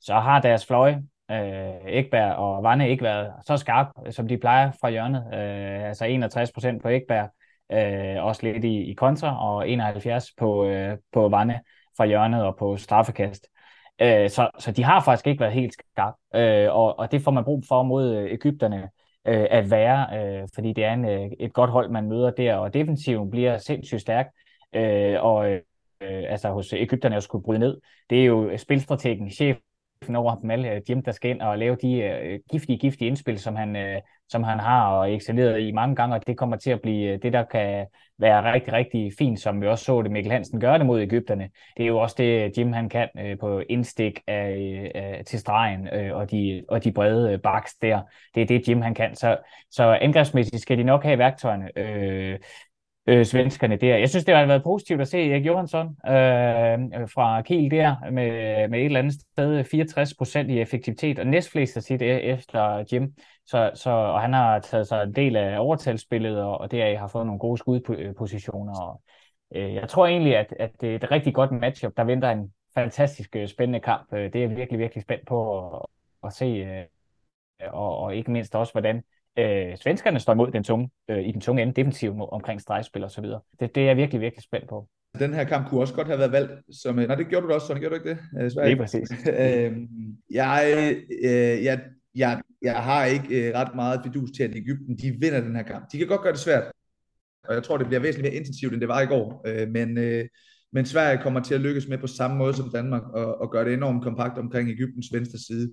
så 0.00 0.14
har 0.14 0.40
deres 0.40 0.66
fløje, 0.66 1.02
øh, 1.30 1.74
Ekberg 1.86 2.36
og 2.36 2.62
Vanne, 2.62 2.90
ikke 2.90 3.04
været 3.04 3.32
så 3.46 3.56
skarp, 3.56 3.86
som 4.10 4.28
de 4.28 4.38
plejer 4.38 4.70
fra 4.80 4.90
hjørnet. 4.90 5.24
Øh, 5.34 5.88
altså 5.88 6.04
61 6.04 6.52
procent 6.52 6.82
på 6.82 6.88
Ekberg, 6.88 7.30
øh, 7.72 8.24
også 8.24 8.42
lidt 8.42 8.64
i, 8.64 8.90
i 8.90 8.94
kontra, 8.94 9.48
og 9.48 9.68
71 9.68 10.26
på, 10.38 10.64
øh, 10.66 10.98
på 11.12 11.28
Vanne 11.28 11.60
fra 11.96 12.06
hjørnet 12.06 12.44
og 12.44 12.56
på 12.56 12.76
straffekast. 12.76 13.46
Øh, 14.02 14.30
så, 14.30 14.50
så 14.58 14.72
de 14.72 14.84
har 14.84 15.04
faktisk 15.04 15.26
ikke 15.26 15.40
været 15.40 15.52
helt 15.52 15.72
skarpe, 15.72 16.16
øh, 16.34 16.74
og, 16.74 16.98
og 16.98 17.12
det 17.12 17.22
får 17.22 17.30
man 17.30 17.44
brug 17.44 17.64
for 17.68 17.82
mod 17.82 18.14
øh, 18.16 18.32
Ægypterne 18.32 18.90
øh, 19.28 19.46
at 19.50 19.70
være, 19.70 20.06
øh, 20.18 20.48
fordi 20.54 20.72
det 20.72 20.84
er 20.84 20.92
en, 20.92 21.04
øh, 21.04 21.30
et 21.40 21.52
godt 21.52 21.70
hold, 21.70 21.90
man 21.90 22.08
møder 22.08 22.30
der, 22.30 22.54
og 22.54 22.74
defensiven 22.74 23.30
bliver 23.30 23.58
sindssygt 23.58 24.00
stærk, 24.00 24.26
øh, 24.74 25.22
og 25.24 25.50
øh, 25.50 25.60
altså 26.00 26.50
hos 26.50 26.72
Ægypterne 26.72 27.16
at 27.16 27.22
skulle 27.22 27.44
bryde 27.44 27.58
ned. 27.58 27.80
Det 28.10 28.20
er 28.20 28.24
jo 28.24 28.56
spilstrategen, 28.56 29.30
chef 29.30 29.56
over 30.16 30.34
dem 30.34 30.50
alle, 30.50 30.70
øh, 30.72 30.80
Jim, 30.90 31.02
der 31.02 31.12
skal 31.12 31.30
ind 31.30 31.40
og 31.40 31.58
lave 31.58 31.76
de 31.82 32.20
uh, 32.34 32.40
giftige, 32.50 32.78
giftige 32.78 33.08
indspil, 33.08 33.38
som 33.38 33.56
han, 33.56 33.76
uh, 33.76 34.02
som 34.28 34.42
han 34.42 34.58
har 34.60 34.88
og 34.88 35.14
excelleret 35.14 35.60
i 35.60 35.72
mange 35.72 35.96
gange, 35.96 36.16
og 36.16 36.26
det 36.26 36.36
kommer 36.36 36.56
til 36.56 36.70
at 36.70 36.80
blive 36.80 37.16
det, 37.16 37.32
der 37.32 37.44
kan 37.44 37.86
være 38.18 38.52
rigtig, 38.52 38.72
rigtig 38.72 39.12
fint, 39.18 39.40
som 39.40 39.60
vi 39.60 39.66
også 39.66 39.84
så 39.84 40.02
det 40.02 40.10
Mikkel 40.10 40.32
Hansen 40.32 40.60
gøre 40.60 40.78
det 40.78 40.86
mod 40.86 41.00
Ægypterne. 41.00 41.50
Det 41.76 41.82
er 41.82 41.86
jo 41.86 41.98
også 41.98 42.14
det, 42.18 42.58
Jim 42.58 42.72
han 42.72 42.88
kan 42.88 43.08
uh, 43.14 43.38
på 43.40 43.62
indstik 43.68 44.20
af, 44.26 44.90
uh, 44.94 45.24
til 45.24 45.38
stregen 45.38 45.80
uh, 45.80 46.16
og, 46.16 46.30
de, 46.30 46.64
og 46.68 46.84
de 46.84 46.92
brede 46.92 47.34
uh, 47.34 47.40
baks 47.40 47.74
der. 47.74 48.00
Det 48.34 48.42
er 48.42 48.46
det, 48.46 48.68
Jim 48.68 48.82
han 48.82 48.94
kan. 48.94 49.14
Så, 49.14 49.36
så 49.70 49.98
angrebsmæssigt 50.00 50.62
skal 50.62 50.78
de 50.78 50.82
nok 50.82 51.02
have 51.02 51.18
værktøjerne. 51.18 51.68
Uh, 51.76 52.38
øh, 53.08 53.24
svenskerne 53.24 53.76
der. 53.76 53.96
Jeg 53.96 54.10
synes, 54.10 54.24
det 54.24 54.34
har 54.34 54.46
været 54.46 54.62
positivt 54.62 55.00
at 55.00 55.08
se 55.08 55.30
Erik 55.30 55.46
Johansson 55.46 55.86
øh, 55.86 57.08
fra 57.08 57.42
Kiel 57.42 57.70
der 57.70 58.10
med, 58.10 58.68
med 58.68 58.78
et 58.78 58.84
eller 58.84 58.98
andet 58.98 59.14
sted 59.14 59.64
64 59.64 60.14
procent 60.14 60.50
i 60.50 60.60
effektivitet, 60.60 61.18
og 61.18 61.26
næstflest 61.26 61.76
af 61.76 61.82
sit 61.82 62.02
efter 62.02 62.84
Jim. 62.92 63.14
Så, 63.46 63.70
så, 63.74 63.90
og 63.90 64.20
han 64.20 64.32
har 64.32 64.58
taget 64.58 64.88
sig 64.88 65.02
en 65.02 65.14
del 65.14 65.36
af 65.36 65.58
overtalsspillet, 65.58 66.42
og, 66.42 66.60
og 66.60 66.70
deraf 66.70 66.98
har 66.98 67.08
fået 67.08 67.26
nogle 67.26 67.38
gode 67.38 67.58
skudpositioner. 67.58 68.80
Og, 68.80 69.02
øh, 69.54 69.74
jeg 69.74 69.88
tror 69.88 70.06
egentlig, 70.06 70.36
at, 70.36 70.54
at 70.60 70.70
det 70.80 70.90
er 70.90 70.96
et 70.96 71.10
rigtig 71.10 71.34
godt 71.34 71.52
matchup. 71.52 71.92
Der 71.96 72.04
venter 72.04 72.30
en 72.30 72.52
fantastisk 72.74 73.36
øh, 73.36 73.48
spændende 73.48 73.80
kamp. 73.80 74.12
Øh, 74.12 74.32
det 74.32 74.36
er 74.36 74.40
jeg 74.40 74.56
virkelig, 74.56 74.78
virkelig 74.78 75.02
spændt 75.02 75.26
på 75.26 75.68
at, 75.76 75.86
at 76.24 76.32
se, 76.32 76.44
øh, 76.44 76.84
og, 77.72 77.98
og 77.98 78.16
ikke 78.16 78.30
mindst 78.30 78.54
også, 78.54 78.72
hvordan 78.72 79.02
øh, 79.38 79.76
svenskerne 79.76 80.20
står 80.20 80.32
imod 80.32 80.50
den 80.50 80.64
tunge, 80.64 80.90
øh, 81.10 81.28
i 81.28 81.32
den 81.32 81.40
tunge 81.40 81.62
ende 81.62 81.72
defensiv 81.72 82.14
omkring 82.32 82.60
stregspil 82.60 83.04
og 83.04 83.10
så 83.10 83.20
videre. 83.20 83.40
Det, 83.60 83.74
det 83.74 83.82
er 83.82 83.86
jeg 83.86 83.96
virkelig, 83.96 84.20
virkelig 84.20 84.42
spændt 84.42 84.68
på. 84.68 84.88
Den 85.18 85.34
her 85.34 85.44
kamp 85.44 85.68
kunne 85.68 85.80
også 85.80 85.94
godt 85.94 86.06
have 86.06 86.18
været 86.18 86.32
valgt 86.32 86.52
som... 86.82 86.98
Øh, 86.98 87.06
nej, 87.06 87.16
det 87.16 87.28
gjorde 87.28 87.46
du 87.46 87.52
også, 87.52 87.66
så 87.66 87.74
gjorde 87.74 87.88
du 87.88 87.94
ikke 87.94 88.10
det? 88.10 88.18
Øh, 88.58 88.64
Lige 88.64 88.76
præcis. 88.76 89.10
øh, 89.42 89.72
jeg, 90.30 90.94
øh, 91.24 91.64
jeg, 91.64 91.80
jeg, 92.14 92.40
jeg 92.62 92.82
har 92.82 93.04
ikke 93.04 93.48
øh, 93.48 93.54
ret 93.54 93.74
meget 93.74 94.00
fidus 94.04 94.30
til, 94.30 94.42
at 94.42 94.56
Ægypten 94.56 94.96
de 94.98 95.16
vinder 95.20 95.40
den 95.40 95.56
her 95.56 95.62
kamp. 95.62 95.92
De 95.92 95.98
kan 95.98 96.06
godt 96.06 96.20
gøre 96.20 96.32
det 96.32 96.40
svært, 96.40 96.72
og 97.48 97.54
jeg 97.54 97.62
tror, 97.62 97.76
det 97.76 97.86
bliver 97.86 98.00
væsentligt 98.00 98.32
mere 98.32 98.40
intensivt, 98.40 98.72
end 98.72 98.80
det 98.80 98.88
var 98.88 99.00
i 99.00 99.06
går. 99.06 99.42
Øh, 99.46 99.68
men, 99.68 99.98
øh, 99.98 100.24
men 100.72 100.86
Sverige 100.86 101.22
kommer 101.22 101.40
til 101.40 101.54
at 101.54 101.60
lykkes 101.60 101.88
med 101.88 101.98
på 101.98 102.06
samme 102.06 102.36
måde 102.36 102.54
som 102.54 102.70
Danmark 102.70 103.02
og, 103.02 103.40
og 103.40 103.50
gøre 103.50 103.64
det 103.64 103.72
enormt 103.72 104.02
kompakt 104.02 104.38
omkring 104.38 104.70
Ægyptens 104.70 105.06
venstre 105.12 105.38
side. 105.38 105.72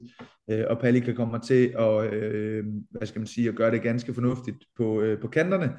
Øh, 0.49 0.63
og 0.69 0.79
Palika 0.79 1.13
kommer 1.13 1.37
til 1.37 1.73
at, 1.79 2.13
øh, 2.13 2.63
hvad 2.91 3.07
skal 3.07 3.19
man 3.19 3.27
sige, 3.27 3.49
at 3.49 3.55
gøre 3.55 3.71
det 3.71 3.81
ganske 3.81 4.13
fornuftigt 4.13 4.57
på, 4.77 5.01
øh, 5.01 5.21
på 5.21 5.27
kanterne. 5.27 5.73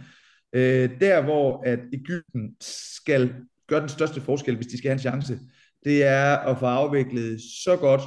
Øh, 0.52 1.00
der 1.00 1.22
hvor 1.22 1.62
at 1.66 1.78
Ægypten 1.92 2.56
skal 2.60 3.34
gøre 3.68 3.80
den 3.80 3.88
største 3.88 4.20
forskel, 4.20 4.56
hvis 4.56 4.66
de 4.66 4.78
skal 4.78 4.88
have 4.88 4.94
en 4.94 4.98
chance, 4.98 5.38
det 5.84 6.04
er 6.04 6.36
at 6.36 6.58
få 6.58 6.66
afviklet 6.66 7.40
så 7.64 7.76
godt 7.76 8.02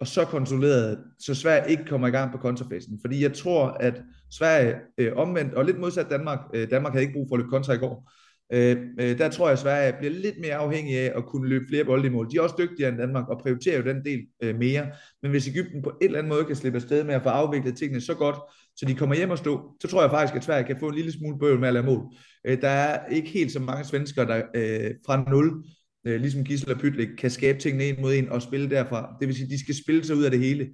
og 0.00 0.06
så 0.06 0.24
kontrolleret, 0.24 0.98
så 1.18 1.34
Sverige 1.34 1.70
ikke 1.70 1.84
kommer 1.84 2.08
i 2.08 2.10
gang 2.10 2.32
på 2.32 2.38
kontrafasen. 2.38 2.98
Fordi 3.00 3.22
jeg 3.22 3.32
tror, 3.32 3.66
at 3.66 4.02
Sverige 4.30 4.74
øh, 4.98 5.12
omvendt, 5.16 5.54
og 5.54 5.64
lidt 5.64 5.78
modsat 5.78 6.10
Danmark, 6.10 6.38
øh, 6.54 6.70
Danmark 6.70 6.92
havde 6.92 7.02
ikke 7.02 7.14
brug 7.14 7.28
for 7.28 7.34
at 7.36 7.38
løbe 7.38 7.50
kontra 7.50 7.72
i 7.72 7.78
går, 7.78 8.12
Øh, 8.52 8.76
øh, 9.00 9.18
der 9.18 9.28
tror 9.28 9.46
jeg, 9.46 9.52
at 9.52 9.58
Sverige 9.58 9.94
bliver 9.98 10.12
lidt 10.12 10.40
mere 10.40 10.54
afhængig 10.54 10.98
af 10.98 11.12
at 11.16 11.26
kunne 11.26 11.48
løbe 11.48 11.64
flere 11.68 11.84
bolde 11.84 12.06
i 12.06 12.10
mål. 12.10 12.30
De 12.30 12.36
er 12.36 12.40
også 12.40 12.54
dygtigere 12.58 12.90
end 12.90 12.98
Danmark 12.98 13.28
og 13.28 13.40
prioriterer 13.42 13.76
jo 13.76 13.84
den 13.84 14.04
del 14.04 14.26
øh, 14.42 14.58
mere. 14.58 14.86
Men 15.22 15.30
hvis 15.30 15.48
Ægypten 15.48 15.82
på 15.82 15.90
en 15.90 16.06
eller 16.06 16.18
anden 16.18 16.32
måde 16.32 16.44
kan 16.44 16.56
slippe 16.56 16.76
afsted 16.76 17.04
med 17.04 17.14
at 17.14 17.22
få 17.22 17.28
afviklet 17.28 17.76
tingene 17.76 18.00
så 18.00 18.14
godt, 18.14 18.36
så 18.76 18.86
de 18.86 18.94
kommer 18.94 19.16
hjem 19.16 19.30
og 19.30 19.38
stå, 19.38 19.76
så 19.82 19.88
tror 19.88 20.02
jeg 20.02 20.10
faktisk, 20.10 20.36
at 20.36 20.44
Sverige 20.44 20.64
kan 20.64 20.76
få 20.80 20.88
en 20.88 20.94
lille 20.94 21.12
smule 21.12 21.38
bøvl 21.38 21.60
med 21.60 21.68
at 21.68 21.74
lave 21.74 21.86
mål. 21.86 22.02
Øh, 22.46 22.60
der 22.60 22.68
er 22.68 23.06
ikke 23.06 23.28
helt 23.28 23.52
så 23.52 23.60
mange 23.60 23.84
svensker, 23.84 24.24
der 24.24 24.42
øh, 24.54 24.90
fra 25.06 25.30
0 25.30 25.64
øh, 26.06 26.20
ligesom 26.20 26.44
Gisela 26.44 26.74
Pytlik, 26.74 27.08
kan 27.18 27.30
skabe 27.30 27.58
tingene 27.58 27.84
en 27.84 28.00
mod 28.00 28.14
en 28.14 28.28
og 28.28 28.42
spille 28.42 28.70
derfra. 28.70 29.16
Det 29.20 29.28
vil 29.28 29.36
sige, 29.36 29.44
at 29.44 29.50
de 29.50 29.60
skal 29.60 29.74
spille 29.74 30.04
sig 30.04 30.16
ud 30.16 30.24
af 30.24 30.30
det 30.30 30.40
hele 30.40 30.68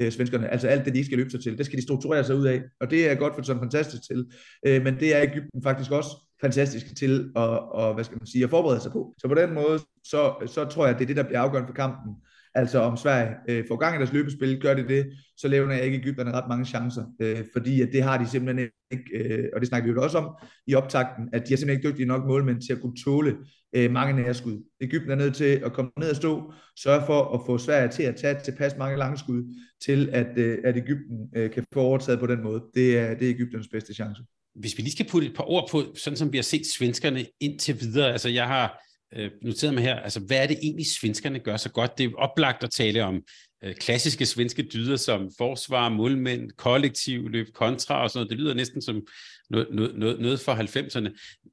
øh, 0.00 0.12
svenskerne. 0.12 0.48
Altså 0.48 0.68
alt 0.68 0.84
det, 0.84 0.92
de 0.92 0.98
ikke 0.98 1.06
skal 1.06 1.18
løbe 1.18 1.30
sig 1.30 1.42
til, 1.42 1.58
det 1.58 1.66
skal 1.66 1.78
de 1.78 1.82
strukturere 1.82 2.24
sig 2.24 2.36
ud 2.36 2.46
af. 2.46 2.62
Og 2.80 2.90
det 2.90 3.10
er 3.10 3.14
godt 3.14 3.34
for 3.34 3.42
sådan 3.42 3.62
fantastisk 3.62 4.02
til. 4.06 4.26
Øh, 4.66 4.82
men 4.82 5.00
det 5.00 5.16
er 5.16 5.22
Ægypten 5.22 5.62
faktisk 5.62 5.90
også 5.90 6.08
fantastiske 6.42 6.94
til 6.94 7.32
at, 7.36 7.42
og, 7.42 7.94
hvad 7.94 8.04
skal 8.04 8.18
man 8.18 8.26
sige, 8.26 8.44
at 8.44 8.50
forberede 8.50 8.80
sig 8.80 8.92
på. 8.92 9.14
Så 9.18 9.28
på 9.28 9.34
den 9.34 9.54
måde, 9.54 9.78
så, 10.04 10.34
så 10.46 10.64
tror 10.64 10.84
jeg, 10.84 10.94
at 10.94 10.98
det 10.98 11.04
er 11.04 11.06
det, 11.06 11.16
der 11.16 11.22
bliver 11.22 11.40
afgørende 11.40 11.68
for 11.68 11.74
kampen. 11.74 12.14
Altså 12.54 12.78
om 12.78 12.96
Sverige 12.96 13.34
øh, 13.48 13.64
får 13.68 13.76
gang 13.76 13.94
i 13.94 13.98
deres 13.98 14.12
løbespil, 14.12 14.60
gør 14.60 14.74
det 14.74 14.88
det, 14.88 15.06
så 15.36 15.48
levner 15.48 15.74
jeg 15.74 15.84
ikke 15.84 15.98
Ægypterne 15.98 16.32
ret 16.32 16.48
mange 16.48 16.64
chancer, 16.64 17.04
øh, 17.20 17.44
fordi 17.52 17.82
at 17.82 17.88
det 17.92 18.02
har 18.02 18.18
de 18.18 18.28
simpelthen 18.28 18.68
ikke, 18.90 19.18
øh, 19.18 19.48
og 19.54 19.60
det 19.60 19.68
snakker 19.68 19.88
vi 19.88 19.94
jo 19.94 20.02
også 20.02 20.18
om 20.18 20.34
i 20.66 20.74
optakten, 20.74 21.28
at 21.32 21.48
de 21.48 21.52
er 21.52 21.56
simpelthen 21.56 21.78
ikke 21.78 21.88
dygtige 21.88 22.06
nok 22.06 22.26
målmænd 22.26 22.60
til 22.60 22.72
at 22.72 22.80
kunne 22.80 22.96
tåle 23.04 23.36
øh, 23.72 23.90
mange 23.90 24.22
nærskud. 24.22 24.62
Ægypten 24.80 25.10
er 25.10 25.14
nødt 25.14 25.34
til 25.34 25.60
at 25.64 25.72
komme 25.72 25.90
ned 25.98 26.10
og 26.10 26.16
stå, 26.16 26.52
sørge 26.78 27.06
for 27.06 27.34
at 27.34 27.40
få 27.46 27.58
Sverige 27.58 27.88
til 27.88 28.02
at 28.02 28.16
tage 28.16 28.40
tilpas 28.44 28.76
mange 28.78 28.98
langskud, 28.98 29.54
til 29.84 30.08
at, 30.12 30.38
øh, 30.38 30.58
at 30.64 30.76
Ægypten 30.76 31.30
øh, 31.36 31.50
kan 31.50 31.64
få 31.72 31.80
overtaget 31.80 32.20
på 32.20 32.26
den 32.26 32.42
måde. 32.42 32.62
Det 32.74 32.98
er, 32.98 33.14
det 33.14 33.30
er 33.30 33.34
Ægyptens 33.34 33.68
bedste 33.68 33.94
chance 33.94 34.22
hvis 34.54 34.76
vi 34.76 34.82
lige 34.82 34.92
skal 34.92 35.08
putte 35.08 35.28
et 35.28 35.36
par 35.36 35.50
ord 35.50 35.70
på, 35.70 35.94
sådan 35.96 36.16
som 36.16 36.32
vi 36.32 36.38
har 36.38 36.42
set 36.42 36.66
svenskerne 36.66 37.26
indtil 37.40 37.80
videre, 37.80 38.12
altså 38.12 38.28
jeg 38.28 38.46
har 38.46 38.82
øh, 39.16 39.30
noteret 39.42 39.74
mig 39.74 39.82
her, 39.82 39.96
altså 39.96 40.20
hvad 40.20 40.42
er 40.42 40.46
det 40.46 40.58
egentlig, 40.62 40.86
svenskerne 40.86 41.38
gør 41.38 41.56
så 41.56 41.70
godt? 41.70 41.98
Det 41.98 42.06
er 42.06 42.10
oplagt 42.16 42.64
at 42.64 42.70
tale 42.70 43.04
om 43.04 43.22
øh, 43.64 43.74
klassiske 43.74 44.26
svenske 44.26 44.62
dyder 44.62 44.96
som 44.96 45.30
forsvar, 45.38 45.88
målmænd, 45.88 46.50
kollektiv, 46.50 47.28
løb 47.28 47.46
kontra 47.54 48.02
og 48.02 48.10
sådan 48.10 48.18
noget. 48.18 48.30
Det 48.30 48.38
lyder 48.38 48.54
næsten 48.54 48.82
som 48.82 49.02
noget, 49.50 49.68
noget, 49.72 50.20
noget, 50.20 50.40
fra 50.40 50.54
for 50.54 50.62
90'erne. 50.62 51.10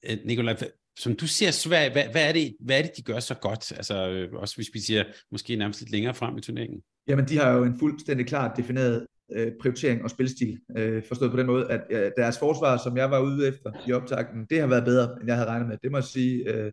Øh, 0.10 0.18
Nikolaj, 0.26 0.58
som 1.00 1.16
du 1.16 1.28
ser 1.28 1.52
Sverige, 1.52 1.92
hvad, 1.92 2.04
hvad, 2.12 2.28
er 2.28 2.32
det, 2.32 2.56
hvad 2.60 2.78
er 2.78 2.82
det, 2.82 2.92
de 2.98 3.02
gør 3.02 3.20
så 3.20 3.34
godt? 3.34 3.72
Altså 3.72 4.10
øh, 4.10 4.34
også 4.34 4.56
hvis 4.56 4.70
vi 4.74 4.80
siger 4.80 5.04
måske 5.32 5.56
nærmest 5.56 5.80
lidt 5.80 5.92
længere 5.92 6.14
frem 6.14 6.38
i 6.38 6.42
turneringen. 6.42 6.82
Jamen, 7.08 7.28
de 7.28 7.38
har 7.38 7.52
jo 7.52 7.64
en 7.64 7.80
fuldstændig 7.80 8.28
klart 8.28 8.58
defineret 8.58 9.06
øh, 9.36 9.52
prioritering 9.62 10.04
og 10.04 10.10
spilstil. 10.10 10.60
Øh, 10.78 11.04
forstået 11.04 11.32
på 11.32 11.38
den 11.38 11.48
måde, 11.48 11.72
at 11.72 11.82
øh, 11.90 12.12
deres 12.18 12.40
forsvar, 12.40 12.78
som 12.78 12.98
jeg 12.98 13.12
var 13.12 13.20
ude 13.20 13.48
efter 13.48 13.72
i 13.88 13.92
optakten, 13.92 14.46
det 14.50 14.60
har 14.60 14.68
været 14.68 14.86
bedre, 14.86 15.04
end 15.04 15.28
jeg 15.28 15.36
havde 15.36 15.50
regnet 15.50 15.68
med. 15.68 15.78
Det 15.84 15.92
må 15.92 15.98
jeg 15.98 16.04
sige. 16.04 16.54
Øh, 16.54 16.72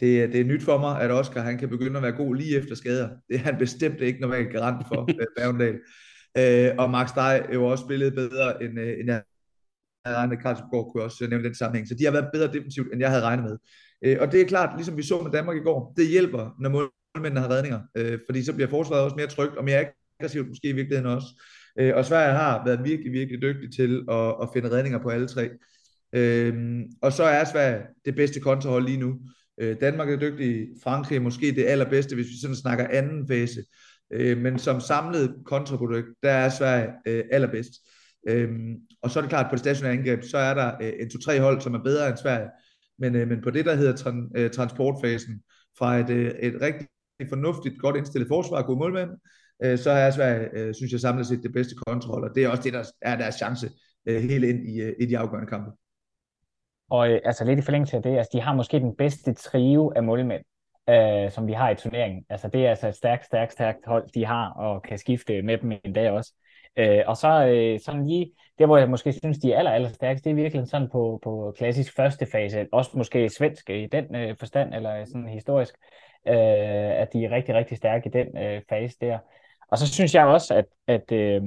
det, 0.00 0.32
det 0.32 0.40
er 0.40 0.44
nyt 0.44 0.62
for 0.62 0.78
mig, 0.78 1.00
at 1.00 1.10
Oscar 1.10 1.40
han 1.40 1.58
kan 1.58 1.68
begynde 1.68 1.96
at 1.96 2.02
være 2.02 2.12
god 2.12 2.34
lige 2.34 2.56
efter 2.56 2.74
skader. 2.74 3.08
Det 3.28 3.36
er 3.36 3.38
han 3.38 3.58
bestemt 3.58 4.00
ikke 4.00 4.20
normalt 4.20 4.52
garant 4.52 4.88
for, 4.88 5.08
øh, 5.20 5.26
Bavendal. 5.36 5.78
Øh, 6.38 6.70
og 6.78 6.90
Max 6.90 7.10
Dej 7.14 7.46
er 7.48 7.54
jo 7.54 7.64
også 7.64 7.84
spillet 7.84 8.14
bedre, 8.14 8.62
end, 8.62 8.80
øh, 8.80 8.98
end 9.00 9.06
jeg 9.06 9.22
havde 10.04 10.16
regnet 10.16 10.28
med. 10.28 10.42
Karlsborg 10.42 10.92
kunne 10.92 11.02
også 11.02 11.26
nævne 11.30 11.44
den 11.44 11.54
sammenhæng. 11.54 11.88
Så 11.88 11.94
de 11.94 12.04
har 12.04 12.12
været 12.12 12.30
bedre 12.32 12.52
defensivt, 12.52 12.92
end 12.92 13.00
jeg 13.00 13.10
havde 13.10 13.22
regnet 13.22 13.44
med. 13.44 13.58
Øh, 14.04 14.16
og 14.20 14.32
det 14.32 14.40
er 14.40 14.44
klart, 14.44 14.76
ligesom 14.76 14.96
vi 14.96 15.02
så 15.02 15.22
med 15.22 15.30
Danmark 15.30 15.56
i 15.56 15.60
går, 15.60 15.94
det 15.96 16.08
hjælper, 16.08 16.56
når 16.60 16.70
målmændene 16.70 17.40
har 17.40 17.50
redninger. 17.50 17.80
Øh, 17.96 18.18
fordi 18.26 18.44
så 18.44 18.52
bliver 18.54 18.68
forsvaret 18.68 19.02
også 19.02 19.16
mere 19.16 19.26
trygt, 19.26 19.56
og 19.56 19.64
mere 19.64 19.86
aggressivt 20.18 20.48
måske 20.48 20.68
i 20.68 20.72
virkeligheden 20.72 21.12
også. 21.16 21.26
Øh, 21.80 21.96
og 21.96 22.04
Sverige 22.04 22.34
har 22.34 22.64
været 22.64 22.84
virkelig, 22.84 23.12
virkelig 23.12 23.42
dygtig 23.42 23.72
til 23.72 24.04
at, 24.10 24.34
at 24.42 24.48
finde 24.52 24.70
redninger 24.70 24.98
på 24.98 25.08
alle 25.08 25.28
tre. 25.28 25.50
Øh, 26.12 26.80
og 27.02 27.12
så 27.12 27.22
er 27.22 27.44
Sverige 27.44 27.82
det 28.04 28.14
bedste 28.14 28.40
kontrahold 28.40 28.84
lige 28.84 29.00
nu. 29.00 29.18
Øh, 29.60 29.76
Danmark 29.80 30.10
er 30.10 30.16
dygtig, 30.16 30.68
Frankrig 30.82 31.16
er 31.16 31.20
måske 31.20 31.46
det 31.46 31.64
allerbedste, 31.64 32.14
hvis 32.14 32.26
vi 32.26 32.40
sådan 32.40 32.56
snakker 32.56 32.86
anden 32.90 33.28
fase. 33.28 33.64
Øh, 34.12 34.38
men 34.38 34.58
som 34.58 34.80
samlet 34.80 35.34
kontraprodukt, 35.44 36.08
der 36.22 36.30
er 36.30 36.48
Sverige 36.48 36.88
øh, 37.06 37.24
allerbedst. 37.30 37.72
Øhm, 38.28 38.74
og 39.02 39.10
så 39.10 39.18
er 39.18 39.22
det 39.22 39.28
klart, 39.28 39.44
at 39.44 39.50
på 39.50 39.54
det 39.54 39.60
stationære 39.60 39.92
angreb, 39.92 40.22
så 40.22 40.38
er 40.38 40.54
der 40.54 40.72
øh, 40.82 40.92
en 41.00 41.10
to-tre 41.10 41.40
hold, 41.40 41.60
som 41.60 41.74
er 41.74 41.82
bedre 41.82 42.08
end 42.08 42.16
Sverige. 42.16 42.48
Men, 42.98 43.16
øh, 43.16 43.28
men 43.28 43.42
på 43.42 43.50
det, 43.50 43.64
der 43.64 43.74
hedder 43.74 43.96
tran, 43.96 44.30
øh, 44.36 44.50
transportfasen, 44.50 45.42
fra 45.78 45.98
et, 45.98 46.10
øh, 46.10 46.30
et 46.30 46.54
rigtig 46.60 46.88
fornuftigt, 47.28 47.78
godt 47.78 47.96
indstillet 47.96 48.28
forsvar 48.28 48.56
og 48.56 48.66
gode 48.66 48.78
målmænd, 48.78 49.10
øh, 49.62 49.78
så 49.78 49.90
er 49.90 50.10
Sverige, 50.10 50.48
øh, 50.52 50.74
synes 50.74 50.92
jeg, 50.92 51.00
samlet 51.00 51.26
set 51.26 51.42
det 51.42 51.52
bedste 51.52 51.74
kontrol, 51.86 52.24
og 52.24 52.34
det 52.34 52.44
er 52.44 52.48
også 52.48 52.62
det, 52.62 52.72
der 52.72 52.84
er 53.02 53.16
deres 53.16 53.34
chance 53.34 53.70
øh, 54.06 54.22
helt 54.22 54.44
ind 54.44 54.68
i, 54.68 54.80
øh, 54.80 54.94
i 55.00 55.06
de 55.06 55.18
afgørende 55.18 55.50
kampe. 55.50 55.70
Og 56.90 57.10
øh, 57.10 57.20
altså 57.24 57.44
lidt 57.44 57.58
i 57.58 57.62
forlængelse 57.62 57.96
af 57.96 58.02
det, 58.02 58.16
altså 58.16 58.30
de 58.32 58.40
har 58.40 58.54
måske 58.54 58.78
den 58.78 58.96
bedste 58.96 59.34
trio 59.34 59.92
af 59.96 60.02
målmænd, 60.02 60.42
øh, 60.88 61.30
som 61.30 61.46
vi 61.46 61.52
har 61.52 61.70
i 61.70 61.74
turneringen. 61.74 62.24
Altså 62.28 62.48
det 62.48 62.66
er 62.66 62.70
altså 62.70 62.88
et 62.88 62.94
stærkt, 62.94 63.24
stærkt, 63.24 63.52
stærkt 63.52 63.86
hold, 63.86 64.08
de 64.14 64.26
har, 64.26 64.50
og 64.50 64.82
kan 64.82 64.98
skifte 64.98 65.42
med 65.42 65.58
dem 65.58 65.72
en 65.84 65.92
dag 65.92 66.10
også. 66.10 66.32
Øh, 66.76 67.02
og 67.06 67.16
så 67.16 67.46
øh, 67.46 67.80
sådan 67.80 68.06
lige, 68.06 68.32
der 68.58 68.66
hvor 68.66 68.78
jeg 68.78 68.90
måske 68.90 69.12
synes, 69.12 69.38
de 69.38 69.52
er 69.52 69.58
aller, 69.58 69.70
aller 69.70 69.88
stærkest, 69.88 70.24
det 70.24 70.30
er 70.30 70.34
virkelig 70.34 70.68
sådan 70.68 70.88
på, 70.92 71.20
på 71.22 71.54
klassisk 71.58 71.96
første 71.96 72.26
fase, 72.32 72.66
også 72.72 72.90
måske 72.94 73.28
svensk 73.28 73.70
i 73.70 73.86
den 73.92 74.14
øh, 74.14 74.36
forstand, 74.38 74.74
eller 74.74 75.04
sådan 75.04 75.28
historisk, 75.28 75.74
øh, 76.28 76.34
at 77.02 77.08
de 77.12 77.24
er 77.24 77.30
rigtig, 77.30 77.54
rigtig 77.54 77.76
stærke 77.76 78.06
i 78.06 78.10
den 78.12 78.38
øh, 78.38 78.62
fase 78.68 78.96
der. 79.00 79.18
Og 79.70 79.78
så 79.78 79.86
synes 79.86 80.14
jeg 80.14 80.26
også, 80.26 80.54
at, 80.54 80.64
at, 80.86 81.12
øh, 81.12 81.42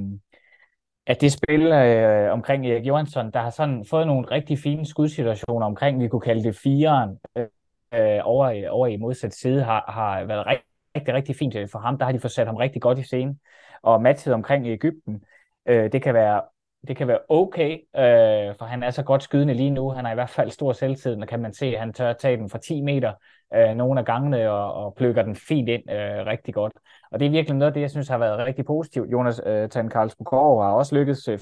at 1.08 1.22
det 1.22 1.32
spil 1.32 1.62
øh, 1.62 2.32
omkring 2.32 2.68
Erik 2.68 2.88
Johansson, 2.88 3.32
der 3.32 3.40
har 3.40 3.50
sådan 3.50 3.86
fået 3.86 4.08
nogle 4.08 4.32
rigtig 4.32 4.60
fine 4.60 4.86
skudsituationer 4.86 5.66
omkring, 5.66 6.02
vi 6.02 6.08
kunne 6.08 6.22
kalde 6.22 6.44
det 6.44 6.58
fireren, 6.58 7.20
øh, 7.38 7.48
øh, 7.94 8.20
over, 8.24 8.70
over 8.70 8.88
i 8.88 8.98
modsat 8.98 9.34
side, 9.34 9.64
har, 9.64 9.86
har 9.88 10.24
været 10.24 10.46
rigtig, 10.46 10.66
rigtig, 10.96 11.14
rigtig 11.14 11.36
fint 11.36 11.56
øh, 11.56 11.70
for 11.70 11.80
ham. 11.80 11.98
Der 11.98 12.06
har 12.06 12.12
de 12.12 12.20
fået 12.20 12.32
sat 12.32 12.48
ham 12.48 12.56
rigtig 12.56 12.82
godt 12.82 13.00
i 13.00 13.04
scenen. 13.04 13.40
Og 13.82 14.02
matchet 14.02 14.34
omkring 14.34 14.68
Ægypten, 14.68 15.24
øh, 15.66 15.92
det 15.92 16.02
kan 16.02 16.14
være 16.14 16.42
det 16.88 16.98
kan 16.98 17.08
være 17.08 17.20
okay, 17.30 17.72
øh, 17.72 18.56
for 18.60 18.66
han 18.66 18.84
er 18.84 18.90
så 18.90 19.04
godt 19.04 19.24
skydende 19.24 19.54
lige 19.54 19.70
nu. 19.70 19.90
Han 19.90 20.06
har 20.06 20.12
i 20.12 20.16
hvert 20.16 20.30
fald 20.30 20.52
stor 20.52 20.74
selvtid, 20.74 21.22
og 21.22 21.28
kan 21.28 21.42
man 21.42 21.54
se, 21.54 21.66
at 21.66 21.80
han 21.80 21.94
tør 21.94 22.10
at 22.10 22.18
tage 22.18 22.38
den 22.38 22.50
fra 22.50 22.58
10 22.58 22.82
meter 22.82 23.14
øh, 23.56 23.76
nogle 23.76 24.00
af 24.00 24.06
gangene 24.06 24.52
og, 24.52 24.74
og 24.74 24.96
plukker 24.96 25.24
den 25.24 25.36
fint 25.36 25.70
ind 25.70 25.92
øh, 25.92 26.26
rigtig 26.26 26.54
godt. 26.54 26.74
Og 27.12 27.20
det 27.20 27.26
er 27.26 27.30
virkelig 27.30 27.58
noget 27.58 27.72
af 27.72 27.74
det, 27.74 27.82
jeg 27.82 27.92
synes 27.92 28.08
har 28.08 28.18
været 28.18 28.46
rigtig 28.46 28.66
positivt. 28.66 29.12
Jonas 29.12 29.42
øh, 29.46 29.70
Tan 29.70 29.90
Karlsbukov 29.90 30.62
har 30.62 30.72
også 30.72 30.96
lykkedes 30.96 31.28
øh, 31.28 31.40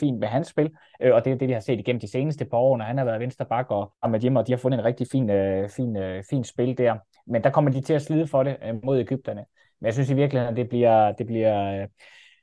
fint 0.00 0.18
med 0.18 0.28
hans 0.28 0.48
spil, 0.48 0.70
øh, 1.02 1.14
og 1.14 1.24
det 1.24 1.32
er 1.32 1.36
det, 1.36 1.48
vi 1.48 1.52
har 1.52 1.60
set 1.60 1.78
igennem 1.78 2.00
de 2.00 2.10
seneste 2.10 2.44
par 2.44 2.58
år, 2.58 2.76
når 2.76 2.84
han 2.84 2.98
har 2.98 3.04
været 3.04 3.20
venstre 3.20 3.44
bak 3.44 3.66
og 3.70 3.92
Ahmed 4.02 4.20
Jimmer, 4.20 4.40
og 4.40 4.46
de 4.46 4.52
har 4.52 4.58
fundet 4.58 4.78
en 4.78 4.84
rigtig 4.84 5.06
fin, 5.12 5.30
øh, 5.30 5.68
fin, 5.68 5.96
øh, 5.96 6.24
fin 6.30 6.44
spil 6.44 6.78
der. 6.78 6.96
Men 7.26 7.44
der 7.44 7.50
kommer 7.50 7.70
de 7.70 7.80
til 7.80 7.94
at 7.94 8.02
slide 8.02 8.26
for 8.26 8.42
det 8.42 8.56
øh, 8.64 8.84
mod 8.84 9.00
Ægypterne. 9.00 9.44
Men 9.80 9.86
jeg 9.86 9.94
synes 9.94 10.10
i 10.10 10.14
virkeligheden, 10.14 10.54
at 10.54 10.56
det 10.56 10.68
bliver, 10.68 11.12
det 11.12 11.26
bliver 11.26 11.82
øh, 11.82 11.88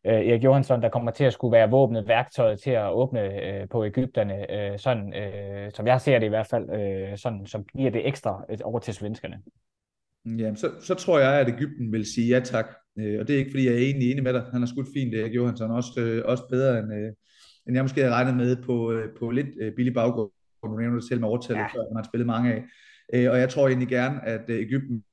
øh, 0.05 0.27
Erik 0.27 0.43
Johansson, 0.43 0.81
der 0.81 0.89
kommer 0.89 1.11
til 1.11 1.23
at 1.23 1.33
skulle 1.33 1.51
være 1.51 1.69
våbnet 1.69 2.07
værktøjet 2.07 2.59
til 2.59 2.71
at 2.71 2.91
åbne 2.91 3.21
øh, 3.43 3.69
på 3.69 3.85
Ægypterne, 3.85 4.51
øh, 4.51 4.79
sådan, 4.79 5.13
øh, 5.13 5.71
som 5.71 5.87
jeg 5.87 6.01
ser 6.01 6.19
det 6.19 6.25
i 6.25 6.29
hvert 6.29 6.47
fald, 6.47 6.69
øh, 6.69 7.17
sådan, 7.17 7.45
som 7.45 7.63
giver 7.63 7.91
det 7.91 8.07
ekstra 8.07 8.45
øh, 8.49 8.57
over 8.63 8.79
til 8.79 8.93
svenskerne. 8.93 9.41
Ja, 10.25 10.55
så, 10.55 10.71
så 10.81 10.93
tror 10.93 11.19
jeg, 11.19 11.39
at 11.39 11.49
Ægypten 11.49 11.91
vil 11.91 12.05
sige 12.05 12.27
ja 12.35 12.39
tak. 12.39 12.65
Øh, 12.99 13.19
og 13.19 13.27
det 13.27 13.33
er 13.33 13.39
ikke, 13.39 13.51
fordi 13.51 13.65
jeg 13.65 13.73
er 13.73 13.77
egentlig 13.77 14.11
enig 14.11 14.23
med 14.23 14.33
dig. 14.33 14.43
Han 14.51 14.61
har 14.61 14.67
skudt 14.67 14.87
fint, 14.93 15.15
Erik 15.15 15.35
Johansson. 15.35 15.71
Også, 15.71 16.01
øh, 16.01 16.21
også 16.25 16.43
bedre, 16.49 16.79
end, 16.79 16.93
øh, 16.93 17.11
end 17.67 17.75
jeg 17.75 17.83
måske 17.83 18.01
havde 18.01 18.13
regnet 18.13 18.37
med 18.37 18.55
på, 18.63 18.91
øh, 18.91 19.09
på 19.19 19.31
lidt 19.31 19.47
øh, 19.61 19.75
billig 19.75 19.93
baggrund. 19.93 20.31
Nu 20.63 20.77
nævner 20.77 20.95
du 20.95 21.07
selv 21.07 21.19
med 21.19 21.27
overtallet, 21.27 21.61
ja. 21.61 21.67
før 21.67 21.93
man 21.93 21.95
har 21.95 22.09
spillet 22.09 22.27
mange 22.27 22.53
af. 22.53 22.63
Øh, 23.13 23.31
og 23.31 23.39
jeg 23.39 23.49
tror 23.49 23.67
egentlig 23.67 23.87
gerne, 23.87 24.25
at 24.25 24.41
øh, 24.47 24.59
Ægypten 24.59 25.03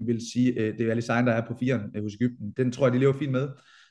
vil 0.00 0.20
sige, 0.32 0.52
øh, 0.60 0.78
det 0.78 0.86
er 0.86 0.90
Alisign, 0.90 1.26
der 1.26 1.32
er 1.32 1.46
på 1.46 1.54
firen 1.60 1.82
øh, 1.96 2.02
hos 2.02 2.12
Ægypten. 2.20 2.54
Den 2.56 2.72
tror 2.72 2.86
jeg, 2.86 2.92
de 2.92 2.98
lever 2.98 3.12
fint 3.12 3.32
med. 3.32 3.48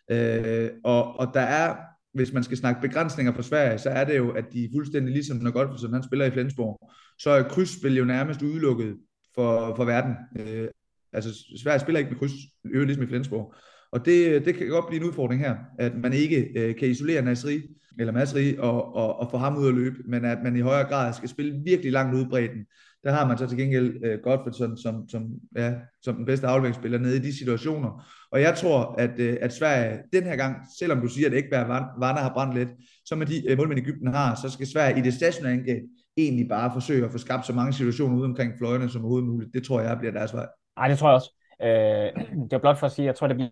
Øh, 0.09 0.69
og, 0.83 1.19
og 1.19 1.31
der 1.33 1.41
er, 1.41 1.75
hvis 2.13 2.33
man 2.33 2.43
skal 2.43 2.57
snakke 2.57 2.81
begrænsninger 2.81 3.33
for 3.33 3.41
Sverige, 3.41 3.77
så 3.77 3.89
er 3.89 4.03
det 4.03 4.17
jo, 4.17 4.31
at 4.31 4.45
de 4.53 4.63
er 4.63 4.69
fuldstændig 4.73 5.13
ligesom 5.13 5.37
når 5.37 5.51
Godfredsson, 5.51 5.93
han 5.93 6.03
spiller 6.03 6.25
i 6.25 6.31
Flensborg, 6.31 6.91
så 7.19 7.29
er 7.29 7.43
krydsspil 7.43 7.97
jo 7.97 8.05
nærmest 8.05 8.41
udelukket 8.41 8.97
for, 9.35 9.75
for 9.75 9.85
verden. 9.85 10.15
Øh, 10.39 10.67
altså 11.13 11.29
Sverige 11.63 11.79
spiller 11.79 11.99
ikke 11.99 12.11
med 12.11 12.19
kryds, 12.19 12.31
øvrigt 12.65 12.87
ligesom 12.87 13.03
i 13.03 13.07
Flensborg. 13.07 13.53
Og 13.91 14.05
det, 14.05 14.45
det 14.45 14.55
kan 14.55 14.67
godt 14.67 14.87
blive 14.87 15.01
en 15.01 15.07
udfordring 15.07 15.41
her, 15.41 15.55
at 15.79 15.95
man 15.95 16.13
ikke 16.13 16.49
øh, 16.55 16.75
kan 16.75 16.87
isolere 16.87 17.21
Nasri, 17.21 17.61
eller 17.99 18.13
Masri, 18.13 18.57
og, 18.57 18.95
og, 18.95 19.19
og 19.19 19.31
få 19.31 19.37
ham 19.37 19.57
ud 19.57 19.67
at 19.67 19.73
løbe, 19.73 19.95
men 20.05 20.25
at 20.25 20.37
man 20.43 20.55
i 20.55 20.59
højere 20.59 20.87
grad 20.87 21.13
skal 21.13 21.29
spille 21.29 21.61
virkelig 21.65 21.91
langt 21.91 22.15
ud 22.15 22.25
bredden. 22.25 22.65
Der 23.03 23.11
har 23.11 23.27
man 23.27 23.37
så 23.37 23.47
til 23.47 23.57
gengæld 23.57 24.03
øh, 24.03 24.19
Godfredsson 24.23 24.77
som, 24.77 25.09
som, 25.09 25.23
ja, 25.55 25.73
som 26.01 26.15
den 26.15 26.25
bedste 26.25 26.47
afleveringsspiller 26.47 26.99
nede 26.99 27.15
i 27.15 27.19
de 27.19 27.37
situationer. 27.37 28.07
Og 28.31 28.41
jeg 28.41 28.55
tror, 28.55 28.95
at, 28.97 29.19
øh, 29.19 29.37
at 29.41 29.53
Sverige 29.53 29.99
den 30.13 30.23
her 30.23 30.35
gang, 30.35 30.55
selvom 30.79 31.01
du 31.01 31.07
siger, 31.07 31.27
at 31.27 31.33
Ekberg 31.33 31.67
Varner 31.99 32.19
har 32.19 32.33
brændt 32.33 32.55
lidt, 32.55 32.69
så 33.05 33.15
med 33.15 33.25
de 33.25 33.49
øh, 33.49 33.57
målmænd 33.57 33.79
Ægypten 33.79 34.13
har, 34.13 34.35
så 34.35 34.49
skal 34.49 34.67
Sverige 34.67 34.99
i 34.99 35.01
det 35.01 35.13
stationære 35.13 35.53
angreb 35.53 35.83
egentlig 36.17 36.49
bare 36.49 36.71
forsøge 36.73 37.05
at 37.05 37.11
få 37.11 37.17
skabt 37.17 37.45
så 37.45 37.53
mange 37.53 37.73
situationer 37.73 38.17
ude 38.17 38.25
omkring 38.25 38.53
fløjene 38.57 38.89
som 38.89 39.01
overhovedet 39.01 39.29
muligt. 39.29 39.53
Det 39.53 39.63
tror 39.63 39.81
jeg 39.81 39.97
bliver 39.97 40.11
deres 40.11 40.33
vej. 40.33 40.47
Nej, 40.77 40.87
det 40.87 40.97
tror 40.97 41.09
jeg 41.09 41.15
også. 41.15 41.31
Øh, 41.61 42.25
det 42.49 42.53
er 42.53 42.59
blot 42.59 42.77
for 42.77 42.85
at 42.85 42.91
sige, 42.91 43.05
jeg 43.05 43.15
tror, 43.15 43.27
det 43.27 43.35
bliver 43.35 43.49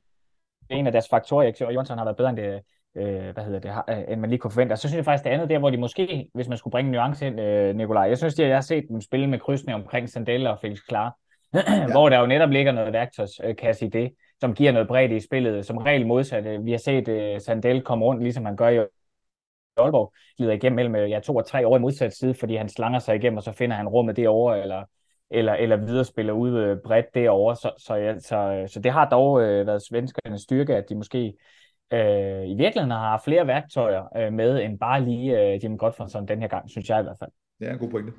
en 0.69 0.85
af 0.85 0.91
deres 0.91 1.09
faktorer, 1.09 1.53
og 1.61 1.73
Jonsson 1.73 1.97
har 1.97 2.05
været 2.05 2.17
bedre 2.17 2.29
end 2.29 2.37
det, 2.37 2.61
øh, 2.95 3.33
hvad 3.33 3.43
hedder 3.43 3.59
det, 3.59 3.71
øh, 3.89 4.03
end 4.11 4.21
man 4.21 4.29
lige 4.29 4.39
kunne 4.39 4.51
forvente. 4.51 4.73
Og 4.73 4.77
så 4.77 4.87
synes 4.87 4.97
jeg 4.97 5.05
faktisk, 5.05 5.23
det 5.23 5.29
andet 5.29 5.49
der, 5.49 5.59
hvor 5.59 5.69
de 5.69 5.77
måske, 5.77 6.29
hvis 6.33 6.47
man 6.47 6.57
skulle 6.57 6.71
bringe 6.71 6.87
en 6.89 6.91
nuance 6.91 7.27
ind, 7.27 7.39
øh, 7.39 7.75
Nikolaj, 7.75 8.03
jeg 8.03 8.17
synes, 8.17 8.39
at 8.39 8.47
jeg 8.47 8.55
har 8.55 8.61
set 8.61 8.85
dem 8.89 9.01
spille 9.01 9.27
med 9.27 9.39
krydsene 9.39 9.73
omkring 9.73 10.09
Sandella 10.09 10.49
og 10.49 10.59
Felix 10.61 10.79
Klar, 10.87 11.17
ja. 11.53 11.91
hvor 11.91 12.09
der 12.09 12.19
jo 12.19 12.25
netop 12.25 12.49
ligger 12.49 12.71
noget 12.71 12.93
værktøjskasse 12.93 13.85
i 13.85 13.89
det, 13.89 14.13
som 14.39 14.53
giver 14.53 14.71
noget 14.71 14.87
bredt 14.87 15.11
i 15.11 15.19
spillet, 15.19 15.65
som 15.65 15.77
regel 15.77 16.07
modsat. 16.07 16.65
Vi 16.65 16.71
har 16.71 16.77
set 16.77 17.07
uh, 17.07 17.41
Sandel 17.41 17.81
komme 17.81 18.05
rundt, 18.05 18.23
ligesom 18.23 18.45
han 18.45 18.55
gør 18.55 18.69
i 18.69 18.85
Aalborg, 19.77 20.13
glider 20.37 20.53
igennem 20.53 20.75
mellem 20.75 21.09
ja, 21.09 21.19
to 21.19 21.35
og 21.35 21.45
tre 21.45 21.67
år 21.67 21.77
i 21.77 21.79
modsat 21.79 22.13
side, 22.13 22.33
fordi 22.33 22.55
han 22.55 22.69
slanger 22.69 22.99
sig 22.99 23.15
igennem, 23.15 23.37
og 23.37 23.43
så 23.43 23.51
finder 23.51 23.75
han 23.75 23.87
rummet 23.87 24.15
derovre, 24.15 24.61
eller, 24.61 24.83
eller, 25.29 25.53
eller 25.53 25.75
videre 25.75 26.05
spiller 26.05 26.33
ud 26.33 26.81
bredt 26.85 27.05
derovre. 27.13 27.55
Så, 27.55 27.71
så, 27.77 27.95
ja, 27.95 28.19
så, 28.19 28.63
så 28.73 28.79
det 28.79 28.91
har 28.91 29.09
dog 29.09 29.41
øh, 29.41 29.67
været 29.67 29.81
svenskernes 29.81 30.41
styrke, 30.41 30.75
at 30.75 30.89
de 30.89 30.95
måske 30.95 31.33
øh, 31.93 32.49
i 32.49 32.55
virkeligheden 32.55 32.91
har 32.91 33.21
flere 33.25 33.47
værktøjer 33.47 34.17
øh, 34.17 34.33
med, 34.33 34.63
end 34.63 34.79
bare 34.79 35.05
lige 35.05 35.39
øh, 35.41 35.63
Jim 35.63 35.77
Godfredson 35.77 36.27
den 36.27 36.41
her 36.41 36.47
gang, 36.47 36.69
synes 36.69 36.89
jeg 36.89 36.99
i 36.99 37.03
hvert 37.03 37.17
fald. 37.19 37.31
Det 37.59 37.67
er 37.67 37.73
en 37.73 37.79
god 37.79 37.89
pointe. 37.89 38.11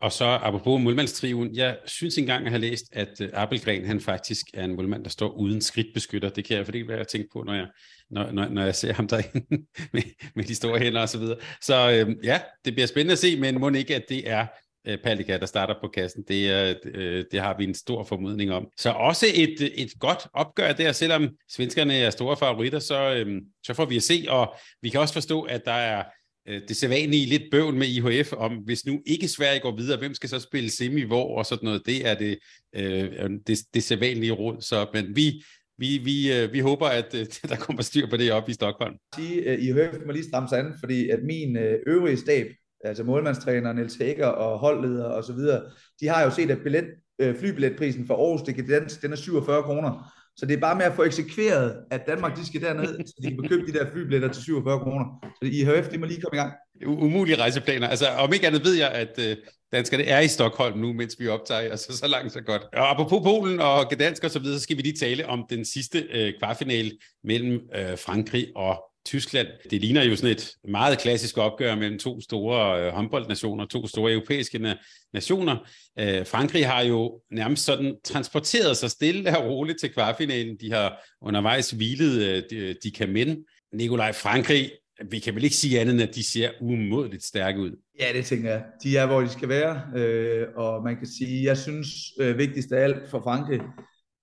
Og 0.00 0.12
så 0.12 0.24
apropos 0.24 0.82
målmandstriven, 0.82 1.54
jeg 1.54 1.78
synes 1.86 2.18
engang, 2.18 2.40
at 2.40 2.44
jeg 2.44 2.52
har 2.52 2.58
læst, 2.58 2.84
at 2.92 3.20
uh, 3.20 3.26
Abelgren 3.32 3.84
han 3.84 4.00
faktisk 4.00 4.46
er 4.54 4.64
en 4.64 4.76
målmand, 4.76 5.04
der 5.04 5.10
står 5.10 5.28
uden 5.28 5.60
skridtbeskytter. 5.60 6.28
Det 6.28 6.44
kan 6.44 6.56
jeg 6.56 6.64
for 6.64 6.72
det 6.72 6.88
være, 6.88 6.98
jeg 6.98 7.08
tænke 7.08 7.28
på, 7.32 7.42
når 7.42 7.54
jeg, 7.54 7.66
når, 8.10 8.32
når, 8.32 8.48
når 8.48 8.62
jeg 8.62 8.74
ser 8.74 8.92
ham 8.92 9.08
derinde 9.08 9.46
med, 9.92 10.02
med 10.34 10.44
de 10.44 10.54
store 10.54 10.78
hænder 10.78 11.00
og 11.00 11.08
så 11.08 11.18
videre. 11.18 11.38
Så 11.60 11.74
øh, 11.90 12.24
ja, 12.24 12.40
det 12.64 12.72
bliver 12.72 12.86
spændende 12.86 13.12
at 13.12 13.18
se, 13.18 13.40
men 13.40 13.60
må 13.60 13.70
ikke, 13.70 13.96
at 13.96 14.04
det 14.08 14.30
er 14.30 14.46
øh, 14.86 14.98
Palika, 14.98 15.38
der 15.38 15.46
starter 15.46 15.74
på 15.80 15.88
kassen. 15.88 16.24
Det, 16.28 16.50
er, 16.50 16.74
øh, 16.84 17.24
det 17.32 17.40
har 17.40 17.56
vi 17.58 17.64
en 17.64 17.74
stor 17.74 18.04
formodning 18.04 18.52
om. 18.52 18.66
Så 18.76 18.90
også 18.90 19.26
et, 19.34 19.82
et 19.82 19.92
godt 20.00 20.26
opgør 20.32 20.72
der, 20.72 20.92
selvom 20.92 21.28
svenskerne 21.48 21.94
er 21.94 22.10
store 22.10 22.36
favoritter, 22.36 22.78
så, 22.78 23.14
øh, 23.14 23.42
så 23.66 23.74
får 23.74 23.84
vi 23.84 23.96
at 23.96 24.02
se, 24.02 24.24
og 24.28 24.54
vi 24.82 24.88
kan 24.88 25.00
også 25.00 25.14
forstå, 25.14 25.42
at 25.42 25.64
der 25.64 25.72
er 25.72 26.04
øh, 26.48 26.60
det 26.68 26.76
sædvanlige 26.76 27.26
lidt 27.26 27.42
bøvl 27.50 27.74
med 27.74 27.86
IHF 27.86 28.32
om, 28.32 28.52
hvis 28.52 28.86
nu 28.86 29.02
ikke 29.06 29.28
Sverige 29.28 29.60
går 29.60 29.76
videre, 29.76 29.98
hvem 29.98 30.14
skal 30.14 30.28
så 30.28 30.38
spille 30.38 30.70
semi 30.70 31.02
hvor 31.02 31.38
og 31.38 31.46
sådan 31.46 31.66
noget. 31.66 31.82
Det 31.86 32.08
er 32.08 32.14
det, 32.14 32.38
øh, 32.76 33.10
øhm, 33.18 33.44
det, 33.44 33.58
det 33.74 33.82
sædvanlige 33.82 34.32
råd. 34.32 34.60
Så, 34.60 34.86
men 34.94 35.16
vi, 35.16 35.42
vi, 35.78 35.98
vi, 35.98 36.32
øh, 36.32 36.52
vi 36.52 36.60
håber, 36.60 36.86
at 36.86 37.14
øh, 37.14 37.26
der 37.50 37.56
kommer 37.56 37.82
styr 37.82 38.06
på 38.10 38.16
det 38.16 38.32
op 38.32 38.48
i 38.48 38.52
Stockholm. 38.52 38.94
Sige, 39.14 39.60
IHF 39.60 40.06
må 40.06 40.12
lige 40.12 40.24
stramme 40.24 40.48
sig 40.48 40.58
an, 40.58 40.74
fordi 40.80 41.08
at 41.08 41.22
min 41.22 41.56
øvrige 41.86 42.16
stab 42.16 42.46
altså 42.84 43.04
målmandstræner, 43.04 43.72
Niels 43.72 43.94
Hækker 43.94 44.26
og 44.26 44.58
holdleder 44.58 45.04
og 45.04 45.24
så 45.24 45.32
videre, 45.32 45.62
de 46.00 46.08
har 46.08 46.22
jo 46.22 46.30
set, 46.30 46.50
at 46.50 46.58
billet, 46.62 46.84
øh, 47.18 47.38
flybilletprisen 47.38 48.06
for 48.06 48.14
Aarhus 48.14 48.42
Dekadens, 48.42 48.96
den 48.96 49.12
er 49.12 49.16
47 49.16 49.62
kroner. 49.62 50.12
Så 50.36 50.46
det 50.46 50.56
er 50.56 50.60
bare 50.60 50.74
med 50.74 50.84
at 50.84 50.92
få 50.92 51.02
eksekveret, 51.02 51.76
at 51.90 52.06
Danmark 52.06 52.36
de 52.36 52.46
skal 52.46 52.60
derned, 52.60 53.06
så 53.06 53.14
de 53.22 53.28
kan 53.28 53.48
købe 53.48 53.66
de 53.66 53.72
der 53.72 53.90
flybilletter 53.92 54.28
til 54.28 54.42
47 54.42 54.80
kroner. 54.80 55.04
Så 55.42 55.48
I 55.48 55.64
HF, 55.64 55.88
de 55.88 55.98
må 55.98 56.06
lige 56.06 56.20
komme 56.20 56.36
i 56.36 56.40
gang. 56.40 56.52
Umulige 56.86 57.36
rejseplaner. 57.36 57.88
Altså, 57.88 58.08
om 58.08 58.32
ikke 58.32 58.46
andet 58.46 58.64
ved 58.64 58.74
jeg, 58.74 58.90
at 58.90 59.18
øh, 59.18 59.36
danskerne 59.72 60.04
er 60.04 60.20
i 60.20 60.28
Stockholm 60.28 60.78
nu, 60.78 60.92
mens 60.92 61.16
vi 61.18 61.28
optager. 61.28 61.60
Altså, 61.60 61.96
så 61.96 62.08
langt, 62.08 62.32
så 62.32 62.40
godt. 62.40 62.62
Og 62.62 62.90
apropos 62.90 63.20
Polen 63.24 63.60
og 63.60 63.90
Gdansk 63.90 64.24
og 64.24 64.30
så 64.30 64.38
videre, 64.38 64.58
så 64.58 64.62
skal 64.62 64.76
vi 64.76 64.82
lige 64.82 64.96
tale 64.96 65.26
om 65.26 65.46
den 65.50 65.64
sidste 65.64 65.98
øh, 65.98 66.32
kvartfinale 66.38 66.90
mellem 67.24 67.60
øh, 67.74 67.98
Frankrig 67.98 68.46
og 68.56 68.89
Tyskland. 69.06 69.48
Det 69.70 69.80
ligner 69.80 70.04
jo 70.04 70.16
sådan 70.16 70.30
et 70.30 70.52
meget 70.68 70.98
klassisk 70.98 71.38
opgør 71.38 71.74
mellem 71.74 71.98
to 71.98 72.20
store 72.20 72.86
øh, 72.86 72.92
håndboldnationer, 72.92 73.66
to 73.66 73.86
store 73.86 74.12
europæiske 74.12 74.58
na- 74.58 75.08
nationer. 75.12 75.56
Øh, 75.98 76.26
Frankrig 76.26 76.68
har 76.68 76.82
jo 76.82 77.20
nærmest 77.30 77.64
sådan 77.64 77.96
transporteret 78.04 78.76
sig 78.76 78.90
stille 78.90 79.38
og 79.38 79.44
roligt 79.44 79.80
til 79.80 79.92
kvartfinalen. 79.92 80.56
De 80.60 80.72
har 80.72 81.02
undervejs 81.22 81.70
hvilet 81.70 82.22
øh, 82.22 82.42
de, 82.50 82.56
øh, 82.56 82.74
de 82.84 82.90
kan 82.90 83.12
mænd. 83.12 83.38
Nikolaj 83.74 84.12
Frankrig, 84.12 84.70
vi 85.10 85.18
kan 85.18 85.34
vel 85.34 85.44
ikke 85.44 85.56
sige 85.56 85.80
andet, 85.80 85.92
end 85.92 86.02
at 86.02 86.14
de 86.14 86.24
ser 86.24 86.50
umådeligt 86.60 87.24
stærke 87.24 87.60
ud. 87.60 87.70
Ja, 88.00 88.06
det 88.14 88.24
tænker 88.24 88.50
jeg. 88.50 88.62
De 88.82 88.96
er, 88.96 89.06
hvor 89.06 89.20
de 89.20 89.28
skal 89.28 89.48
være, 89.48 89.82
øh, 89.96 90.46
og 90.56 90.82
man 90.84 90.96
kan 90.96 91.06
sige, 91.18 91.44
jeg 91.44 91.58
synes 91.58 91.86
øh, 92.20 92.38
vigtigst 92.38 92.72
af 92.72 92.82
alt 92.82 93.10
for 93.10 93.20
Frankrig, 93.24 93.60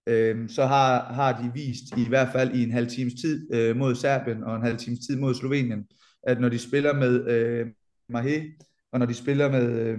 øh, 0.07 0.49
så 0.49 0.65
har, 0.65 1.13
har 1.13 1.41
de 1.41 1.51
vist 1.53 1.97
i 1.97 2.07
hvert 2.07 2.29
fald 2.31 2.55
i 2.55 2.63
en 2.63 2.71
halv 2.71 2.87
times 2.87 3.13
tid 3.13 3.53
øh, 3.53 3.75
mod 3.75 3.95
Serbien 3.95 4.43
og 4.43 4.55
en 4.55 4.61
halv 4.61 4.77
times 4.77 4.99
tid 4.99 5.15
mod 5.15 5.33
Slovenien, 5.33 5.85
at 6.23 6.41
når 6.41 6.49
de 6.49 6.59
spiller 6.59 6.93
med 6.93 7.27
øh, 7.27 7.65
Mahé, 8.13 8.63
og 8.91 8.99
når 8.99 9.05
de 9.05 9.13
spiller 9.13 9.51
med, 9.51 9.79
øh, 9.79 9.97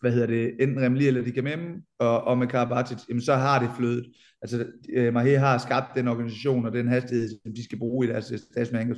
hvad 0.00 0.12
hedder 0.12 0.26
det, 0.26 0.62
enten 0.62 0.80
Remli 0.80 1.06
eller 1.06 1.24
Dikamem, 1.24 1.82
og, 1.98 2.24
og 2.24 2.38
med 2.38 2.46
Karabatic, 2.46 2.98
jamen 3.08 3.22
så 3.22 3.34
har 3.34 3.58
det 3.58 3.70
flødet. 3.76 4.06
Altså, 4.42 4.66
øh, 4.92 5.16
Mahé 5.16 5.38
har 5.38 5.58
skabt 5.58 5.94
den 5.94 6.08
organisation 6.08 6.66
og 6.66 6.72
den 6.72 6.88
hastighed, 6.88 7.28
som 7.28 7.54
de 7.54 7.64
skal 7.64 7.78
bruge 7.78 8.06
i 8.06 8.10
deres 8.10 8.32
stationære. 8.52 8.96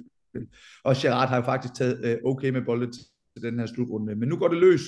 Og 0.84 0.94
Gerard 0.98 1.28
har 1.28 1.36
jo 1.36 1.42
faktisk 1.42 1.74
taget 1.74 2.04
øh, 2.04 2.16
okay 2.24 2.50
med 2.50 2.62
boldet 2.62 2.92
til 2.92 3.42
den 3.42 3.58
her 3.58 3.66
slutrunde. 3.66 4.16
Men 4.16 4.28
nu 4.28 4.36
går 4.36 4.48
det 4.48 4.58
løs, 4.58 4.80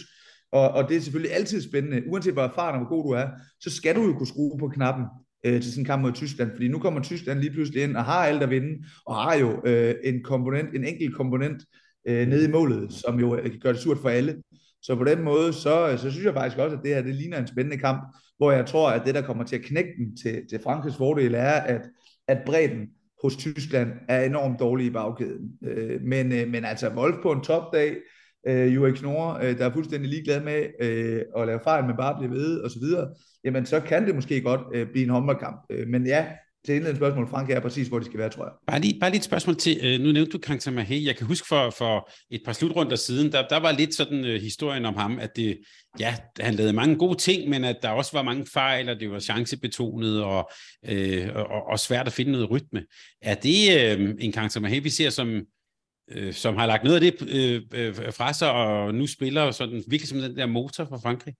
og, 0.53 0.71
og 0.71 0.89
det 0.89 0.97
er 0.97 1.01
selvfølgelig 1.01 1.37
altid 1.37 1.63
spændende. 1.63 2.03
Uanset 2.07 2.33
hvor 2.33 2.43
erfaren 2.43 2.81
og 2.81 2.87
hvor 2.87 2.97
god 2.97 3.05
du 3.05 3.11
er, 3.11 3.29
så 3.61 3.71
skal 3.71 3.97
du 3.97 4.03
jo 4.03 4.13
kunne 4.13 4.27
skrue 4.27 4.59
på 4.59 4.69
knappen 4.69 5.05
øh, 5.45 5.63
til 5.63 5.73
sådan 5.73 5.83
en 5.83 5.87
kamp 5.87 6.03
mod 6.03 6.13
Tyskland, 6.13 6.51
fordi 6.51 6.69
nu 6.69 6.79
kommer 6.79 7.03
Tyskland 7.03 7.39
lige 7.41 7.53
pludselig 7.53 7.83
ind 7.83 7.97
og 7.97 8.05
har 8.05 8.27
alt 8.27 8.43
at 8.43 8.51
vinde, 8.51 8.85
og 9.07 9.17
har 9.17 9.35
jo 9.35 9.63
øh, 9.65 9.95
en 10.05 10.23
komponent, 10.23 10.75
en 10.75 10.85
enkelt 10.85 11.15
komponent 11.15 11.63
øh, 12.09 12.29
nede 12.29 12.49
i 12.49 12.51
målet, 12.51 12.93
som 12.93 13.21
jo 13.21 13.37
øh, 13.37 13.51
kan 13.51 13.61
gøre 13.61 13.73
det 13.73 13.81
surt 13.81 13.99
for 13.99 14.09
alle. 14.09 14.43
Så 14.83 14.97
på 14.97 15.05
den 15.05 15.23
måde, 15.23 15.53
så, 15.53 15.91
øh, 15.91 15.99
så 15.99 16.11
synes 16.11 16.25
jeg 16.25 16.35
faktisk 16.35 16.59
også, 16.59 16.77
at 16.77 16.83
det 16.83 16.95
her 16.95 17.03
det 17.03 17.15
ligner 17.15 17.39
en 17.39 17.47
spændende 17.47 17.79
kamp, 17.79 18.17
hvor 18.39 18.53
jeg 18.53 18.67
tror, 18.67 18.91
at 18.91 19.03
det, 19.07 19.15
der 19.15 19.23
kommer 19.23 19.45
til 19.45 19.57
at 19.57 19.63
knække 19.63 19.91
den 19.99 20.17
til, 20.17 20.43
til 20.51 20.61
Frankrigs 20.63 20.97
fordel, 20.97 21.35
er, 21.35 21.53
at, 21.53 21.83
at 22.29 22.39
bredden 22.47 22.89
hos 23.23 23.37
Tyskland 23.37 23.93
er 24.09 24.25
enormt 24.25 24.61
dårlig 24.61 24.87
i 24.87 24.91
bagkæden. 24.91 25.53
Øh, 25.65 26.01
men, 26.03 26.33
øh, 26.33 26.49
men 26.49 26.65
altså 26.65 26.89
Wolf 26.89 27.17
på 27.23 27.33
en 27.33 27.41
topdag, 27.41 27.97
øh, 28.47 28.83
UX 28.83 29.03
Nord, 29.03 29.41
øh, 29.45 29.59
der 29.59 29.67
er 29.67 29.73
fuldstændig 29.73 30.11
ligeglad 30.11 30.41
med 30.41 30.67
øh, 30.81 31.23
at 31.37 31.47
lave 31.47 31.61
fejl, 31.65 31.85
men 31.85 31.97
bare 31.97 32.17
blive 32.19 32.33
ved 32.33 32.61
og 32.61 32.71
så 32.71 32.79
videre, 32.79 33.09
jamen 33.45 33.67
så 33.67 33.81
kan 33.81 34.07
det 34.07 34.15
måske 34.15 34.41
godt 34.41 34.61
øh, 34.75 34.87
blive 34.87 35.05
en 35.05 35.11
håndboldkamp. 35.11 35.61
Øh, 35.71 35.89
men 35.89 36.07
ja, 36.07 36.27
til 36.65 36.75
indledende 36.75 36.99
spørgsmål, 36.99 37.29
Frank 37.29 37.51
er 37.51 37.61
præcis, 37.61 37.89
hvor 37.89 37.99
de 37.99 38.05
skal 38.05 38.19
være, 38.19 38.29
tror 38.29 38.45
jeg. 38.45 38.53
Bare 38.67 38.81
lige, 38.81 39.01
bare 39.01 39.11
lige 39.11 39.19
et 39.19 39.25
spørgsmål 39.25 39.57
til, 39.57 39.79
øh, 39.83 40.01
nu 40.01 40.13
nævnte 40.13 40.33
du 40.33 40.39
Kang 40.39 40.61
Tamahe, 40.61 41.05
jeg 41.07 41.17
kan 41.17 41.27
huske 41.27 41.49
for, 41.49 41.71
for 41.71 42.11
et 42.31 42.41
par 42.45 42.53
slutrunder 42.53 42.97
siden, 42.97 43.33
der, 43.33 43.49
der 43.49 43.57
var 43.57 43.73
lidt 43.73 43.95
sådan 43.95 44.25
øh, 44.25 44.41
historien 44.41 44.85
om 44.85 44.95
ham, 44.95 45.19
at 45.19 45.37
det, 45.37 45.59
ja, 46.01 46.15
han 46.41 46.55
lavede 46.55 46.73
mange 46.73 46.97
gode 46.97 47.19
ting, 47.19 47.49
men 47.49 47.65
at 47.65 47.77
der 47.83 47.89
også 47.89 48.11
var 48.13 48.23
mange 48.23 48.47
fejl, 48.53 48.89
og 48.89 49.01
det 49.01 49.11
var 49.11 49.19
chancebetonet 49.19 50.23
og, 50.23 50.51
øh, 50.89 51.29
og, 51.35 51.67
og 51.67 51.79
svært 51.79 52.07
at 52.07 52.13
finde 52.13 52.33
noget 52.33 52.51
rytme. 52.51 52.85
Er 53.23 53.35
det 53.35 53.99
øh, 53.99 54.15
en 54.19 54.33
Kang 54.33 54.51
Tamahe, 54.51 54.83
vi 54.83 54.91
ser 54.91 55.11
som, 55.11 55.41
øh, 56.11 56.33
som 56.33 56.57
har 56.57 56.67
lagt 56.67 56.85
noget 56.85 56.97
af 56.97 57.01
det 57.01 57.15
øh, 57.37 57.63
øh, 57.75 57.95
fra 57.95 58.33
sig, 58.33 58.53
og 58.53 58.95
nu 58.95 59.07
spiller 59.07 59.51
sådan, 59.51 59.85
virkelig 59.89 60.09
som 60.09 60.19
den 60.19 60.37
der 60.37 60.47
motor 60.47 60.85
for 60.85 60.99
Frankrig? 61.03 61.35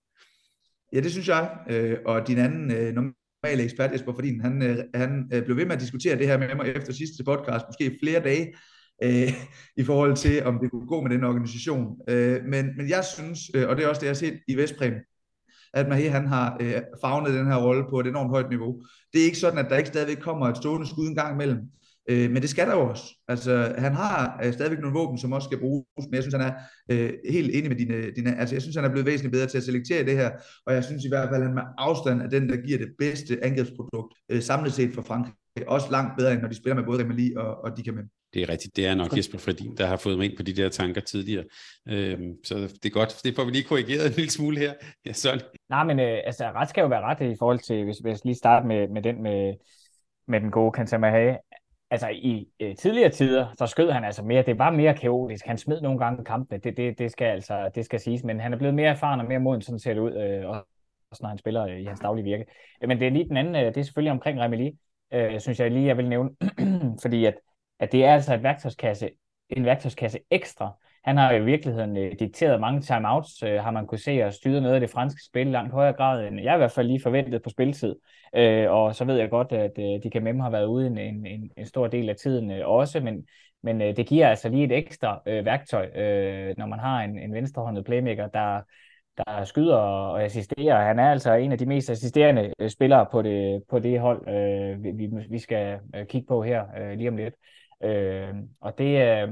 Ja, 0.93 0.99
det 0.99 1.11
synes 1.11 1.27
jeg. 1.27 1.49
Øh, 1.69 1.97
og 2.05 2.27
din 2.27 2.37
anden 2.37 2.71
øh, 2.71 2.93
normale 2.93 3.63
ekspert, 3.63 3.91
Jesper 3.93 4.13
Fordin, 4.13 4.41
han, 4.41 4.61
øh, 4.61 4.77
han 4.93 5.29
øh, 5.33 5.45
blev 5.45 5.57
ved 5.57 5.65
med 5.65 5.75
at 5.75 5.81
diskutere 5.81 6.17
det 6.17 6.27
her 6.27 6.37
med 6.37 6.55
mig 6.55 6.67
efter 6.67 6.93
sidste 6.93 7.23
podcast, 7.23 7.65
måske 7.67 7.97
flere 8.03 8.19
dage, 8.19 8.53
øh, 9.03 9.33
i 9.81 9.83
forhold 9.83 10.15
til, 10.15 10.43
om 10.43 10.59
det 10.59 10.71
kunne 10.71 10.87
gå 10.87 11.01
med 11.01 11.09
den 11.09 11.23
organisation. 11.23 11.97
Øh, 12.07 12.43
men, 12.43 12.77
men 12.77 12.89
jeg 12.89 13.05
synes, 13.05 13.39
øh, 13.55 13.69
og 13.69 13.77
det 13.77 13.85
er 13.85 13.89
også 13.89 13.99
det, 13.99 14.05
jeg 14.05 14.11
har 14.11 14.15
set 14.15 14.39
i 14.47 14.57
Vestpræm, 14.57 14.93
at 15.73 15.85
Mahé 15.85 16.09
han 16.09 16.27
har 16.27 16.57
øh, 16.61 16.81
fagnet 17.01 17.33
den 17.33 17.47
her 17.47 17.65
rolle 17.65 17.83
på 17.89 17.99
et 17.99 18.07
enormt 18.07 18.29
højt 18.29 18.49
niveau. 18.49 18.81
Det 19.13 19.21
er 19.21 19.25
ikke 19.25 19.37
sådan, 19.37 19.59
at 19.59 19.69
der 19.69 19.77
ikke 19.77 19.87
stadigvæk 19.87 20.17
kommer 20.17 20.47
et 20.47 20.57
stående 20.57 20.87
skud 20.87 21.07
en 21.07 21.15
gang 21.15 21.33
imellem. 21.33 21.59
Øh, 22.09 22.31
men 22.31 22.41
det 22.41 22.49
skal 22.49 22.67
der 22.67 22.73
jo 22.73 22.89
også. 22.89 23.03
Altså, 23.27 23.73
han 23.77 23.93
har 23.93 24.41
øh, 24.43 24.53
stadigvæk 24.53 24.79
nogle 24.79 24.99
våben, 24.99 25.17
som 25.17 25.33
også 25.33 25.45
skal 25.45 25.59
bruges, 25.59 25.85
men 25.97 26.13
jeg 26.13 26.23
synes, 26.23 26.35
han 26.35 26.45
er 26.49 26.53
øh, 26.91 27.13
helt 27.29 27.55
enig 27.55 27.69
med 27.69 27.77
dine, 27.77 28.11
dine... 28.11 28.39
Altså, 28.39 28.55
jeg 28.55 28.61
synes, 28.61 28.75
han 28.75 28.85
er 28.85 28.89
blevet 28.89 29.05
væsentligt 29.05 29.31
bedre 29.31 29.47
til 29.47 29.57
at 29.57 29.63
selektere 29.63 30.05
det 30.05 30.17
her, 30.17 30.31
og 30.65 30.73
jeg 30.73 30.83
synes 30.83 31.05
i 31.05 31.09
hvert 31.09 31.29
fald, 31.29 31.41
at 31.41 31.47
han 31.47 31.55
med 31.55 31.63
afstand 31.77 32.21
er 32.21 32.29
den, 32.29 32.49
der 32.49 32.57
giver 32.57 32.77
det 32.77 32.89
bedste 32.99 33.43
angrebsprodukt 33.43 34.13
øh, 34.31 34.41
samlet 34.41 34.73
set 34.73 34.93
for 34.93 35.01
Frankrig. 35.01 35.33
Også 35.67 35.87
langt 35.91 36.17
bedre, 36.17 36.33
end 36.33 36.41
når 36.41 36.49
de 36.49 36.55
spiller 36.55 36.75
med 36.75 36.83
både 36.83 37.03
Remeli 37.03 37.33
og, 37.35 37.63
og 37.63 37.77
Dicamem. 37.77 38.09
Det 38.33 38.41
er 38.41 38.49
rigtigt. 38.49 38.75
Det 38.75 38.87
er 38.87 38.95
nok 38.95 39.17
Jesper 39.17 39.37
Fredin, 39.37 39.77
der 39.77 39.85
har 39.85 39.97
fået 39.97 40.17
mig 40.17 40.25
ind 40.25 40.37
på 40.37 40.43
de 40.43 40.53
der 40.53 40.69
tanker 40.69 41.01
tidligere. 41.01 41.43
Øhm, 41.89 42.33
så 42.43 42.55
det 42.55 42.85
er 42.85 42.89
godt. 42.89 43.21
Det 43.23 43.35
får 43.35 43.45
vi 43.45 43.51
lige 43.51 43.63
korrigeret 43.63 44.05
en 44.05 44.11
lille 44.11 44.31
smule 44.31 44.59
her. 44.59 44.73
Ja, 45.05 45.13
sådan. 45.13 45.41
Nej, 45.69 45.83
men 45.83 45.99
øh, 45.99 46.19
altså, 46.25 46.43
ret 46.45 46.69
skal 46.69 46.81
jo 46.81 46.87
være 46.87 47.01
ret 47.01 47.33
i 47.33 47.35
forhold 47.39 47.59
til, 47.59 47.83
hvis, 47.83 47.97
hvis 47.97 48.25
lige 48.25 48.35
starte 48.35 48.67
med, 48.67 48.87
med 48.87 49.01
den 49.01 49.23
med, 49.23 49.53
med 50.27 50.41
den 50.41 50.51
gode 50.51 50.71
Kantamaha 50.71 51.35
altså 51.91 52.09
i 52.09 52.47
øh, 52.59 52.75
tidligere 52.75 53.09
tider, 53.09 53.47
så 53.57 53.67
skød 53.67 53.91
han 53.91 54.03
altså 54.03 54.23
mere, 54.23 54.41
det 54.41 54.59
var 54.59 54.71
mere 54.71 54.93
kaotisk. 54.93 55.45
Han 55.45 55.57
smed 55.57 55.81
nogle 55.81 55.99
gange 55.99 56.25
kampene, 56.25 56.59
det, 56.59 56.77
det, 56.77 56.99
det, 56.99 57.11
skal 57.11 57.25
altså, 57.25 57.69
det 57.75 57.85
skal 57.85 57.99
siges, 57.99 58.23
men 58.23 58.39
han 58.39 58.53
er 58.53 58.57
blevet 58.57 58.75
mere 58.75 58.89
erfaren 58.89 59.19
og 59.19 59.25
mere 59.25 59.39
moden, 59.39 59.61
sådan 59.61 59.79
ser 59.79 59.93
det 59.93 60.01
ud, 60.01 60.11
øh, 60.11 60.49
også 61.11 61.23
når 61.23 61.27
han 61.27 61.37
spiller 61.37 61.63
øh, 61.65 61.79
i 61.79 61.85
hans 61.85 61.99
daglige 61.99 62.23
virke. 62.23 62.45
Men 62.87 62.99
det 62.99 63.07
er 63.07 63.11
lige 63.11 63.29
den 63.29 63.37
anden, 63.37 63.55
øh, 63.55 63.65
det 63.65 63.77
er 63.77 63.83
selvfølgelig 63.83 64.11
omkring 64.11 64.39
Remeli, 64.39 64.77
øh, 65.13 65.39
synes 65.39 65.59
jeg 65.59 65.71
lige, 65.71 65.87
jeg 65.87 65.97
vil 65.97 66.09
nævne, 66.09 66.29
fordi 67.03 67.25
at, 67.25 67.35
at 67.79 67.91
det 67.91 68.05
er 68.05 68.13
altså 68.13 68.33
et 68.33 68.43
værktøjskasse, 68.43 69.09
en 69.49 69.65
værktøjskasse 69.65 70.19
ekstra, 70.31 70.73
han 71.03 71.17
har 71.17 71.31
i 71.31 71.43
virkeligheden 71.43 71.97
øh, 71.97 72.11
dikteret 72.19 72.61
mange 72.61 72.81
timeouts, 72.81 73.43
øh, 73.43 73.59
har 73.63 73.71
man 73.71 73.87
kunne 73.87 73.97
se, 73.97 74.23
og 74.25 74.33
styret 74.33 74.61
noget 74.61 74.75
af 74.75 74.81
det 74.81 74.89
franske 74.89 75.21
spil 75.25 75.47
langt 75.47 75.73
højere 75.73 75.93
grad, 75.93 76.27
end 76.27 76.41
jeg 76.41 76.55
i 76.55 76.57
hvert 76.57 76.71
fald 76.71 76.87
lige 76.87 77.01
forventet 77.03 77.43
på 77.43 77.49
spilletid. 77.49 77.95
Øh, 78.35 78.71
og 78.71 78.95
så 78.95 79.05
ved 79.05 79.15
jeg 79.15 79.29
godt, 79.29 79.51
at 79.51 79.71
øh, 79.79 80.03
de 80.03 80.09
kan 80.11 80.23
med 80.23 80.41
har 80.41 80.49
været 80.49 80.65
ude 80.65 80.87
en, 80.87 80.97
en, 80.97 81.51
en 81.57 81.65
stor 81.65 81.87
del 81.87 82.09
af 82.09 82.15
tiden 82.15 82.51
øh, 82.51 82.67
også, 82.67 82.99
men, 82.99 83.25
men 83.63 83.81
øh, 83.81 83.97
det 83.97 84.07
giver 84.07 84.27
altså 84.27 84.49
lige 84.49 84.63
et 84.63 84.71
ekstra 84.71 85.21
øh, 85.25 85.45
værktøj, 85.45 85.85
øh, 85.95 86.55
når 86.57 86.65
man 86.65 86.79
har 86.79 87.01
en, 87.01 87.19
en 87.19 87.33
venstrehåndet 87.33 87.85
playmaker, 87.85 88.27
der, 88.27 88.61
der 89.17 89.43
skyder 89.43 89.75
og 89.75 90.23
assisterer. 90.23 90.85
Han 90.85 90.99
er 90.99 91.11
altså 91.11 91.33
en 91.33 91.51
af 91.51 91.57
de 91.57 91.65
mest 91.65 91.89
assisterende 91.89 92.53
øh, 92.59 92.69
spillere 92.69 93.05
på 93.11 93.21
det, 93.21 93.63
på 93.69 93.79
det 93.79 93.99
hold, 93.99 94.27
øh, 94.27 94.83
vi, 94.83 95.09
vi 95.29 95.39
skal 95.39 95.79
øh, 95.95 96.05
kigge 96.05 96.27
på 96.27 96.43
her 96.43 96.65
øh, 96.79 96.97
lige 96.97 97.09
om 97.09 97.17
lidt. 97.17 97.35
Øh, 97.83 98.35
og 98.61 98.77
det, 98.77 99.01
øh, 99.01 99.29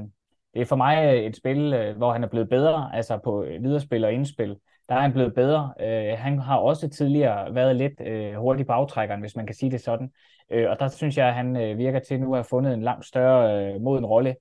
det 0.54 0.62
er 0.62 0.66
for 0.66 0.76
mig 0.76 1.26
et 1.26 1.36
spil, 1.36 1.72
øh, 1.72 1.96
hvor 1.96 2.12
han 2.12 2.24
er 2.24 2.28
blevet 2.28 2.48
bedre, 2.48 2.90
altså 2.94 3.18
på 3.24 3.46
viderespil 3.60 4.04
og 4.04 4.12
indspil. 4.12 4.56
Der 4.90 4.96
er 4.96 5.00
han 5.00 5.12
blevet 5.12 5.34
bedre. 5.34 5.74
Øh, 5.80 6.18
han 6.18 6.38
har 6.38 6.56
også 6.56 6.88
tidligere 6.88 7.54
været 7.54 7.76
lidt 7.76 8.00
øh, 8.00 8.34
hurtig 8.34 8.66
bagtrækkeren, 8.66 9.20
hvis 9.20 9.36
man 9.36 9.46
kan 9.46 9.54
sige 9.54 9.70
det 9.70 9.80
sådan. 9.80 10.10
Øh, 10.50 10.70
og 10.70 10.80
der 10.80 10.88
synes 10.88 11.16
jeg, 11.16 11.28
at 11.28 11.34
han 11.34 11.56
øh, 11.56 11.78
virker 11.78 11.98
til 11.98 12.20
nu 12.20 12.34
at 12.34 12.38
have 12.38 12.44
fundet 12.44 12.74
en 12.74 12.82
langt 12.82 13.06
større 13.06 13.78
moden 13.78 14.06
rolle 14.06 14.36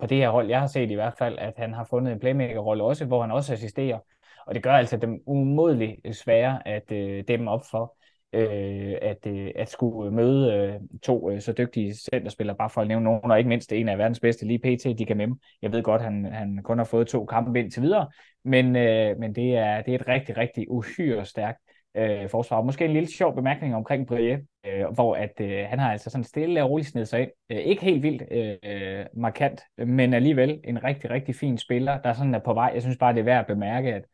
på 0.00 0.06
det 0.06 0.16
her 0.16 0.30
hold. 0.30 0.48
Jeg 0.48 0.60
har 0.60 0.66
set 0.66 0.90
i 0.90 0.94
hvert 0.94 1.14
fald, 1.18 1.38
at 1.38 1.52
han 1.56 1.74
har 1.74 1.84
fundet 1.84 2.12
en 2.12 2.20
playmaker-rolle 2.20 2.84
også, 2.84 3.04
hvor 3.04 3.20
han 3.20 3.30
også 3.30 3.52
assisterer. 3.52 3.98
Og 4.46 4.54
det 4.54 4.62
gør 4.62 4.72
altså 4.72 4.96
dem 4.96 5.20
umådeligt 5.26 6.16
svære 6.16 6.68
at 6.68 6.90
dem 7.28 7.48
op 7.48 7.62
for 7.70 7.96
øh, 8.32 8.94
at, 9.02 9.26
øh, 9.26 9.50
at 9.56 9.68
skulle 9.68 10.10
møde 10.10 10.54
øh, 10.54 10.80
to 11.02 11.30
øh, 11.30 11.40
så 11.40 11.52
dygtige 11.52 11.94
centerspillere, 11.94 12.56
bare 12.56 12.70
for 12.70 12.80
at 12.80 12.88
nævne 12.88 13.04
nogen, 13.04 13.30
og 13.30 13.38
ikke 13.38 13.48
mindst 13.48 13.72
en 13.72 13.88
af 13.88 13.98
verdens 13.98 14.20
bedste 14.20 14.46
lige 14.46 14.58
pt, 14.58 14.98
de 14.98 15.06
kan 15.06 15.16
med 15.16 15.28
Jeg 15.62 15.72
ved 15.72 15.82
godt, 15.82 16.02
han, 16.02 16.24
han 16.24 16.60
kun 16.64 16.78
har 16.78 16.84
fået 16.84 17.06
to 17.06 17.24
kampe 17.24 17.60
ind 17.60 17.70
til 17.70 17.82
videre, 17.82 18.08
men, 18.44 18.76
øh, 18.76 19.18
men 19.18 19.34
det, 19.34 19.56
er, 19.56 19.82
det 19.82 19.94
er 19.94 19.98
et 19.98 20.08
rigtig, 20.08 20.36
rigtig 20.36 20.70
uhyre 20.70 21.24
stærkt 21.24 21.58
øh, 21.96 22.28
forsvar. 22.28 22.62
Måske 22.62 22.84
en 22.84 22.92
lille 22.92 23.08
sjov 23.08 23.34
bemærkning 23.34 23.74
omkring 23.74 24.06
Brie, 24.06 24.40
øh, 24.66 24.86
hvor 24.94 25.14
at 25.14 25.32
øh, 25.40 25.64
han 25.68 25.78
har 25.78 25.92
altså 25.92 26.10
sådan 26.10 26.24
stille 26.24 26.62
og 26.62 26.70
roligt 26.70 26.88
sned 26.88 27.04
sig 27.04 27.20
ind. 27.20 27.30
Øh, 27.50 27.58
ikke 27.58 27.84
helt 27.84 28.02
vildt 28.02 28.22
øh, 28.64 29.06
markant, 29.14 29.60
men 29.78 30.14
alligevel 30.14 30.60
en 30.64 30.84
rigtig, 30.84 31.10
rigtig 31.10 31.34
fin 31.34 31.58
spiller, 31.58 32.00
der 32.00 32.12
sådan 32.12 32.34
er 32.34 32.38
på 32.38 32.54
vej. 32.54 32.70
Jeg 32.74 32.82
synes 32.82 32.96
bare, 32.98 33.12
det 33.12 33.20
er 33.20 33.24
værd 33.24 33.40
at 33.40 33.46
bemærke, 33.46 33.94
at 33.94 34.04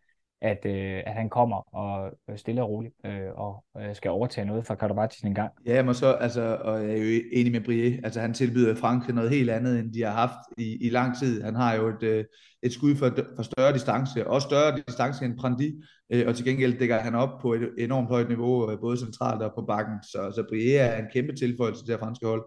at, 0.46 0.66
øh, 0.66 1.02
at 1.06 1.12
han 1.14 1.28
kommer 1.28 1.74
og 1.74 2.12
øh, 2.30 2.38
stille 2.38 2.62
og 2.62 2.68
roligt 2.70 2.94
øh, 3.06 3.30
og 3.34 3.64
øh, 3.80 3.94
skal 3.94 4.10
overtage 4.10 4.46
noget 4.46 4.66
fra 4.66 4.74
Karabatis 4.74 5.20
en 5.20 5.34
gang. 5.34 5.52
Ja, 5.66 5.82
men 5.82 5.94
så, 5.94 6.12
altså, 6.12 6.58
og 6.60 6.82
jeg 6.82 6.90
er 6.90 6.96
jo 6.96 7.20
enig 7.32 7.52
med 7.52 7.60
Brie, 7.60 8.00
altså 8.04 8.20
han 8.20 8.34
tilbyder 8.34 8.74
Frankrig 8.74 9.14
noget 9.14 9.30
helt 9.30 9.50
andet, 9.50 9.78
end 9.78 9.92
de 9.92 10.02
har 10.02 10.12
haft 10.12 10.58
i, 10.58 10.86
i 10.86 10.90
lang 10.90 11.18
tid. 11.18 11.42
Han 11.42 11.54
har 11.54 11.74
jo 11.74 11.88
et, 11.88 12.02
øh, 12.02 12.24
et 12.62 12.72
skud 12.72 12.96
for, 12.96 13.10
for 13.36 13.42
større 13.42 13.72
distance, 13.72 14.26
og 14.26 14.42
større 14.42 14.82
distance 14.86 15.24
end 15.24 15.38
Prandi, 15.38 15.82
øh, 16.12 16.24
og 16.26 16.34
til 16.36 16.44
gengæld 16.44 16.78
dækker 16.78 16.98
han 16.98 17.14
op 17.14 17.40
på 17.42 17.54
et 17.54 17.70
enormt 17.78 18.08
højt 18.08 18.28
niveau, 18.28 18.70
øh, 18.70 18.80
både 18.80 18.98
centralt 18.98 19.42
og 19.42 19.52
på 19.54 19.62
bakken, 19.62 19.94
så, 20.02 20.32
så 20.34 20.44
Brie 20.48 20.76
er 20.76 20.98
en 20.98 21.06
kæmpe 21.12 21.34
tilføjelse 21.34 21.84
til 21.84 21.92
det 21.92 22.00
franske 22.00 22.26
hold. 22.26 22.44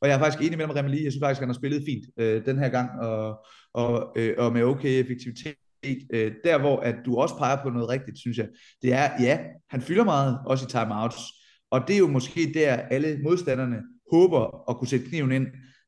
Og 0.00 0.08
jeg 0.08 0.14
er 0.14 0.18
faktisk 0.18 0.42
enig 0.42 0.58
med 0.58 0.66
dem, 0.66 0.74
Remeli. 0.74 1.04
Jeg 1.04 1.12
synes 1.12 1.24
faktisk, 1.24 1.40
han 1.40 1.48
har 1.48 1.54
spillet 1.54 1.82
fint 1.86 2.04
øh, 2.16 2.46
den 2.46 2.58
her 2.58 2.68
gang, 2.68 2.90
og, 3.00 3.44
og, 3.74 4.12
øh, 4.16 4.34
og 4.38 4.52
med 4.52 4.62
okay 4.62 5.00
effektivitet 5.00 5.54
øh, 6.12 6.32
der 6.44 6.58
hvor 6.58 6.80
at 6.80 6.94
du 7.06 7.16
også 7.16 7.36
peger 7.36 7.62
på 7.62 7.70
noget 7.70 7.88
rigtigt, 7.88 8.18
synes 8.18 8.38
jeg, 8.38 8.48
det 8.82 8.92
er, 8.92 9.10
ja, 9.20 9.38
han 9.70 9.80
fylder 9.80 10.04
meget, 10.04 10.38
også 10.46 10.66
i 10.66 10.68
timeouts, 10.68 11.16
og 11.70 11.80
det 11.88 11.94
er 11.94 11.98
jo 11.98 12.08
måske 12.08 12.52
der, 12.54 12.74
alle 12.74 13.18
modstanderne 13.22 13.82
håber 14.12 14.70
at 14.70 14.76
kunne 14.76 14.88
sætte 14.88 15.06
kniven 15.06 15.32
ind, 15.32 15.46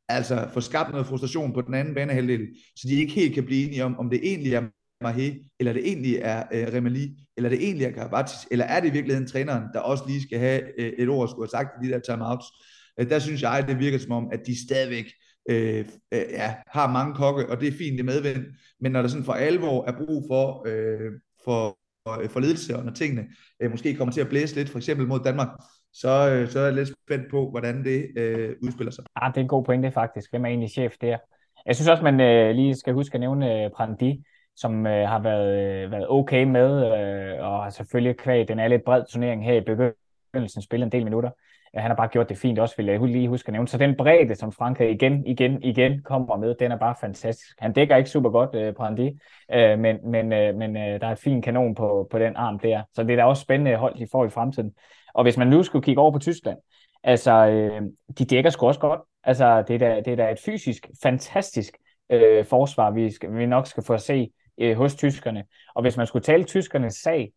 altså 0.08 0.48
få 0.52 0.60
skabt 0.60 0.90
noget 0.90 1.06
frustration 1.06 1.52
på 1.52 1.60
den 1.60 1.74
anden 1.74 1.94
banehalvdel, 1.94 2.48
så 2.76 2.88
de 2.88 2.94
ikke 2.94 3.12
helt 3.12 3.34
kan 3.34 3.44
blive 3.44 3.66
enige 3.66 3.84
om, 3.84 3.98
om 3.98 4.10
det 4.10 4.20
egentlig 4.22 4.54
er 4.54 4.62
Mahé, 5.04 5.56
eller 5.60 5.72
det 5.72 5.88
egentlig 5.88 6.18
er 6.22 6.42
øh, 6.52 6.66
Remali, 6.74 7.16
eller 7.36 7.50
det 7.50 7.64
egentlig 7.64 7.86
er 7.86 7.90
Karabatis, 7.90 8.48
eller 8.50 8.64
er 8.64 8.80
det 8.80 8.88
i 8.88 8.92
virkeligheden 8.92 9.28
træneren, 9.28 9.62
der 9.72 9.80
også 9.80 10.04
lige 10.06 10.22
skal 10.22 10.38
have 10.38 10.80
øh, 10.80 10.92
et 10.98 11.08
ord 11.08 11.28
skulle 11.28 11.44
have 11.44 11.50
sagt 11.50 11.84
i 11.84 11.86
de 11.86 11.92
der 11.92 11.98
timeouts. 11.98 12.46
Øh, 13.00 13.10
der 13.10 13.18
synes 13.18 13.42
jeg, 13.42 13.64
det 13.68 13.78
virker 13.78 13.98
som 13.98 14.12
om, 14.12 14.28
at 14.32 14.40
de 14.46 14.64
stadigvæk 14.66 15.04
øh, 15.50 15.84
øh, 16.12 16.24
ja, 16.30 16.54
har 16.66 16.92
mange 16.92 17.14
kokke, 17.14 17.50
og 17.50 17.60
det 17.60 17.68
er 17.68 17.72
fint, 17.78 17.96
det 17.98 18.04
medvind, 18.04 18.44
men 18.80 18.92
når 18.92 19.02
der 19.02 19.08
sådan 19.08 19.24
for 19.24 19.32
alvor 19.32 19.84
er 19.88 19.92
brug 19.92 20.24
for, 20.30 20.62
øh, 20.66 21.12
for, 21.44 21.78
øh, 22.22 22.28
for 22.28 22.40
ledelse, 22.40 22.76
og 22.76 22.84
når 22.84 22.92
tingene 22.92 23.26
øh, 23.60 23.70
måske 23.70 23.94
kommer 23.94 24.12
til 24.12 24.20
at 24.20 24.28
blæse 24.28 24.54
lidt, 24.56 24.68
for 24.68 24.78
eksempel 24.78 25.06
mod 25.06 25.20
Danmark, 25.20 25.48
så, 25.92 26.30
øh, 26.30 26.48
så 26.48 26.60
er 26.60 26.64
jeg 26.64 26.74
lidt 26.74 26.88
spændt 26.88 27.30
på, 27.30 27.50
hvordan 27.50 27.84
det 27.84 28.10
øh, 28.16 28.56
udspiller 28.62 28.90
sig. 28.92 29.04
Ah, 29.16 29.30
det 29.30 29.36
er 29.36 29.42
en 29.42 29.48
god 29.48 29.64
pointe 29.64 29.90
faktisk. 29.90 30.30
Hvem 30.30 30.44
er 30.44 30.48
egentlig 30.48 30.70
chef 30.70 30.94
der? 31.00 31.18
Jeg 31.66 31.76
synes 31.76 31.88
også, 31.88 32.02
man 32.02 32.20
øh, 32.20 32.54
lige 32.54 32.74
skal 32.74 32.94
huske 32.94 33.14
at 33.14 33.20
nævne 33.20 33.64
øh, 33.64 33.70
Prandi, 33.70 34.24
som 34.56 34.86
øh, 34.86 35.08
har 35.08 35.22
været, 35.22 35.84
øh, 35.84 35.90
været 35.90 36.06
okay 36.08 36.44
med, 36.44 36.86
øh, 36.86 37.44
og 37.46 37.62
har 37.62 37.70
selvfølgelig 37.70 38.16
kvæg 38.16 38.48
den 38.48 38.58
er 38.58 38.68
lidt 38.68 38.84
bred 38.84 39.04
turnering 39.12 39.44
her 39.44 39.54
i 39.54 39.60
begyndelsen 39.60 40.62
spillet 40.62 40.84
en 40.84 40.92
del 40.92 41.04
minutter 41.04 41.30
ja, 41.74 41.80
han 41.80 41.90
har 41.90 41.96
bare 41.96 42.08
gjort 42.08 42.28
det 42.28 42.38
fint 42.38 42.58
også, 42.58 42.74
vil 42.76 42.86
jeg 42.86 43.00
lige 43.00 43.28
huske 43.28 43.48
at 43.48 43.52
nævne. 43.52 43.68
Så 43.68 43.78
den 43.78 43.96
bredde, 43.96 44.34
som 44.34 44.52
Frankrig 44.52 44.90
igen, 44.90 45.26
igen, 45.26 45.62
igen 45.62 46.02
kommer 46.02 46.36
med, 46.36 46.54
den 46.54 46.72
er 46.72 46.76
bare 46.76 46.94
fantastisk. 47.00 47.56
Han 47.58 47.72
dækker 47.72 47.96
ikke 47.96 48.10
super 48.10 48.30
godt 48.30 48.54
øh, 48.54 48.74
Brandi, 48.74 49.18
øh, 49.52 49.78
men, 49.78 50.10
men, 50.10 50.32
øh, 50.32 50.54
men 50.54 50.76
øh, 50.76 51.00
der 51.00 51.06
er 51.06 51.12
et 51.12 51.18
fint 51.18 51.44
kanon 51.44 51.74
på, 51.74 52.08
på 52.10 52.18
den 52.18 52.36
arm 52.36 52.58
der. 52.58 52.82
Så 52.94 53.02
det 53.02 53.10
er 53.10 53.16
da 53.16 53.24
også 53.24 53.42
spændende 53.42 53.76
hold, 53.76 53.98
de 53.98 54.06
får 54.12 54.24
i 54.24 54.30
fremtiden. 54.30 54.72
Og 55.14 55.22
hvis 55.22 55.36
man 55.36 55.46
nu 55.46 55.62
skulle 55.62 55.84
kigge 55.84 56.00
over 56.00 56.12
på 56.12 56.18
Tyskland, 56.18 56.58
altså, 57.02 57.46
øh, 57.46 57.82
de 58.18 58.24
dækker 58.24 58.50
sgu 58.50 58.66
også 58.66 58.80
godt. 58.80 59.00
Altså, 59.24 59.62
det 59.68 59.74
er 59.74 59.78
da, 59.78 60.00
det 60.00 60.12
er 60.12 60.16
da 60.16 60.30
et 60.30 60.40
fysisk 60.44 60.86
fantastisk 61.02 61.76
øh, 62.10 62.44
forsvar, 62.44 62.90
vi, 62.90 63.10
skal, 63.10 63.34
vi 63.34 63.46
nok 63.46 63.66
skal 63.66 63.84
få 63.84 63.94
at 63.94 64.02
se 64.02 64.30
øh, 64.58 64.76
hos 64.76 64.94
tyskerne. 64.94 65.44
Og 65.74 65.82
hvis 65.82 65.96
man 65.96 66.06
skulle 66.06 66.22
tale 66.22 66.44
tyskernes 66.44 66.94
sag, 66.94 67.32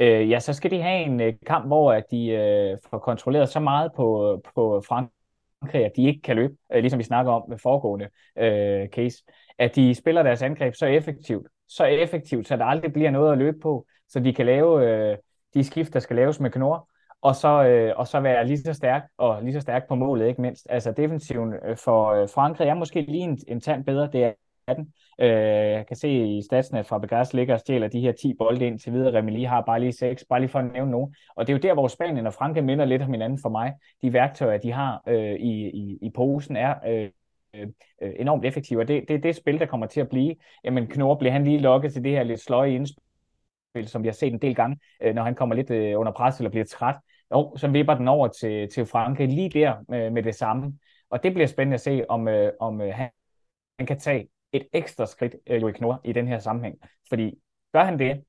øh, 0.00 0.30
ja, 0.30 0.40
så 0.40 0.52
skal 0.52 0.70
de 0.70 0.82
have 0.82 1.02
en 1.02 1.20
øh, 1.20 1.32
kamp, 1.46 1.66
hvor 1.66 1.92
at 1.92 2.04
de 2.10 2.26
øh, 2.26 2.78
får 2.90 2.98
kontrolleret 2.98 3.48
så 3.48 3.60
meget 3.60 3.92
på, 3.96 4.40
på 4.54 4.82
Frankrig, 4.88 5.84
at 5.84 5.92
de 5.96 6.06
ikke 6.06 6.22
kan 6.22 6.36
løbe, 6.36 6.54
øh, 6.72 6.80
ligesom 6.80 6.98
vi 6.98 7.04
snakker 7.04 7.32
om 7.32 7.42
med 7.48 7.58
foregående 7.58 8.08
øh, 8.38 8.88
case, 8.88 9.24
at 9.58 9.76
de 9.76 9.94
spiller 9.94 10.22
deres 10.22 10.42
angreb 10.42 10.74
så 10.74 10.86
effektivt, 10.86 11.46
så 11.68 11.84
effektivt, 11.84 12.48
så 12.48 12.56
der 12.56 12.64
aldrig 12.64 12.92
bliver 12.92 13.10
noget 13.10 13.32
at 13.32 13.38
løbe 13.38 13.58
på, 13.62 13.86
så 14.08 14.20
de 14.20 14.34
kan 14.34 14.46
lave 14.46 14.90
øh, 14.90 15.16
de 15.54 15.64
skift, 15.64 15.92
der 15.92 16.00
skal 16.00 16.16
laves 16.16 16.40
med 16.40 16.50
Knor, 16.50 16.88
og 17.22 17.36
så, 17.36 17.64
øh, 17.64 17.92
og 17.96 18.06
så 18.06 18.20
være 18.20 18.46
lige 18.46 18.58
så 18.58 18.72
stærk, 18.72 19.02
og 19.16 19.42
lige 19.42 19.52
så 19.52 19.60
stærk 19.60 19.88
på 19.88 19.94
målet, 19.94 20.28
ikke 20.28 20.42
mindst. 20.42 20.66
Altså 20.70 20.92
defensiven 20.92 21.54
øh, 21.64 21.76
for 21.76 22.12
øh, 22.12 22.28
Frankrig 22.28 22.68
er 22.68 22.74
måske 22.74 23.00
lige 23.00 23.22
en, 23.22 23.38
en 23.48 23.60
tand 23.60 23.84
bedre, 23.84 24.08
det 24.12 24.34
den. 24.74 24.92
Øh, 25.20 25.28
jeg 25.70 25.86
kan 25.86 25.96
se 25.96 26.08
i 26.08 26.42
statsen, 26.42 26.76
at 26.76 26.86
Fabregas 26.86 27.34
ligger 27.34 27.54
og 27.54 27.60
stjæler 27.60 27.88
de 27.88 28.00
her 28.00 28.12
10 28.12 28.34
bolde 28.34 28.66
ind 28.66 28.78
til 28.78 28.92
videre. 28.92 29.18
Remeli 29.18 29.44
har 29.44 29.60
bare 29.60 29.80
lige 29.80 29.92
6, 29.92 30.24
bare 30.28 30.40
lige 30.40 30.50
for 30.50 30.58
at 30.58 30.72
nævne 30.72 30.90
nogen. 30.90 31.14
Og 31.36 31.46
det 31.46 31.52
er 31.52 31.56
jo 31.56 31.62
der, 31.62 31.74
hvor 31.74 31.88
Spanien 31.88 32.26
og 32.26 32.34
Frankrig 32.34 32.64
minder 32.64 32.84
lidt 32.84 33.02
om 33.02 33.12
hinanden 33.12 33.38
for 33.42 33.48
mig. 33.48 33.72
De 34.02 34.12
værktøjer, 34.12 34.58
de 34.58 34.72
har 34.72 35.02
øh, 35.06 35.34
i, 35.34 35.70
i, 35.70 35.98
i 36.02 36.10
posen, 36.10 36.56
er 36.56 36.74
øh, 36.88 37.08
øh, 37.54 38.12
enormt 38.16 38.44
effektive. 38.44 38.80
Og 38.80 38.88
det, 38.88 39.04
det 39.08 39.14
er 39.14 39.20
det 39.20 39.36
spil, 39.36 39.58
der 39.58 39.66
kommer 39.66 39.86
til 39.86 40.00
at 40.00 40.08
blive. 40.08 40.34
Jamen, 40.64 40.86
Knorr 40.86 41.18
bliver 41.18 41.32
han 41.32 41.44
lige 41.44 41.58
lokket 41.58 41.92
til 41.92 42.04
det 42.04 42.12
her 42.12 42.22
lidt 42.22 42.40
sløje 42.40 42.74
indspil, 42.74 43.88
som 43.88 44.02
vi 44.02 44.08
har 44.08 44.12
set 44.12 44.32
en 44.32 44.42
del 44.42 44.54
gange, 44.54 44.78
øh, 45.02 45.14
når 45.14 45.22
han 45.22 45.34
kommer 45.34 45.54
lidt 45.54 45.70
øh, 45.70 46.00
under 46.00 46.12
pres 46.12 46.38
eller 46.38 46.50
bliver 46.50 46.64
træt. 46.64 46.96
Jo, 47.32 47.56
så 47.56 47.68
vipper 47.68 47.94
den 47.94 48.08
over 48.08 48.28
til, 48.28 48.68
til 48.68 48.86
Frankrig 48.86 49.28
lige 49.28 49.50
der 49.50 49.74
med, 49.88 50.10
med 50.10 50.22
det 50.22 50.34
samme. 50.34 50.78
Og 51.10 51.22
det 51.22 51.32
bliver 51.32 51.46
spændende 51.46 51.74
at 51.74 51.80
se, 51.80 52.04
om, 52.08 52.28
øh, 52.28 52.52
om 52.60 52.80
øh, 52.80 52.94
han, 52.94 53.10
han 53.78 53.86
kan 53.86 53.98
tage 53.98 54.28
et 54.52 54.66
ekstra 54.72 55.06
skridt, 55.06 55.34
øh, 55.46 55.62
Joachim 55.62 55.78
Knor, 55.78 56.00
i 56.04 56.12
den 56.12 56.28
her 56.28 56.38
sammenhæng. 56.38 56.78
Fordi 57.08 57.38
gør 57.72 57.84
han 57.84 57.98
det, 57.98 58.24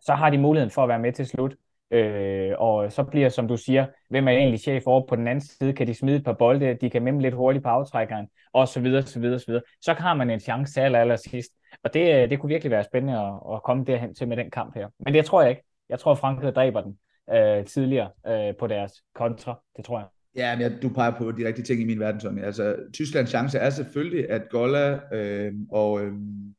så 0.00 0.14
har 0.14 0.30
de 0.30 0.38
muligheden 0.38 0.70
for 0.70 0.82
at 0.82 0.88
være 0.88 0.98
med 0.98 1.12
til 1.12 1.26
slut. 1.26 1.54
Øh, 1.90 2.52
og 2.58 2.92
så 2.92 3.04
bliver, 3.04 3.28
som 3.28 3.48
du 3.48 3.56
siger, 3.56 3.86
hvem 4.08 4.28
er 4.28 4.32
egentlig 4.32 4.60
chef 4.60 4.86
over 4.86 5.06
på 5.06 5.16
den 5.16 5.28
anden 5.28 5.44
side? 5.44 5.72
Kan 5.72 5.86
de 5.86 5.94
smide 5.94 6.16
et 6.16 6.24
par 6.24 6.32
bolde? 6.32 6.74
De 6.74 6.90
kan 6.90 7.02
memme 7.02 7.20
lidt 7.22 7.34
hurtigt 7.34 7.64
på 7.64 7.68
aftrækkeren, 7.68 8.28
og 8.52 8.68
så 8.68 8.80
videre, 8.80 9.02
så 9.02 9.20
videre, 9.20 9.38
så 9.38 9.46
videre. 9.46 9.62
Så 9.80 9.92
har 9.92 10.14
man 10.14 10.30
en 10.30 10.40
chance 10.40 10.72
til 10.72 10.80
aller, 10.80 10.98
aller 10.98 11.16
sidst. 11.16 11.52
Og 11.82 11.94
det, 11.94 12.22
øh, 12.22 12.30
det 12.30 12.40
kunne 12.40 12.48
virkelig 12.48 12.70
være 12.70 12.84
spændende 12.84 13.18
at, 13.18 13.54
at 13.54 13.62
komme 13.62 13.84
derhen 13.84 14.14
til 14.14 14.28
med 14.28 14.36
den 14.36 14.50
kamp 14.50 14.74
her. 14.74 14.88
Men 14.98 15.14
det 15.14 15.24
tror 15.24 15.42
jeg 15.42 15.50
ikke. 15.50 15.62
Jeg 15.88 15.98
tror, 15.98 16.14
Frankrig 16.14 16.54
dræber 16.54 16.80
den 16.80 16.98
øh, 17.30 17.66
tidligere 17.66 18.10
øh, 18.26 18.56
på 18.56 18.66
deres 18.66 18.92
kontra. 19.14 19.60
Det 19.76 19.84
tror 19.84 19.98
jeg. 19.98 20.08
Ja, 20.36 20.56
men 20.56 20.62
jeg, 20.62 20.82
du 20.82 20.88
peger 20.88 21.18
på 21.18 21.32
de 21.32 21.46
rigtige 21.46 21.64
ting 21.64 21.80
i 21.80 21.84
min 21.84 22.00
verden, 22.00 22.20
Tommy. 22.20 22.42
Altså, 22.42 22.76
Tysklands 22.92 23.30
chance 23.30 23.58
er 23.58 23.70
selvfølgelig, 23.70 24.30
at 24.30 24.42
Golla 24.50 25.00
øh, 25.14 25.52
og, 25.70 26.04
øh, 26.04 26.12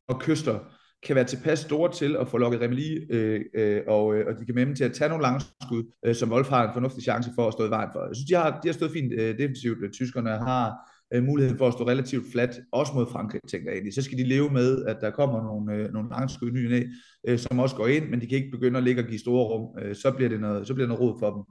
og 0.08 0.20
Køster 0.20 0.58
kan 1.06 1.16
være 1.16 1.24
tilpas 1.24 1.58
store 1.58 1.92
til 1.92 2.16
at 2.16 2.28
få 2.28 2.38
lukket 2.38 2.60
Remeli, 2.60 3.06
øh, 3.10 3.40
øh, 3.54 3.82
og, 3.86 4.14
øh, 4.14 4.26
og 4.26 4.40
de 4.40 4.46
kan 4.46 4.54
med 4.54 4.66
dem 4.66 4.74
til 4.74 4.84
at 4.84 4.92
tage 4.92 5.08
nogle 5.08 5.22
langskud, 5.22 5.92
øh, 6.06 6.14
som 6.14 6.32
Wolf 6.32 6.48
har 6.48 6.68
en 6.68 6.72
fornuftig 6.72 7.02
chance 7.02 7.30
for 7.34 7.46
at 7.46 7.52
stå 7.52 7.66
i 7.66 7.70
vejen 7.70 7.88
for. 7.92 8.00
Jeg 8.06 8.16
synes, 8.16 8.28
de 8.28 8.34
har, 8.34 8.60
de 8.60 8.68
har 8.68 8.72
stået 8.72 8.90
fint 8.90 9.12
øh, 9.12 9.38
defensivt. 9.38 9.92
Tyskerne 9.92 10.30
har 10.30 10.72
øh, 11.14 11.24
mulighed 11.24 11.58
for 11.58 11.68
at 11.68 11.72
stå 11.72 11.88
relativt 11.88 12.32
fladt, 12.32 12.60
også 12.72 12.92
mod 12.94 13.06
Frankrig, 13.12 13.40
tænker 13.48 13.70
jeg 13.70 13.74
egentlig. 13.74 13.94
Så 13.94 14.02
skal 14.02 14.18
de 14.18 14.28
leve 14.28 14.50
med, 14.50 14.84
at 14.84 14.96
der 15.00 15.10
kommer 15.10 15.42
nogle, 15.42 15.74
øh, 15.74 15.92
nogle 15.92 16.08
langskud 16.10 16.50
ned, 16.50 16.84
øh, 17.28 17.38
som 17.38 17.58
også 17.58 17.76
går 17.76 17.86
ind, 17.86 18.08
men 18.08 18.20
de 18.20 18.26
kan 18.26 18.38
ikke 18.38 18.50
begynde 18.50 18.78
at 18.78 18.84
ligge 18.84 19.02
og 19.02 19.08
give 19.08 19.18
store 19.18 19.44
rum. 19.44 19.78
Øh, 19.82 19.94
så, 19.94 20.10
bliver 20.10 20.28
det 20.28 20.40
noget, 20.40 20.66
så 20.66 20.74
bliver 20.74 20.86
det 20.86 20.98
noget 20.98 21.00
rod 21.00 21.18
for 21.20 21.30
dem. 21.34 21.42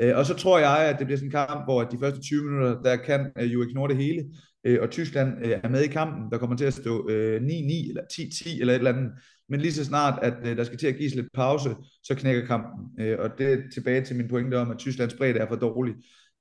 Øh, 0.00 0.16
og 0.16 0.26
så 0.26 0.34
tror 0.34 0.58
jeg, 0.58 0.88
at 0.88 0.98
det 0.98 1.06
bliver 1.06 1.18
sådan 1.18 1.28
en 1.28 1.32
kamp, 1.32 1.64
hvor 1.64 1.82
de 1.82 1.98
første 2.00 2.20
20 2.20 2.44
minutter, 2.44 2.82
der 2.82 2.96
kan 2.96 3.32
øh, 3.38 3.52
jo 3.52 3.86
det 3.86 3.96
hele, 3.96 4.24
øh, 4.64 4.78
og 4.82 4.90
Tyskland 4.90 5.46
øh, 5.46 5.60
er 5.64 5.68
med 5.68 5.82
i 5.82 5.86
kampen. 5.88 6.30
Der 6.32 6.38
kommer 6.38 6.56
til 6.56 6.64
at 6.64 6.74
stå 6.74 7.08
øh, 7.10 7.40
9-9 7.42 7.88
eller 7.88 8.02
10-10 8.12 8.60
eller 8.60 8.72
et 8.72 8.78
eller 8.78 8.92
andet. 8.92 9.10
Men 9.48 9.60
lige 9.60 9.72
så 9.72 9.84
snart, 9.84 10.18
at 10.22 10.34
øh, 10.44 10.56
der 10.56 10.64
skal 10.64 10.78
til 10.78 10.86
at 10.86 10.96
gives 10.96 11.14
lidt 11.14 11.28
pause, 11.34 11.70
så 12.02 12.14
knækker 12.14 12.46
kampen. 12.46 12.80
og 13.18 13.30
det 13.38 13.52
er 13.52 13.56
tilbage 13.74 14.04
til 14.04 14.16
min 14.16 14.28
pointe 14.28 14.58
om, 14.58 14.70
at 14.70 14.78
Tysklands 14.78 15.14
bredde 15.14 15.40
er 15.40 15.48
for 15.48 15.56
dårlig. 15.56 15.94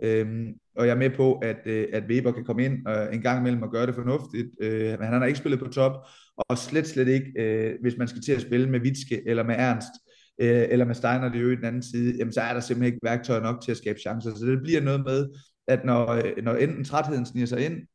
Øhm, 0.03 0.47
og 0.75 0.87
jeg 0.87 0.91
er 0.91 0.97
med 0.97 1.09
på, 1.09 1.33
at, 1.33 1.67
at 1.67 2.03
Weber 2.09 2.31
kan 2.31 2.45
komme 2.45 2.65
ind 2.65 2.89
øh, 2.89 3.13
en 3.13 3.21
gang 3.21 3.39
imellem 3.39 3.61
og 3.61 3.71
gøre 3.71 3.85
det 3.87 3.95
fornuftigt. 3.95 4.47
Øh, 4.61 4.99
men 4.99 5.07
han 5.07 5.21
har 5.21 5.25
ikke 5.25 5.39
spillet 5.39 5.59
på 5.59 5.67
top, 5.67 5.93
og 6.37 6.57
slet 6.57 6.87
slet 6.87 7.07
ikke, 7.07 7.31
øh, 7.39 7.73
hvis 7.81 7.97
man 7.97 8.07
skal 8.07 8.21
til 8.21 8.31
at 8.31 8.41
spille 8.41 8.69
med 8.69 8.79
Witske 8.81 9.21
eller 9.27 9.43
med 9.43 9.55
Ernst 9.57 9.91
øh, 10.39 10.67
eller 10.69 10.85
med 10.85 10.95
Steiner 10.95 11.29
det 11.29 11.41
jo 11.41 11.49
i 11.49 11.55
den 11.55 11.65
anden 11.65 11.83
side, 11.83 12.17
jamen 12.17 12.33
så 12.33 12.41
er 12.41 12.53
der 12.53 12.59
simpelthen 12.59 12.93
ikke 12.93 13.03
værktøjer 13.03 13.41
nok 13.41 13.61
til 13.61 13.71
at 13.71 13.77
skabe 13.77 13.99
chancer. 13.99 14.35
Så 14.35 14.45
det 14.45 14.61
bliver 14.63 14.81
noget 14.81 15.03
med, 15.05 15.29
at 15.67 15.85
når, 15.85 16.07
øh, 16.07 16.43
når 16.43 16.55
enten 16.55 16.83
trætheden 16.83 17.25
sniger 17.25 17.47
sig 17.47 17.65
ind 17.65 17.87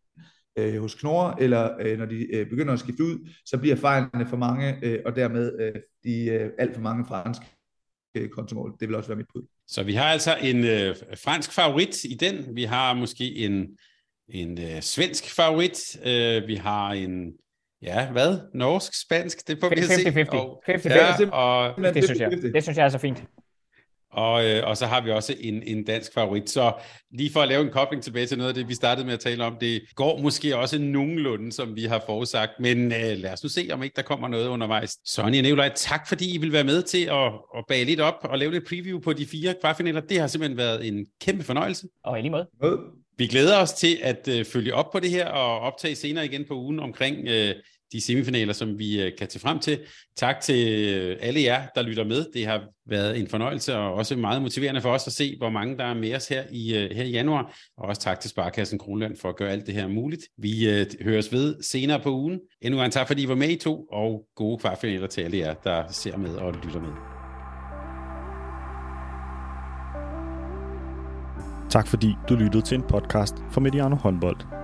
øh, 0.58 0.80
hos 0.80 0.94
Knorre, 0.94 1.42
eller 1.42 1.70
øh, 1.80 1.98
når 1.98 2.06
de 2.06 2.34
øh, 2.34 2.50
begynder 2.50 2.72
at 2.72 2.78
skifte 2.78 3.04
ud, 3.04 3.30
så 3.46 3.58
bliver 3.58 3.76
fejlene 3.76 4.26
for 4.26 4.36
mange, 4.36 4.78
øh, 4.82 4.98
og 5.06 5.16
dermed 5.16 5.60
øh, 5.60 5.80
de 6.04 6.24
øh, 6.24 6.50
alt 6.58 6.74
for 6.74 6.82
mange 6.82 7.04
franske 7.06 7.46
øh, 8.14 8.28
kontomål. 8.28 8.74
Det 8.80 8.88
vil 8.88 8.96
også 8.96 9.08
være 9.08 9.16
mit 9.16 9.26
bud. 9.34 9.42
Så 9.68 9.82
vi 9.82 9.94
har 9.94 10.04
altså 10.04 10.36
en 10.42 10.64
øh, 10.64 10.96
fransk 11.24 11.52
favorit 11.52 12.04
i 12.04 12.14
den. 12.20 12.56
Vi 12.56 12.64
har 12.64 12.94
måske 12.94 13.36
en, 13.36 13.78
en 14.28 14.58
øh, 14.58 14.80
svensk 14.80 15.36
favorit. 15.36 15.96
Øh, 16.06 16.48
vi 16.48 16.54
har 16.54 16.92
en 16.92 17.32
Ja, 17.84 18.10
hvad? 18.10 18.38
Norsk, 18.54 19.00
spansk, 19.00 19.48
det 19.48 19.58
får 19.60 19.68
vi 19.68 19.76
at 19.76 19.84
se. 19.84 19.92
50-50. 19.92 20.36
Og, 20.36 20.62
50 20.66 20.94
ja, 20.94 21.30
og, 21.30 21.94
det, 21.94 22.04
synes 22.04 22.20
jeg, 22.20 22.30
det 22.30 22.62
synes 22.62 22.78
jeg 22.78 22.84
er 22.84 22.88
så 22.88 22.98
fint. 22.98 23.24
Og, 24.14 24.44
øh, 24.44 24.68
og 24.68 24.76
så 24.76 24.86
har 24.86 25.00
vi 25.00 25.10
også 25.10 25.34
en, 25.40 25.62
en 25.62 25.84
dansk 25.84 26.14
favorit. 26.14 26.50
Så 26.50 26.72
lige 27.12 27.32
for 27.32 27.40
at 27.40 27.48
lave 27.48 27.62
en 27.62 27.70
kobling 27.70 28.02
tilbage 28.02 28.26
til 28.26 28.38
noget 28.38 28.48
af 28.48 28.54
det, 28.54 28.68
vi 28.68 28.74
startede 28.74 29.06
med 29.06 29.14
at 29.14 29.20
tale 29.20 29.44
om, 29.44 29.56
det 29.60 29.82
går 29.94 30.18
måske 30.18 30.56
også 30.56 30.78
nogenlunde, 30.78 31.52
som 31.52 31.76
vi 31.76 31.84
har 31.84 32.02
forudsagt. 32.06 32.50
Men 32.60 32.92
øh, 32.92 33.16
lad 33.16 33.32
os 33.32 33.42
nu 33.42 33.48
se, 33.48 33.68
om 33.72 33.82
ikke 33.82 33.96
der 33.96 34.02
kommer 34.02 34.28
noget 34.28 34.48
undervejs. 34.48 34.98
Sonja 35.04 35.40
Nikolaj, 35.40 35.72
tak 35.74 36.08
fordi 36.08 36.34
I 36.34 36.38
vil 36.38 36.52
være 36.52 36.64
med 36.64 36.82
til 36.82 37.04
at, 37.04 37.32
at 37.56 37.64
bage 37.68 37.84
lidt 37.84 38.00
op 38.00 38.14
og 38.22 38.38
lave 38.38 38.52
lidt 38.52 38.68
preview 38.68 39.00
på 39.00 39.12
de 39.12 39.26
fire 39.26 39.54
kvartfinaler. 39.60 40.00
Det 40.00 40.20
har 40.20 40.26
simpelthen 40.26 40.58
været 40.58 40.88
en 40.88 41.06
kæmpe 41.20 41.44
fornøjelse. 41.44 41.86
Og 42.04 42.18
i 42.18 42.22
lige 42.22 42.30
måde. 42.30 42.46
Vi 43.18 43.26
glæder 43.26 43.58
os 43.58 43.72
til 43.72 43.98
at 44.02 44.28
øh, 44.28 44.44
følge 44.44 44.74
op 44.74 44.90
på 44.92 45.00
det 45.00 45.10
her 45.10 45.26
og 45.26 45.60
optage 45.60 45.94
senere 45.94 46.24
igen 46.24 46.44
på 46.48 46.54
ugen 46.54 46.80
omkring 46.80 47.28
øh, 47.28 47.54
de 47.92 48.00
semifinaler, 48.00 48.52
som 48.52 48.78
vi 48.78 49.02
øh, 49.02 49.12
kan 49.18 49.28
til 49.28 49.40
frem 49.40 49.58
til. 49.58 49.80
Tak 50.16 50.40
til 50.40 50.84
øh, 50.94 51.16
alle 51.20 51.42
jer, 51.42 51.66
der 51.74 51.82
lytter 51.82 52.04
med. 52.04 52.26
Det 52.34 52.46
har 52.46 52.62
været 52.86 53.18
en 53.20 53.28
fornøjelse 53.28 53.76
og 53.76 53.94
også 53.94 54.16
meget 54.16 54.42
motiverende 54.42 54.80
for 54.80 54.90
os 54.90 55.06
at 55.06 55.12
se, 55.12 55.36
hvor 55.38 55.50
mange 55.50 55.78
der 55.78 55.84
er 55.84 55.94
med 55.94 56.14
os 56.14 56.28
her 56.28 56.42
i, 56.52 56.76
øh, 56.76 56.90
her 56.90 57.04
i 57.04 57.10
januar. 57.10 57.56
Og 57.76 57.88
også 57.88 58.02
tak 58.02 58.20
til 58.20 58.30
Sparkassen 58.30 58.78
Kronland 58.78 59.16
for 59.16 59.28
at 59.28 59.36
gøre 59.36 59.50
alt 59.50 59.66
det 59.66 59.74
her 59.74 59.88
muligt. 59.88 60.22
Vi 60.38 60.70
øh, 60.70 60.86
høres 61.02 61.32
ved 61.32 61.62
senere 61.62 62.00
på 62.00 62.10
ugen. 62.10 62.40
Endnu 62.62 62.82
en 62.82 62.90
tak, 62.90 63.06
fordi 63.06 63.22
I 63.22 63.28
var 63.28 63.34
med 63.34 63.48
i 63.48 63.56
to, 63.56 63.84
og 63.92 64.26
gode 64.36 64.58
kvartfinaler 64.58 65.06
til 65.06 65.20
alle 65.20 65.38
jer, 65.38 65.54
der 65.54 65.84
ser 65.92 66.16
med 66.16 66.34
og 66.34 66.52
lytter 66.52 66.80
med. 66.80 67.14
Tak 71.70 71.88
fordi 71.88 72.14
du 72.28 72.34
lyttede 72.34 72.62
til 72.62 72.74
en 72.74 72.82
podcast 72.82 73.34
fra 73.52 73.60
Mediano 73.60 73.96
Håndbold. 73.96 74.63